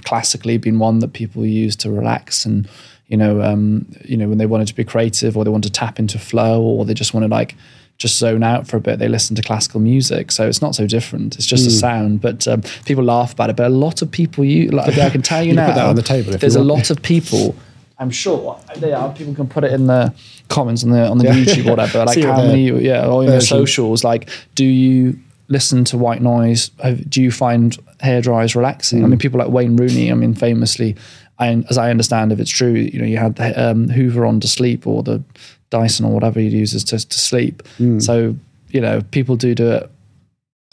classically 0.04 0.58
been 0.58 0.80
one 0.80 1.00
that 1.00 1.14
people 1.14 1.46
use 1.46 1.76
to 1.78 1.92
relax 1.92 2.46
and 2.46 2.68
you 3.08 3.18
know, 3.18 3.42
um, 3.42 3.86
you 4.04 4.18
know, 4.18 4.28
when 4.28 4.38
they 4.38 4.46
wanted 4.46 4.68
to 4.68 4.76
be 4.76 4.84
creative 4.84 5.38
or 5.38 5.44
they 5.46 5.50
want 5.52 5.64
to 5.64 5.70
tap 5.72 5.98
into 6.00 6.20
flow 6.20 6.62
or 6.62 6.86
they 6.86 6.94
just 6.94 7.14
want 7.14 7.24
to 7.24 7.28
like 7.30 7.56
just 7.98 8.18
zone 8.18 8.44
out 8.44 8.68
for 8.68 8.78
a 8.78 8.80
bit, 8.80 9.00
they 9.00 9.08
listen 9.08 9.36
to 9.36 9.42
classical 9.42 9.80
music. 9.80 10.32
So 10.32 10.48
it's 10.48 10.62
not 10.62 10.76
so 10.76 10.86
different. 10.86 11.36
It's 11.36 11.46
just 11.48 11.64
Hmm. 11.64 11.70
a 11.70 11.72
sound, 11.72 12.22
but 12.22 12.48
um, 12.48 12.62
people 12.86 13.04
laugh 13.04 13.34
about 13.34 13.50
it. 13.50 13.56
But 13.56 13.66
a 13.68 13.70
lot 13.70 14.02
of 14.02 14.12
people, 14.12 14.44
you, 14.46 14.70
like, 14.70 14.98
I 14.98 15.10
can 15.10 15.22
tell 15.22 15.42
you 15.42 15.50
You 15.50 15.56
now, 15.56 15.68
put 15.68 15.76
that 15.76 15.86
on 15.88 15.96
the 15.96 16.04
table 16.04 16.32
there's 16.38 16.56
a 16.56 16.64
lot 16.64 16.90
of 16.92 17.02
people. 17.02 17.56
I'm 18.00 18.12
sure 18.12 18.60
they 18.76 18.94
are. 18.94 19.12
People 19.14 19.34
can 19.34 19.48
put 19.48 19.64
it 19.64 19.72
in 19.72 19.88
the 19.88 20.14
comments 20.50 20.84
on 20.84 20.92
the 20.92 21.08
on 21.10 21.18
the 21.18 21.26
Yeah. 21.26 21.34
YouTube 21.34 21.66
or 21.66 21.72
whatever. 21.72 22.06
Like 22.06 22.22
how 22.24 22.44
many, 22.44 22.70
yeah, 22.84 23.08
or 23.08 23.24
in 23.24 23.30
version. 23.30 23.42
socials. 23.58 24.04
Like, 24.04 24.30
do 24.54 24.66
you 24.66 25.18
listen 25.48 25.84
to 25.86 25.98
white 25.98 26.22
noise? 26.22 26.70
Do 27.10 27.24
you 27.24 27.32
find 27.32 27.76
hair 28.02 28.22
dryers 28.22 28.56
relaxing? 28.56 29.00
Hmm. 29.00 29.06
I 29.06 29.08
mean, 29.08 29.18
people 29.20 29.40
like 29.40 29.50
Wayne 29.50 29.76
Rooney. 29.78 30.12
I 30.12 30.14
mean, 30.14 30.36
famously, 30.36 30.96
I, 31.40 31.64
as 31.70 31.78
I 31.78 31.90
understand, 31.90 32.32
if 32.32 32.40
it's 32.40 32.50
true, 32.50 32.74
you 32.74 33.00
know, 33.00 33.06
you 33.06 33.18
had 33.18 33.36
the 33.36 33.70
um, 33.70 33.90
Hoover 33.90 34.26
on 34.26 34.40
to 34.40 34.48
sleep 34.48 34.88
or 34.88 35.04
the 35.04 35.24
Dyson 35.70 36.06
or 36.06 36.12
whatever 36.12 36.40
he 36.40 36.48
uses 36.48 36.84
to 36.86 36.98
to 36.98 37.20
sleep. 37.20 37.68
Hmm. 37.78 38.00
So 38.00 38.36
you 38.70 38.82
know, 38.82 39.02
people 39.12 39.36
do 39.36 39.56
do 39.56 39.72
it. 39.72 39.92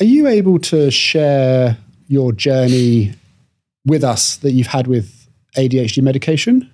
Are 0.00 0.04
you 0.04 0.26
able 0.26 0.58
to 0.60 0.90
share 0.90 1.76
your 2.08 2.32
journey 2.32 3.14
with 3.86 4.02
us 4.02 4.36
that 4.36 4.52
you've 4.52 4.66
had 4.66 4.86
with 4.86 5.28
ADHD 5.56 6.02
medication? 6.02 6.70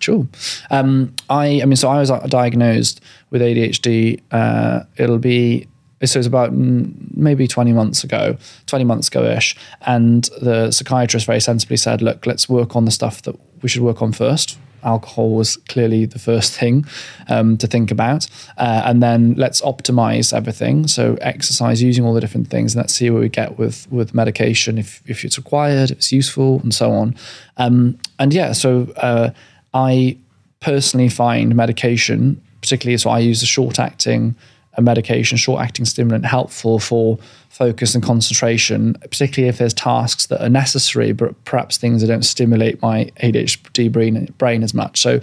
Sure. 0.00 0.26
Um, 0.70 1.14
I, 1.30 1.60
I 1.62 1.64
mean, 1.64 1.76
so 1.76 1.88
I 1.88 1.98
was 1.98 2.10
diagnosed 2.28 3.00
with 3.30 3.42
ADHD. 3.42 4.20
Uh, 4.30 4.84
it'll 4.96 5.18
be 5.18 5.66
so 6.02 6.16
it 6.16 6.20
was 6.20 6.26
about 6.26 6.52
mm, 6.52 6.92
maybe 7.16 7.46
20 7.46 7.72
months 7.72 8.04
ago, 8.04 8.36
20 8.66 8.84
months 8.84 9.08
ago 9.08 9.24
ish. 9.24 9.56
And 9.82 10.24
the 10.40 10.70
psychiatrist 10.70 11.26
very 11.26 11.40
sensibly 11.40 11.76
said, 11.76 12.02
look, 12.02 12.26
let's 12.26 12.48
work 12.48 12.76
on 12.76 12.84
the 12.84 12.90
stuff 12.90 13.22
that 13.22 13.36
we 13.62 13.68
should 13.68 13.82
work 13.82 14.02
on 14.02 14.12
first. 14.12 14.58
Alcohol 14.82 15.30
was 15.30 15.56
clearly 15.68 16.04
the 16.04 16.18
first 16.18 16.52
thing 16.58 16.84
um, 17.28 17.56
to 17.56 17.66
think 17.66 17.90
about. 17.90 18.26
Uh, 18.58 18.82
and 18.84 19.02
then 19.02 19.34
let's 19.34 19.62
optimize 19.62 20.36
everything. 20.36 20.86
So 20.86 21.16
exercise, 21.22 21.82
using 21.82 22.04
all 22.04 22.12
the 22.12 22.20
different 22.20 22.48
things, 22.48 22.74
and 22.74 22.82
let's 22.82 22.94
see 22.94 23.08
where 23.08 23.22
we 23.22 23.30
get 23.30 23.58
with 23.58 23.90
with 23.90 24.14
medication, 24.14 24.76
if, 24.76 25.02
if 25.06 25.24
it's 25.24 25.38
required, 25.38 25.90
if 25.90 25.98
it's 25.98 26.12
useful, 26.12 26.60
and 26.60 26.74
so 26.74 26.92
on. 26.92 27.16
Um, 27.56 27.98
and 28.18 28.34
yeah, 28.34 28.52
so 28.52 28.92
uh, 28.98 29.30
I 29.72 30.18
personally 30.60 31.08
find 31.08 31.56
medication, 31.56 32.42
particularly 32.60 32.98
so 32.98 33.08
I 33.08 33.20
use 33.20 33.42
a 33.42 33.46
short 33.46 33.78
acting 33.78 34.36
a 34.76 34.82
medication, 34.82 35.38
short 35.38 35.62
acting 35.62 35.84
stimulant, 35.84 36.24
helpful 36.24 36.78
for 36.78 37.18
focus 37.48 37.94
and 37.94 38.02
concentration, 38.02 38.94
particularly 39.00 39.48
if 39.48 39.58
there's 39.58 39.74
tasks 39.74 40.26
that 40.26 40.42
are 40.42 40.48
necessary, 40.48 41.12
but 41.12 41.44
perhaps 41.44 41.76
things 41.76 42.00
that 42.00 42.08
don't 42.08 42.24
stimulate 42.24 42.82
my 42.82 43.04
ADHD 43.22 43.90
brain, 43.90 44.32
brain 44.38 44.62
as 44.62 44.74
much. 44.74 45.00
So 45.00 45.20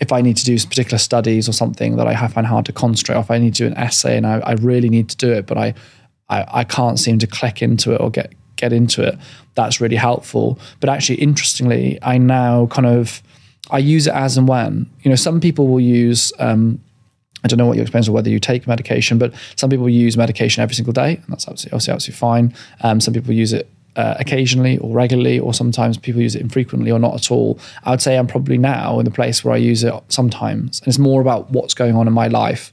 if 0.00 0.12
I 0.12 0.22
need 0.22 0.36
to 0.38 0.44
do 0.44 0.56
particular 0.58 0.98
studies 0.98 1.48
or 1.48 1.52
something 1.52 1.96
that 1.96 2.06
I 2.06 2.26
find 2.28 2.46
hard 2.46 2.64
to 2.66 2.72
concentrate, 2.72 3.16
or 3.16 3.20
if 3.20 3.30
I 3.30 3.38
need 3.38 3.54
to 3.56 3.64
do 3.64 3.66
an 3.66 3.76
essay 3.76 4.16
and 4.16 4.26
I, 4.26 4.38
I 4.38 4.52
really 4.52 4.88
need 4.88 5.10
to 5.10 5.16
do 5.16 5.30
it, 5.32 5.46
but 5.46 5.58
I, 5.58 5.74
I 6.30 6.46
I 6.60 6.64
can't 6.64 6.98
seem 6.98 7.18
to 7.18 7.26
click 7.26 7.60
into 7.60 7.92
it 7.92 8.00
or 8.00 8.10
get 8.10 8.32
get 8.56 8.72
into 8.72 9.02
it, 9.06 9.18
that's 9.54 9.80
really 9.80 9.96
helpful. 9.96 10.58
But 10.80 10.88
actually, 10.88 11.16
interestingly, 11.16 11.98
I 12.02 12.18
now 12.18 12.66
kind 12.66 12.86
of 12.86 13.22
I 13.70 13.78
use 13.78 14.06
it 14.06 14.14
as 14.14 14.36
and 14.38 14.48
when. 14.48 14.88
You 15.02 15.10
know, 15.10 15.16
some 15.16 15.40
people 15.40 15.68
will 15.68 15.80
use. 15.80 16.32
Um, 16.38 16.80
I 17.44 17.48
don't 17.48 17.58
know 17.58 17.66
what 17.66 17.76
your 17.76 17.82
experience 17.82 18.08
or 18.08 18.12
whether 18.12 18.30
you 18.30 18.38
take 18.38 18.66
medication, 18.66 19.18
but 19.18 19.32
some 19.56 19.70
people 19.70 19.88
use 19.88 20.16
medication 20.16 20.62
every 20.62 20.74
single 20.74 20.92
day, 20.92 21.16
and 21.16 21.26
that's 21.28 21.48
absolutely, 21.48 21.76
obviously 21.76 21.94
absolutely 21.94 22.18
fine. 22.18 22.54
Um, 22.82 23.00
some 23.00 23.14
people 23.14 23.32
use 23.32 23.52
it 23.52 23.70
uh, 23.96 24.14
occasionally 24.18 24.78
or 24.78 24.92
regularly, 24.92 25.38
or 25.38 25.54
sometimes 25.54 25.98
people 25.98 26.20
use 26.20 26.34
it 26.34 26.42
infrequently 26.42 26.90
or 26.90 26.98
not 26.98 27.14
at 27.14 27.30
all. 27.30 27.58
I 27.84 27.90
would 27.90 28.02
say 28.02 28.16
I'm 28.16 28.26
probably 28.26 28.58
now 28.58 28.98
in 28.98 29.04
the 29.04 29.10
place 29.10 29.44
where 29.44 29.54
I 29.54 29.58
use 29.58 29.84
it 29.84 29.94
sometimes, 30.08 30.80
and 30.80 30.88
it's 30.88 30.98
more 30.98 31.20
about 31.20 31.50
what's 31.50 31.74
going 31.74 31.96
on 31.96 32.06
in 32.06 32.12
my 32.12 32.28
life 32.28 32.72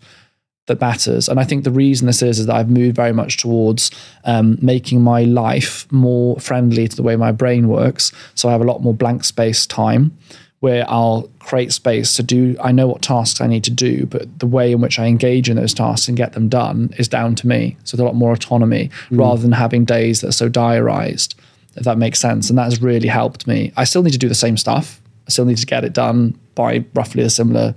that 0.68 0.82
matters. 0.82 1.30
And 1.30 1.40
I 1.40 1.46
think 1.46 1.64
the 1.64 1.72
reason 1.72 2.08
this 2.08 2.22
is 2.22 2.40
is 2.40 2.46
that 2.46 2.56
I've 2.56 2.70
moved 2.70 2.96
very 2.96 3.14
much 3.14 3.38
towards 3.38 3.90
um, 4.26 4.58
making 4.62 5.02
my 5.02 5.24
life 5.24 5.90
more 5.92 6.40
friendly 6.40 6.88
to 6.88 6.96
the 6.96 7.04
way 7.04 7.16
my 7.16 7.32
brain 7.32 7.70
works. 7.70 8.12
So 8.36 8.50
I 8.50 8.52
have 8.52 8.62
a 8.62 8.66
lot 8.66 8.82
more 8.82 8.94
blank 8.94 9.24
space 9.24 9.66
time 9.66 10.18
where 10.60 10.90
I'll 10.90 11.30
create 11.40 11.72
space 11.72 12.14
to 12.16 12.24
do. 12.24 12.56
I 12.62 12.72
know 12.72 12.88
what 12.88 13.02
tasks 13.02 13.42
I 13.42 13.48
need 13.48 13.64
to 13.66 13.72
do, 13.72 14.06
but 14.08 14.40
the 14.40 14.48
way 14.48 14.72
in 14.72 14.82
which 14.82 14.98
I 14.98 15.06
engage 15.06 15.50
in 15.50 15.56
those 15.56 15.74
tasks 15.74 16.08
and 16.08 16.18
get 16.18 16.34
them 16.34 16.50
done 16.50 16.94
is 16.98 17.08
down 17.08 17.36
to 17.36 17.48
me. 17.48 17.78
So 17.84 17.96
there's 17.96 18.04
a 18.04 18.06
lot 18.06 18.16
more 18.16 18.34
autonomy 18.34 18.90
hmm. 19.10 19.20
rather 19.20 19.42
than 19.42 19.52
having 19.52 19.86
days 19.86 20.22
that 20.22 20.30
are 20.30 20.32
so 20.32 20.50
diarized. 20.50 21.36
If 21.76 21.84
that 21.84 22.00
makes 22.00 22.20
sense, 22.20 22.50
and 22.50 22.58
that 22.58 22.64
has 22.64 22.82
really 22.82 23.08
helped 23.08 23.46
me. 23.46 23.72
I 23.78 23.84
still 23.84 24.02
need 24.02 24.14
to 24.14 24.18
do 24.18 24.28
the 24.28 24.34
same 24.34 24.58
stuff. 24.58 25.00
I 25.28 25.30
still 25.30 25.46
need 25.46 25.58
to 25.58 25.66
get 25.66 25.84
it 25.84 25.94
done 25.94 26.40
by 26.56 26.84
roughly 26.96 27.22
a 27.22 27.30
similar 27.30 27.76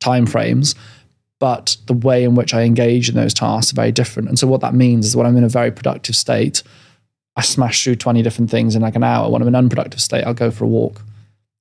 time 0.00 0.24
frames 0.24 0.74
but 1.42 1.76
the 1.86 1.92
way 1.92 2.22
in 2.22 2.36
which 2.36 2.54
I 2.54 2.62
engage 2.62 3.08
in 3.08 3.16
those 3.16 3.34
tasks 3.34 3.72
are 3.72 3.74
very 3.74 3.90
different. 3.90 4.28
And 4.28 4.38
so 4.38 4.46
what 4.46 4.60
that 4.60 4.74
means 4.74 5.04
is 5.04 5.16
when 5.16 5.26
I'm 5.26 5.36
in 5.36 5.42
a 5.42 5.48
very 5.48 5.72
productive 5.72 6.14
state, 6.14 6.62
I 7.34 7.42
smash 7.42 7.82
through 7.82 7.96
20 7.96 8.22
different 8.22 8.48
things 8.48 8.76
in 8.76 8.82
like 8.82 8.94
an 8.94 9.02
hour. 9.02 9.28
When 9.28 9.42
I'm 9.42 9.48
in 9.48 9.56
an 9.56 9.58
unproductive 9.58 10.00
state, 10.00 10.22
I'll 10.22 10.34
go 10.34 10.52
for 10.52 10.62
a 10.62 10.68
walk. 10.68 11.02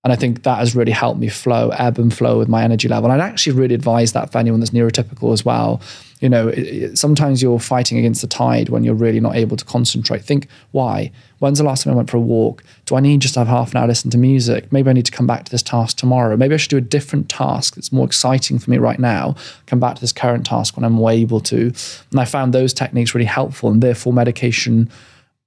And 0.04 0.12
I 0.12 0.16
think 0.16 0.42
that 0.44 0.58
has 0.58 0.76
really 0.76 0.92
helped 0.92 1.20
me 1.20 1.30
flow, 1.30 1.70
ebb 1.70 2.00
and 2.00 2.12
flow 2.12 2.40
with 2.40 2.48
my 2.48 2.64
energy 2.64 2.88
level. 2.88 3.12
And 3.12 3.22
I'd 3.22 3.26
actually 3.26 3.56
really 3.56 3.76
advise 3.76 4.14
that 4.14 4.32
for 4.32 4.40
anyone 4.40 4.60
that's 4.60 4.72
neurotypical 4.72 5.32
as 5.32 5.46
well. 5.46 5.80
You 6.22 6.30
know, 6.30 6.48
it, 6.48 6.60
it, 6.60 6.98
sometimes 6.98 7.42
you're 7.42 7.60
fighting 7.60 8.00
against 8.00 8.22
the 8.22 8.28
tide 8.28 8.70
when 8.70 8.84
you're 8.84 8.96
really 8.96 9.20
not 9.20 9.36
able 9.36 9.58
to 9.58 9.66
concentrate. 9.66 10.24
Think, 10.24 10.48
why? 10.72 11.12
When's 11.38 11.60
the 11.60 11.64
last 11.64 11.84
time 11.84 11.94
I 11.94 11.96
went 11.96 12.10
for 12.10 12.18
a 12.18 12.22
walk? 12.22 12.64
Do 12.86 12.96
I 12.96 13.00
need 13.00 13.22
just 13.22 13.36
to 13.36 13.42
have 13.42 13.48
half 13.48 13.72
an 13.72 13.78
hour 13.78 13.88
listen 13.88 14.10
to 14.12 14.18
music? 14.18 14.72
Maybe 14.72 14.90
I 14.90 14.94
need 14.94 15.06
to 15.06 15.12
come 15.12 15.28
back 15.28 15.46
to 15.46 15.52
this 15.52 15.64
task 15.64 15.98
tomorrow. 15.98 16.36
Maybe 16.36 16.56
I 16.56 16.58
should 16.58 16.70
do 16.70 16.78
a 16.78 16.82
different 16.82 17.30
task 17.30 17.76
that's 17.76 17.92
more 17.92 18.06
exciting 18.06 18.58
for 18.58 18.72
me 18.72 18.78
right 18.78 19.00
now. 19.00 19.36
Come 19.68 19.80
back 19.80 19.96
to 19.96 20.02
this 20.02 20.12
current 20.12 20.48
task 20.48 20.76
when 20.76 20.84
I'm 20.84 20.94
more 20.94 21.12
able 21.12 21.42
to. 21.42 21.74
And 22.10 22.20
I 22.20 22.26
found 22.26 22.54
those 22.54 22.74
techniques 22.74 23.14
really 23.14 23.26
helpful, 23.26 23.70
and 23.70 23.84
therefore 23.84 24.14
medication 24.14 24.90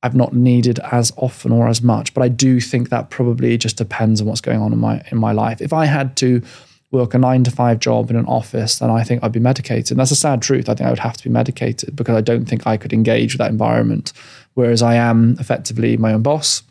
I've 0.04 0.14
not 0.14 0.34
needed 0.34 0.78
as 0.92 1.12
often 1.16 1.50
or 1.50 1.66
as 1.66 1.80
much. 1.80 2.12
But 2.12 2.22
I 2.22 2.28
do 2.28 2.60
think 2.60 2.90
that 2.90 3.08
probably 3.08 3.56
just 3.56 3.78
depends 3.78 4.20
on 4.20 4.26
what's 4.26 4.42
going 4.42 4.60
on 4.60 4.72
in 4.72 4.78
my 4.78 5.02
in 5.10 5.18
my 5.18 5.32
life. 5.32 5.62
If 5.62 5.72
I 5.72 5.86
had 5.86 6.14
to 6.18 6.42
work 6.90 7.14
a 7.14 7.18
nine 7.18 7.42
to 7.44 7.50
five 7.50 7.80
job 7.80 8.10
in 8.10 8.16
an 8.16 8.26
office, 8.26 8.78
then 8.78 8.90
I 8.90 9.02
think 9.02 9.24
I'd 9.24 9.32
be 9.32 9.40
medicated. 9.40 9.92
And 9.92 9.98
that's 10.00 10.10
a 10.10 10.16
sad 10.16 10.42
truth. 10.42 10.68
I 10.68 10.74
think 10.74 10.86
I 10.86 10.90
would 10.90 10.98
have 10.98 11.16
to 11.16 11.24
be 11.24 11.30
medicated 11.30 11.96
because 11.96 12.14
I 12.14 12.20
don't 12.20 12.44
think 12.44 12.66
I 12.66 12.76
could 12.76 12.92
engage 12.92 13.32
with 13.32 13.38
that 13.38 13.50
environment. 13.50 14.12
Whereas 14.52 14.82
I 14.82 14.94
am 14.94 15.36
effectively 15.40 15.96
my 15.96 16.12
own 16.12 16.22
boss, 16.22 16.62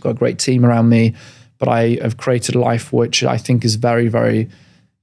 got 0.00 0.10
a 0.10 0.14
great 0.14 0.38
team 0.38 0.66
around 0.66 0.88
me, 0.88 1.14
but 1.58 1.68
I 1.68 1.98
have 2.02 2.16
created 2.18 2.56
a 2.56 2.60
life 2.60 2.92
which 2.92 3.22
I 3.24 3.38
think 3.38 3.64
is 3.64 3.76
very, 3.76 4.08
very 4.08 4.50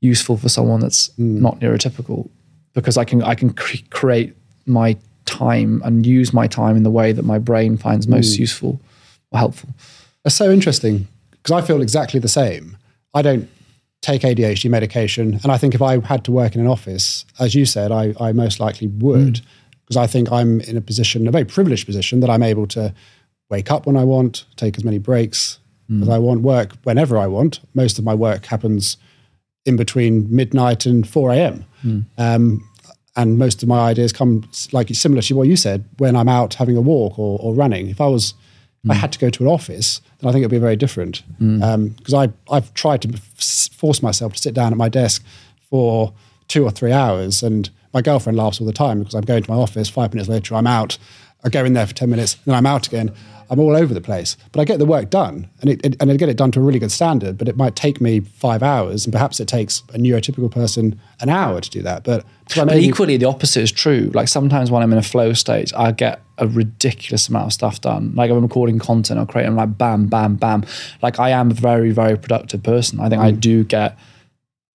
useful 0.01 0.37
for 0.37 0.49
someone 0.49 0.81
that's 0.81 1.07
hmm. 1.15 1.41
not 1.41 1.59
neurotypical 1.61 2.29
because 2.73 2.97
I 2.97 3.05
can 3.05 3.23
I 3.23 3.35
can 3.35 3.53
cre- 3.53 3.87
create 3.89 4.35
my 4.65 4.97
time 5.25 5.81
and 5.85 6.05
use 6.05 6.33
my 6.33 6.47
time 6.47 6.75
in 6.75 6.83
the 6.83 6.91
way 6.91 7.11
that 7.11 7.23
my 7.23 7.39
brain 7.39 7.77
finds 7.77 8.07
most 8.07 8.37
useful 8.37 8.79
or 9.31 9.39
helpful. 9.39 9.69
That's 10.23 10.35
so 10.35 10.51
interesting 10.51 11.07
because 11.31 11.51
I 11.51 11.65
feel 11.65 11.81
exactly 11.81 12.19
the 12.19 12.27
same. 12.27 12.77
I 13.13 13.21
don't 13.21 13.49
take 14.01 14.21
ADHD 14.21 14.69
medication, 14.69 15.39
and 15.43 15.51
I 15.51 15.57
think 15.57 15.75
if 15.75 15.81
I 15.81 15.99
had 16.01 16.25
to 16.25 16.31
work 16.31 16.55
in 16.55 16.61
an 16.61 16.67
office, 16.67 17.25
as 17.39 17.55
you 17.55 17.65
said, 17.65 17.91
I, 17.91 18.13
I 18.19 18.31
most 18.33 18.59
likely 18.59 18.87
would 18.87 19.41
because 19.83 19.97
I 19.97 20.07
think 20.07 20.31
I'm 20.31 20.61
in 20.61 20.77
a 20.77 20.81
position, 20.81 21.27
a 21.27 21.31
very 21.31 21.45
privileged 21.45 21.85
position, 21.85 22.21
that 22.21 22.29
I'm 22.29 22.43
able 22.43 22.67
to 22.67 22.93
wake 23.49 23.69
up 23.69 23.85
when 23.85 23.97
I 23.97 24.03
want, 24.03 24.45
take 24.55 24.77
as 24.77 24.83
many 24.83 24.97
breaks 24.97 25.59
as 26.01 26.09
I 26.09 26.17
want, 26.17 26.41
work 26.41 26.71
whenever 26.83 27.17
I 27.17 27.27
want. 27.27 27.59
Most 27.73 27.99
of 27.99 28.05
my 28.05 28.15
work 28.15 28.45
happens 28.45 28.97
in 29.65 29.75
between 29.75 30.33
midnight 30.33 30.85
and 30.85 31.07
4 31.07 31.31
a.m. 31.31 31.65
Mm. 31.85 32.05
Um, 32.17 32.69
and 33.15 33.37
most 33.37 33.61
of 33.61 33.69
my 33.69 33.79
ideas 33.79 34.11
come 34.11 34.43
like 34.71 34.89
similar 34.89 35.21
to 35.21 35.35
what 35.35 35.47
you 35.47 35.55
said 35.55 35.85
when 35.97 36.15
I'm 36.15 36.29
out 36.29 36.55
having 36.55 36.75
a 36.77 36.81
walk 36.81 37.19
or, 37.19 37.37
or 37.39 37.53
running. 37.53 37.89
If 37.89 38.01
I 38.01 38.07
was, 38.07 38.33
mm. 38.85 38.91
I 38.91 38.95
had 38.95 39.11
to 39.13 39.19
go 39.19 39.29
to 39.29 39.43
an 39.43 39.49
office, 39.49 40.01
then 40.19 40.29
I 40.29 40.31
think 40.31 40.41
it'd 40.41 40.51
be 40.51 40.57
very 40.57 40.75
different. 40.75 41.23
Because 41.39 42.13
mm. 42.13 42.13
um, 42.13 42.33
I 42.49 42.55
I've 42.55 42.73
tried 42.73 43.01
to 43.03 43.17
force 43.71 44.01
myself 44.01 44.33
to 44.33 44.39
sit 44.39 44.53
down 44.53 44.71
at 44.71 44.77
my 44.77 44.89
desk 44.89 45.23
for 45.69 46.13
two 46.47 46.63
or 46.63 46.71
three 46.71 46.91
hours, 46.91 47.43
and 47.43 47.69
my 47.93 48.01
girlfriend 48.01 48.37
laughs 48.37 48.59
all 48.59 48.67
the 48.67 48.73
time 48.73 48.99
because 48.99 49.13
I'm 49.13 49.21
going 49.21 49.43
to 49.43 49.51
my 49.51 49.57
office. 49.57 49.89
Five 49.89 50.13
minutes 50.13 50.29
later, 50.29 50.55
I'm 50.55 50.67
out. 50.67 50.97
I 51.43 51.49
go 51.49 51.65
in 51.65 51.73
there 51.73 51.87
for 51.87 51.93
ten 51.93 52.09
minutes, 52.09 52.35
then 52.45 52.55
I'm 52.55 52.65
out 52.65 52.87
again. 52.87 53.13
I'm 53.49 53.59
all 53.59 53.75
over 53.75 53.93
the 53.93 54.01
place, 54.01 54.35
but 54.51 54.61
I 54.61 54.65
get 54.65 54.79
the 54.79 54.85
work 54.85 55.11
done, 55.11 55.47
and 55.61 55.69
it, 55.69 55.85
it, 55.85 55.95
and 55.99 56.09
I 56.09 56.17
get 56.17 56.27
it 56.27 56.37
done 56.37 56.51
to 56.51 56.59
a 56.59 56.63
really 56.63 56.79
good 56.79 56.91
standard. 56.91 57.37
But 57.37 57.47
it 57.47 57.55
might 57.55 57.75
take 57.75 58.01
me 58.01 58.21
five 58.21 58.63
hours, 58.63 59.05
and 59.05 59.13
perhaps 59.13 59.39
it 59.39 59.47
takes 59.47 59.83
a 59.93 59.99
neurotypical 59.99 60.49
person 60.49 60.99
an 61.19 61.29
hour 61.29 61.61
to 61.61 61.69
do 61.69 61.83
that. 61.83 62.03
But, 62.03 62.25
but 62.55 62.75
equally, 62.77 63.17
the 63.17 63.27
opposite 63.27 63.61
is 63.61 63.71
true. 63.71 64.09
Like 64.13 64.27
sometimes 64.27 64.71
when 64.71 64.81
I'm 64.81 64.91
in 64.91 64.97
a 64.97 65.03
flow 65.03 65.33
state, 65.33 65.71
I 65.75 65.91
get 65.91 66.21
a 66.39 66.47
ridiculous 66.47 67.29
amount 67.29 67.45
of 67.45 67.53
stuff 67.53 67.79
done. 67.79 68.15
Like 68.15 68.31
I'm 68.31 68.41
recording 68.41 68.79
content, 68.79 69.19
I'll 69.19 69.25
create, 69.25 69.45
I'm 69.45 69.55
like 69.55 69.77
bam, 69.77 70.07
bam, 70.07 70.35
bam. 70.35 70.65
Like 71.01 71.19
I 71.19 71.29
am 71.29 71.51
a 71.51 71.53
very, 71.53 71.91
very 71.91 72.17
productive 72.17 72.63
person. 72.63 72.99
I 72.99 73.09
think 73.09 73.21
mm. 73.21 73.25
I 73.25 73.31
do 73.31 73.63
get 73.63 73.97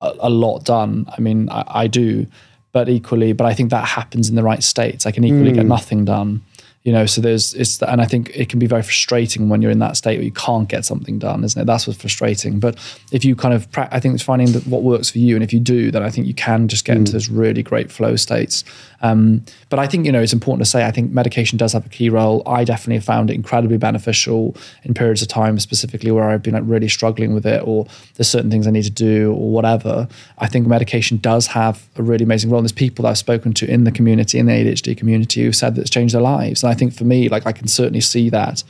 a, 0.00 0.14
a, 0.20 0.30
lot 0.30 0.64
done. 0.64 1.06
I 1.08 1.20
mean, 1.20 1.50
I, 1.50 1.64
I, 1.66 1.86
do, 1.88 2.28
but 2.70 2.88
equally, 2.88 3.32
but 3.32 3.44
I 3.46 3.54
think 3.54 3.70
that 3.70 3.88
happens 3.88 4.28
in 4.28 4.36
the 4.36 4.44
right 4.44 4.62
states. 4.62 5.04
I 5.04 5.10
can 5.10 5.24
equally 5.24 5.50
mm. 5.50 5.56
get 5.56 5.66
nothing 5.66 6.04
done 6.04 6.42
you 6.88 6.94
know 6.94 7.04
so 7.04 7.20
there's 7.20 7.52
it's 7.52 7.82
and 7.82 8.00
i 8.00 8.06
think 8.06 8.30
it 8.34 8.48
can 8.48 8.58
be 8.58 8.66
very 8.66 8.82
frustrating 8.82 9.50
when 9.50 9.60
you're 9.60 9.70
in 9.70 9.78
that 9.78 9.94
state 9.94 10.16
where 10.16 10.24
you 10.24 10.32
can't 10.32 10.70
get 10.70 10.86
something 10.86 11.18
done 11.18 11.44
isn't 11.44 11.60
it? 11.60 11.66
That's 11.66 11.86
what's 11.86 12.00
frustrating. 12.00 12.58
But 12.60 12.78
if 13.12 13.26
you 13.26 13.36
kind 13.36 13.52
of 13.52 13.68
i 13.76 14.00
think 14.00 14.14
it's 14.14 14.22
finding 14.22 14.48
what 14.62 14.82
works 14.82 15.10
for 15.10 15.18
you 15.18 15.34
and 15.36 15.44
if 15.44 15.52
you 15.52 15.60
do 15.60 15.90
then 15.90 16.02
i 16.02 16.08
think 16.08 16.26
you 16.26 16.32
can 16.32 16.66
just 16.66 16.86
get 16.86 16.94
mm. 16.94 17.00
into 17.00 17.12
those 17.12 17.28
really 17.28 17.62
great 17.62 17.92
flow 17.92 18.16
states. 18.16 18.64
Um, 19.02 19.44
but 19.68 19.78
i 19.78 19.86
think 19.86 20.04
you 20.06 20.12
know 20.12 20.20
it's 20.20 20.32
important 20.32 20.64
to 20.64 20.70
say 20.70 20.84
i 20.84 20.90
think 20.90 21.10
medication 21.12 21.56
does 21.56 21.72
have 21.72 21.86
a 21.86 21.88
key 21.88 22.10
role 22.10 22.42
i 22.46 22.64
definitely 22.64 22.96
have 22.96 23.04
found 23.04 23.30
it 23.30 23.34
incredibly 23.34 23.78
beneficial 23.78 24.54
in 24.84 24.92
periods 24.92 25.22
of 25.22 25.28
time 25.28 25.58
specifically 25.58 26.10
where 26.10 26.30
i've 26.30 26.42
been 26.42 26.54
like 26.54 26.62
really 26.66 26.88
struggling 26.88 27.34
with 27.34 27.46
it 27.46 27.62
or 27.66 27.86
there's 28.14 28.28
certain 28.28 28.50
things 28.50 28.66
i 28.66 28.70
need 28.70 28.84
to 28.84 28.90
do 28.90 29.32
or 29.32 29.50
whatever 29.50 30.06
i 30.38 30.46
think 30.46 30.66
medication 30.66 31.16
does 31.18 31.46
have 31.46 31.88
a 31.96 32.02
really 32.02 32.24
amazing 32.24 32.50
role 32.50 32.58
and 32.58 32.64
there's 32.64 32.72
people 32.72 33.04
that 33.04 33.10
i've 33.10 33.18
spoken 33.18 33.52
to 33.52 33.70
in 33.70 33.84
the 33.84 33.92
community 33.92 34.38
in 34.38 34.46
the 34.46 34.52
adhd 34.52 34.96
community 34.96 35.42
who've 35.42 35.56
said 35.56 35.74
that 35.74 35.80
it's 35.80 35.90
changed 35.90 36.14
their 36.14 36.22
lives 36.22 36.62
and 36.62 36.70
i 36.70 36.74
think 36.74 36.92
for 36.98 37.04
me, 37.04 37.28
like 37.28 37.46
I 37.46 37.52
can 37.52 37.68
certainly 37.68 38.00
see 38.00 38.28
that. 38.30 38.62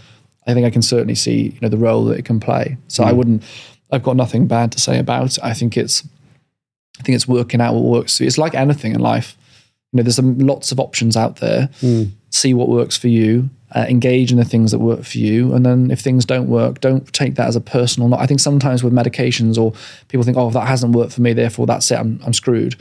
I 0.46 0.54
think 0.54 0.66
I 0.66 0.70
can 0.70 0.82
certainly 0.82 1.14
see 1.14 1.48
you 1.48 1.58
know 1.60 1.68
the 1.68 1.76
role 1.76 2.04
that 2.06 2.18
it 2.18 2.24
can 2.24 2.38
play. 2.38 2.76
So 2.86 3.02
mm. 3.02 3.08
I 3.08 3.12
wouldn't. 3.12 3.42
I've 3.90 4.02
got 4.02 4.16
nothing 4.16 4.46
bad 4.46 4.70
to 4.72 4.80
say 4.80 4.98
about 4.98 5.38
it. 5.38 5.38
I 5.42 5.54
think 5.54 5.76
it's. 5.76 6.06
I 7.00 7.02
think 7.02 7.14
it's 7.14 7.28
working 7.28 7.60
out 7.60 7.74
what 7.74 7.84
works. 7.84 8.20
It's 8.20 8.38
like 8.38 8.54
anything 8.54 8.92
in 8.92 9.00
life. 9.00 9.36
You 9.92 9.98
know, 9.98 10.02
there's 10.02 10.16
some, 10.16 10.38
lots 10.38 10.72
of 10.72 10.80
options 10.80 11.16
out 11.16 11.36
there. 11.36 11.68
Mm. 11.80 12.10
See 12.30 12.54
what 12.54 12.68
works 12.68 12.96
for 12.96 13.08
you. 13.08 13.50
Uh, 13.74 13.84
engage 13.88 14.30
in 14.30 14.38
the 14.38 14.44
things 14.44 14.70
that 14.70 14.78
work 14.78 15.04
for 15.04 15.18
you, 15.18 15.52
and 15.52 15.64
then 15.64 15.90
if 15.90 16.00
things 16.00 16.24
don't 16.24 16.48
work, 16.48 16.80
don't 16.80 17.12
take 17.12 17.34
that 17.34 17.48
as 17.48 17.54
a 17.54 17.60
personal. 17.60 18.08
Not, 18.08 18.20
I 18.20 18.26
think 18.26 18.40
sometimes 18.40 18.82
with 18.82 18.94
medications, 18.94 19.58
or 19.58 19.74
people 20.08 20.24
think, 20.24 20.38
"Oh, 20.38 20.48
that 20.50 20.66
hasn't 20.66 20.94
worked 20.94 21.12
for 21.12 21.20
me, 21.20 21.34
therefore 21.34 21.66
that's 21.66 21.90
it. 21.90 21.98
I'm, 21.98 22.18
I'm 22.24 22.32
screwed." 22.32 22.76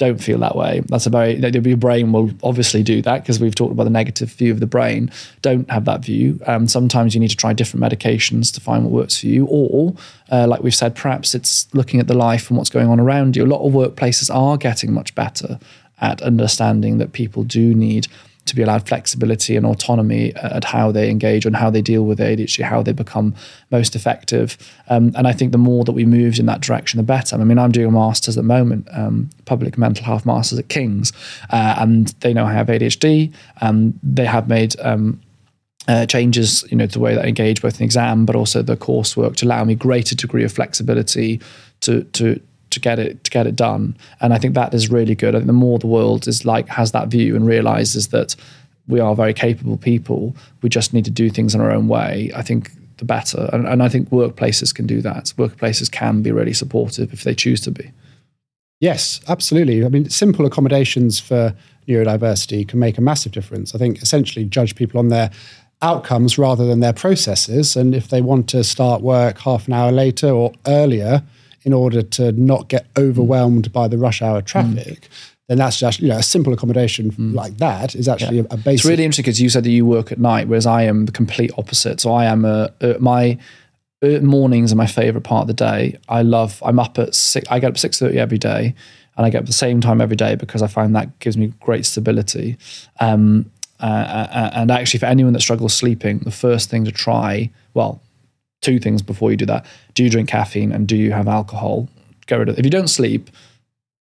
don't 0.00 0.16
feel 0.16 0.38
that 0.38 0.56
way. 0.56 0.80
That's 0.86 1.06
a 1.06 1.10
very 1.10 1.34
your 1.34 1.76
brain 1.76 2.10
will 2.10 2.30
obviously 2.42 2.82
do 2.82 3.02
that 3.02 3.22
because 3.22 3.38
we've 3.38 3.54
talked 3.54 3.72
about 3.72 3.84
the 3.84 3.90
negative 3.90 4.32
view 4.32 4.50
of 4.50 4.58
the 4.58 4.66
brain. 4.66 5.12
Don't 5.42 5.70
have 5.70 5.84
that 5.84 6.00
view. 6.00 6.40
Um, 6.46 6.66
sometimes 6.66 7.14
you 7.14 7.20
need 7.20 7.28
to 7.28 7.36
try 7.36 7.52
different 7.52 7.84
medications 7.84 8.52
to 8.54 8.60
find 8.60 8.82
what 8.82 8.92
works 8.92 9.20
for 9.20 9.26
you, 9.26 9.46
or 9.48 9.94
uh, 10.32 10.46
like 10.48 10.62
we've 10.62 10.74
said, 10.74 10.96
perhaps 10.96 11.34
it's 11.34 11.72
looking 11.74 12.00
at 12.00 12.08
the 12.08 12.14
life 12.14 12.48
and 12.48 12.56
what's 12.56 12.70
going 12.70 12.88
on 12.88 12.98
around 12.98 13.36
you. 13.36 13.44
A 13.44 13.46
lot 13.46 13.64
of 13.64 13.74
workplaces 13.74 14.34
are 14.34 14.56
getting 14.56 14.92
much 14.92 15.14
better 15.14 15.60
at 16.00 16.22
understanding 16.22 16.98
that 16.98 17.12
people 17.12 17.44
do 17.44 17.74
need 17.74 18.08
to 18.46 18.56
be 18.56 18.62
allowed 18.62 18.88
flexibility 18.88 19.56
and 19.56 19.64
autonomy 19.64 20.34
at 20.34 20.64
how 20.64 20.90
they 20.90 21.08
engage 21.10 21.46
and 21.46 21.54
how 21.54 21.70
they 21.70 21.82
deal 21.82 22.04
with 22.04 22.18
ADHD, 22.18 22.64
how 22.64 22.82
they 22.82 22.92
become 22.92 23.34
most 23.70 23.94
effective. 23.94 24.58
Um, 24.88 25.12
and 25.14 25.26
I 25.26 25.32
think 25.32 25.52
the 25.52 25.58
more 25.58 25.84
that 25.84 25.92
we 25.92 26.04
moved 26.04 26.38
in 26.38 26.46
that 26.46 26.60
direction, 26.60 26.98
the 26.98 27.04
better. 27.04 27.36
I 27.36 27.44
mean, 27.44 27.58
I'm 27.58 27.70
doing 27.70 27.86
a 27.86 27.90
master's 27.90 28.36
at 28.36 28.42
the 28.42 28.48
moment, 28.48 28.88
um, 28.92 29.30
public 29.44 29.78
mental 29.78 30.04
health 30.04 30.26
masters 30.26 30.58
at 30.58 30.68
King's, 30.68 31.12
uh, 31.50 31.76
and 31.78 32.08
they 32.20 32.32
know 32.32 32.44
I 32.44 32.52
have 32.52 32.66
ADHD. 32.66 33.32
and 33.60 33.98
they 34.02 34.26
have 34.26 34.48
made 34.48 34.78
um, 34.80 35.20
uh, 35.86 36.06
changes, 36.06 36.64
you 36.70 36.76
know, 36.76 36.86
to 36.86 36.92
the 36.92 37.00
way 37.00 37.14
that 37.14 37.24
I 37.24 37.28
engage 37.28 37.62
both 37.62 37.78
in 37.78 37.84
exam, 37.84 38.26
but 38.26 38.36
also 38.36 38.62
the 38.62 38.76
coursework 38.76 39.36
to 39.36 39.46
allow 39.46 39.64
me 39.64 39.74
greater 39.74 40.14
degree 40.14 40.44
of 40.44 40.52
flexibility 40.52 41.40
to 41.80 42.04
to 42.04 42.40
to 42.70 42.80
get 42.80 42.98
it 42.98 43.22
to 43.24 43.30
get 43.30 43.46
it 43.46 43.56
done. 43.56 43.96
And 44.20 44.32
I 44.32 44.38
think 44.38 44.54
that 44.54 44.74
is 44.74 44.90
really 44.90 45.14
good. 45.14 45.34
I 45.34 45.38
think 45.38 45.46
the 45.46 45.52
more 45.52 45.78
the 45.78 45.86
world 45.86 46.28
is 46.28 46.44
like 46.44 46.68
has 46.68 46.92
that 46.92 47.08
view 47.08 47.36
and 47.36 47.46
realizes 47.46 48.08
that 48.08 48.36
we 48.88 49.00
are 49.00 49.14
very 49.14 49.34
capable 49.34 49.76
people, 49.76 50.34
we 50.62 50.68
just 50.68 50.92
need 50.92 51.04
to 51.04 51.10
do 51.10 51.30
things 51.30 51.54
in 51.54 51.60
our 51.60 51.70
own 51.70 51.88
way. 51.88 52.32
I 52.34 52.42
think 52.42 52.72
the 52.98 53.04
better. 53.04 53.48
And, 53.52 53.66
and 53.66 53.82
I 53.82 53.88
think 53.88 54.10
workplaces 54.10 54.74
can 54.74 54.86
do 54.86 55.00
that. 55.02 55.32
Workplaces 55.36 55.90
can 55.90 56.22
be 56.22 56.32
really 56.32 56.52
supportive 56.52 57.12
if 57.12 57.24
they 57.24 57.34
choose 57.34 57.60
to 57.62 57.70
be. 57.70 57.90
Yes, 58.80 59.20
absolutely. 59.28 59.84
I 59.84 59.88
mean, 59.88 60.08
simple 60.08 60.46
accommodations 60.46 61.20
for 61.20 61.54
neurodiversity 61.86 62.66
can 62.66 62.78
make 62.78 62.98
a 62.98 63.02
massive 63.02 63.32
difference. 63.32 63.74
I 63.74 63.78
think 63.78 64.02
essentially 64.02 64.44
judge 64.44 64.74
people 64.74 64.98
on 64.98 65.08
their 65.08 65.30
outcomes 65.82 66.38
rather 66.38 66.66
than 66.66 66.80
their 66.80 66.92
processes. 66.92 67.76
And 67.76 67.94
if 67.94 68.08
they 68.08 68.22
want 68.22 68.48
to 68.50 68.64
start 68.64 69.02
work 69.02 69.38
half 69.38 69.66
an 69.66 69.74
hour 69.74 69.92
later 69.92 70.30
or 70.30 70.52
earlier, 70.66 71.22
in 71.64 71.72
order 71.72 72.02
to 72.02 72.32
not 72.32 72.68
get 72.68 72.86
overwhelmed 72.96 73.72
by 73.72 73.88
the 73.88 73.98
rush 73.98 74.22
hour 74.22 74.40
traffic, 74.40 75.00
mm. 75.00 75.08
then 75.48 75.58
that's 75.58 75.78
just 75.78 76.00
you 76.00 76.08
know 76.08 76.18
a 76.18 76.22
simple 76.22 76.52
accommodation 76.52 77.10
mm. 77.10 77.34
like 77.34 77.56
that 77.58 77.94
is 77.94 78.08
actually 78.08 78.38
yeah. 78.38 78.46
a, 78.50 78.54
a 78.54 78.56
basic. 78.56 78.80
It's 78.80 78.84
really 78.84 79.04
interesting 79.04 79.24
because 79.24 79.40
you 79.40 79.48
said 79.48 79.64
that 79.64 79.70
you 79.70 79.84
work 79.84 80.10
at 80.12 80.18
night, 80.18 80.48
whereas 80.48 80.66
I 80.66 80.82
am 80.82 81.06
the 81.06 81.12
complete 81.12 81.50
opposite. 81.58 82.00
So 82.00 82.12
I 82.12 82.24
am 82.26 82.44
a, 82.44 82.72
a 82.80 82.98
my 82.98 83.38
mornings 84.02 84.72
are 84.72 84.76
my 84.76 84.86
favorite 84.86 85.22
part 85.22 85.42
of 85.42 85.48
the 85.48 85.54
day. 85.54 85.98
I 86.08 86.22
love. 86.22 86.62
I'm 86.64 86.78
up 86.78 86.98
at 86.98 87.14
six. 87.14 87.46
I 87.50 87.58
get 87.58 87.70
up 87.70 87.78
six 87.78 87.98
thirty 87.98 88.18
every 88.18 88.38
day, 88.38 88.74
and 89.16 89.26
I 89.26 89.30
get 89.30 89.40
up 89.40 89.46
the 89.46 89.52
same 89.52 89.80
time 89.80 90.00
every 90.00 90.16
day 90.16 90.34
because 90.34 90.62
I 90.62 90.66
find 90.66 90.94
that 90.96 91.18
gives 91.18 91.36
me 91.36 91.52
great 91.60 91.84
stability. 91.84 92.56
Um, 93.00 93.50
uh, 93.80 93.86
uh, 93.86 94.28
uh 94.32 94.50
and 94.54 94.70
actually, 94.70 95.00
for 95.00 95.06
anyone 95.06 95.32
that 95.34 95.40
struggles 95.40 95.74
sleeping, 95.74 96.20
the 96.20 96.30
first 96.30 96.70
thing 96.70 96.84
to 96.84 96.92
try, 96.92 97.50
well, 97.74 98.00
two 98.60 98.78
things 98.78 99.02
before 99.02 99.30
you 99.30 99.36
do 99.36 99.46
that. 99.46 99.66
Do 99.94 100.04
you 100.04 100.10
drink 100.10 100.28
caffeine 100.28 100.72
and 100.72 100.86
do 100.86 100.96
you 100.96 101.12
have 101.12 101.28
alcohol? 101.28 101.88
Get 102.26 102.36
rid 102.36 102.48
of 102.48 102.56
it. 102.56 102.58
If 102.58 102.64
you 102.64 102.70
don't 102.70 102.88
sleep, 102.88 103.30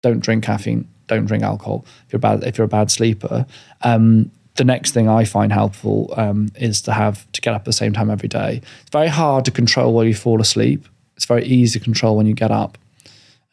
don't 0.02 0.20
drink 0.20 0.44
caffeine, 0.44 0.88
don't 1.08 1.26
drink 1.26 1.44
alcohol. 1.44 1.86
If 2.08 2.14
you're 2.14 2.20
bad, 2.20 2.44
if 2.44 2.58
you're 2.58 2.66
a 2.66 2.70
bad 2.70 2.92
sleeper, 2.92 3.46
um, 3.82 4.32
the 4.56 4.64
next 4.66 4.92
thing 4.92 5.08
I 5.08 5.24
find 5.24 5.54
helpful 5.54 6.14
um, 6.18 6.50
is 6.56 6.82
to 6.82 6.92
have 6.92 7.32
to 7.32 7.42
get 7.42 7.54
up 7.54 7.62
at 7.62 7.66
the 7.66 7.74
same 7.74 7.94
time 7.94 8.10
every 8.10 8.28
day. 8.28 8.62
It's 8.82 8.92
very 8.92 9.08
hard 9.08 9.46
to 9.46 9.52
control 9.52 9.94
where 9.94 10.06
you 10.06 10.14
fall 10.14 10.42
asleep. 10.42 10.88
It's 11.16 11.26
very 11.26 11.46
easy 11.46 11.80
to 11.80 11.84
control 11.84 12.18
when 12.18 12.26
you 12.26 12.34
get 12.34 12.52
up. 12.52 12.78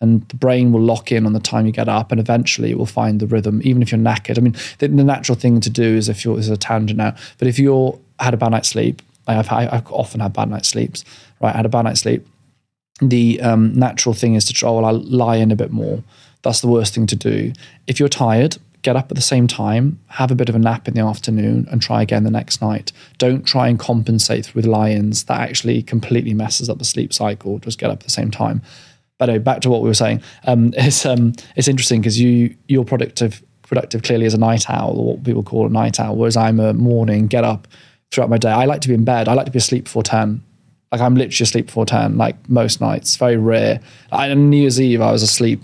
And 0.01 0.29
the 0.29 0.37
brain 0.37 0.73
will 0.73 0.83
lock 0.83 1.11
in 1.11 1.25
on 1.25 1.33
the 1.33 1.41
time 1.41 1.65
you 1.65 1.73
get 1.73 1.89
up, 1.89 2.11
and 2.11 2.21
eventually 2.21 2.71
it 2.71 2.79
will 2.79 2.87
find 2.87 3.19
the 3.19 3.27
rhythm, 3.27 3.63
even 3.65 3.83
if 3.83 3.93
you're 3.93 4.01
knackered. 4.01 4.37
I 4.37 4.43
mean, 4.43 4.55
the, 4.79 4.89
the 4.89 5.05
natural 5.05 5.39
thing 5.39 5.61
to 5.61 5.71
do 5.71 5.97
is 5.97 6.09
if 6.09 6.25
you're, 6.25 6.39
is 6.39 6.51
a 6.51 6.57
tangent 6.57 6.99
now, 6.99 7.15
but 7.39 7.49
if 7.49 7.59
you're 7.59 7.99
had 8.19 8.35
a 8.35 8.37
bad 8.37 8.51
night's 8.51 8.69
sleep, 8.69 9.01
I've, 9.27 9.51
I've 9.51 9.91
often 9.91 10.20
had 10.20 10.33
bad 10.33 10.51
night 10.51 10.66
sleeps. 10.66 11.05
Right, 11.41 11.55
I 11.55 11.57
had 11.57 11.66
a 11.66 11.70
bad 11.70 11.83
night's 11.83 12.01
sleep. 12.01 12.27
The 13.01 13.41
um, 13.41 13.74
natural 13.79 14.14
thing 14.14 14.35
is 14.35 14.45
to 14.47 14.53
try. 14.53 14.70
Well, 14.70 14.85
I'll 14.85 15.03
lie 15.03 15.37
in 15.37 15.53
a 15.53 15.57
bit 15.57 15.70
more. 15.70 16.03
That's 16.43 16.61
the 16.61 16.68
worst 16.68 16.95
thing 16.95 17.07
to 17.09 17.16
do. 17.16 17.53
If 17.87 18.01
you're 18.01 18.09
tired, 18.09 18.57
get 18.83 18.97
up 18.97 19.11
at 19.11 19.16
the 19.16 19.22
same 19.22 19.47
time, 19.47 19.99
have 20.07 20.31
a 20.31 20.35
bit 20.35 20.49
of 20.49 20.55
a 20.55 20.59
nap 20.59 20.89
in 20.89 20.95
the 20.95 21.01
afternoon, 21.01 21.66
and 21.70 21.83
try 21.83 22.03
again 22.03 22.24
the 22.24 22.31
next 22.31 22.62
night. 22.62 22.93
Don't 23.18 23.45
try 23.45 23.68
and 23.68 23.79
compensate 23.79 24.55
with 24.55 24.64
lie-ins. 24.64 25.24
That 25.24 25.41
actually 25.41 25.83
completely 25.83 26.35
messes 26.35 26.70
up 26.70 26.79
the 26.79 26.85
sleep 26.85 27.12
cycle. 27.12 27.59
Just 27.59 27.79
get 27.79 27.91
up 27.91 27.99
at 27.99 28.05
the 28.05 28.11
same 28.11 28.31
time. 28.31 28.62
But 29.18 29.29
anyway, 29.29 29.43
back 29.43 29.61
to 29.62 29.70
what 29.70 29.83
we 29.83 29.89
were 29.89 29.95
saying. 29.95 30.22
Um, 30.47 30.72
it's 30.77 31.05
um, 31.05 31.33
it's 31.57 31.68
interesting 31.68 32.01
because 32.01 32.18
you 32.18 32.55
you're 32.68 32.85
productive 32.85 33.43
productive 33.62 34.03
clearly 34.03 34.27
as 34.27 34.35
a 34.35 34.39
night 34.39 34.70
owl, 34.70 34.97
or 34.99 35.05
what 35.14 35.24
people 35.24 35.43
call 35.43 35.66
a 35.66 35.70
night 35.70 36.01
owl, 36.01 36.16
whereas 36.16 36.37
I'm 36.37 36.61
a 36.61 36.72
morning 36.72 37.27
get 37.27 37.45
up 37.45 37.66
throughout 38.11 38.31
my 38.31 38.39
day. 38.39 38.51
I 38.51 38.65
like 38.65 38.81
to 38.83 38.89
be 38.89 38.95
in 38.95 39.05
bed. 39.05 39.29
I 39.29 39.35
like 39.35 39.47
to 39.47 39.53
be 39.53 39.59
asleep 39.59 39.85
before 39.85 40.03
10. 40.03 40.43
Like 40.93 41.01
I'm 41.01 41.15
literally 41.15 41.45
asleep 41.45 41.67
before 41.67 41.87
10, 41.87 42.17
like 42.17 42.49
most 42.49 42.81
nights. 42.81 43.17
Very 43.17 43.37
rare. 43.37 43.81
I, 44.13 44.31
on 44.31 44.51
New 44.51 44.59
Year's 44.59 44.81
Eve, 44.81 45.01
I 45.01 45.13
was 45.13 45.23
asleep 45.23 45.63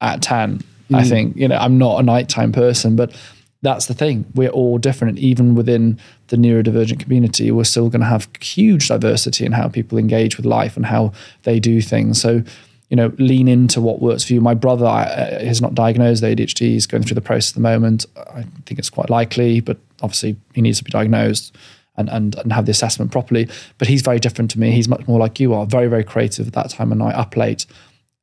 at 0.00 0.22
10. 0.22 0.58
Mm. 0.90 0.96
I 0.96 1.04
think, 1.04 1.36
you 1.36 1.48
know, 1.48 1.56
I'm 1.56 1.78
not 1.78 2.00
a 2.00 2.02
nighttime 2.02 2.52
person, 2.52 2.96
but 2.96 3.14
that's 3.62 3.86
the 3.86 3.94
thing. 3.94 4.24
We're 4.34 4.50
all 4.50 4.78
different. 4.78 5.18
Even 5.18 5.54
within 5.54 5.98
the 6.28 6.36
neurodivergent 6.36 7.00
community, 7.00 7.50
we're 7.50 7.64
still 7.64 7.88
going 7.88 8.00
to 8.00 8.06
have 8.06 8.28
huge 8.40 8.88
diversity 8.88 9.44
in 9.44 9.52
how 9.52 9.68
people 9.68 9.98
engage 9.98 10.36
with 10.36 10.46
life 10.46 10.76
and 10.76 10.86
how 10.86 11.12
they 11.44 11.58
do 11.58 11.80
things. 11.80 12.20
So, 12.20 12.42
you 12.90 12.96
know, 12.96 13.12
lean 13.18 13.48
into 13.48 13.80
what 13.80 14.00
works 14.00 14.24
for 14.24 14.34
you. 14.34 14.40
My 14.40 14.54
brother 14.54 14.86
uh, 14.86 15.38
is 15.40 15.60
not 15.62 15.74
diagnosed 15.74 16.22
with 16.22 16.38
ADHD. 16.38 16.58
He's 16.60 16.86
going 16.86 17.02
through 17.02 17.14
the 17.14 17.20
process 17.20 17.52
at 17.52 17.54
the 17.54 17.60
moment. 17.60 18.06
I 18.16 18.44
think 18.66 18.78
it's 18.78 18.90
quite 18.90 19.10
likely, 19.10 19.60
but 19.60 19.78
obviously 20.02 20.36
he 20.54 20.60
needs 20.60 20.78
to 20.78 20.84
be 20.84 20.90
diagnosed 20.90 21.56
and, 21.96 22.08
and, 22.08 22.34
and 22.36 22.52
have 22.52 22.66
the 22.66 22.70
assessment 22.70 23.10
properly. 23.10 23.48
But 23.78 23.88
he's 23.88 24.02
very 24.02 24.18
different 24.18 24.50
to 24.52 24.60
me. 24.60 24.72
He's 24.72 24.88
much 24.88 25.06
more 25.06 25.18
like 25.18 25.40
you 25.40 25.54
are, 25.54 25.66
very, 25.66 25.88
very 25.88 26.04
creative 26.04 26.46
at 26.46 26.52
that 26.54 26.70
time 26.70 26.92
of 26.92 26.98
night, 26.98 27.14
up 27.14 27.36
late. 27.36 27.66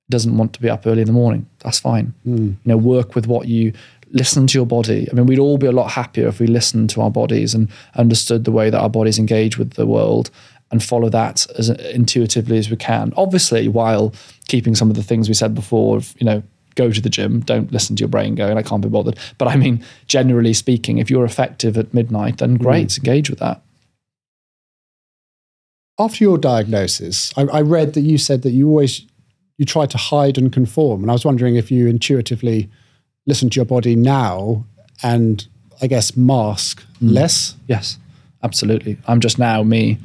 doesn't 0.09 0.37
want 0.37 0.53
to 0.53 0.61
be 0.61 0.69
up 0.69 0.85
early 0.85 1.01
in 1.01 1.07
the 1.07 1.13
morning. 1.13 1.47
That's 1.59 1.79
fine. 1.79 2.13
Hmm. 2.23 2.47
You 2.47 2.57
know, 2.65 2.77
work 2.77 3.15
with 3.15 3.27
what 3.27 3.47
you 3.47 3.73
listen 4.11 4.45
to 4.47 4.57
your 4.57 4.65
body. 4.65 5.07
I 5.11 5.15
mean, 5.15 5.25
we'd 5.25 5.39
all 5.39 5.57
be 5.57 5.67
a 5.67 5.71
lot 5.71 5.91
happier 5.91 6.27
if 6.27 6.39
we 6.39 6.47
listened 6.47 6.89
to 6.91 7.01
our 7.01 7.11
bodies 7.11 7.53
and 7.53 7.67
understood 7.95 8.45
the 8.45 8.51
way 8.51 8.69
that 8.69 8.79
our 8.79 8.89
bodies 8.89 9.17
engage 9.17 9.57
with 9.57 9.73
the 9.73 9.87
world 9.87 10.29
and 10.71 10.83
follow 10.83 11.09
that 11.09 11.45
as 11.57 11.69
intuitively 11.69 12.57
as 12.57 12.69
we 12.69 12.77
can. 12.77 13.13
Obviously, 13.17 13.67
while 13.67 14.13
keeping 14.47 14.75
some 14.75 14.89
of 14.89 14.95
the 14.95 15.03
things 15.03 15.27
we 15.27 15.33
said 15.33 15.53
before, 15.53 16.01
you 16.17 16.25
know, 16.25 16.43
go 16.75 16.91
to 16.91 17.01
the 17.01 17.09
gym, 17.09 17.41
don't 17.41 17.71
listen 17.71 17.95
to 17.95 18.01
your 18.01 18.09
brain 18.09 18.35
going, 18.35 18.57
I 18.57 18.61
can't 18.61 18.81
be 18.81 18.89
bothered. 18.89 19.17
But 19.37 19.47
I 19.47 19.55
mean, 19.55 19.83
generally 20.07 20.53
speaking, 20.53 20.97
if 20.97 21.09
you're 21.09 21.25
effective 21.25 21.77
at 21.77 21.93
midnight, 21.93 22.37
then 22.37 22.57
mm. 22.57 22.61
great, 22.61 22.97
engage 22.97 23.29
with 23.29 23.39
that. 23.39 23.61
After 25.99 26.23
your 26.23 26.37
diagnosis, 26.37 27.31
I, 27.37 27.43
I 27.43 27.61
read 27.61 27.93
that 27.93 28.01
you 28.01 28.17
said 28.17 28.41
that 28.41 28.51
you 28.51 28.67
always 28.67 29.05
you 29.57 29.65
try 29.65 29.85
to 29.85 29.97
hide 29.97 30.37
and 30.37 30.51
conform, 30.51 31.01
and 31.01 31.11
I 31.11 31.13
was 31.13 31.25
wondering 31.25 31.55
if 31.55 31.71
you 31.71 31.87
intuitively 31.87 32.69
listen 33.25 33.49
to 33.51 33.55
your 33.55 33.65
body 33.65 33.95
now 33.95 34.65
and 35.01 35.47
I 35.81 35.87
guess 35.87 36.15
mask 36.15 36.83
mm. 37.01 37.13
less. 37.13 37.55
Yes, 37.67 37.97
absolutely. 38.41 38.97
I'm 39.07 39.19
just 39.19 39.37
now 39.37 39.63
me. 39.63 39.99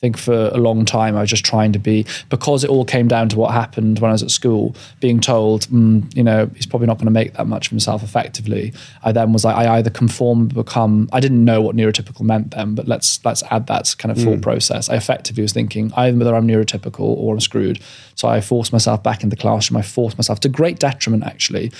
I 0.00 0.06
think 0.06 0.16
for 0.16 0.48
a 0.48 0.56
long 0.56 0.86
time 0.86 1.14
I 1.14 1.20
was 1.20 1.28
just 1.28 1.44
trying 1.44 1.72
to 1.72 1.78
be 1.78 2.06
because 2.30 2.64
it 2.64 2.70
all 2.70 2.86
came 2.86 3.06
down 3.06 3.28
to 3.28 3.36
what 3.36 3.52
happened 3.52 3.98
when 3.98 4.08
I 4.08 4.12
was 4.12 4.22
at 4.22 4.30
school, 4.30 4.74
being 4.98 5.20
told, 5.20 5.66
mm, 5.66 6.16
you 6.16 6.22
know, 6.22 6.50
he's 6.54 6.64
probably 6.64 6.86
not 6.86 6.96
going 6.96 7.04
to 7.04 7.10
make 7.10 7.34
that 7.34 7.46
much 7.46 7.66
of 7.66 7.70
himself 7.72 8.02
effectively. 8.02 8.72
I 9.02 9.12
then 9.12 9.34
was 9.34 9.44
like, 9.44 9.56
I 9.56 9.76
either 9.76 9.90
conform, 9.90 10.48
become. 10.48 11.10
I 11.12 11.20
didn't 11.20 11.44
know 11.44 11.60
what 11.60 11.76
neurotypical 11.76 12.22
meant 12.22 12.52
then, 12.52 12.74
but 12.74 12.88
let's 12.88 13.22
let's 13.26 13.42
add 13.50 13.66
that 13.66 13.94
kind 13.98 14.10
of 14.10 14.16
thought 14.24 14.40
process. 14.40 14.88
I 14.88 14.94
effectively 14.94 15.42
was 15.42 15.52
thinking 15.52 15.92
either 15.94 16.34
I'm 16.34 16.48
neurotypical 16.48 17.00
or 17.00 17.34
I'm 17.34 17.40
screwed. 17.40 17.82
So 18.14 18.26
I 18.26 18.40
forced 18.40 18.72
myself 18.72 19.02
back 19.02 19.22
in 19.22 19.28
the 19.28 19.36
classroom. 19.36 19.76
I 19.76 19.82
forced 19.82 20.16
myself 20.16 20.40
to 20.40 20.48
great 20.48 20.78
detriment 20.78 21.24
actually, 21.24 21.72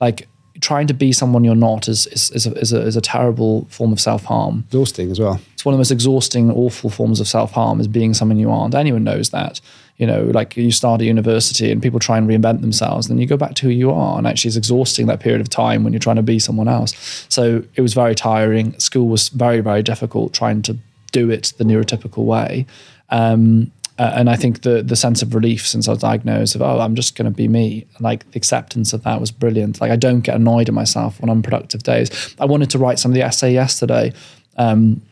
like. 0.00 0.26
Trying 0.60 0.86
to 0.88 0.94
be 0.94 1.12
someone 1.12 1.44
you're 1.44 1.54
not 1.54 1.88
is 1.88 2.06
is, 2.08 2.30
is, 2.30 2.46
a, 2.46 2.52
is, 2.54 2.72
a, 2.72 2.80
is 2.80 2.96
a 2.96 3.00
terrible 3.00 3.66
form 3.70 3.92
of 3.92 4.00
self 4.00 4.24
harm 4.24 4.64
Exhausting 4.68 5.10
as 5.10 5.20
well. 5.20 5.40
it's 5.54 5.64
one 5.64 5.74
of 5.74 5.76
the 5.76 5.80
most 5.80 5.90
exhausting, 5.90 6.50
awful 6.50 6.90
forms 6.90 7.20
of 7.20 7.28
self 7.28 7.52
harm 7.52 7.80
is 7.80 7.88
being 7.88 8.14
someone 8.14 8.38
you 8.38 8.50
aren't. 8.50 8.74
Anyone 8.74 9.04
knows 9.04 9.30
that. 9.30 9.60
You 9.98 10.06
know, 10.06 10.24
like 10.26 10.56
you 10.56 10.70
start 10.70 11.00
at 11.00 11.06
university 11.08 11.72
and 11.72 11.82
people 11.82 11.98
try 11.98 12.18
and 12.18 12.28
reinvent 12.28 12.60
themselves, 12.60 13.08
then 13.08 13.18
you 13.18 13.26
go 13.26 13.36
back 13.36 13.54
to 13.56 13.66
who 13.66 13.72
you 13.72 13.90
are. 13.90 14.16
And 14.16 14.28
actually, 14.28 14.50
it's 14.50 14.56
exhausting 14.56 15.06
that 15.06 15.18
period 15.18 15.40
of 15.40 15.48
time 15.48 15.82
when 15.82 15.92
you're 15.92 15.98
trying 15.98 16.16
to 16.16 16.22
be 16.22 16.38
someone 16.38 16.68
else. 16.68 17.26
So 17.28 17.64
it 17.74 17.80
was 17.80 17.94
very 17.94 18.14
tiring. 18.14 18.78
School 18.78 19.08
was 19.08 19.28
very, 19.28 19.60
very 19.60 19.82
difficult 19.82 20.32
trying 20.32 20.62
to 20.62 20.78
do 21.10 21.30
it 21.30 21.52
the 21.58 21.64
neurotypical 21.64 22.24
way. 22.24 22.64
Um, 23.10 23.72
uh, 23.98 24.12
and 24.14 24.30
I 24.30 24.36
think 24.36 24.62
the 24.62 24.82
the 24.82 24.96
sense 24.96 25.22
of 25.22 25.34
relief 25.34 25.66
since 25.66 25.88
I 25.88 25.92
was 25.92 26.00
diagnosed 26.00 26.54
of 26.54 26.62
oh 26.62 26.78
I'm 26.78 26.94
just 26.94 27.16
going 27.16 27.30
to 27.30 27.36
be 27.36 27.48
me 27.48 27.86
like 27.98 28.30
the 28.30 28.36
acceptance 28.36 28.92
of 28.92 29.02
that 29.02 29.20
was 29.20 29.30
brilliant. 29.30 29.80
Like 29.80 29.90
I 29.90 29.96
don't 29.96 30.20
get 30.20 30.36
annoyed 30.36 30.68
at 30.68 30.74
myself 30.74 31.20
on 31.22 31.28
unproductive 31.28 31.82
days. 31.82 32.34
I 32.38 32.44
wanted 32.44 32.70
to 32.70 32.78
write 32.78 32.98
some 32.98 33.10
of 33.10 33.14
the 33.14 33.22
essay 33.22 33.52
yesterday. 33.52 34.12
Um, 34.56 35.02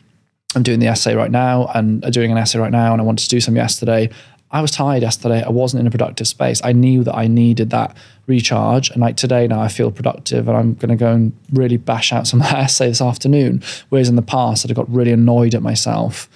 I'm 0.55 0.63
doing 0.63 0.79
the 0.79 0.87
essay 0.87 1.15
right 1.15 1.31
now 1.31 1.69
and 1.75 2.03
uh, 2.05 2.09
doing 2.09 2.31
an 2.31 2.37
essay 2.37 2.59
right 2.59 2.71
now 2.71 2.93
and 2.93 3.01
I 3.01 3.03
wanted 3.05 3.23
to 3.23 3.29
do 3.29 3.41
some 3.41 3.55
yesterday. 3.55 4.09
I 4.49 4.61
was 4.61 4.71
tired 4.71 5.01
yesterday. 5.01 5.43
I 5.43 5.49
wasn't 5.49 5.81
in 5.81 5.87
a 5.87 5.91
productive 5.91 6.25
space. 6.25 6.61
I 6.63 6.71
knew 6.71 7.03
that 7.03 7.13
I 7.13 7.27
needed 7.27 7.69
that 7.71 7.97
recharge 8.27 8.89
and 8.89 9.01
like 9.01 9.17
today 9.17 9.45
now 9.47 9.59
I 9.59 9.67
feel 9.67 9.91
productive 9.91 10.47
and 10.47 10.55
I'm 10.55 10.73
going 10.75 10.89
to 10.89 10.95
go 10.95 11.11
and 11.11 11.33
really 11.51 11.75
bash 11.75 12.13
out 12.13 12.25
some 12.25 12.41
of 12.41 12.47
that 12.47 12.59
essay 12.59 12.87
this 12.87 13.01
afternoon. 13.01 13.61
Whereas 13.89 14.07
in 14.07 14.15
the 14.15 14.21
past 14.21 14.65
I'd 14.65 14.73
got 14.73 14.89
really 14.89 15.11
annoyed 15.11 15.53
at 15.53 15.61
myself 15.61 16.29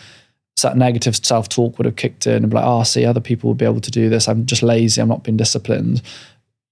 so 0.58 0.68
that 0.68 0.78
negative 0.78 1.16
self 1.16 1.50
talk 1.50 1.78
would 1.78 1.86
have 1.86 1.96
kicked 1.96 2.28
in 2.28 2.44
and 2.44 2.50
be 2.50 2.56
like, 2.56 2.66
oh, 2.66 2.84
see, 2.84 3.06
other 3.06 3.20
people 3.20 3.50
would 3.50 3.58
be 3.58 3.66
able 3.66 3.82
to 3.82 3.92
do 3.92 4.10
this. 4.10 4.28
I'm 4.28 4.46
just 4.46 4.64
lazy. 4.64 5.02
I'm 5.02 5.08
not 5.08 5.24
being 5.24 5.38
disciplined. 5.38 6.02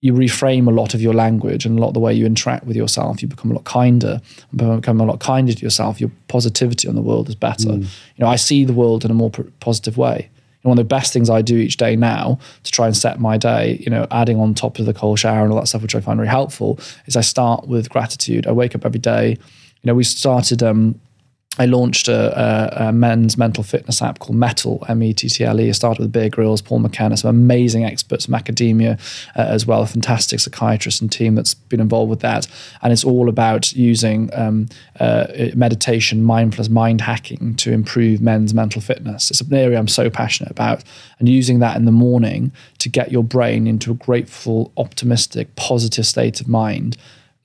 You 0.01 0.13
reframe 0.13 0.67
a 0.67 0.71
lot 0.71 0.93
of 0.93 1.01
your 1.01 1.13
language 1.13 1.65
and 1.65 1.77
a 1.77 1.81
lot 1.81 1.89
of 1.89 1.93
the 1.93 1.99
way 1.99 2.13
you 2.13 2.25
interact 2.25 2.65
with 2.65 2.75
yourself. 2.75 3.21
You 3.21 3.27
become 3.27 3.51
a 3.51 3.55
lot 3.55 3.65
kinder, 3.65 4.21
become 4.55 5.01
a 5.01 5.05
lot 5.05 5.19
kinder 5.19 5.53
to 5.53 5.61
yourself. 5.61 5.99
Your 5.99 6.11
positivity 6.29 6.87
on 6.87 6.95
the 6.95 7.01
world 7.01 7.27
is 7.27 7.35
better. 7.35 7.73
You 7.73 7.87
know, 8.19 8.27
I 8.27 8.37
see 8.37 8.63
the 8.63 8.73
world 8.73 9.03
in 9.03 9.11
a 9.11 9.13
more 9.13 9.31
positive 9.59 9.97
way. 9.97 10.29
Know, 10.63 10.69
one 10.69 10.79
of 10.79 10.83
the 10.83 10.95
best 10.95 11.13
things 11.13 11.29
I 11.29 11.41
do 11.41 11.57
each 11.57 11.77
day 11.77 11.95
now 11.95 12.37
to 12.63 12.71
try 12.71 12.85
and 12.85 12.95
set 12.95 13.19
my 13.19 13.37
day, 13.37 13.77
you 13.79 13.89
know, 13.89 14.07
adding 14.11 14.39
on 14.39 14.53
top 14.53 14.77
of 14.79 14.85
the 14.85 14.93
cold 14.93 15.17
shower 15.17 15.43
and 15.43 15.53
all 15.53 15.59
that 15.59 15.67
stuff, 15.67 15.81
which 15.81 15.95
I 15.95 16.01
find 16.01 16.17
very 16.17 16.27
helpful, 16.27 16.79
is 17.05 17.15
I 17.15 17.21
start 17.21 17.67
with 17.67 17.89
gratitude. 17.89 18.45
I 18.45 18.51
wake 18.51 18.75
up 18.75 18.85
every 18.85 18.99
day. 18.99 19.31
You 19.31 19.87
know, 19.87 19.95
we 19.95 20.03
started 20.03 20.61
um, 20.61 20.99
I 21.57 21.65
launched 21.65 22.07
a, 22.07 22.83
a, 22.85 22.87
a 22.87 22.93
men's 22.93 23.37
mental 23.37 23.63
fitness 23.63 24.01
app 24.01 24.19
called 24.19 24.37
Mettle, 24.37 24.85
M 24.87 25.01
E 25.01 25.13
T 25.13 25.27
T 25.27 25.43
L 25.43 25.59
E. 25.59 25.67
I 25.67 25.71
started 25.71 26.01
with 26.01 26.11
Bear 26.11 26.29
Grylls, 26.29 26.61
Paul 26.61 26.79
McKenna, 26.79 27.17
some 27.17 27.29
amazing 27.35 27.83
experts 27.83 28.25
from 28.25 28.35
academia 28.35 28.97
uh, 29.35 29.41
as 29.41 29.65
well, 29.65 29.81
a 29.81 29.85
fantastic 29.87 30.39
psychiatrist 30.39 31.01
and 31.01 31.11
team 31.11 31.35
that's 31.35 31.55
been 31.55 31.81
involved 31.81 32.11
with 32.11 32.21
that. 32.21 32.47
And 32.81 32.93
it's 32.93 33.03
all 33.03 33.27
about 33.27 33.73
using 33.73 34.29
um, 34.33 34.69
uh, 35.01 35.27
meditation, 35.53 36.23
mindfulness, 36.23 36.69
mind 36.69 37.01
hacking 37.01 37.55
to 37.55 37.73
improve 37.73 38.21
men's 38.21 38.53
mental 38.53 38.81
fitness. 38.81 39.29
It's 39.29 39.41
an 39.41 39.53
area 39.53 39.79
I'm 39.79 39.89
so 39.89 40.09
passionate 40.09 40.51
about. 40.51 40.83
And 41.19 41.27
using 41.27 41.59
that 41.59 41.75
in 41.75 41.83
the 41.83 41.91
morning 41.91 42.53
to 42.77 42.89
get 42.89 43.11
your 43.11 43.23
brain 43.23 43.67
into 43.67 43.91
a 43.91 43.95
grateful, 43.95 44.71
optimistic, 44.77 45.55
positive 45.55 46.05
state 46.05 46.39
of 46.39 46.47
mind 46.47 46.95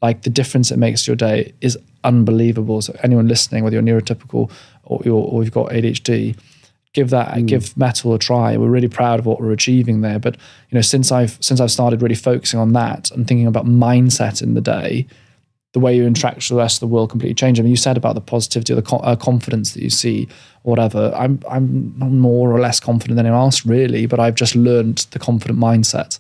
like 0.02 0.20
the 0.20 0.30
difference 0.30 0.70
it 0.70 0.76
makes 0.76 1.05
to 1.05 1.12
your 1.12 1.16
day 1.16 1.55
is 1.62 1.78
unbelievable. 2.05 2.80
So 2.82 2.96
anyone 3.02 3.28
listening, 3.28 3.64
whether 3.64 3.74
you're 3.74 3.82
neurotypical 3.82 4.50
or, 4.84 5.00
you're, 5.05 5.14
or 5.14 5.42
you've 5.42 5.52
got 5.52 5.70
ADHD, 5.70 6.36
give 6.94 7.11
that 7.11 7.36
and 7.36 7.48
give 7.48 7.76
Mettle 7.76 8.14
a 8.14 8.18
try. 8.18 8.57
We're 8.57 8.68
really 8.68 8.88
proud 8.88 9.18
of 9.18 9.26
what 9.26 9.40
we're 9.40 9.52
achieving 9.52 10.00
there. 10.00 10.18
But 10.18 10.36
you 10.70 10.76
know, 10.76 10.80
since 10.80 11.12
I've 11.12 11.36
since 11.40 11.61
I've 11.61 11.70
started 11.70 12.00
really 12.00 12.14
focusing 12.14 12.61
on 12.61 12.72
that 12.72 13.11
and 13.11 13.26
thinking 13.26 13.46
about 13.46 13.66
mindset 13.66 14.42
in 14.42 14.55
the 14.55 14.61
day, 14.61 15.07
the 15.72 15.80
way 15.80 15.94
you 15.94 16.07
interact 16.07 16.36
with 16.36 16.48
the 16.48 16.55
rest 16.55 16.76
of 16.76 16.88
the 16.88 16.94
world 16.94 17.11
completely 17.11 17.34
changed. 17.34 17.61
I 17.61 17.64
mean, 17.64 17.70
you 17.70 17.76
said 17.76 17.96
about 17.96 18.14
the 18.14 18.20
positivity 18.20 18.72
or 18.72 18.76
the 18.76 18.82
co- 18.82 18.98
uh, 18.98 19.16
confidence 19.16 19.74
that 19.74 19.82
you 19.82 19.90
see, 19.90 20.28
or 20.62 20.70
whatever. 20.70 21.12
I'm 21.16 21.40
I'm 21.50 21.98
more 21.98 22.50
or 22.50 22.61
less 22.61 22.80
confident 22.80 23.16
than 23.16 23.26
anyone 23.26 23.42
else, 23.42 23.66
really, 23.66 24.07
but 24.07 24.20
I've 24.20 24.36
just 24.36 24.55
learned 24.55 24.98
the 25.11 25.18
confident 25.18 25.59
mindset. 25.59 26.18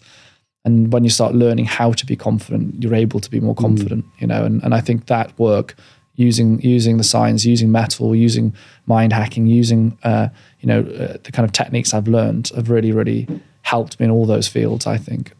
And 0.64 0.92
when 0.92 1.04
you 1.04 1.10
start 1.10 1.34
learning 1.34 1.66
how 1.66 1.92
to 1.92 2.06
be 2.06 2.16
confident, 2.16 2.82
you're 2.82 2.94
able 2.94 3.20
to 3.20 3.30
be 3.30 3.38
more 3.40 3.54
confident, 3.54 4.04
you 4.18 4.26
know. 4.26 4.44
And, 4.44 4.62
and 4.62 4.74
I 4.74 4.80
think 4.80 5.06
that 5.06 5.38
work, 5.38 5.74
using 6.16 6.60
using 6.62 6.96
the 6.96 7.04
science, 7.04 7.44
using 7.44 7.70
Mettle, 7.70 8.14
using 8.16 8.54
mind 8.86 9.12
hacking, 9.12 9.46
using 9.46 9.98
uh, 10.04 10.28
you 10.60 10.66
know 10.68 10.80
uh, 10.80 11.18
the 11.22 11.32
kind 11.32 11.44
of 11.44 11.52
techniques 11.52 11.92
I've 11.92 12.08
learned, 12.08 12.48
have 12.56 12.70
really 12.70 12.92
really 12.92 13.26
helped 13.62 14.00
me 14.00 14.04
in 14.06 14.10
all 14.10 14.24
those 14.26 14.48
fields. 14.48 14.86
I 14.86 14.96
think. 14.96 15.32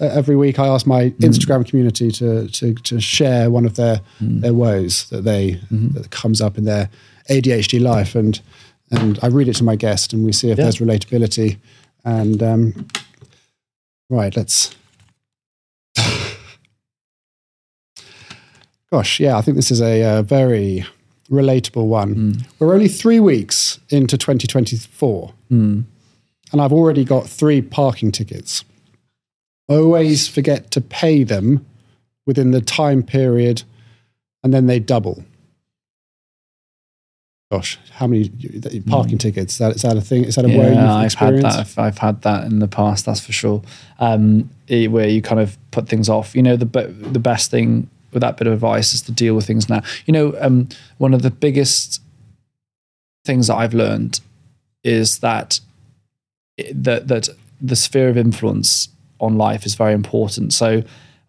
Uh, 0.00 0.06
every 0.06 0.34
week, 0.34 0.58
I 0.58 0.66
ask 0.66 0.86
my 0.86 1.10
Instagram 1.20 1.68
community 1.68 2.10
to, 2.12 2.48
to 2.48 2.74
to 2.74 3.00
share 3.00 3.50
one 3.50 3.66
of 3.66 3.76
their 3.76 4.00
their 4.20 4.54
woes 4.54 5.08
that 5.10 5.22
they 5.24 5.60
that 5.70 6.10
comes 6.10 6.40
up 6.40 6.58
in 6.58 6.64
their 6.64 6.88
ADHD 7.28 7.80
life, 7.80 8.16
and 8.16 8.40
and 8.90 9.16
I 9.22 9.28
read 9.28 9.46
it 9.46 9.54
to 9.56 9.64
my 9.64 9.76
guest, 9.76 10.12
and 10.12 10.24
we 10.24 10.32
see 10.32 10.50
if 10.50 10.58
Yeah. 10.58 10.64
there's 10.64 10.78
relatability. 10.78 11.58
And 12.04 12.42
um, 12.42 12.88
right, 14.10 14.36
let's. 14.36 14.74
Gosh, 18.92 19.20
yeah, 19.20 19.36
I 19.38 19.42
think 19.42 19.56
this 19.56 19.70
is 19.70 19.80
a, 19.80 20.02
uh 20.02 20.22
very 20.22 20.84
relatable 21.30 21.86
one. 21.86 22.44
We're 22.58 22.74
only 22.74 22.88
three 22.88 23.20
weeks 23.20 23.78
into 23.88 24.18
2024, 24.18 25.32
and 26.52 26.60
I've 26.60 26.72
already 26.72 27.04
got 27.04 27.28
three 27.28 27.62
parking 27.62 28.10
tickets. 28.10 28.64
I 29.68 29.74
always 29.74 30.26
forget 30.26 30.72
to 30.72 30.80
pay 30.80 31.22
them 31.22 31.64
within 32.26 32.50
the 32.50 32.60
time 32.60 33.04
period, 33.04 33.62
and 34.42 34.52
then 34.52 34.66
they 34.66 34.80
double. 34.80 35.24
Gosh, 37.50 37.80
how 37.90 38.06
many 38.06 38.30
parking 38.86 39.18
tickets? 39.18 39.54
Is 39.54 39.58
that, 39.58 39.74
is 39.74 39.82
that 39.82 39.96
a 39.96 40.00
thing? 40.00 40.22
Is 40.24 40.36
that 40.36 40.44
a 40.44 40.48
way 40.48 40.68
you've 40.68 40.74
Yeah, 40.74 40.94
I've 40.94 41.14
had 41.14 41.42
that. 41.42 41.54
I've, 41.56 41.78
I've 41.78 41.98
had 41.98 42.22
that 42.22 42.44
in 42.44 42.60
the 42.60 42.68
past. 42.68 43.06
That's 43.06 43.18
for 43.18 43.32
sure. 43.32 43.60
Um, 43.98 44.50
eh, 44.68 44.86
where 44.86 45.08
you 45.08 45.20
kind 45.20 45.40
of 45.40 45.58
put 45.72 45.88
things 45.88 46.08
off. 46.08 46.36
You 46.36 46.44
know, 46.44 46.54
the 46.54 46.64
the 46.64 47.18
best 47.18 47.50
thing 47.50 47.90
with 48.12 48.20
that 48.20 48.36
bit 48.36 48.46
of 48.46 48.52
advice 48.52 48.94
is 48.94 49.02
to 49.02 49.12
deal 49.12 49.34
with 49.34 49.46
things 49.46 49.68
now. 49.68 49.82
You 50.06 50.12
know, 50.12 50.34
um, 50.40 50.68
one 50.98 51.12
of 51.12 51.22
the 51.22 51.30
biggest 51.30 52.00
things 53.24 53.48
that 53.48 53.56
I've 53.56 53.74
learned 53.74 54.20
is 54.84 55.18
that 55.18 55.58
that 56.72 57.08
that 57.08 57.28
the 57.60 57.76
sphere 57.76 58.08
of 58.10 58.16
influence 58.16 58.88
on 59.18 59.36
life 59.36 59.66
is 59.66 59.74
very 59.74 59.92
important. 59.92 60.52
So 60.52 60.84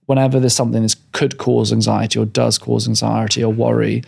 whenever 0.06 0.40
there's 0.40 0.56
something 0.56 0.84
that 0.84 0.96
could 1.14 1.40
cause 1.40 1.74
anxiety 1.74 2.20
or 2.20 2.26
does 2.26 2.60
cause 2.60 2.88
anxiety 2.88 3.44
or 3.44 3.52
worry, 3.52 4.04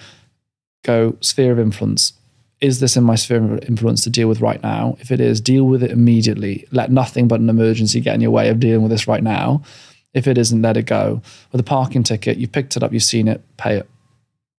go 0.83 1.17
sphere 1.21 1.51
of 1.51 1.59
influence. 1.59 2.13
Is 2.61 2.79
this 2.79 2.95
in 2.95 3.03
my 3.03 3.15
sphere 3.15 3.43
of 3.43 3.63
influence 3.67 4.03
to 4.03 4.09
deal 4.09 4.29
with 4.29 4.39
right 4.39 4.61
now? 4.63 4.95
If 4.99 5.11
it 5.11 5.19
is, 5.19 5.41
deal 5.41 5.65
with 5.65 5.83
it 5.83 5.91
immediately. 5.91 6.65
Let 6.71 6.91
nothing 6.91 7.27
but 7.27 7.41
an 7.41 7.49
emergency 7.49 7.99
get 7.99 8.15
in 8.15 8.21
your 8.21 8.31
way 8.31 8.49
of 8.49 8.59
dealing 8.59 8.83
with 8.83 8.91
this 8.91 9.07
right 9.07 9.23
now. 9.23 9.63
If 10.13 10.27
it 10.27 10.37
isn't, 10.37 10.61
let 10.61 10.77
it 10.77 10.85
go. 10.85 11.21
With 11.51 11.59
a 11.59 11.63
parking 11.65 12.03
ticket, 12.03 12.37
you've 12.37 12.51
picked 12.51 12.77
it 12.77 12.83
up, 12.83 12.93
you've 12.93 13.03
seen 13.03 13.27
it, 13.27 13.41
pay 13.57 13.77
it. 13.77 13.89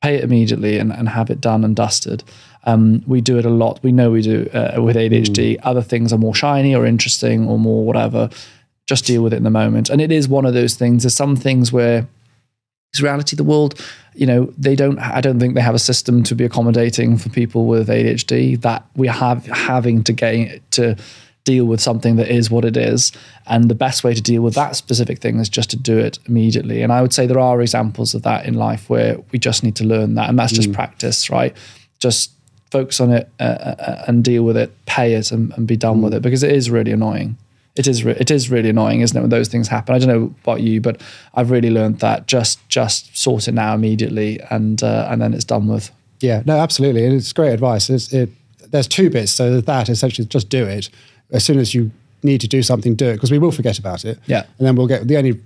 Pay 0.02 0.16
it 0.16 0.24
immediately 0.24 0.78
and, 0.78 0.92
and 0.92 1.09
have 1.09 1.30
it 1.30 1.40
done 1.40 1.64
and 1.64 1.74
dusted. 1.74 2.24
Um, 2.64 3.02
we 3.06 3.22
do 3.22 3.38
it 3.38 3.46
a 3.46 3.51
lot. 3.51 3.82
We 3.82 3.90
know 3.90 4.10
we 4.10 4.20
do 4.20 4.51
uh, 4.52 4.82
with 4.82 4.96
ADHD. 4.96 5.59
Other 5.62 5.80
things 5.80 6.12
are 6.12 6.18
more 6.18 6.34
shiny 6.34 6.74
or 6.74 6.84
interesting 6.84 7.48
or 7.48 7.59
more 7.59 7.86
whatever. 7.86 8.28
just 8.86 9.06
deal 9.06 9.22
with 9.22 9.32
it 9.32 9.36
in 9.36 9.44
the 9.44 9.51
moment. 9.51 9.88
And 9.88 10.02
it 10.02 10.12
is 10.12 10.28
one 10.28 10.44
of 10.44 10.52
those 10.52 10.74
things. 10.74 11.05
There's 11.05 11.14
some 11.14 11.36
things 11.36 11.72
where 11.72 12.06
it's 12.94 13.02
reality. 13.02 13.34
The 13.34 13.42
world, 13.42 13.74
you 14.14 14.24
know, 14.24 14.52
they 14.56 14.76
don't. 14.76 15.00
I 15.00 15.20
don't 15.20 15.40
think 15.40 15.56
they 15.56 15.60
have 15.60 15.74
a 15.74 15.80
system 15.80 16.22
to 16.22 16.36
be 16.36 16.44
accommodating 16.44 17.18
for 17.18 17.28
people 17.28 17.66
with 17.66 17.88
ADHD. 17.88 18.60
That 18.60 18.86
we 18.94 19.08
have 19.08 19.44
having 19.46 20.04
to 20.04 20.12
gain 20.12 20.60
to 20.72 20.96
deal 21.42 21.64
with 21.64 21.80
something 21.80 22.14
that 22.16 22.28
is 22.28 22.52
what 22.52 22.64
it 22.64 22.76
is. 22.76 23.10
And 23.46 23.68
the 23.68 23.74
best 23.74 24.04
way 24.04 24.14
to 24.14 24.22
deal 24.22 24.42
with 24.42 24.54
that 24.54 24.76
specific 24.76 25.18
thing 25.18 25.40
is 25.40 25.48
just 25.48 25.70
to 25.70 25.76
do 25.76 25.98
it 25.98 26.20
immediately. 26.26 26.82
And 26.82 26.92
I 26.92 27.02
would 27.02 27.12
say 27.12 27.26
there 27.26 27.40
are 27.40 27.60
examples 27.60 28.14
of 28.14 28.22
that 28.22 28.46
in 28.46 28.54
life 28.54 28.88
where 28.88 29.18
we 29.32 29.40
just 29.40 29.64
need 29.64 29.74
to 29.76 29.84
learn 29.84 30.14
that, 30.14 30.28
and 30.28 30.38
that's 30.38 30.52
just 30.52 30.72
practice, 30.72 31.28
right? 31.30 31.54
Just 31.98 32.30
focus 32.70 33.00
on 33.00 33.10
it 33.10 33.28
uh, 33.40 33.42
uh, 33.42 34.04
and 34.06 34.22
deal 34.22 34.44
with 34.44 34.56
it, 34.56 34.72
pay 34.86 35.14
it, 35.14 35.32
and, 35.32 35.52
and 35.56 35.66
be 35.66 35.76
done 35.76 36.00
with 36.00 36.14
it 36.14 36.22
because 36.22 36.44
it 36.44 36.52
is 36.52 36.70
really 36.70 36.92
annoying. 36.92 37.36
It 37.76 37.88
is 37.88 38.05
re- 38.05 38.16
it 38.18 38.30
is 38.30 38.51
really 38.51 38.70
annoying, 38.70 39.01
isn't 39.01 39.16
it, 39.16 39.20
when 39.20 39.30
those 39.30 39.48
things 39.48 39.68
happen? 39.68 39.94
I 39.94 39.98
don't 39.98 40.09
know 40.09 40.34
about 40.42 40.60
you, 40.60 40.80
but 40.80 41.01
I've 41.34 41.51
really 41.51 41.70
learned 41.70 41.98
that 42.01 42.26
just 42.26 42.66
just 42.68 43.16
sort 43.16 43.48
it 43.48 43.52
now 43.52 43.74
immediately, 43.74 44.40
and 44.51 44.82
uh, 44.82 45.09
and 45.10 45.20
then 45.20 45.34
it's 45.34 45.44
done 45.44 45.66
with. 45.66 45.90
Yeah, 46.20 46.42
no, 46.46 46.56
absolutely. 46.59 47.05
And 47.05 47.14
it's 47.14 47.32
great 47.32 47.52
advice. 47.52 47.90
It's, 47.90 48.12
it, 48.12 48.30
there's 48.70 48.88
two 48.88 49.10
bits. 49.10 49.32
So 49.32 49.60
that 49.60 49.88
essentially 49.88 50.26
just 50.26 50.48
do 50.48 50.64
it. 50.64 50.88
As 51.32 51.44
soon 51.44 51.59
as 51.59 51.74
you 51.74 51.90
need 52.22 52.40
to 52.40 52.48
do 52.48 52.62
something, 52.62 52.94
do 52.94 53.09
it 53.09 53.14
because 53.14 53.30
we 53.30 53.38
will 53.38 53.52
forget 53.52 53.78
about 53.78 54.05
it. 54.05 54.18
Yeah. 54.26 54.44
And 54.59 54.66
then 54.66 54.76
we'll 54.76 54.86
get 54.86 55.06
the 55.06 55.16
only 55.16 55.40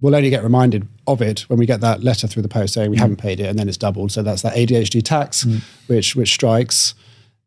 we'll 0.00 0.14
only 0.14 0.30
get 0.30 0.42
reminded 0.42 0.86
of 1.06 1.22
it 1.22 1.40
when 1.48 1.58
we 1.58 1.66
get 1.66 1.80
that 1.80 2.02
letter 2.02 2.26
through 2.26 2.42
the 2.42 2.48
post 2.48 2.74
saying 2.74 2.90
we 2.90 2.96
haven't 2.96 3.16
paid 3.16 3.40
it 3.40 3.46
and 3.46 3.58
then 3.58 3.68
it's 3.68 3.78
doubled. 3.78 4.12
So 4.12 4.22
that's 4.22 4.42
that 4.42 4.54
ADHD 4.54 5.02
tax 5.02 5.46
which 5.86 6.16
which 6.16 6.32
strikes. 6.32 6.94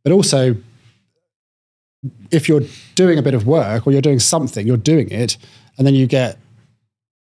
But 0.04 0.12
also 0.14 0.56
if 2.32 2.48
you're 2.48 2.64
doing 2.96 3.18
a 3.18 3.22
bit 3.22 3.34
of 3.34 3.46
work 3.48 3.86
or 3.88 3.92
you're 3.92 4.02
doing 4.02 4.20
something, 4.20 4.66
you're 4.68 4.78
doing 4.78 5.10
it, 5.10 5.38
and 5.78 5.86
then 5.86 5.96
you 5.96 6.08
get 6.08 6.38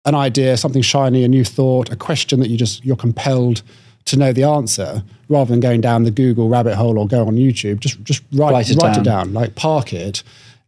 an 0.05 0.15
idea, 0.15 0.55
something 0.57 0.81
shiny, 0.81 1.23
a 1.23 1.27
new 1.27 1.43
thought, 1.43 1.91
a 1.91 1.95
question 1.95 2.39
that 2.39 2.49
you 2.49 2.57
just 2.57 2.84
you're 2.85 2.95
compelled 2.95 3.61
to 4.05 4.18
know 4.18 4.31
the 4.31 4.43
answer, 4.43 5.03
rather 5.27 5.49
than 5.51 5.59
going 5.59 5.81
down 5.81 6.03
the 6.03 6.11
Google 6.11 6.47
rabbit 6.47 6.76
hole 6.76 6.97
or 6.97 7.07
go 7.07 7.27
on 7.27 7.35
YouTube. 7.35 7.80
Just 7.80 8.01
just 8.03 8.23
write, 8.31 8.51
Write 8.53 8.69
it 8.69 8.77
write 8.81 8.93
down. 8.93 9.01
it 9.01 9.03
down, 9.03 9.34
like 9.34 9.55
park 9.55 9.91
it, 9.93 10.23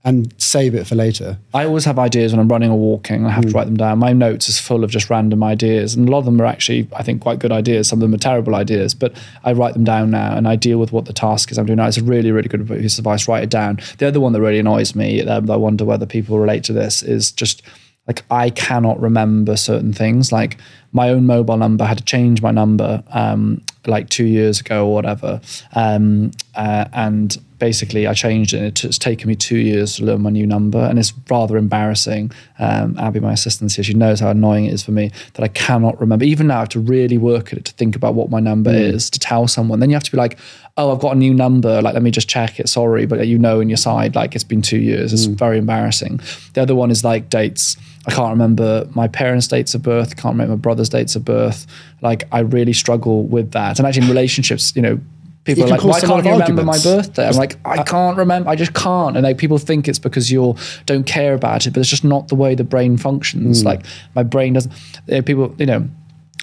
and 0.10 0.34
save 0.42 0.74
it 0.74 0.88
for 0.88 0.96
later. 0.96 1.38
I 1.54 1.66
always 1.66 1.86
have 1.86 2.00
ideas 2.00 2.34
when 2.34 2.40
I'm 2.40 2.48
running 2.48 2.72
or 2.72 2.80
walking. 2.80 3.28
I 3.28 3.30
have 3.30 3.46
to 3.46 3.52
write 3.52 3.66
them 3.66 3.78
down. 3.78 4.00
My 4.00 4.12
notes 4.12 4.50
is 4.50 4.60
full 4.60 4.84
of 4.84 4.90
just 4.90 5.08
random 5.08 5.44
ideas, 5.44 5.94
and 5.94 6.10
a 6.10 6.12
lot 6.12 6.18
of 6.18 6.26
them 6.26 6.42
are 6.42 6.46
actually, 6.46 6.88
I 6.96 7.04
think, 7.04 7.22
quite 7.22 7.38
good 7.38 7.52
ideas. 7.52 7.88
Some 7.88 8.00
of 8.00 8.02
them 8.02 8.16
are 8.16 8.18
terrible 8.18 8.56
ideas, 8.56 8.96
but 8.96 9.16
I 9.44 9.54
write 9.54 9.74
them 9.74 9.84
down 9.84 10.10
now, 10.10 10.36
and 10.36 10.48
I 10.48 10.56
deal 10.56 10.80
with 10.80 10.92
what 10.92 11.06
the 11.06 11.14
task 11.14 11.52
is 11.52 11.60
I'm 11.60 11.68
doing 11.68 11.78
now. 11.78 11.88
It's 11.88 11.98
a 11.98 12.04
really, 12.04 12.32
really 12.32 12.50
good 12.50 12.68
piece 12.68 12.98
of 12.98 13.04
advice. 13.04 13.28
Write 13.28 13.44
it 13.44 13.52
down. 13.52 13.78
The 14.00 14.08
other 14.08 14.20
one 14.20 14.34
that 14.34 14.42
really 14.42 14.58
annoys 14.58 14.96
me, 14.96 15.22
um, 15.22 15.50
I 15.52 15.56
wonder 15.56 15.86
whether 15.86 16.08
people 16.08 16.40
relate 16.40 16.64
to 16.66 16.74
this, 16.74 17.04
is 17.04 17.32
just 17.32 17.62
like 18.08 18.24
I 18.32 18.50
cannot 18.50 19.00
remember 19.00 19.56
certain 19.56 19.94
things. 19.94 20.32
Like 20.32 20.58
my 20.92 21.10
own 21.10 21.28
mobile 21.28 21.58
number, 21.58 21.84
I 21.84 21.88
had 21.88 22.00
to 22.00 22.04
change 22.04 22.42
my 22.42 22.50
number 22.50 23.04
um, 23.10 23.62
like 23.86 24.10
two 24.10 24.26
years 24.26 24.60
ago 24.60 24.88
or 24.88 24.94
whatever, 24.96 25.40
um, 25.74 26.32
uh, 26.56 26.86
and 26.94 27.38
basically 27.60 28.08
I 28.08 28.14
changed 28.14 28.54
it. 28.54 28.84
It's 28.84 28.98
taken 28.98 29.28
me 29.28 29.36
two 29.36 29.58
years 29.58 29.98
to 29.98 30.06
learn 30.06 30.22
my 30.22 30.30
new 30.30 30.48
number, 30.48 30.80
and 30.80 30.98
it's 30.98 31.14
rather 31.30 31.58
embarrassing. 31.58 32.32
Um, 32.58 32.98
Abby, 32.98 33.20
my 33.20 33.34
assistant 33.34 33.74
here, 33.74 33.84
she 33.84 33.94
knows 33.94 34.20
how 34.22 34.30
annoying 34.30 34.66
it 34.66 34.74
is 34.74 34.84
for 34.84 34.92
me 34.92 35.12
that 35.34 35.44
I 35.44 35.50
cannot 35.50 36.00
remember. 36.00 36.26
Even 36.26 36.48
now, 36.48 36.58
I 36.58 36.60
have 36.60 36.70
to 36.70 36.80
really 36.80 37.18
work 37.18 37.52
at 37.52 37.60
it 37.60 37.66
to 37.66 37.74
think 37.74 37.96
about 37.96 38.16
what 38.16 38.30
my 38.30 38.40
number 38.40 38.72
is 38.72 39.10
to 39.12 39.20
tell 39.20 39.48
someone. 39.48 39.80
Then 39.80 39.90
you 39.90 39.96
have 39.96 40.04
to 40.04 40.12
be 40.12 40.18
like, 40.18 40.40
"Oh, 40.78 40.92
I've 40.92 41.00
got 41.00 41.16
a 41.16 41.20
new 41.20 41.34
number. 41.34 41.82
Like, 41.82 41.94
let 41.94 42.04
me 42.04 42.12
just 42.12 42.30
check 42.30 42.60
it. 42.60 42.70
Sorry, 42.70 43.06
but 43.06 43.28
you 43.28 43.38
know, 43.38 43.60
in 43.60 43.70
your 43.70 43.78
side, 43.78 44.16
like 44.16 44.34
it's 44.34 44.44
been 44.44 44.62
two 44.62 44.80
years. 44.80 45.14
It's 45.14 45.26
very 45.26 45.58
embarrassing." 45.58 46.22
The 46.54 46.62
other 46.62 46.76
one 46.76 46.90
is 46.90 47.04
like 47.04 47.30
dates. 47.30 47.78
I 48.08 48.12
can't 48.12 48.32
remember 48.32 48.88
my 48.96 49.08
parents' 49.08 49.48
dates 49.48 49.76
of 49.76 49.84
birth. 49.84 50.16
Can't 50.16 50.34
remember 50.34 50.56
my 50.56 50.60
brother's 50.62 50.90
dates 50.90 51.16
of 51.16 51.26
birth. 51.26 51.68
Like, 52.02 52.24
I 52.32 52.40
really 52.40 52.74
struggle 52.74 53.24
with 53.24 53.52
that. 53.52 53.78
And 53.78 53.86
actually, 53.86 54.04
in 54.04 54.10
relationships, 54.10 54.76
you 54.76 54.82
know. 54.82 55.00
People 55.46 55.64
are 55.64 55.68
like, 55.72 55.80
why 55.84 56.00
can't 56.08 56.26
you 56.26 56.32
remember 56.42 56.64
my 56.66 56.78
birthday? 56.84 57.24
I'm 57.28 57.36
like, 57.38 57.58
I 57.66 57.84
can't 57.84 58.18
remember. 58.18 58.50
I 58.50 58.56
just 58.56 58.74
can't. 58.74 59.16
And 59.18 59.24
like 59.24 59.38
people 59.38 59.58
think 59.58 59.88
it's 59.88 59.98
because 60.00 60.30
you 60.32 60.56
don't 60.86 61.06
care 61.06 61.34
about 61.34 61.66
it, 61.66 61.72
but 61.74 61.80
it's 61.80 61.90
just 61.90 62.04
not 62.04 62.28
the 62.28 62.36
way 62.36 62.56
the 62.56 62.64
brain 62.64 62.98
functions. 62.98 63.64
Like 63.64 63.86
my 64.16 64.24
brain 64.24 64.54
doesn't. 64.54 64.74
uh, 65.12 65.22
People, 65.22 65.56
you 65.58 65.66
know, 65.66 65.88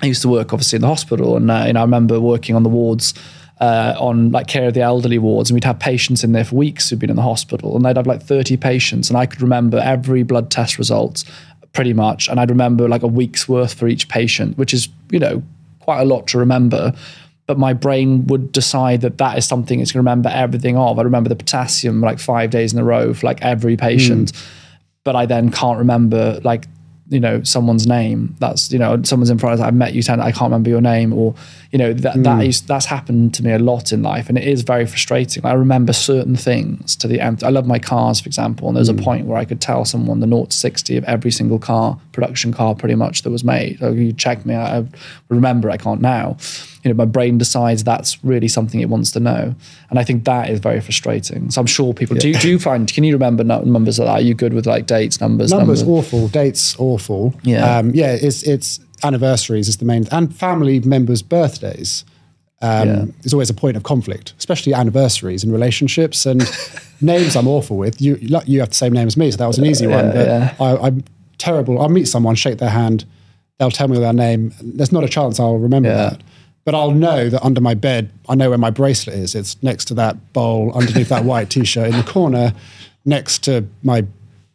I 0.03 0.07
used 0.07 0.23
to 0.23 0.29
work 0.29 0.53
obviously 0.53 0.77
in 0.77 0.83
the 0.83 0.89
hospital, 0.89 1.37
and 1.37 1.51
uh, 1.51 1.65
you 1.67 1.73
know, 1.75 1.81
I 1.81 1.85
remember 1.85 2.21
working 2.21 2.57
on 2.57 2.63
the 2.63 2.69
wards. 2.71 3.15
Uh, 3.59 3.97
on 3.99 4.31
like 4.33 4.47
care 4.49 4.69
of 4.69 4.75
the 4.75 4.83
elderly 4.83 5.17
wards, 5.19 5.49
and 5.49 5.55
we'd 5.55 5.65
have 5.65 5.79
patients 5.79 6.23
in 6.23 6.33
there 6.33 6.45
for 6.45 6.57
weeks 6.57 6.91
who'd 6.91 6.99
been 6.99 7.09
in 7.09 7.17
the 7.17 7.23
hospital, 7.23 7.75
and 7.75 7.87
they'd 7.87 7.97
have 7.97 8.07
like 8.07 8.23
30 8.23 8.59
patients, 8.59 9.09
and 9.09 9.17
I 9.17 9.25
could 9.25 9.41
remember 9.41 9.79
every 9.79 10.25
blood 10.25 10.51
test 10.51 10.77
results 10.77 11.25
pretty 11.73 11.95
much, 11.95 12.29
and 12.29 12.39
I'd 12.39 12.51
remember 12.51 12.87
like 12.87 13.03
a 13.03 13.07
week's 13.07 13.49
worth 13.49 13.73
for 13.73 13.89
each 13.89 14.11
patient, 14.11 14.59
which 14.59 14.75
is 14.75 14.91
you 15.11 15.19
know 15.19 15.43
quite 15.81 16.01
a 16.03 16.05
lot 16.05 16.27
to 16.27 16.39
remember 16.39 16.93
but 17.47 17.59
my 17.59 17.73
brain 17.73 18.27
would 18.27 18.51
decide 18.53 19.01
that 19.03 19.19
that 19.19 19.39
is 19.39 19.47
something 19.47 19.81
it's 19.81 19.93
going 19.93 20.05
to 20.05 20.11
remember 20.11 20.29
everything 20.29 20.77
of. 20.77 20.99
I 20.99 21.03
remember 21.03 21.29
the 21.29 21.37
potassium 21.37 22.01
like 22.01 22.19
five 22.19 22.51
days 22.51 22.73
in 22.73 22.79
a 22.79 22.85
row 22.85 23.15
for 23.15 23.27
like 23.27 23.41
every 23.43 23.75
hmm. 23.75 23.81
patient, 23.81 24.33
but 25.05 25.15
I 25.15 25.27
then 25.27 25.51
can't 25.51 25.79
remember 25.79 26.41
like 26.43 26.67
you 27.09 27.21
know 27.21 27.43
someone's 27.45 27.87
name. 27.87 28.35
That's 28.41 28.73
you 28.73 28.79
know 28.79 29.01
someone's 29.05 29.31
in 29.31 29.39
front 29.39 29.55
of 29.55 29.61
us. 29.61 29.67
I've 29.67 29.75
met 29.75 29.95
you, 29.95 30.03
Tan, 30.03 30.21
I 30.21 30.33
can't 30.33 30.51
remember 30.51 30.71
your 30.71 30.81
name, 30.81 31.13
or 31.13 31.35
you 31.71 31.79
know 31.79 31.93
that 31.93 32.23
that 32.23 32.35
hmm. 32.37 32.49
is 32.49 32.63
that's 32.63 32.87
happened 32.87 33.35
to 33.35 33.45
me 33.45 33.53
a 33.53 33.59
lot 33.59 33.93
in 33.93 34.03
life, 34.03 34.29
and 34.29 34.37
it 34.37 34.45
is 34.45 34.63
very 34.63 34.87
frustrating. 34.87 35.45
I 35.47 35.53
remember 35.53 35.93
certain 35.93 36.35
things 36.35 36.97
to 36.97 37.07
the 37.07 37.21
end. 37.21 37.45
I 37.45 37.51
love 37.51 37.67
my 37.67 37.79
cars, 37.79 38.21
for 38.21 38.27
example, 38.27 38.67
and 38.69 38.77
there's 38.77 38.89
a 38.89 38.93
hmm. 38.93 39.05
point 39.05 39.27
where 39.27 39.39
I 39.39 39.45
could 39.45 39.61
tell 39.61 39.85
someone 39.85 40.19
the 40.19 40.27
0 40.27 40.47
to 40.47 40.57
60 40.57 40.97
of 40.97 41.05
every 41.05 41.31
single 41.31 41.61
car, 41.61 41.99
production 42.11 42.53
car, 42.53 42.75
pretty 42.75 42.97
much 42.97 43.23
that 43.23 43.31
was 43.31 43.45
made. 43.45 43.79
So 43.79 43.93
you 43.93 44.13
check 44.13 44.45
me, 44.45 44.55
I, 44.55 44.79
I 44.79 44.85
remember. 45.29 45.71
I 45.71 45.77
can't 45.77 46.01
now. 46.01 46.37
You 46.87 46.93
know, 46.95 46.97
my 46.97 47.05
brain 47.05 47.37
decides 47.37 47.83
that's 47.83 48.23
really 48.25 48.47
something 48.47 48.81
it 48.81 48.89
wants 48.89 49.11
to 49.11 49.21
know, 49.21 49.55
and 49.91 49.99
I 49.99 50.05
think 50.05 50.25
that 50.25 50.49
is 50.51 50.61
very 50.61 50.81
frustrating. 50.81 51.51
So 51.51 51.61
I'm 51.61 51.67
sure 51.67 51.93
people 51.93 52.17
do. 52.17 52.33
Do 52.33 52.49
you 52.49 52.59
find? 52.61 52.87
Can 52.93 53.03
you 53.03 53.13
remember 53.13 53.43
numbers 53.43 53.99
like 53.99 54.07
that? 54.07 54.13
Are 54.13 54.21
you 54.21 54.35
good 54.35 54.53
with 54.55 54.67
like 54.67 54.87
dates, 54.87 55.21
numbers, 55.21 55.51
Numbers 55.53 55.83
awful, 55.83 56.29
dates 56.29 56.77
awful. 56.79 57.35
Yeah. 57.43 57.79
um, 57.79 57.91
yeah. 57.93 58.13
It's 58.13 58.45
it's 58.45 58.79
anniversaries 59.03 59.69
is 59.69 59.79
the 59.79 59.85
main 59.85 60.07
and 60.13 60.33
family 60.35 60.79
members' 60.81 61.23
birthdays. 61.23 62.05
Um, 62.63 62.89
Yeah. 62.89 63.05
Is 63.25 63.33
always 63.35 63.51
a 63.51 63.55
point 63.55 63.77
of 63.77 63.83
conflict, 63.83 64.33
especially 64.39 64.73
anniversaries 64.73 65.43
in 65.45 65.51
relationships 65.53 66.25
and 66.25 66.41
names. 67.01 67.35
I'm 67.37 67.49
awful 67.49 67.77
with 67.77 68.01
you. 68.01 68.17
You 68.21 68.61
have 68.61 68.69
the 68.71 68.75
same 68.75 68.93
name 68.93 69.09
as 69.09 69.17
me, 69.17 69.31
so 69.33 69.37
that 69.39 69.47
was 69.47 69.59
an 69.59 69.67
easy 69.67 69.87
one. 69.89 70.13
But 70.13 70.27
yeah. 70.27 70.55
I, 70.61 70.77
I'm 70.87 71.03
terrible. 71.39 71.81
I'll 71.83 71.91
meet 71.91 72.07
someone, 72.09 72.35
shake 72.37 72.59
their 72.59 72.71
hand, 72.71 73.05
they'll 73.59 73.71
tell 73.71 73.89
me 73.89 73.99
their 73.99 74.13
name. 74.13 74.53
There's 74.63 74.93
not 74.93 75.05
a 75.05 75.09
chance 75.09 75.39
I'll 75.41 75.59
remember 75.59 75.89
Yeah. 75.91 75.97
that. 76.11 76.23
But 76.67 76.75
I'll 76.75 76.91
know 76.91 77.31
that 77.31 77.43
under 77.45 77.61
my 77.61 77.75
bed, 77.75 78.11
I 78.29 78.35
know 78.35 78.49
where 78.51 78.59
my 78.59 78.71
bracelet 78.71 79.17
is. 79.17 79.35
It's 79.37 79.57
next 79.63 79.85
to 79.87 79.95
that 79.95 80.33
bowl, 80.35 80.73
underneath 80.75 81.09
that 81.11 81.25
white 81.25 81.49
t-shirt 81.49 81.87
in 81.91 81.97
the 81.97 82.03
corner, 82.03 82.53
next 83.05 83.45
to 83.45 83.65
my 83.85 84.05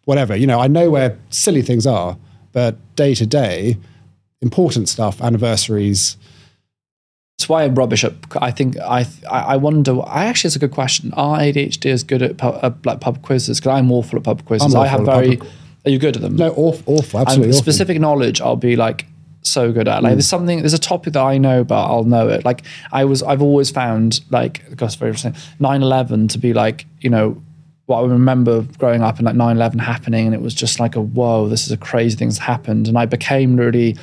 whatever. 0.03 0.35
You 0.35 0.45
know, 0.45 0.59
I 0.59 0.67
know 0.67 0.89
where 0.91 1.17
silly 1.29 1.61
things 1.61 1.87
are, 1.87 2.17
but 2.51 2.75
day 2.97 3.15
to 3.15 3.25
day, 3.25 3.77
important 4.41 4.89
stuff, 4.89 5.21
anniversaries. 5.21 6.17
That's 7.39 7.47
why 7.47 7.63
I'm 7.63 7.75
rubbish 7.75 8.03
at. 8.03 8.13
I 8.35 8.51
think 8.51 8.77
I. 8.77 9.05
I 9.31 9.55
wonder. 9.55 10.01
I 10.05 10.25
actually, 10.25 10.49
it's 10.49 10.57
a 10.57 10.59
good 10.59 10.71
question. 10.71 11.13
Are 11.13 11.39
ADHD 11.39 11.91
as 11.91 12.03
good 12.03 12.21
at 12.21 12.37
pub, 12.37 12.59
uh, 12.61 12.71
like 12.83 12.99
pub 12.99 13.21
quizzes? 13.23 13.59
Because 13.61 13.71
I'm 13.79 13.89
awful 13.89 14.19
at 14.19 14.25
pub 14.25 14.43
quizzes. 14.45 14.75
I 14.75 14.85
have 14.85 15.05
very. 15.05 15.37
pub- 15.37 15.47
Are 15.85 15.89
you 15.89 15.97
good 15.97 16.17
at 16.17 16.21
them? 16.21 16.35
No, 16.35 16.49
awful, 16.57 16.95
awful 16.97 17.19
And 17.21 17.27
absolutely 17.29 17.53
awful. 17.53 17.63
specific 17.63 17.99
knowledge, 18.01 18.41
I'll 18.41 18.57
be 18.57 18.75
like 18.75 19.05
so 19.43 19.71
good 19.71 19.87
at. 19.87 20.03
Like 20.03 20.13
there's 20.13 20.27
something, 20.27 20.59
there's 20.59 20.73
a 20.73 20.79
topic 20.79 21.13
that 21.13 21.21
I 21.23 21.37
know, 21.37 21.63
but 21.63 21.83
I'll 21.83 22.03
know 22.03 22.27
it. 22.29 22.45
Like 22.45 22.63
I 22.91 23.05
was, 23.05 23.23
I've 23.23 23.41
always 23.41 23.71
found 23.71 24.21
like, 24.29 24.75
gosh, 24.75 24.95
very 24.95 25.09
interesting. 25.11 25.33
9/11 25.59 26.29
to 26.29 26.37
be 26.37 26.53
like, 26.53 26.85
you 26.99 27.09
know, 27.09 27.41
what 27.87 28.01
I 28.03 28.07
remember 28.07 28.61
growing 28.77 29.01
up 29.01 29.17
and 29.17 29.25
like 29.25 29.35
9/11 29.35 29.79
happening, 29.81 30.25
and 30.27 30.35
it 30.35 30.41
was 30.41 30.53
just 30.53 30.79
like 30.79 30.95
a 30.95 31.01
whoa, 31.01 31.47
this 31.49 31.65
is 31.65 31.71
a 31.71 31.77
crazy 31.77 32.15
thing 32.17 32.29
that's 32.29 32.37
happened, 32.39 32.87
and 32.87 32.97
I 32.97 33.05
became 33.05 33.55
really. 33.57 33.97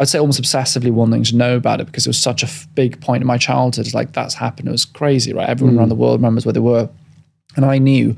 I'd 0.00 0.08
say 0.08 0.20
almost 0.20 0.40
obsessively 0.40 0.92
wanting 0.92 1.24
to 1.24 1.34
know 1.36 1.56
about 1.56 1.80
it 1.80 1.86
because 1.88 2.06
it 2.06 2.08
was 2.10 2.18
such 2.18 2.44
a 2.44 2.46
f- 2.46 2.68
big 2.76 3.00
point 3.00 3.20
in 3.20 3.26
my 3.26 3.36
childhood. 3.36 3.84
It's 3.84 3.96
like 3.96 4.12
that's 4.12 4.34
happened. 4.34 4.68
It 4.68 4.70
was 4.70 4.84
crazy, 4.84 5.32
right? 5.32 5.48
Everyone 5.48 5.74
Mm. 5.74 5.78
around 5.80 5.88
the 5.88 5.96
world 5.96 6.20
remembers 6.20 6.46
where 6.46 6.52
they 6.52 6.60
were, 6.60 6.88
and 7.56 7.64
I 7.64 7.78
knew 7.78 8.16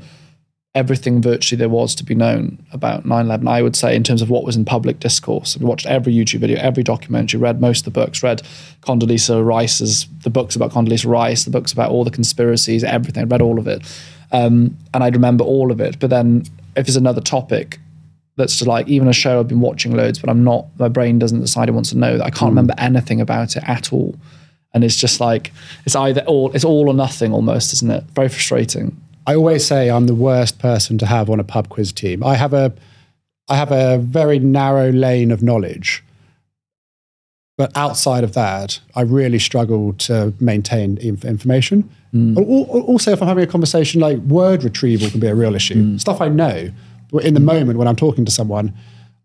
everything 0.73 1.21
virtually 1.21 1.57
there 1.57 1.69
was 1.69 1.93
to 1.93 2.03
be 2.03 2.15
known 2.15 2.57
about 2.71 3.03
9-11 3.03 3.47
i 3.47 3.61
would 3.61 3.75
say 3.75 3.93
in 3.93 4.03
terms 4.03 4.21
of 4.21 4.29
what 4.29 4.45
was 4.45 4.55
in 4.55 4.63
public 4.63 4.99
discourse. 4.99 5.57
We 5.57 5.65
watched 5.65 5.85
every 5.85 6.13
youtube 6.13 6.39
video 6.39 6.57
every 6.59 6.83
documentary 6.83 7.39
read 7.39 7.59
most 7.59 7.79
of 7.79 7.93
the 7.93 7.99
books 7.99 8.23
read 8.23 8.41
condoleezza 8.81 9.45
rice's 9.45 10.07
the 10.23 10.29
books 10.29 10.55
about 10.55 10.71
condoleezza 10.71 11.09
rice 11.09 11.43
the 11.43 11.51
books 11.51 11.73
about 11.73 11.91
all 11.91 12.05
the 12.05 12.11
conspiracies 12.11 12.83
everything 12.83 13.23
i 13.23 13.25
read 13.25 13.41
all 13.41 13.59
of 13.59 13.67
it. 13.67 13.81
Um, 14.31 14.77
and 14.93 15.03
i'd 15.03 15.15
remember 15.15 15.43
all 15.43 15.71
of 15.71 15.81
it. 15.81 15.99
But 15.99 16.09
then 16.09 16.43
if 16.77 16.85
there's 16.85 16.95
another 16.95 17.21
topic 17.21 17.79
that's 18.37 18.61
like 18.61 18.87
even 18.87 19.09
a 19.09 19.13
show 19.13 19.41
i've 19.41 19.49
been 19.49 19.59
watching 19.59 19.93
loads 19.93 20.19
but 20.19 20.29
i'm 20.29 20.41
not 20.41 20.67
my 20.79 20.87
brain 20.87 21.19
doesn't 21.19 21.41
decide 21.41 21.67
it 21.67 21.73
wants 21.73 21.89
to 21.89 21.97
know 21.97 22.17
that 22.17 22.25
i 22.25 22.29
can't 22.29 22.49
remember 22.49 22.73
anything 22.77 23.19
about 23.19 23.57
it 23.57 23.63
at 23.67 23.91
all. 23.91 24.15
And 24.73 24.85
it's 24.85 24.95
just 24.95 25.19
like 25.19 25.51
it's 25.85 25.97
either 25.97 26.21
all 26.21 26.49
it's 26.53 26.63
all 26.63 26.87
or 26.87 26.93
nothing 26.93 27.33
almost 27.33 27.73
isn't 27.73 27.91
it? 27.91 28.05
Very 28.15 28.29
frustrating 28.29 28.95
I 29.27 29.35
always 29.35 29.65
say 29.65 29.89
I'm 29.89 30.07
the 30.07 30.15
worst 30.15 30.59
person 30.59 30.97
to 30.99 31.05
have 31.05 31.29
on 31.29 31.39
a 31.39 31.43
pub 31.43 31.69
quiz 31.69 31.91
team. 31.91 32.23
I 32.23 32.35
have 32.35 32.53
a, 32.53 32.73
I 33.49 33.55
have 33.55 33.71
a 33.71 33.97
very 33.97 34.39
narrow 34.39 34.91
lane 34.91 35.31
of 35.31 35.43
knowledge. 35.43 36.03
But 37.57 37.71
outside 37.75 38.23
of 38.23 38.33
that, 38.33 38.79
I 38.95 39.01
really 39.01 39.37
struggle 39.37 39.93
to 39.93 40.33
maintain 40.39 40.97
inf- 40.97 41.25
information. 41.25 41.89
Mm. 42.13 42.37
Al- 42.37 42.81
Also, 42.81 43.11
if 43.11 43.21
I'm 43.21 43.27
having 43.27 43.43
a 43.43 43.47
conversation, 43.47 44.01
like 44.01 44.17
word 44.19 44.63
retrieval 44.63 45.09
can 45.09 45.19
be 45.19 45.27
a 45.27 45.35
real 45.35 45.53
issue. 45.53 45.75
Hmm. 45.75 45.97
Stuff 45.97 46.21
I 46.21 46.27
know, 46.29 46.71
but 47.11 47.23
in 47.23 47.33
the 47.35 47.39
moment 47.39 47.77
when 47.77 47.87
I'm 47.87 47.95
talking 47.95 48.25
to 48.25 48.31
someone, 48.31 48.73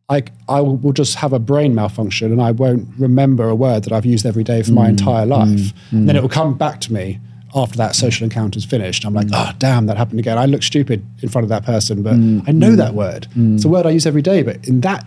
I, 0.08 0.22
I 0.48 0.60
will 0.60 0.76
will 0.76 0.92
just 0.92 1.16
have 1.16 1.32
a 1.32 1.38
brain 1.38 1.74
malfunction 1.74 2.30
and 2.30 2.40
I 2.40 2.52
won't 2.52 2.88
remember 2.98 3.48
a 3.48 3.54
word 3.54 3.84
that 3.84 3.92
I've 3.92 4.06
used 4.06 4.24
every 4.24 4.44
day 4.44 4.62
for 4.62 4.72
my 4.72 4.86
mm. 4.86 4.90
entire 4.90 5.26
life. 5.26 5.48
Mm. 5.48 5.92
And 5.92 6.08
then 6.08 6.16
it 6.16 6.22
will 6.22 6.28
come 6.28 6.56
back 6.56 6.80
to 6.82 6.92
me 6.92 7.18
after 7.56 7.76
that 7.78 7.96
social 7.96 8.24
mm. 8.24 8.30
encounter's 8.30 8.64
finished. 8.64 9.04
I'm 9.04 9.14
like, 9.14 9.28
oh, 9.32 9.50
damn, 9.58 9.86
that 9.86 9.96
happened 9.96 10.20
again. 10.20 10.38
I 10.38 10.44
look 10.46 10.62
stupid 10.62 11.04
in 11.22 11.28
front 11.28 11.44
of 11.44 11.48
that 11.48 11.64
person, 11.64 12.02
but 12.02 12.14
mm. 12.14 12.44
I 12.46 12.52
know 12.52 12.76
that 12.76 12.94
word. 12.94 13.26
It's 13.34 13.64
a 13.64 13.68
word 13.68 13.86
I 13.86 13.90
use 13.90 14.06
every 14.06 14.22
day, 14.22 14.42
but 14.42 14.66
in 14.68 14.82
that 14.82 15.06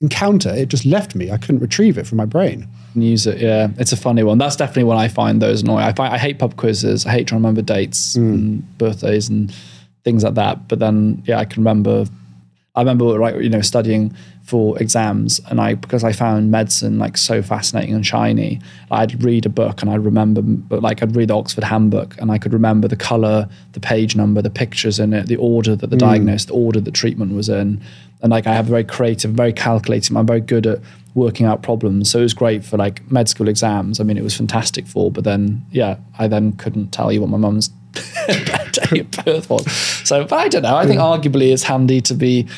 encounter, 0.00 0.50
it 0.50 0.68
just 0.68 0.84
left 0.84 1.14
me. 1.14 1.30
I 1.30 1.38
couldn't 1.38 1.60
retrieve 1.60 1.98
it 1.98 2.06
from 2.06 2.16
my 2.18 2.26
brain. 2.26 2.68
and 2.94 3.04
use 3.04 3.26
it. 3.26 3.38
Yeah, 3.38 3.68
it's 3.78 3.92
a 3.92 3.96
funny 3.96 4.22
one. 4.22 4.38
That's 4.38 4.56
definitely 4.56 4.84
one 4.84 4.96
I 4.96 5.08
find 5.08 5.40
those 5.40 5.62
annoying. 5.62 5.84
I 5.84 5.92
find 5.92 6.12
I 6.12 6.18
hate 6.18 6.38
pub 6.38 6.56
quizzes. 6.56 7.06
I 7.06 7.12
hate 7.12 7.26
trying 7.28 7.40
to 7.40 7.46
remember 7.46 7.62
dates 7.62 8.16
and 8.16 8.78
birthdays 8.78 9.28
and 9.28 9.54
things 10.04 10.24
like 10.24 10.34
that. 10.34 10.68
But 10.68 10.78
then, 10.78 11.22
yeah, 11.26 11.38
I 11.38 11.44
can 11.44 11.62
remember. 11.62 12.06
I 12.74 12.80
remember, 12.80 13.18
right, 13.18 13.40
you 13.42 13.50
know, 13.50 13.62
studying 13.62 14.14
for 14.50 14.76
exams, 14.82 15.40
and 15.48 15.60
I 15.60 15.74
because 15.74 16.02
I 16.02 16.10
found 16.10 16.50
medicine 16.50 16.98
like 16.98 17.16
so 17.16 17.40
fascinating 17.40 17.94
and 17.94 18.04
shiny. 18.04 18.60
I'd 18.90 19.22
read 19.22 19.46
a 19.46 19.48
book, 19.48 19.80
and 19.80 19.90
I'd 19.90 20.04
remember, 20.04 20.42
but 20.42 20.82
like 20.82 21.04
I'd 21.04 21.14
read 21.14 21.28
the 21.28 21.36
Oxford 21.36 21.62
Handbook, 21.62 22.16
and 22.18 22.32
I 22.32 22.38
could 22.38 22.52
remember 22.52 22.88
the 22.88 22.96
color, 22.96 23.48
the 23.72 23.80
page 23.80 24.16
number, 24.16 24.42
the 24.42 24.50
pictures 24.50 24.98
in 24.98 25.12
it, 25.12 25.28
the 25.28 25.36
order 25.36 25.76
that 25.76 25.86
the 25.86 25.94
hmm. 25.94 26.00
diagnosis, 26.00 26.46
the 26.46 26.54
order 26.54 26.80
that 26.80 26.92
treatment 26.92 27.32
was 27.34 27.48
in, 27.48 27.80
and 28.22 28.30
like 28.32 28.48
I 28.48 28.54
have 28.54 28.66
a 28.66 28.70
very 28.70 28.84
creative, 28.84 29.30
very 29.30 29.52
calculating. 29.52 30.16
I'm 30.16 30.26
very 30.26 30.40
good 30.40 30.66
at 30.66 30.80
working 31.14 31.46
out 31.46 31.62
problems. 31.62 32.10
So 32.10 32.18
it 32.18 32.22
was 32.22 32.34
great 32.34 32.64
for 32.64 32.76
like 32.76 33.08
med 33.10 33.28
school 33.28 33.48
exams. 33.48 34.00
I 34.00 34.04
mean, 34.04 34.18
it 34.18 34.24
was 34.24 34.36
fantastic 34.36 34.88
for, 34.88 35.12
but 35.12 35.22
then, 35.22 35.64
yeah, 35.70 35.96
I 36.18 36.26
then 36.26 36.52
couldn't 36.54 36.90
tell 36.90 37.12
you 37.12 37.20
what 37.20 37.30
my 37.30 37.38
mum's 37.38 37.68
birth 39.24 39.48
was. 39.48 39.70
So, 40.04 40.24
but 40.24 40.38
I 40.38 40.48
don't 40.48 40.62
know. 40.62 40.76
I 40.76 40.86
think 40.86 41.00
hmm. 41.00 41.06
arguably 41.06 41.52
it's 41.52 41.62
handy 41.62 42.00
to 42.02 42.14
be, 42.14 42.48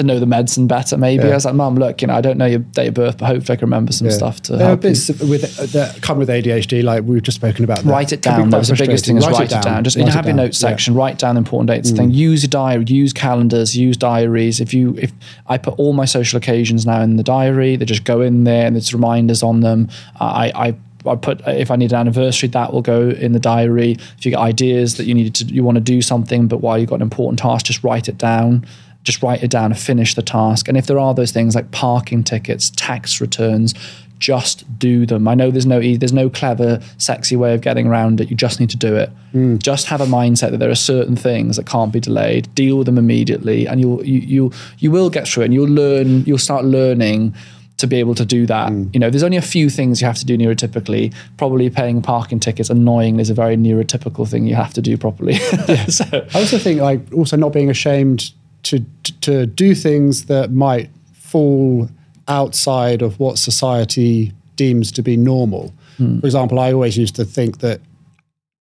to 0.00 0.06
know 0.06 0.18
the 0.18 0.26
medicine 0.26 0.66
better 0.66 0.96
maybe. 0.96 1.24
I 1.24 1.34
was 1.34 1.44
like, 1.44 1.54
mum, 1.54 1.76
look, 1.76 2.00
you 2.02 2.08
know, 2.08 2.14
I 2.14 2.20
don't 2.20 2.38
know 2.38 2.46
your 2.46 2.58
date 2.60 2.88
of 2.88 2.94
birth, 2.94 3.18
but 3.18 3.26
hopefully 3.26 3.54
I 3.54 3.56
can 3.56 3.66
remember 3.66 3.92
some 3.92 4.10
stuff 4.10 4.40
to 4.42 4.56
There 4.56 4.66
help 4.66 4.82
you. 4.84 4.90
with, 4.90 5.58
uh, 5.60 5.66
that 5.66 6.00
come 6.02 6.18
with 6.18 6.28
ADHD, 6.28 6.82
like 6.82 7.04
we've 7.04 7.22
just 7.22 7.36
spoken 7.36 7.64
about. 7.64 7.78
that 7.84 7.90
Write 7.90 8.12
it 8.12 8.22
down. 8.22 8.50
That 8.50 8.58
was 8.58 8.68
the 8.68 8.76
biggest 8.76 9.06
thing 9.06 9.16
is 9.16 9.26
write, 9.26 9.52
it 9.52 9.62
down. 9.62 9.84
Just 9.84 9.96
you 9.96 10.02
write 10.02 10.06
know, 10.06 10.12
it 10.12 10.16
have 10.16 10.24
your 10.26 10.32
down. 10.36 10.44
notes 10.46 10.60
Yeah. 10.62 10.68
Mm. 10.68 10.70
section, 10.72 10.94
write 10.94 11.18
down 11.18 11.36
important 11.36 11.68
dates. 11.68 11.90
Thing. 11.90 12.10
Use 12.10 12.42
your 12.42 12.48
diary, 12.50 12.84
use 12.88 13.12
calendars, 13.12 13.76
use 13.76 13.96
diaries. 13.96 14.60
If 14.60 14.72
you 14.74 14.96
if 14.98 15.12
I 15.46 15.58
put 15.58 15.74
all 15.78 15.92
my 15.92 16.04
social 16.04 16.36
occasions 16.38 16.86
now 16.86 17.00
in 17.02 17.16
the 17.16 17.22
diary, 17.22 17.76
they 17.76 17.84
just 17.84 18.04
go 18.04 18.20
in 18.20 18.44
there 18.44 18.66
and 18.66 18.74
there's 18.76 18.92
reminders 18.94 19.42
on 19.42 19.60
them. 19.60 19.88
I 20.18 20.52
I 20.54 20.74
I 21.06 21.16
put 21.16 21.40
if 21.46 21.70
I 21.70 21.76
need 21.76 21.92
an 21.92 21.98
anniversary, 21.98 22.48
that 22.50 22.72
will 22.74 22.82
go 22.82 23.08
in 23.08 23.32
the 23.32 23.40
diary. 23.40 23.92
If 24.18 24.26
you 24.26 24.32
get 24.32 24.38
ideas 24.38 24.96
that 24.98 25.06
you 25.06 25.14
need 25.14 25.34
to 25.36 25.44
you 25.46 25.64
want 25.64 25.76
to 25.76 25.80
do 25.80 26.02
something, 26.02 26.46
but 26.46 26.58
while 26.58 26.78
you've 26.78 26.90
got 26.90 26.96
an 26.96 27.02
important 27.02 27.38
task, 27.38 27.66
just 27.66 27.82
write 27.82 28.08
it 28.08 28.18
down. 28.18 28.66
Just 29.02 29.22
write 29.22 29.42
it 29.42 29.50
down 29.50 29.72
and 29.72 29.78
finish 29.78 30.14
the 30.14 30.22
task. 30.22 30.68
And 30.68 30.76
if 30.76 30.86
there 30.86 30.98
are 30.98 31.14
those 31.14 31.32
things 31.32 31.54
like 31.54 31.70
parking 31.70 32.22
tickets, 32.22 32.70
tax 32.70 33.20
returns, 33.20 33.74
just 34.20 34.78
do 34.78 35.06
them. 35.06 35.26
I 35.26 35.34
know 35.34 35.50
there's 35.50 35.66
no 35.66 35.80
there's 35.80 36.12
no 36.12 36.30
clever, 36.30 36.80
sexy 36.98 37.34
way 37.34 37.54
of 37.54 37.62
getting 37.62 37.86
around 37.86 38.20
it. 38.20 38.30
You 38.30 38.36
just 38.36 38.60
need 38.60 38.70
to 38.70 38.76
do 38.76 38.94
it. 38.94 39.10
Hmm. 39.32 39.56
Just 39.56 39.86
have 39.86 40.00
a 40.00 40.06
mindset 40.06 40.50
that 40.50 40.58
there 40.58 40.70
are 40.70 40.76
certain 40.76 41.16
things 41.16 41.56
that 41.56 41.66
can't 41.66 41.92
be 41.92 42.00
delayed. 42.00 42.54
Deal 42.54 42.76
with 42.76 42.86
them 42.86 42.98
immediately, 42.98 43.66
and 43.66 43.80
you'll 43.80 44.04
you 44.04 44.20
you 44.20 44.52
you 44.78 44.90
will 44.90 45.10
get 45.10 45.26
through 45.26 45.42
it. 45.42 45.46
And 45.46 45.54
you'll 45.54 45.68
learn. 45.68 46.24
You'll 46.24 46.38
start 46.38 46.64
learning 46.64 47.34
to 47.78 47.86
be 47.86 47.96
able 47.96 48.14
to 48.14 48.26
do 48.26 48.44
that. 48.46 48.68
Hmm. 48.68 48.84
You 48.92 49.00
know, 49.00 49.08
there's 49.08 49.22
only 49.22 49.38
a 49.38 49.42
few 49.42 49.70
things 49.70 50.02
you 50.02 50.06
have 50.06 50.18
to 50.18 50.26
do 50.26 50.36
neurotypically. 50.36 51.14
Probably 51.38 51.70
paying 51.70 52.02
parking 52.02 52.38
tickets 52.38 52.68
annoyingly 52.68 53.22
is 53.22 53.30
a 53.30 53.34
very 53.34 53.56
neurotypical 53.56 54.28
thing 54.28 54.46
you 54.46 54.54
have 54.54 54.74
to 54.74 54.82
do 54.82 54.98
properly. 54.98 55.34
so, 55.88 56.04
I 56.12 56.38
also 56.38 56.58
think 56.58 56.82
like 56.82 57.00
also 57.14 57.38
not 57.38 57.54
being 57.54 57.70
ashamed 57.70 58.32
to 58.64 58.84
to 59.20 59.46
do 59.46 59.74
things 59.74 60.26
that 60.26 60.50
might 60.50 60.90
fall 61.14 61.88
outside 62.28 63.02
of 63.02 63.18
what 63.18 63.38
society 63.38 64.32
deems 64.56 64.92
to 64.92 65.02
be 65.02 65.16
normal. 65.16 65.72
Hmm. 65.96 66.20
For 66.20 66.26
example, 66.26 66.58
I 66.58 66.72
always 66.72 66.96
used 66.96 67.16
to 67.16 67.24
think 67.24 67.58
that 67.58 67.80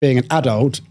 being 0.02 0.18
an 0.18 0.28
adult, 0.30 0.82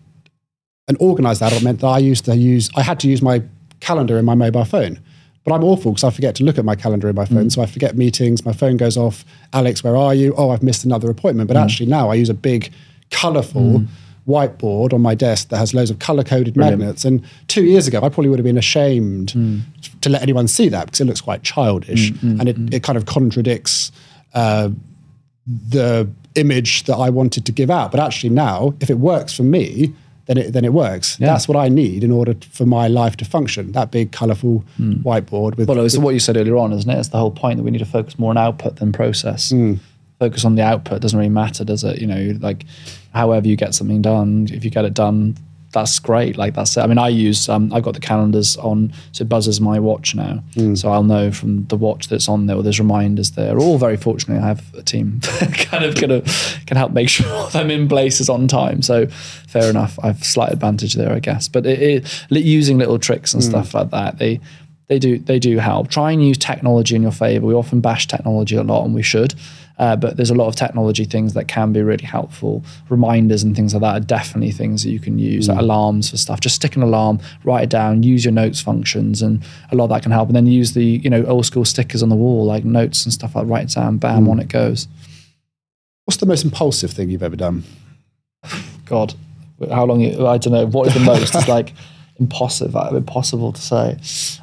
an 0.89 0.97
organized 0.99 1.43
adult 1.43 1.63
meant 1.63 1.81
that 1.81 1.87
I 1.87 1.99
used 1.99 2.25
to 2.27 2.37
use 2.37 2.71
I 2.77 2.83
had 2.83 3.01
to 3.01 3.09
use 3.09 3.23
my 3.23 3.43
calendar 3.81 4.19
in 4.19 4.25
my 4.25 4.35
mobile 4.35 4.65
phone. 4.65 5.01
But 5.45 5.53
I'm 5.53 5.63
awful 5.63 5.93
because 5.93 6.05
I 6.05 6.11
forget 6.11 6.35
to 6.37 6.45
look 6.45 6.57
at 6.57 6.65
my 6.65 6.75
calendar 6.75 7.07
in 7.09 7.15
my 7.15 7.27
phone. 7.27 7.43
Hmm. 7.43 7.49
So 7.51 7.63
I 7.63 7.67
forget 7.67 7.97
meetings, 7.97 8.47
my 8.47 8.53
phone 8.53 8.79
goes 8.79 8.97
off. 8.97 9.25
Alex, 9.53 9.85
where 9.85 9.97
are 9.97 10.15
you? 10.15 10.35
Oh, 10.39 10.51
I've 10.51 10.63
missed 10.63 10.85
another 10.85 11.11
appointment. 11.11 11.49
But 11.49 11.57
hmm. 11.59 11.65
actually 11.65 11.87
now 11.87 12.11
I 12.11 12.15
use 12.15 12.31
a 12.31 12.35
big, 12.35 12.73
colorful 13.11 13.85
whiteboard 14.27 14.93
on 14.93 15.03
my 15.03 15.15
desk 15.15 15.49
that 15.49 15.59
has 15.59 15.75
loads 15.75 15.91
of 15.91 15.99
color 15.99 16.25
coded 16.25 16.57
magnets. 16.57 17.05
And 17.05 17.25
two 17.49 17.65
years 17.65 17.87
ago, 17.87 17.99
I 17.99 18.09
probably 18.09 18.29
would 18.29 18.39
have 18.39 18.45
been 18.45 18.59
ashamed 18.59 19.33
hmm. 19.33 19.59
to 20.01 20.09
let 20.09 20.23
anyone 20.23 20.49
see 20.49 20.69
that 20.71 20.87
because 20.87 21.01
it 21.01 21.05
looks 21.05 21.21
quite 21.21 21.43
childish 21.43 22.11
hmm, 22.11 22.35
hmm, 22.35 22.41
and 22.41 22.49
it, 22.49 22.75
it 22.75 22.83
kind 22.83 22.97
of 22.97 23.07
contradicts 23.07 23.93
uh, 24.33 24.71
the 25.47 26.09
image 26.37 26.85
that 26.85 26.97
I 26.97 27.11
wanted 27.11 27.45
to 27.47 27.53
give 27.53 27.71
out. 27.71 27.91
But 27.91 28.01
actually 28.01 28.31
now, 28.31 28.75
if 28.81 28.91
it 28.91 28.99
works 28.99 29.35
for 29.35 29.43
me, 29.43 29.93
then 30.27 30.39
it 30.39 30.53
then 30.53 30.65
it 30.65 30.73
works. 30.73 31.17
That's 31.17 31.47
what 31.47 31.57
I 31.57 31.69
need 31.69 32.03
in 32.03 32.11
order 32.11 32.35
for 32.51 32.65
my 32.65 32.89
life 32.89 33.17
to 33.19 33.27
function. 33.27 33.73
That 33.73 33.91
big, 33.91 34.11
colourful 34.11 34.65
whiteboard 35.03 35.57
with. 35.57 35.69
Well, 35.69 35.85
it's 35.85 35.97
with- 35.97 36.05
what 36.05 36.15
you 36.15 36.21
said 36.21 36.37
earlier 36.37 36.57
on, 36.57 36.73
isn't 36.73 36.91
it? 36.91 36.99
It's 36.99 37.09
the 37.09 37.19
whole 37.19 37.31
point 37.31 37.59
that 37.59 37.63
we 37.63 37.71
need 37.71 37.79
to 37.79 37.85
focus 37.85 38.19
more 38.19 38.31
on 38.31 38.39
output 38.39 38.77
than 38.77 38.93
process. 38.93 39.53
Focus 40.19 40.45
on 40.45 40.55
the 40.55 40.63
output 40.63 41.03
doesn't 41.03 41.19
really 41.19 41.29
matter, 41.29 41.65
does 41.65 41.85
it? 41.85 42.01
You 42.01 42.07
know, 42.07 42.39
like 42.41 42.65
however 43.15 43.47
you 43.47 43.57
get 43.57 43.75
something 43.75 44.03
done, 44.03 44.49
if 44.51 44.65
you 44.65 44.71
get 44.71 44.85
it 44.85 44.95
done, 44.95 45.37
that's 45.75 45.99
great. 45.99 46.39
Like 46.39 46.55
that's 46.55 46.77
it. 46.77 46.81
I 46.81 46.87
mean, 46.87 46.99
I 46.99 47.09
use 47.09 47.49
um, 47.49 47.71
I've 47.73 47.83
got 47.83 47.95
the 47.95 48.01
calendars 48.01 48.57
on, 48.57 48.93
so 49.13 49.23
it 49.23 49.29
buzzes 49.29 49.61
my 49.61 49.79
watch 49.79 50.15
now, 50.15 50.43
so 50.77 50.91
I'll 50.91 51.03
know 51.03 51.31
from 51.33 51.67
the 51.67 51.77
watch 51.77 52.09
that's 52.09 52.29
on 52.29 52.47
there. 52.47 52.57
Or 52.57 52.63
there's 52.63 52.79
reminders 52.79 53.33
there. 53.33 53.59
All 53.59 53.77
very 53.77 53.97
fortunately, 53.97 54.43
I 54.43 54.47
have 54.47 54.75
a 54.75 54.83
team 54.83 55.19
that 55.41 55.67
kind 55.71 55.85
of 55.85 55.97
kind 55.97 56.13
of 56.13 56.25
can 56.67 56.77
help 56.77 56.93
make 56.93 57.09
sure 57.17 57.49
I'm 57.53 57.71
in 57.71 57.89
places 57.89 58.31
on 58.31 58.49
time. 58.49 58.81
So 58.81 59.09
fair 59.09 59.69
enough. 59.69 59.99
I've 60.03 60.25
slight 60.25 60.53
advantage 60.53 60.95
there, 60.95 61.13
I 61.13 61.19
guess. 61.19 61.49
But 61.49 61.67
it, 61.67 62.07
it, 62.31 62.45
using 62.45 62.79
little 62.79 62.99
tricks 62.99 63.35
and 63.35 63.43
stuff 63.43 63.75
like 63.75 63.91
that, 63.91 64.19
they 64.19 64.41
they 64.87 64.99
do 64.99 65.19
they 65.19 65.39
do 65.39 65.59
help. 65.59 65.89
Try 65.89 66.13
and 66.13 66.25
use 66.25 66.39
technology 66.39 66.95
in 66.95 67.03
your 67.03 67.13
favor. 67.13 67.47
We 67.47 67.55
often 67.55 67.81
bash 67.81 68.07
technology 68.07 68.57
a 68.57 68.63
lot, 68.63 68.85
and 68.85 68.95
we 68.95 69.03
should. 69.03 69.35
Uh, 69.77 69.97
but 69.97 70.17
there's 70.17 70.31
a 70.31 70.35
lot 70.35 70.47
of 70.47 70.55
technology 70.55 71.05
things 71.05 71.35
that 71.35 71.49
can 71.49 71.73
be 71.73 71.83
really 71.83 72.05
helpful. 72.05 72.63
Reminders 72.89 73.43
and 73.43 73.57
things 73.57 73.75
like 73.75 73.81
that 73.81 73.97
are 73.97 74.05
definitely 74.07 74.53
things 74.53 74.85
that 74.85 74.91
you 74.91 75.01
can 75.01 75.19
use. 75.19 75.49
Like 75.49 75.59
alarms 75.59 76.11
for 76.11 76.17
stuff. 76.17 76.39
Just 76.39 76.55
stick 76.55 76.77
an 76.77 76.83
alarm, 76.83 77.19
write 77.43 77.65
it 77.65 77.71
down, 77.71 78.05
use 78.05 78.25
your 78.25 78.33
notes 78.33 78.61
functions, 78.61 79.21
and 79.21 79.43
a 79.73 79.77
lot 79.77 79.85
of 79.85 79.91
that 79.91 80.03
can 80.03 80.13
help. 80.13 80.29
And 80.29 80.37
then 80.37 80.47
use 80.47 80.75
the 80.75 80.85
you 80.85 81.11
know 81.11 81.25
old 81.25 81.45
school 81.47 81.65
stickers 81.65 82.03
on 82.05 82.09
the 82.09 82.15
wall, 82.15 82.45
like 82.47 82.65
notes 82.65 83.05
and 83.05 83.13
stuff 83.13 83.35
like 83.35 83.49
write 83.49 83.65
it 83.71 83.75
down, 83.75 83.99
bam, 83.99 84.29
on 84.29 84.39
it 84.39 84.49
goes. 84.49 84.87
What's 86.05 86.19
the 86.19 86.27
most 86.27 86.45
impulsive 86.45 86.93
thing 86.93 87.11
you've 87.11 87.23
ever 87.23 87.35
done? 87.37 87.65
God, 88.85 89.15
how 89.71 89.85
long? 89.87 90.01
you- 90.03 90.27
I 90.27 90.39
don't 90.39 90.53
know. 90.53 90.67
What 90.67 90.87
is 90.89 90.95
the 90.95 91.01
most? 91.01 91.35
it's 91.35 91.49
like 91.49 91.73
impossible. 92.21 92.95
Impossible 92.97 93.53
to 93.53 93.61
say. 93.61 93.99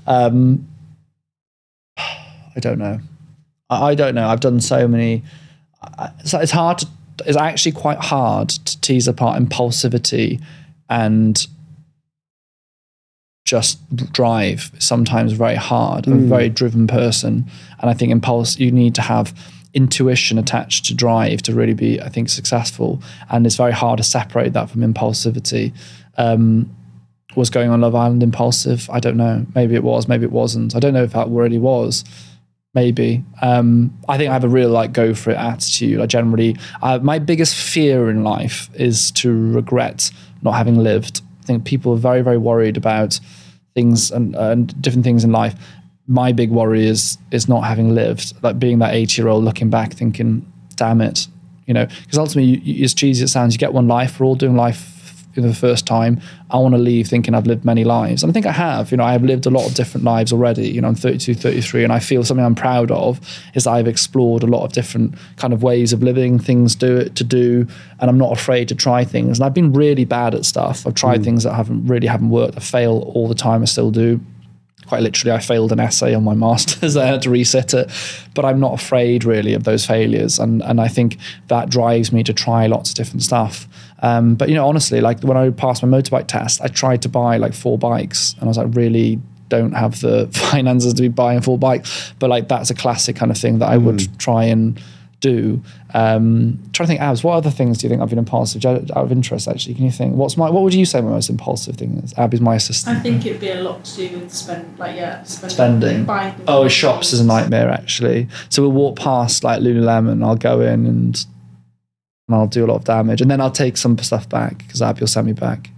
Um, 0.07 0.67
I 1.97 2.59
don't 2.59 2.79
know. 2.79 2.99
I, 3.71 3.87
I 3.91 3.95
don't 3.95 4.13
know. 4.13 4.27
I've 4.27 4.39
done 4.41 4.59
so 4.61 4.87
many. 4.87 5.23
I- 5.81 6.11
It's, 6.19 6.51
hard 6.51 6.77
to. 6.79 6.87
It's 7.25 7.37
actually 7.37 7.71
quite 7.71 7.97
hard 7.99 8.49
to 8.49 8.81
tease 8.81 9.07
apart 9.07 9.41
impulsivity 9.41 10.39
and 10.89 11.45
just 13.45 13.79
drive. 14.13 14.71
Sometimes 14.79 15.33
very 15.33 15.55
hard. 15.55 16.07
I'm 16.07 16.13
a 16.13 16.27
very 16.27 16.49
driven 16.49 16.87
person, 16.87 17.49
and 17.79 17.89
I 17.89 17.93
think 17.93 18.11
impulse. 18.11 18.59
You 18.59 18.71
need 18.71 18.93
to 18.95 19.01
have 19.01 19.33
intuition 19.73 20.37
attached 20.37 20.85
to 20.85 20.93
drive 20.93 21.41
to 21.43 21.53
really 21.55 21.73
be, 21.73 21.99
I 22.01 22.09
think, 22.09 22.29
successful. 22.29 23.01
And 23.29 23.45
it's 23.45 23.55
very 23.55 23.71
hard 23.71 23.97
to 23.97 24.03
separate 24.03 24.53
that 24.53 24.69
from 24.69 24.81
impulsivity. 24.81 25.73
Um, 26.17 26.75
was 27.37 27.49
going 27.49 27.69
on 27.69 27.79
Love 27.79 27.95
Island 27.95 28.21
impulsive? 28.23 28.89
I 28.89 28.99
don't 28.99 29.15
know. 29.15 29.45
Maybe 29.55 29.75
it 29.75 29.83
was. 29.83 30.07
Maybe 30.09 30.25
it 30.25 30.31
wasn't. 30.33 30.75
I 30.75 30.79
don't 30.79 30.93
know 30.93 31.03
if 31.03 31.13
that 31.13 31.29
really 31.29 31.57
was. 31.57 32.03
Maybe. 32.73 33.23
Um, 33.41 33.97
I 34.07 34.17
think 34.17 34.29
I 34.29 34.33
have 34.33 34.45
a 34.45 34.49
real 34.49 34.69
like 34.69 34.93
go 34.93 35.13
for 35.13 35.31
it 35.31 35.37
attitude. 35.37 35.99
I 35.99 36.05
generally, 36.05 36.55
uh, 36.81 36.99
my 37.01 37.19
biggest 37.19 37.55
fear 37.55 38.09
in 38.09 38.23
life 38.23 38.69
is 38.75 39.11
to 39.11 39.51
regret 39.51 40.09
not 40.41 40.53
having 40.53 40.77
lived. 40.77 41.21
I 41.41 41.45
think 41.45 41.65
people 41.65 41.91
are 41.93 41.97
very, 41.97 42.21
very 42.21 42.37
worried 42.37 42.77
about 42.77 43.19
things 43.75 44.09
and, 44.09 44.35
and 44.35 44.81
different 44.81 45.03
things 45.03 45.25
in 45.25 45.31
life. 45.33 45.55
My 46.07 46.31
big 46.31 46.49
worry 46.49 46.85
is 46.85 47.17
is 47.31 47.49
not 47.49 47.61
having 47.61 47.93
lived, 47.93 48.33
like 48.41 48.57
being 48.57 48.79
that 48.79 48.93
eighty 48.93 49.21
year 49.21 49.29
old 49.29 49.43
looking 49.43 49.69
back, 49.69 49.93
thinking, 49.93 50.45
"Damn 50.75 51.01
it," 51.01 51.27
you 51.67 51.73
know. 51.73 51.85
Because 51.85 52.17
ultimately, 52.17 52.51
you, 52.51 52.61
you, 52.63 52.83
as 52.83 52.93
cheesy 52.93 53.23
as 53.23 53.29
it 53.29 53.33
sounds, 53.33 53.53
you 53.53 53.59
get 53.59 53.73
one 53.73 53.87
life. 53.87 54.19
We're 54.19 54.25
all 54.25 54.35
doing 54.35 54.55
life 54.55 55.00
for 55.33 55.41
the 55.41 55.53
first 55.53 55.85
time. 55.85 56.21
I 56.49 56.57
want 56.57 56.75
to 56.75 56.79
leave 56.79 57.07
thinking 57.07 57.33
I've 57.33 57.47
lived 57.47 57.63
many 57.65 57.83
lives. 57.83 58.23
And 58.23 58.31
I 58.31 58.33
think 58.33 58.45
I 58.45 58.51
have. 58.51 58.91
You 58.91 58.97
know, 58.97 59.03
I've 59.03 59.23
lived 59.23 59.45
a 59.45 59.49
lot 59.49 59.67
of 59.67 59.73
different 59.73 60.03
lives 60.03 60.33
already. 60.33 60.69
You 60.69 60.81
know, 60.81 60.87
I'm 60.87 60.95
32, 60.95 61.33
33, 61.35 61.83
and 61.83 61.93
I 61.93 61.99
feel 61.99 62.23
something 62.23 62.45
I'm 62.45 62.55
proud 62.55 62.91
of 62.91 63.19
is 63.53 63.63
that 63.63 63.71
I've 63.71 63.87
explored 63.87 64.43
a 64.43 64.47
lot 64.47 64.63
of 64.63 64.73
different 64.73 65.15
kind 65.37 65.53
of 65.53 65.63
ways 65.63 65.93
of 65.93 66.03
living, 66.03 66.39
things 66.39 66.75
do 66.75 66.97
it 66.97 67.15
to 67.15 67.23
do, 67.23 67.67
and 67.99 68.09
I'm 68.09 68.17
not 68.17 68.31
afraid 68.31 68.67
to 68.69 68.75
try 68.75 69.03
things. 69.03 69.39
And 69.39 69.45
I've 69.45 69.53
been 69.53 69.73
really 69.73 70.05
bad 70.05 70.35
at 70.35 70.45
stuff. 70.45 70.85
I've 70.85 70.95
tried 70.95 71.21
mm. 71.21 71.25
things 71.25 71.43
that 71.43 71.53
haven't 71.53 71.87
really 71.87 72.07
haven't 72.07 72.29
worked. 72.29 72.57
I 72.57 72.61
fail 72.61 73.11
all 73.15 73.27
the 73.27 73.35
time. 73.35 73.61
I 73.61 73.65
still 73.65 73.91
do 73.91 74.19
quite 74.91 75.03
literally, 75.03 75.31
I 75.31 75.39
failed 75.39 75.71
an 75.71 75.79
essay 75.79 76.13
on 76.13 76.25
my 76.25 76.33
master's. 76.45 76.97
I 76.97 77.05
had 77.05 77.21
to 77.21 77.29
reset 77.29 77.73
it, 77.73 77.89
but 78.35 78.43
I'm 78.43 78.59
not 78.59 78.73
afraid 78.73 79.23
really 79.23 79.53
of 79.53 79.63
those 79.63 79.85
failures, 79.85 80.37
and 80.37 80.61
and 80.63 80.81
I 80.81 80.89
think 80.89 81.17
that 81.47 81.69
drives 81.69 82.11
me 82.11 82.23
to 82.23 82.33
try 82.33 82.67
lots 82.67 82.89
of 82.89 82.97
different 82.97 83.23
stuff. 83.23 83.67
Um, 84.01 84.35
but 84.35 84.49
you 84.49 84.55
know, 84.55 84.67
honestly, 84.67 84.99
like 85.01 85.21
when 85.21 85.37
I 85.37 85.49
passed 85.51 85.83
my 85.83 85.89
motorbike 85.89 86.27
test, 86.27 86.61
I 86.61 86.67
tried 86.67 87.01
to 87.03 87.09
buy 87.09 87.37
like 87.37 87.53
four 87.53 87.77
bikes, 87.77 88.33
and 88.33 88.43
I 88.43 88.47
was 88.47 88.57
like, 88.57 88.67
really 88.75 89.19
don't 89.49 89.73
have 89.73 89.99
the 90.01 90.27
finances 90.31 90.93
to 90.93 91.01
be 91.01 91.07
buying 91.09 91.41
four 91.41 91.57
bikes. 91.57 92.13
But 92.19 92.29
like 92.29 92.47
that's 92.47 92.69
a 92.69 92.75
classic 92.75 93.15
kind 93.15 93.31
of 93.31 93.37
thing 93.37 93.59
that 93.59 93.69
I 93.69 93.77
would 93.77 94.17
try 94.19 94.45
and 94.45 94.81
do. 95.19 95.61
Um, 95.93 96.57
trying 96.73 96.87
to 96.87 96.93
think, 96.93 97.01
Abs, 97.01 97.23
what 97.23 97.33
other 97.33 97.51
things 97.51 97.77
do 97.77 97.85
you 97.85 97.89
think 97.89 98.01
I've 98.01 98.09
been 98.09 98.17
impulsive? 98.17 98.65
Out 98.65 98.89
of 98.91 99.11
interest, 99.11 99.47
actually, 99.47 99.75
can 99.75 99.83
you 99.85 99.91
think? 99.91 100.15
What's 100.15 100.35
my? 100.35 100.49
What 100.49 100.63
would 100.63 100.73
you 100.73 100.85
say 100.85 100.99
my 101.01 101.09
most 101.11 101.29
impulsive 101.29 101.75
thing 101.75 101.97
is? 101.97 102.13
Ab 102.17 102.33
is 102.33 102.41
my 102.41 102.55
assistant. 102.55 102.97
I 102.97 103.01
think 103.01 103.23
it'd 103.25 103.39
be 103.41 103.49
a 103.51 103.61
lot 103.61 103.83
to 103.85 104.07
do 104.07 104.17
with 104.19 104.33
spend, 104.33 104.79
like 104.79 104.95
yeah, 104.95 105.21
spending. 105.23 105.53
spending. 105.55 106.05
Buying 106.05 106.33
Oh, 106.47 106.63
on 106.63 106.69
shops 106.69 107.13
is 107.13 107.19
a 107.19 107.25
nightmare 107.25 107.69
actually. 107.69 108.27
So 108.49 108.63
we'll 108.63 108.71
walk 108.71 108.95
past 108.97 109.43
like 109.43 109.61
Lululemon. 109.61 110.25
I'll 110.25 110.35
go 110.35 110.61
in 110.61 110.87
and 110.87 111.23
and 112.31 112.39
I'll 112.39 112.47
do 112.47 112.65
a 112.65 112.67
lot 112.67 112.77
of 112.77 112.83
damage, 112.85 113.21
and 113.21 113.29
then 113.29 113.41
I'll 113.41 113.51
take 113.51 113.77
some 113.77 113.97
stuff 113.97 114.27
back 114.29 114.59
because 114.59 114.81
Abby 114.81 115.01
will 115.01 115.07
send 115.07 115.27
me 115.27 115.33
back. 115.33 115.69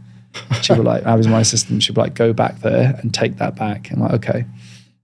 She'll 0.62 0.78
be 0.78 0.84
like, 0.84 1.04
Abby's 1.06 1.28
my 1.28 1.42
assistant. 1.42 1.84
She'll 1.84 1.96
be 1.96 2.02
like, 2.02 2.16
go 2.16 2.34
back 2.34 2.60
there 2.60 2.96
and 3.02 3.14
take 3.14 3.38
that 3.38 3.56
back. 3.56 3.92
I'm 3.92 4.00
like, 4.00 4.14
okay. 4.14 4.46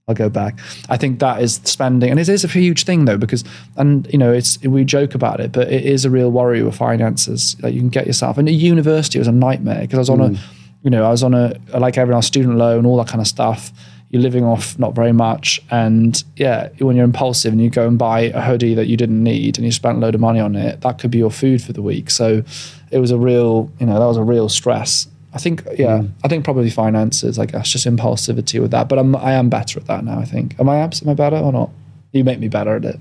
I'll 0.08 0.14
go 0.14 0.28
back. 0.28 0.58
I 0.88 0.96
think 0.96 1.20
that 1.20 1.40
is 1.40 1.60
spending, 1.62 2.10
and 2.10 2.18
it 2.18 2.28
is 2.28 2.42
a 2.42 2.48
huge 2.48 2.84
thing 2.84 3.04
though, 3.04 3.16
because 3.16 3.44
and 3.76 4.08
you 4.12 4.18
know 4.18 4.32
it's 4.32 4.60
we 4.62 4.84
joke 4.84 5.14
about 5.14 5.38
it, 5.38 5.52
but 5.52 5.70
it 5.72 5.84
is 5.84 6.04
a 6.04 6.10
real 6.10 6.32
worry 6.32 6.64
with 6.64 6.74
finances. 6.74 7.54
Like 7.62 7.74
you 7.74 7.80
can 7.80 7.90
get 7.90 8.08
yourself. 8.08 8.36
And 8.36 8.48
at 8.48 8.54
university 8.54 9.18
it 9.18 9.20
was 9.20 9.28
a 9.28 9.32
nightmare 9.32 9.82
because 9.82 9.98
I 9.98 10.00
was 10.00 10.10
on 10.10 10.20
a, 10.20 10.28
mm. 10.30 10.38
you 10.82 10.90
know, 10.90 11.04
I 11.04 11.10
was 11.10 11.22
on 11.22 11.34
a 11.34 11.54
like 11.78 11.96
everyone 11.96 12.16
else, 12.16 12.26
student 12.26 12.56
loan, 12.56 12.86
all 12.86 12.96
that 12.96 13.06
kind 13.06 13.20
of 13.20 13.28
stuff. 13.28 13.70
You're 14.10 14.22
living 14.22 14.44
off 14.44 14.78
not 14.78 14.94
very 14.94 15.12
much, 15.12 15.60
and 15.70 16.22
yeah, 16.36 16.68
when 16.80 16.96
you're 16.96 17.04
impulsive 17.04 17.52
and 17.52 17.62
you 17.62 17.70
go 17.70 17.86
and 17.86 17.96
buy 17.96 18.22
a 18.22 18.40
hoodie 18.40 18.74
that 18.74 18.86
you 18.86 18.96
didn't 18.96 19.22
need 19.22 19.56
and 19.56 19.64
you 19.64 19.72
spent 19.72 19.98
a 19.98 20.00
load 20.00 20.14
of 20.14 20.20
money 20.20 20.40
on 20.40 20.56
it, 20.56 20.80
that 20.80 20.98
could 20.98 21.10
be 21.12 21.18
your 21.18 21.30
food 21.30 21.62
for 21.62 21.72
the 21.72 21.82
week. 21.82 22.10
So 22.10 22.42
it 22.90 22.98
was 22.98 23.12
a 23.12 23.18
real, 23.18 23.70
you 23.78 23.86
know, 23.86 23.98
that 23.98 24.06
was 24.06 24.16
a 24.16 24.24
real 24.24 24.48
stress. 24.48 25.06
I 25.32 25.38
think, 25.38 25.62
yeah, 25.78 26.02
I 26.24 26.28
think 26.28 26.44
probably 26.44 26.70
finances, 26.70 27.38
I 27.38 27.46
guess, 27.46 27.68
just 27.68 27.86
impulsivity 27.86 28.60
with 28.60 28.72
that. 28.72 28.88
But 28.88 28.98
I'm, 28.98 29.14
I 29.14 29.32
am 29.34 29.48
better 29.48 29.78
at 29.78 29.86
that 29.86 30.04
now. 30.04 30.18
I 30.18 30.24
think. 30.24 30.58
Am 30.58 30.68
I 30.68 30.78
abs? 30.78 31.02
Am 31.02 31.08
I 31.08 31.14
better 31.14 31.36
or 31.36 31.52
not? 31.52 31.70
You 32.10 32.24
make 32.24 32.40
me 32.40 32.48
better 32.48 32.74
at 32.76 32.84
it. 32.84 32.98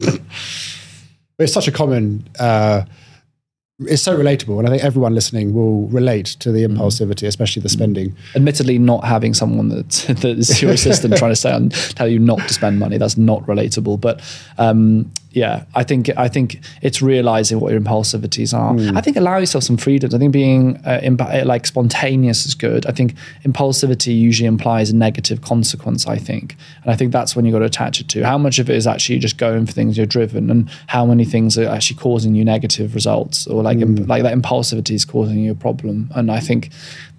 It's 1.38 1.52
such 1.52 1.68
a 1.68 1.72
common. 1.72 2.28
Uh, 2.38 2.84
it's 3.88 4.02
so 4.02 4.16
relatable, 4.16 4.58
and 4.58 4.66
I 4.66 4.70
think 4.70 4.84
everyone 4.84 5.14
listening 5.14 5.54
will 5.54 5.86
relate 5.88 6.26
to 6.40 6.52
the 6.52 6.64
impulsivity, 6.64 7.26
especially 7.26 7.62
the 7.62 7.68
spending. 7.68 8.14
Admittedly, 8.34 8.78
not 8.78 9.04
having 9.04 9.34
someone 9.34 9.68
that 9.68 9.88
that 10.20 10.38
is 10.38 10.62
your 10.62 10.72
assistant 10.72 11.16
trying 11.16 11.32
to 11.32 11.36
say 11.36 11.52
and 11.52 11.72
tell 11.96 12.08
you 12.08 12.18
not 12.18 12.38
to 12.40 12.54
spend 12.54 12.78
money 12.78 12.98
that's 12.98 13.16
not 13.16 13.42
relatable. 13.46 14.00
But 14.00 14.20
um, 14.58 15.10
yeah, 15.34 15.64
I 15.74 15.82
think 15.82 16.10
I 16.16 16.28
think 16.28 16.60
it's 16.82 17.00
realizing 17.00 17.58
what 17.58 17.70
your 17.70 17.78
impulsivities 17.78 18.52
are. 18.52 18.74
Hmm. 18.74 18.96
I 18.96 19.00
think 19.00 19.16
allow 19.16 19.38
yourself 19.38 19.64
some 19.64 19.76
freedoms. 19.76 20.14
I 20.14 20.18
think 20.18 20.32
being 20.32 20.76
uh, 20.84 21.00
imp- 21.02 21.22
uh, 21.22 21.44
like 21.44 21.66
spontaneous 21.66 22.44
is 22.44 22.54
good. 22.54 22.84
I 22.86 22.92
think 22.92 23.14
impulsivity 23.44 24.16
usually 24.18 24.46
implies 24.46 24.90
a 24.90 24.96
negative 24.96 25.40
consequence. 25.40 26.06
I 26.06 26.18
think, 26.18 26.56
and 26.82 26.92
I 26.92 26.96
think 26.96 27.12
that's 27.12 27.34
when 27.34 27.44
you 27.44 27.52
got 27.52 27.60
to 27.60 27.64
attach 27.64 28.00
it 28.00 28.08
to 28.10 28.24
how 28.24 28.36
much 28.36 28.58
of 28.58 28.68
it 28.68 28.76
is 28.76 28.86
actually 28.86 29.18
just 29.18 29.38
going 29.38 29.66
for 29.66 29.72
things 29.72 29.96
you're 29.96 30.06
driven, 30.06 30.50
and 30.50 30.68
how 30.88 31.06
many 31.06 31.24
things 31.24 31.56
are 31.58 31.66
actually 31.66 31.96
causing 31.96 32.34
you 32.34 32.44
negative 32.44 32.94
results, 32.94 33.46
or 33.46 33.62
like 33.62 33.78
imp- 33.78 34.08
like 34.08 34.22
that 34.22 34.36
impulsivity 34.36 34.92
is 34.92 35.04
causing 35.04 35.38
you 35.38 35.52
a 35.52 35.54
problem. 35.54 36.10
And 36.14 36.30
I 36.30 36.40
think 36.40 36.70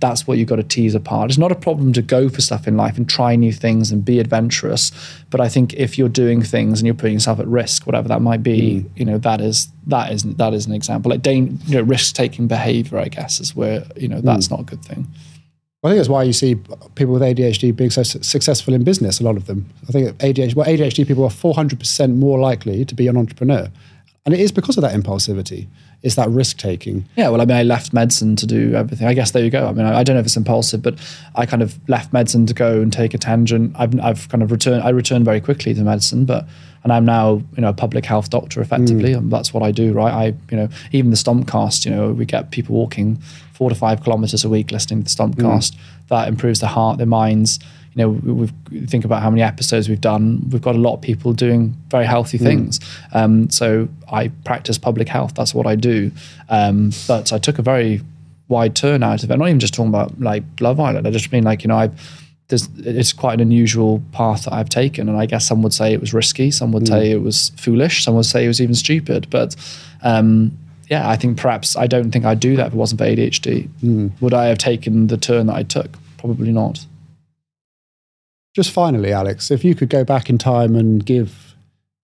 that's 0.03 0.27
what 0.27 0.37
you've 0.37 0.49
got 0.49 0.57
to 0.57 0.63
tease 0.63 0.95
apart. 0.95 1.31
It's 1.31 1.37
not 1.37 1.53
a 1.53 1.55
problem 1.55 1.93
to 1.93 2.01
go 2.01 2.27
for 2.27 2.41
stuff 2.41 2.67
in 2.67 2.75
life 2.75 2.97
and 2.97 3.07
try 3.07 3.37
new 3.37 3.53
things 3.53 3.89
and 3.89 4.03
be 4.03 4.19
adventurous. 4.19 4.91
But 5.29 5.39
I 5.39 5.47
think 5.47 5.73
if 5.75 5.97
you're 5.97 6.09
doing 6.09 6.41
things 6.41 6.81
and 6.81 6.85
you're 6.85 6.93
putting 6.93 7.13
yourself 7.13 7.39
at 7.39 7.47
risk, 7.47 7.85
whatever 7.85 8.09
that 8.09 8.21
might 8.21 8.43
be, 8.43 8.81
hmm. 8.81 8.87
you 8.97 9.05
know, 9.05 9.17
that 9.19 9.39
is 9.39 9.69
that 9.87 10.11
is 10.11 10.23
that 10.23 10.53
is 10.53 10.65
an 10.65 10.73
example. 10.73 11.09
Like 11.09 11.25
you 11.25 11.57
know, 11.67 11.81
risk 11.83 12.15
taking 12.15 12.47
behavior, 12.47 12.99
I 12.99 13.07
guess, 13.07 13.39
is 13.39 13.55
where, 13.55 13.85
you 13.95 14.09
know, 14.09 14.19
that's 14.19 14.47
hmm. 14.47 14.55
not 14.55 14.61
a 14.61 14.65
good 14.65 14.83
thing. 14.83 15.07
I 15.85 15.89
think 15.89 15.99
that's 15.99 16.09
why 16.09 16.23
you 16.23 16.33
see 16.33 16.55
people 16.95 17.13
with 17.13 17.21
ADHD 17.21 17.73
being 17.73 17.89
so 17.89 18.03
successful 18.03 18.73
in 18.73 18.83
business. 18.83 19.21
A 19.21 19.23
lot 19.23 19.37
of 19.37 19.45
them. 19.45 19.69
I 19.87 19.91
think 19.93 20.17
ADHD, 20.17 20.53
well, 20.55 20.67
ADHD 20.67 21.07
people 21.07 21.23
are 21.23 21.29
four 21.29 21.53
hundred 21.53 21.79
percent 21.79 22.17
more 22.17 22.39
likely 22.39 22.83
to 22.83 22.93
be 22.93 23.07
an 23.07 23.15
entrepreneur, 23.15 23.69
and 24.25 24.33
it 24.33 24.41
is 24.41 24.51
because 24.51 24.75
of 24.77 24.81
that 24.81 24.93
impulsivity. 24.93 25.67
It's 26.03 26.15
that 26.15 26.29
risk 26.29 26.57
taking. 26.57 27.05
Yeah, 27.15 27.29
well, 27.29 27.39
I 27.39 27.45
mean, 27.45 27.55
I 27.55 27.63
left 27.63 27.93
medicine 27.93 28.35
to 28.35 28.45
do 28.45 28.75
everything. 28.75 29.07
I 29.07 29.13
guess 29.13 29.31
there 29.31 29.43
you 29.43 29.49
go. 29.49 29.67
I 29.67 29.71
mean, 29.71 29.85
I, 29.85 29.99
I 29.99 30.03
don't 30.03 30.15
know 30.15 30.19
if 30.19 30.25
it's 30.25 30.35
impulsive, 30.35 30.81
but 30.81 30.99
I 31.35 31.45
kind 31.45 31.63
of 31.63 31.79
left 31.87 32.11
medicine 32.11 32.45
to 32.47 32.53
go 32.53 32.81
and 32.81 32.91
take 32.91 33.13
a 33.13 33.17
tangent. 33.17 33.73
I've, 33.79 33.97
I've 34.01 34.27
kind 34.27 34.43
of 34.43 34.51
returned. 34.51 34.83
I 34.83 34.89
returned 34.89 35.23
very 35.23 35.39
quickly 35.39 35.73
to 35.73 35.81
medicine, 35.81 36.25
but 36.25 36.45
and 36.83 36.91
I'm 36.91 37.05
now 37.05 37.41
you 37.55 37.61
know 37.61 37.69
a 37.69 37.73
public 37.73 38.05
health 38.05 38.29
doctor 38.29 38.61
effectively, 38.61 39.13
hmm. 39.13 39.19
and 39.19 39.31
that's 39.31 39.53
what 39.53 39.63
I 39.63 39.71
do. 39.71 39.93
Right? 39.93 40.13
I 40.13 40.25
you 40.51 40.57
know 40.57 40.69
even 40.91 41.09
the 41.09 41.17
Stompcast. 41.17 41.85
You 41.85 41.91
know, 41.91 42.11
we 42.11 42.25
get 42.25 42.51
people 42.51 42.75
walking 42.75 43.17
four 43.53 43.69
to 43.69 43.75
five 43.75 44.03
kilometers 44.03 44.43
a 44.43 44.49
week 44.49 44.71
listening 44.71 45.03
to 45.03 45.15
the 45.15 45.23
Stompcast. 45.23 45.73
Hmm. 45.73 45.81
That 46.09 46.27
improves 46.27 46.59
their 46.59 46.69
heart, 46.69 46.97
their 46.97 47.07
minds. 47.07 47.59
You 47.95 48.01
know, 48.03 48.09
we- 48.09 48.85
think 48.87 49.05
about 49.05 49.21
how 49.21 49.29
many 49.29 49.41
episodes 49.43 49.87
we've 49.87 50.01
done. 50.01 50.47
We've 50.49 50.61
got 50.61 50.75
a 50.75 50.79
lot 50.79 50.95
of 50.95 51.01
people 51.01 51.31
doing 51.33 51.75
very 51.89 52.05
healthy 52.05 52.37
things. 52.39 52.79
Um, 53.13 53.49
so 53.51 53.87
I 54.11 54.29
practice 54.45 54.77
public 54.79 55.07
health. 55.09 55.33
That's 55.35 55.53
what 55.53 55.67
I 55.67 55.75
do. 55.75 56.11
Um, 56.49 56.91
but 57.07 57.31
I 57.31 57.37
took 57.37 57.59
a 57.59 57.61
very 57.61 58.01
wide 58.47 58.75
turn 58.75 59.03
out 59.03 59.23
of 59.23 59.29
it. 59.29 59.33
I'm 59.33 59.39
not 59.39 59.47
even 59.49 59.59
just 59.59 59.73
talking 59.75 59.89
about 59.89 60.19
like 60.19 60.43
Love 60.59 60.79
Island. 60.79 61.07
I 61.07 61.11
just 61.11 61.31
mean 61.31 61.43
like 61.43 61.63
you 61.63 61.67
know 61.67 61.77
I. 61.77 61.89
There's, 62.49 62.67
it's 62.79 63.13
quite 63.13 63.35
an 63.35 63.39
unusual 63.39 64.01
path 64.11 64.43
that 64.43 64.53
I've 64.53 64.67
taken, 64.69 65.07
and 65.07 65.17
I 65.17 65.25
guess 65.25 65.47
some 65.47 65.63
would 65.63 65.73
say 65.73 65.93
it 65.93 66.01
was 66.01 66.13
risky, 66.13 66.51
some 66.51 66.71
would 66.73 66.87
say 66.87 67.09
it 67.11 67.21
was 67.21 67.51
foolish, 67.55 68.03
some 68.03 68.15
would 68.15 68.25
say 68.25 68.43
it 68.43 68.47
was 68.49 68.59
even 68.61 68.75
stupid. 68.75 69.27
But 69.29 69.55
um, 70.03 70.55
yeah, 70.89 71.07
I 71.09 71.15
think 71.15 71.37
perhaps 71.37 71.77
I 71.77 71.87
don't 71.87 72.11
think 72.11 72.25
I'd 72.25 72.41
do 72.41 72.57
that 72.57 72.67
if 72.67 72.73
it 72.73 72.75
wasn't 72.75 72.99
for 72.99 73.05
ADHD. 73.07 73.69
Would 74.21 74.33
I 74.33 74.47
have 74.47 74.57
taken 74.57 75.07
the 75.07 75.15
turn 75.17 75.47
that 75.47 75.55
I 75.55 75.63
took? 75.63 75.97
Probably 76.17 76.51
not. 76.51 76.85
Just 78.53 78.71
finally, 78.71 79.11
Alex, 79.11 79.49
if 79.49 79.63
you 79.63 79.73
could 79.73 79.89
go 79.89 80.03
back 80.03 80.29
in 80.29 80.37
time 80.37 80.75
and 80.75 81.03
give 81.05 81.55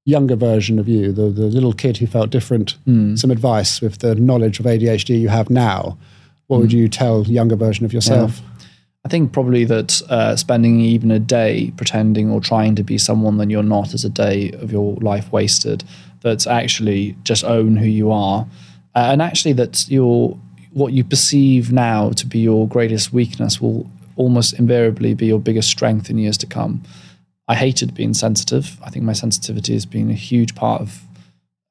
younger 0.05 0.35
version 0.35 0.79
of 0.79 0.87
you, 0.87 1.11
the, 1.11 1.29
the 1.29 1.45
little 1.45 1.73
kid 1.73 1.97
who 1.97 2.07
felt 2.07 2.31
different, 2.31 2.75
some 3.15 3.29
advice 3.29 3.81
with 3.81 3.99
the 3.99 4.15
knowledge 4.15 4.59
of 4.59 4.65
ADHD 4.65 5.19
you 5.19 5.29
have 5.29 5.49
now, 5.51 5.97
what 6.47 6.59
would 6.61 6.73
you 6.73 6.87
tell 6.87 7.23
younger 7.25 7.55
version 7.55 7.85
of 7.85 7.93
yourself? 7.93 8.41
I 9.05 9.09
think 9.09 9.31
probably 9.31 9.63
that 9.65 10.01
uh, 10.09 10.35
spending 10.35 10.81
even 10.81 11.11
a 11.11 11.19
day 11.19 11.71
pretending 11.77 12.31
or 12.31 12.41
trying 12.41 12.75
to 12.75 12.83
be 12.83 12.97
someone 12.97 13.37
that 13.37 13.49
you're 13.49 13.63
not 13.63 13.93
is 13.93 14.03
a 14.03 14.09
day 14.09 14.51
of 14.53 14.71
your 14.71 14.95
life 14.95 15.31
wasted. 15.31 15.83
That's 16.21 16.47
actually 16.47 17.15
just 17.23 17.43
own 17.43 17.77
who 17.77 17.85
you 17.85 18.11
are, 18.11 18.47
uh, 18.95 19.09
and 19.11 19.21
actually 19.21 19.53
that 19.53 19.87
your 19.89 20.37
what 20.73 20.91
you 20.93 21.03
perceive 21.03 21.71
now 21.71 22.09
to 22.11 22.25
be 22.25 22.39
your 22.39 22.67
greatest 22.67 23.13
weakness 23.13 23.61
will 23.61 23.89
almost 24.19 24.59
invariably 24.59 25.13
be 25.13 25.25
your 25.25 25.39
biggest 25.39 25.69
strength 25.69 26.09
in 26.09 26.17
years 26.17 26.37
to 26.37 26.45
come. 26.45 26.83
I 27.47 27.55
hated 27.55 27.95
being 27.95 28.13
sensitive. 28.13 28.77
I 28.83 28.89
think 28.89 29.05
my 29.05 29.13
sensitivity 29.13 29.73
has 29.73 29.85
been 29.85 30.11
a 30.11 30.13
huge 30.29 30.53
part 30.53 30.81
of 30.81 31.01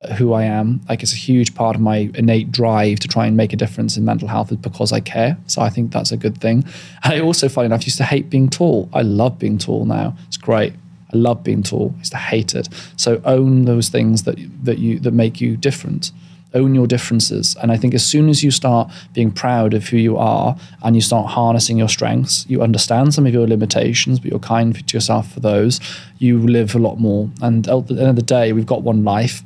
uh, 0.03 0.15
who 0.15 0.33
I 0.33 0.45
am. 0.45 0.81
Like 0.89 1.03
it's 1.03 1.13
a 1.13 1.17
huge 1.17 1.55
part 1.55 1.77
of 1.77 1.83
my 1.83 2.11
innate 2.15 2.51
drive 2.51 3.01
to 3.01 3.09
try 3.09 3.27
and 3.27 3.37
make 3.37 3.53
a 3.53 3.57
difference 3.57 3.97
in 3.97 4.05
mental 4.05 4.29
health 4.29 4.51
is 4.51 4.57
because 4.57 4.93
I 4.93 5.01
care. 5.01 5.37
So 5.47 5.61
I 5.61 5.69
think 5.69 5.93
that's 5.93 6.11
a 6.11 6.17
good 6.17 6.41
thing. 6.41 6.65
And 7.05 7.13
I 7.13 7.21
also, 7.21 7.49
funny 7.49 7.67
enough, 7.67 7.87
used 7.87 7.99
to 7.99 8.05
hate 8.05 8.31
being 8.31 8.49
tall. 8.49 8.89
I 8.93 9.03
love 9.03 9.39
being 9.39 9.59
tall 9.59 9.85
now. 9.85 10.17
It's 10.27 10.39
great. 10.39 10.73
I 11.13 11.17
love 11.17 11.45
being 11.45 11.63
tall. 11.63 11.93
I 11.97 11.99
used 11.99 12.13
to 12.13 12.19
hate 12.19 12.55
it. 12.55 12.69
So 12.97 13.21
own 13.25 13.67
those 13.67 13.89
things 13.91 14.23
that 14.23 14.37
that 14.65 14.79
you 14.79 14.99
that 15.01 15.13
make 15.13 15.41
you 15.41 15.57
different. 15.57 16.13
Own 16.55 16.75
your 16.75 16.87
differences. 16.87 17.57
And 17.63 17.71
I 17.71 17.77
think 17.77 17.95
as 17.95 18.05
soon 18.05 18.29
as 18.29 18.43
you 18.43 18.51
start 18.51 18.91
being 19.13 19.31
proud 19.31 19.75
of 19.75 19.89
who 19.89 19.97
you 19.97 20.17
are 20.17 20.57
and 20.83 20.97
you 20.97 21.03
start 21.03 21.31
harnessing 21.31 21.77
your 21.77 21.89
strengths, 21.89 22.47
you 22.49 22.63
understand 22.63 23.15
some 23.15 23.27
of 23.27 23.35
your 23.35 23.47
limitations, 23.47 24.19
but 24.19 24.31
you're 24.31 24.41
kind 24.41 24.75
to 24.75 24.97
yourself 24.97 25.33
for 25.33 25.41
those, 25.41 25.81
you 26.19 26.39
live 26.39 26.75
a 26.75 26.79
lot 26.79 26.99
more. 26.99 27.31
And 27.43 27.69
at 27.69 27.87
the 27.89 27.99
end 27.99 28.09
of 28.09 28.17
the 28.17 28.23
day, 28.23 28.53
we've 28.53 28.67
got 28.67 28.83
one 28.83 29.05
life 29.05 29.43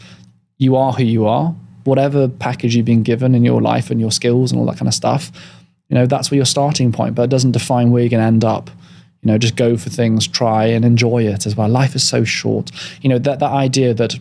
you 0.62 0.76
are 0.76 0.92
who 0.92 1.02
you 1.02 1.26
are. 1.26 1.54
Whatever 1.84 2.28
package 2.28 2.76
you've 2.76 2.86
been 2.86 3.02
given 3.02 3.34
in 3.34 3.42
your 3.42 3.60
life 3.60 3.90
and 3.90 4.00
your 4.00 4.12
skills 4.12 4.52
and 4.52 4.60
all 4.60 4.66
that 4.66 4.76
kind 4.76 4.86
of 4.86 4.94
stuff, 4.94 5.32
you 5.88 5.96
know, 5.96 6.06
that's 6.06 6.30
where 6.30 6.36
your 6.36 6.46
starting 6.46 6.92
point, 6.92 7.16
but 7.16 7.22
it 7.22 7.30
doesn't 7.30 7.50
define 7.50 7.90
where 7.90 8.02
you're 8.02 8.10
going 8.10 8.20
to 8.20 8.26
end 8.26 8.44
up. 8.44 8.70
You 9.22 9.26
know, 9.26 9.38
just 9.38 9.56
go 9.56 9.76
for 9.76 9.90
things, 9.90 10.28
try 10.28 10.66
and 10.66 10.84
enjoy 10.84 11.24
it 11.24 11.46
as 11.46 11.56
well. 11.56 11.68
Life 11.68 11.96
is 11.96 12.06
so 12.06 12.22
short. 12.22 12.70
You 13.02 13.08
know, 13.08 13.18
that, 13.18 13.40
that 13.40 13.50
idea 13.50 13.92
that 13.94 14.14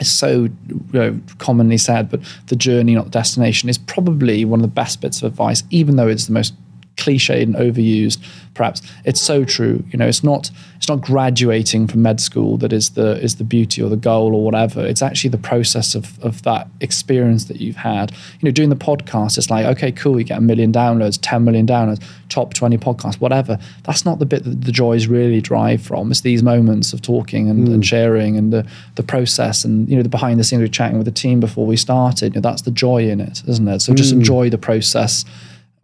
is 0.00 0.10
so 0.10 0.44
you 0.68 0.80
know, 0.92 1.20
commonly 1.38 1.78
said, 1.78 2.10
but 2.10 2.20
the 2.46 2.56
journey, 2.56 2.94
not 2.94 3.04
the 3.06 3.10
destination, 3.10 3.68
is 3.68 3.78
probably 3.78 4.44
one 4.44 4.60
of 4.60 4.62
the 4.62 4.68
best 4.68 5.00
bits 5.00 5.22
of 5.22 5.32
advice, 5.32 5.62
even 5.70 5.96
though 5.96 6.08
it's 6.08 6.26
the 6.26 6.32
most 6.32 6.54
cliched 6.96 7.42
and 7.42 7.54
overused 7.54 8.18
perhaps. 8.54 8.80
It's 9.04 9.20
so 9.20 9.44
true 9.44 9.84
you 9.90 9.98
know 9.98 10.06
it's 10.06 10.24
not 10.24 10.50
it's 10.76 10.88
not 10.88 11.00
graduating 11.00 11.86
from 11.86 12.02
med 12.02 12.20
school 12.20 12.56
that 12.58 12.72
is 12.72 12.90
the 12.90 13.22
is 13.22 13.36
the 13.36 13.44
beauty 13.44 13.82
or 13.82 13.88
the 13.88 13.96
goal 13.96 14.34
or 14.34 14.42
whatever. 14.42 14.84
It's 14.84 15.02
actually 15.02 15.30
the 15.30 15.38
process 15.38 15.94
of 15.94 16.18
of 16.24 16.42
that 16.42 16.68
experience 16.80 17.44
that 17.44 17.60
you've 17.60 17.76
had. 17.76 18.12
You 18.40 18.46
know 18.46 18.50
doing 18.50 18.70
the 18.70 18.76
podcast 18.76 19.38
it's 19.38 19.50
like 19.50 19.66
okay 19.66 19.92
cool 19.92 20.18
you 20.18 20.24
get 20.24 20.38
a 20.38 20.40
million 20.40 20.72
downloads 20.72 21.18
10 21.20 21.44
million 21.44 21.66
downloads 21.66 22.02
top 22.28 22.54
20 22.54 22.78
podcasts 22.78 23.20
whatever. 23.20 23.58
That's 23.84 24.04
not 24.04 24.18
the 24.18 24.26
bit 24.26 24.44
that 24.44 24.62
the 24.62 24.72
joys 24.72 25.06
really 25.06 25.40
drive 25.40 25.82
from. 25.82 26.10
It's 26.10 26.22
these 26.22 26.42
moments 26.42 26.92
of 26.92 27.02
talking 27.02 27.48
and, 27.48 27.68
mm. 27.68 27.74
and 27.74 27.86
sharing 27.86 28.36
and 28.36 28.52
the 28.52 28.66
the 28.94 29.02
process 29.02 29.64
and 29.64 29.88
you 29.88 29.96
know 29.96 30.02
the 30.02 30.08
behind 30.08 30.40
the 30.40 30.44
scenes 30.44 30.60
we're 30.60 30.68
chatting 30.68 30.96
with 30.96 31.04
the 31.04 31.12
team 31.12 31.40
before 31.40 31.66
we 31.66 31.76
started. 31.76 32.34
You 32.34 32.40
know, 32.40 32.48
that's 32.48 32.62
the 32.62 32.70
joy 32.70 33.08
in 33.08 33.20
it 33.20 33.42
isn't 33.46 33.68
it? 33.68 33.80
So 33.80 33.92
just 33.94 34.14
mm. 34.14 34.18
enjoy 34.18 34.50
the 34.50 34.58
process 34.58 35.24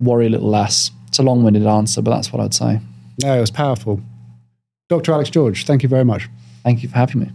worry 0.01 0.27
a 0.27 0.31
little 0.31 0.49
less 0.49 0.91
it's 1.13 1.19
a 1.19 1.23
long 1.23 1.45
winded 1.45 1.67
answer, 1.67 2.01
but 2.01 2.11
that's 2.11 2.33
what 2.33 2.41
I'd 2.41 2.55
say. 2.55 2.81
No, 3.23 3.37
it 3.37 3.41
was 3.41 3.51
powerful. 3.51 4.01
Dr. 4.89 5.13
Alex 5.13 5.29
George, 5.29 5.67
thank 5.67 5.83
you 5.83 5.89
very 5.91 6.07
much. 6.07 6.31
Thank 6.63 6.83
you 6.83 6.89
for 6.89 6.97
having 6.97 7.21
me. 7.21 7.31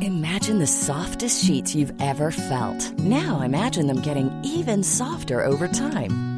Imagine 0.00 0.60
the 0.60 0.68
softest 0.68 1.44
sheets 1.44 1.74
you've 1.74 1.92
ever 2.00 2.30
felt. 2.30 2.96
Now 3.00 3.40
imagine 3.40 3.88
them 3.88 4.02
getting 4.02 4.30
even 4.44 4.84
softer 4.84 5.44
over 5.44 5.66
time. 5.66 6.37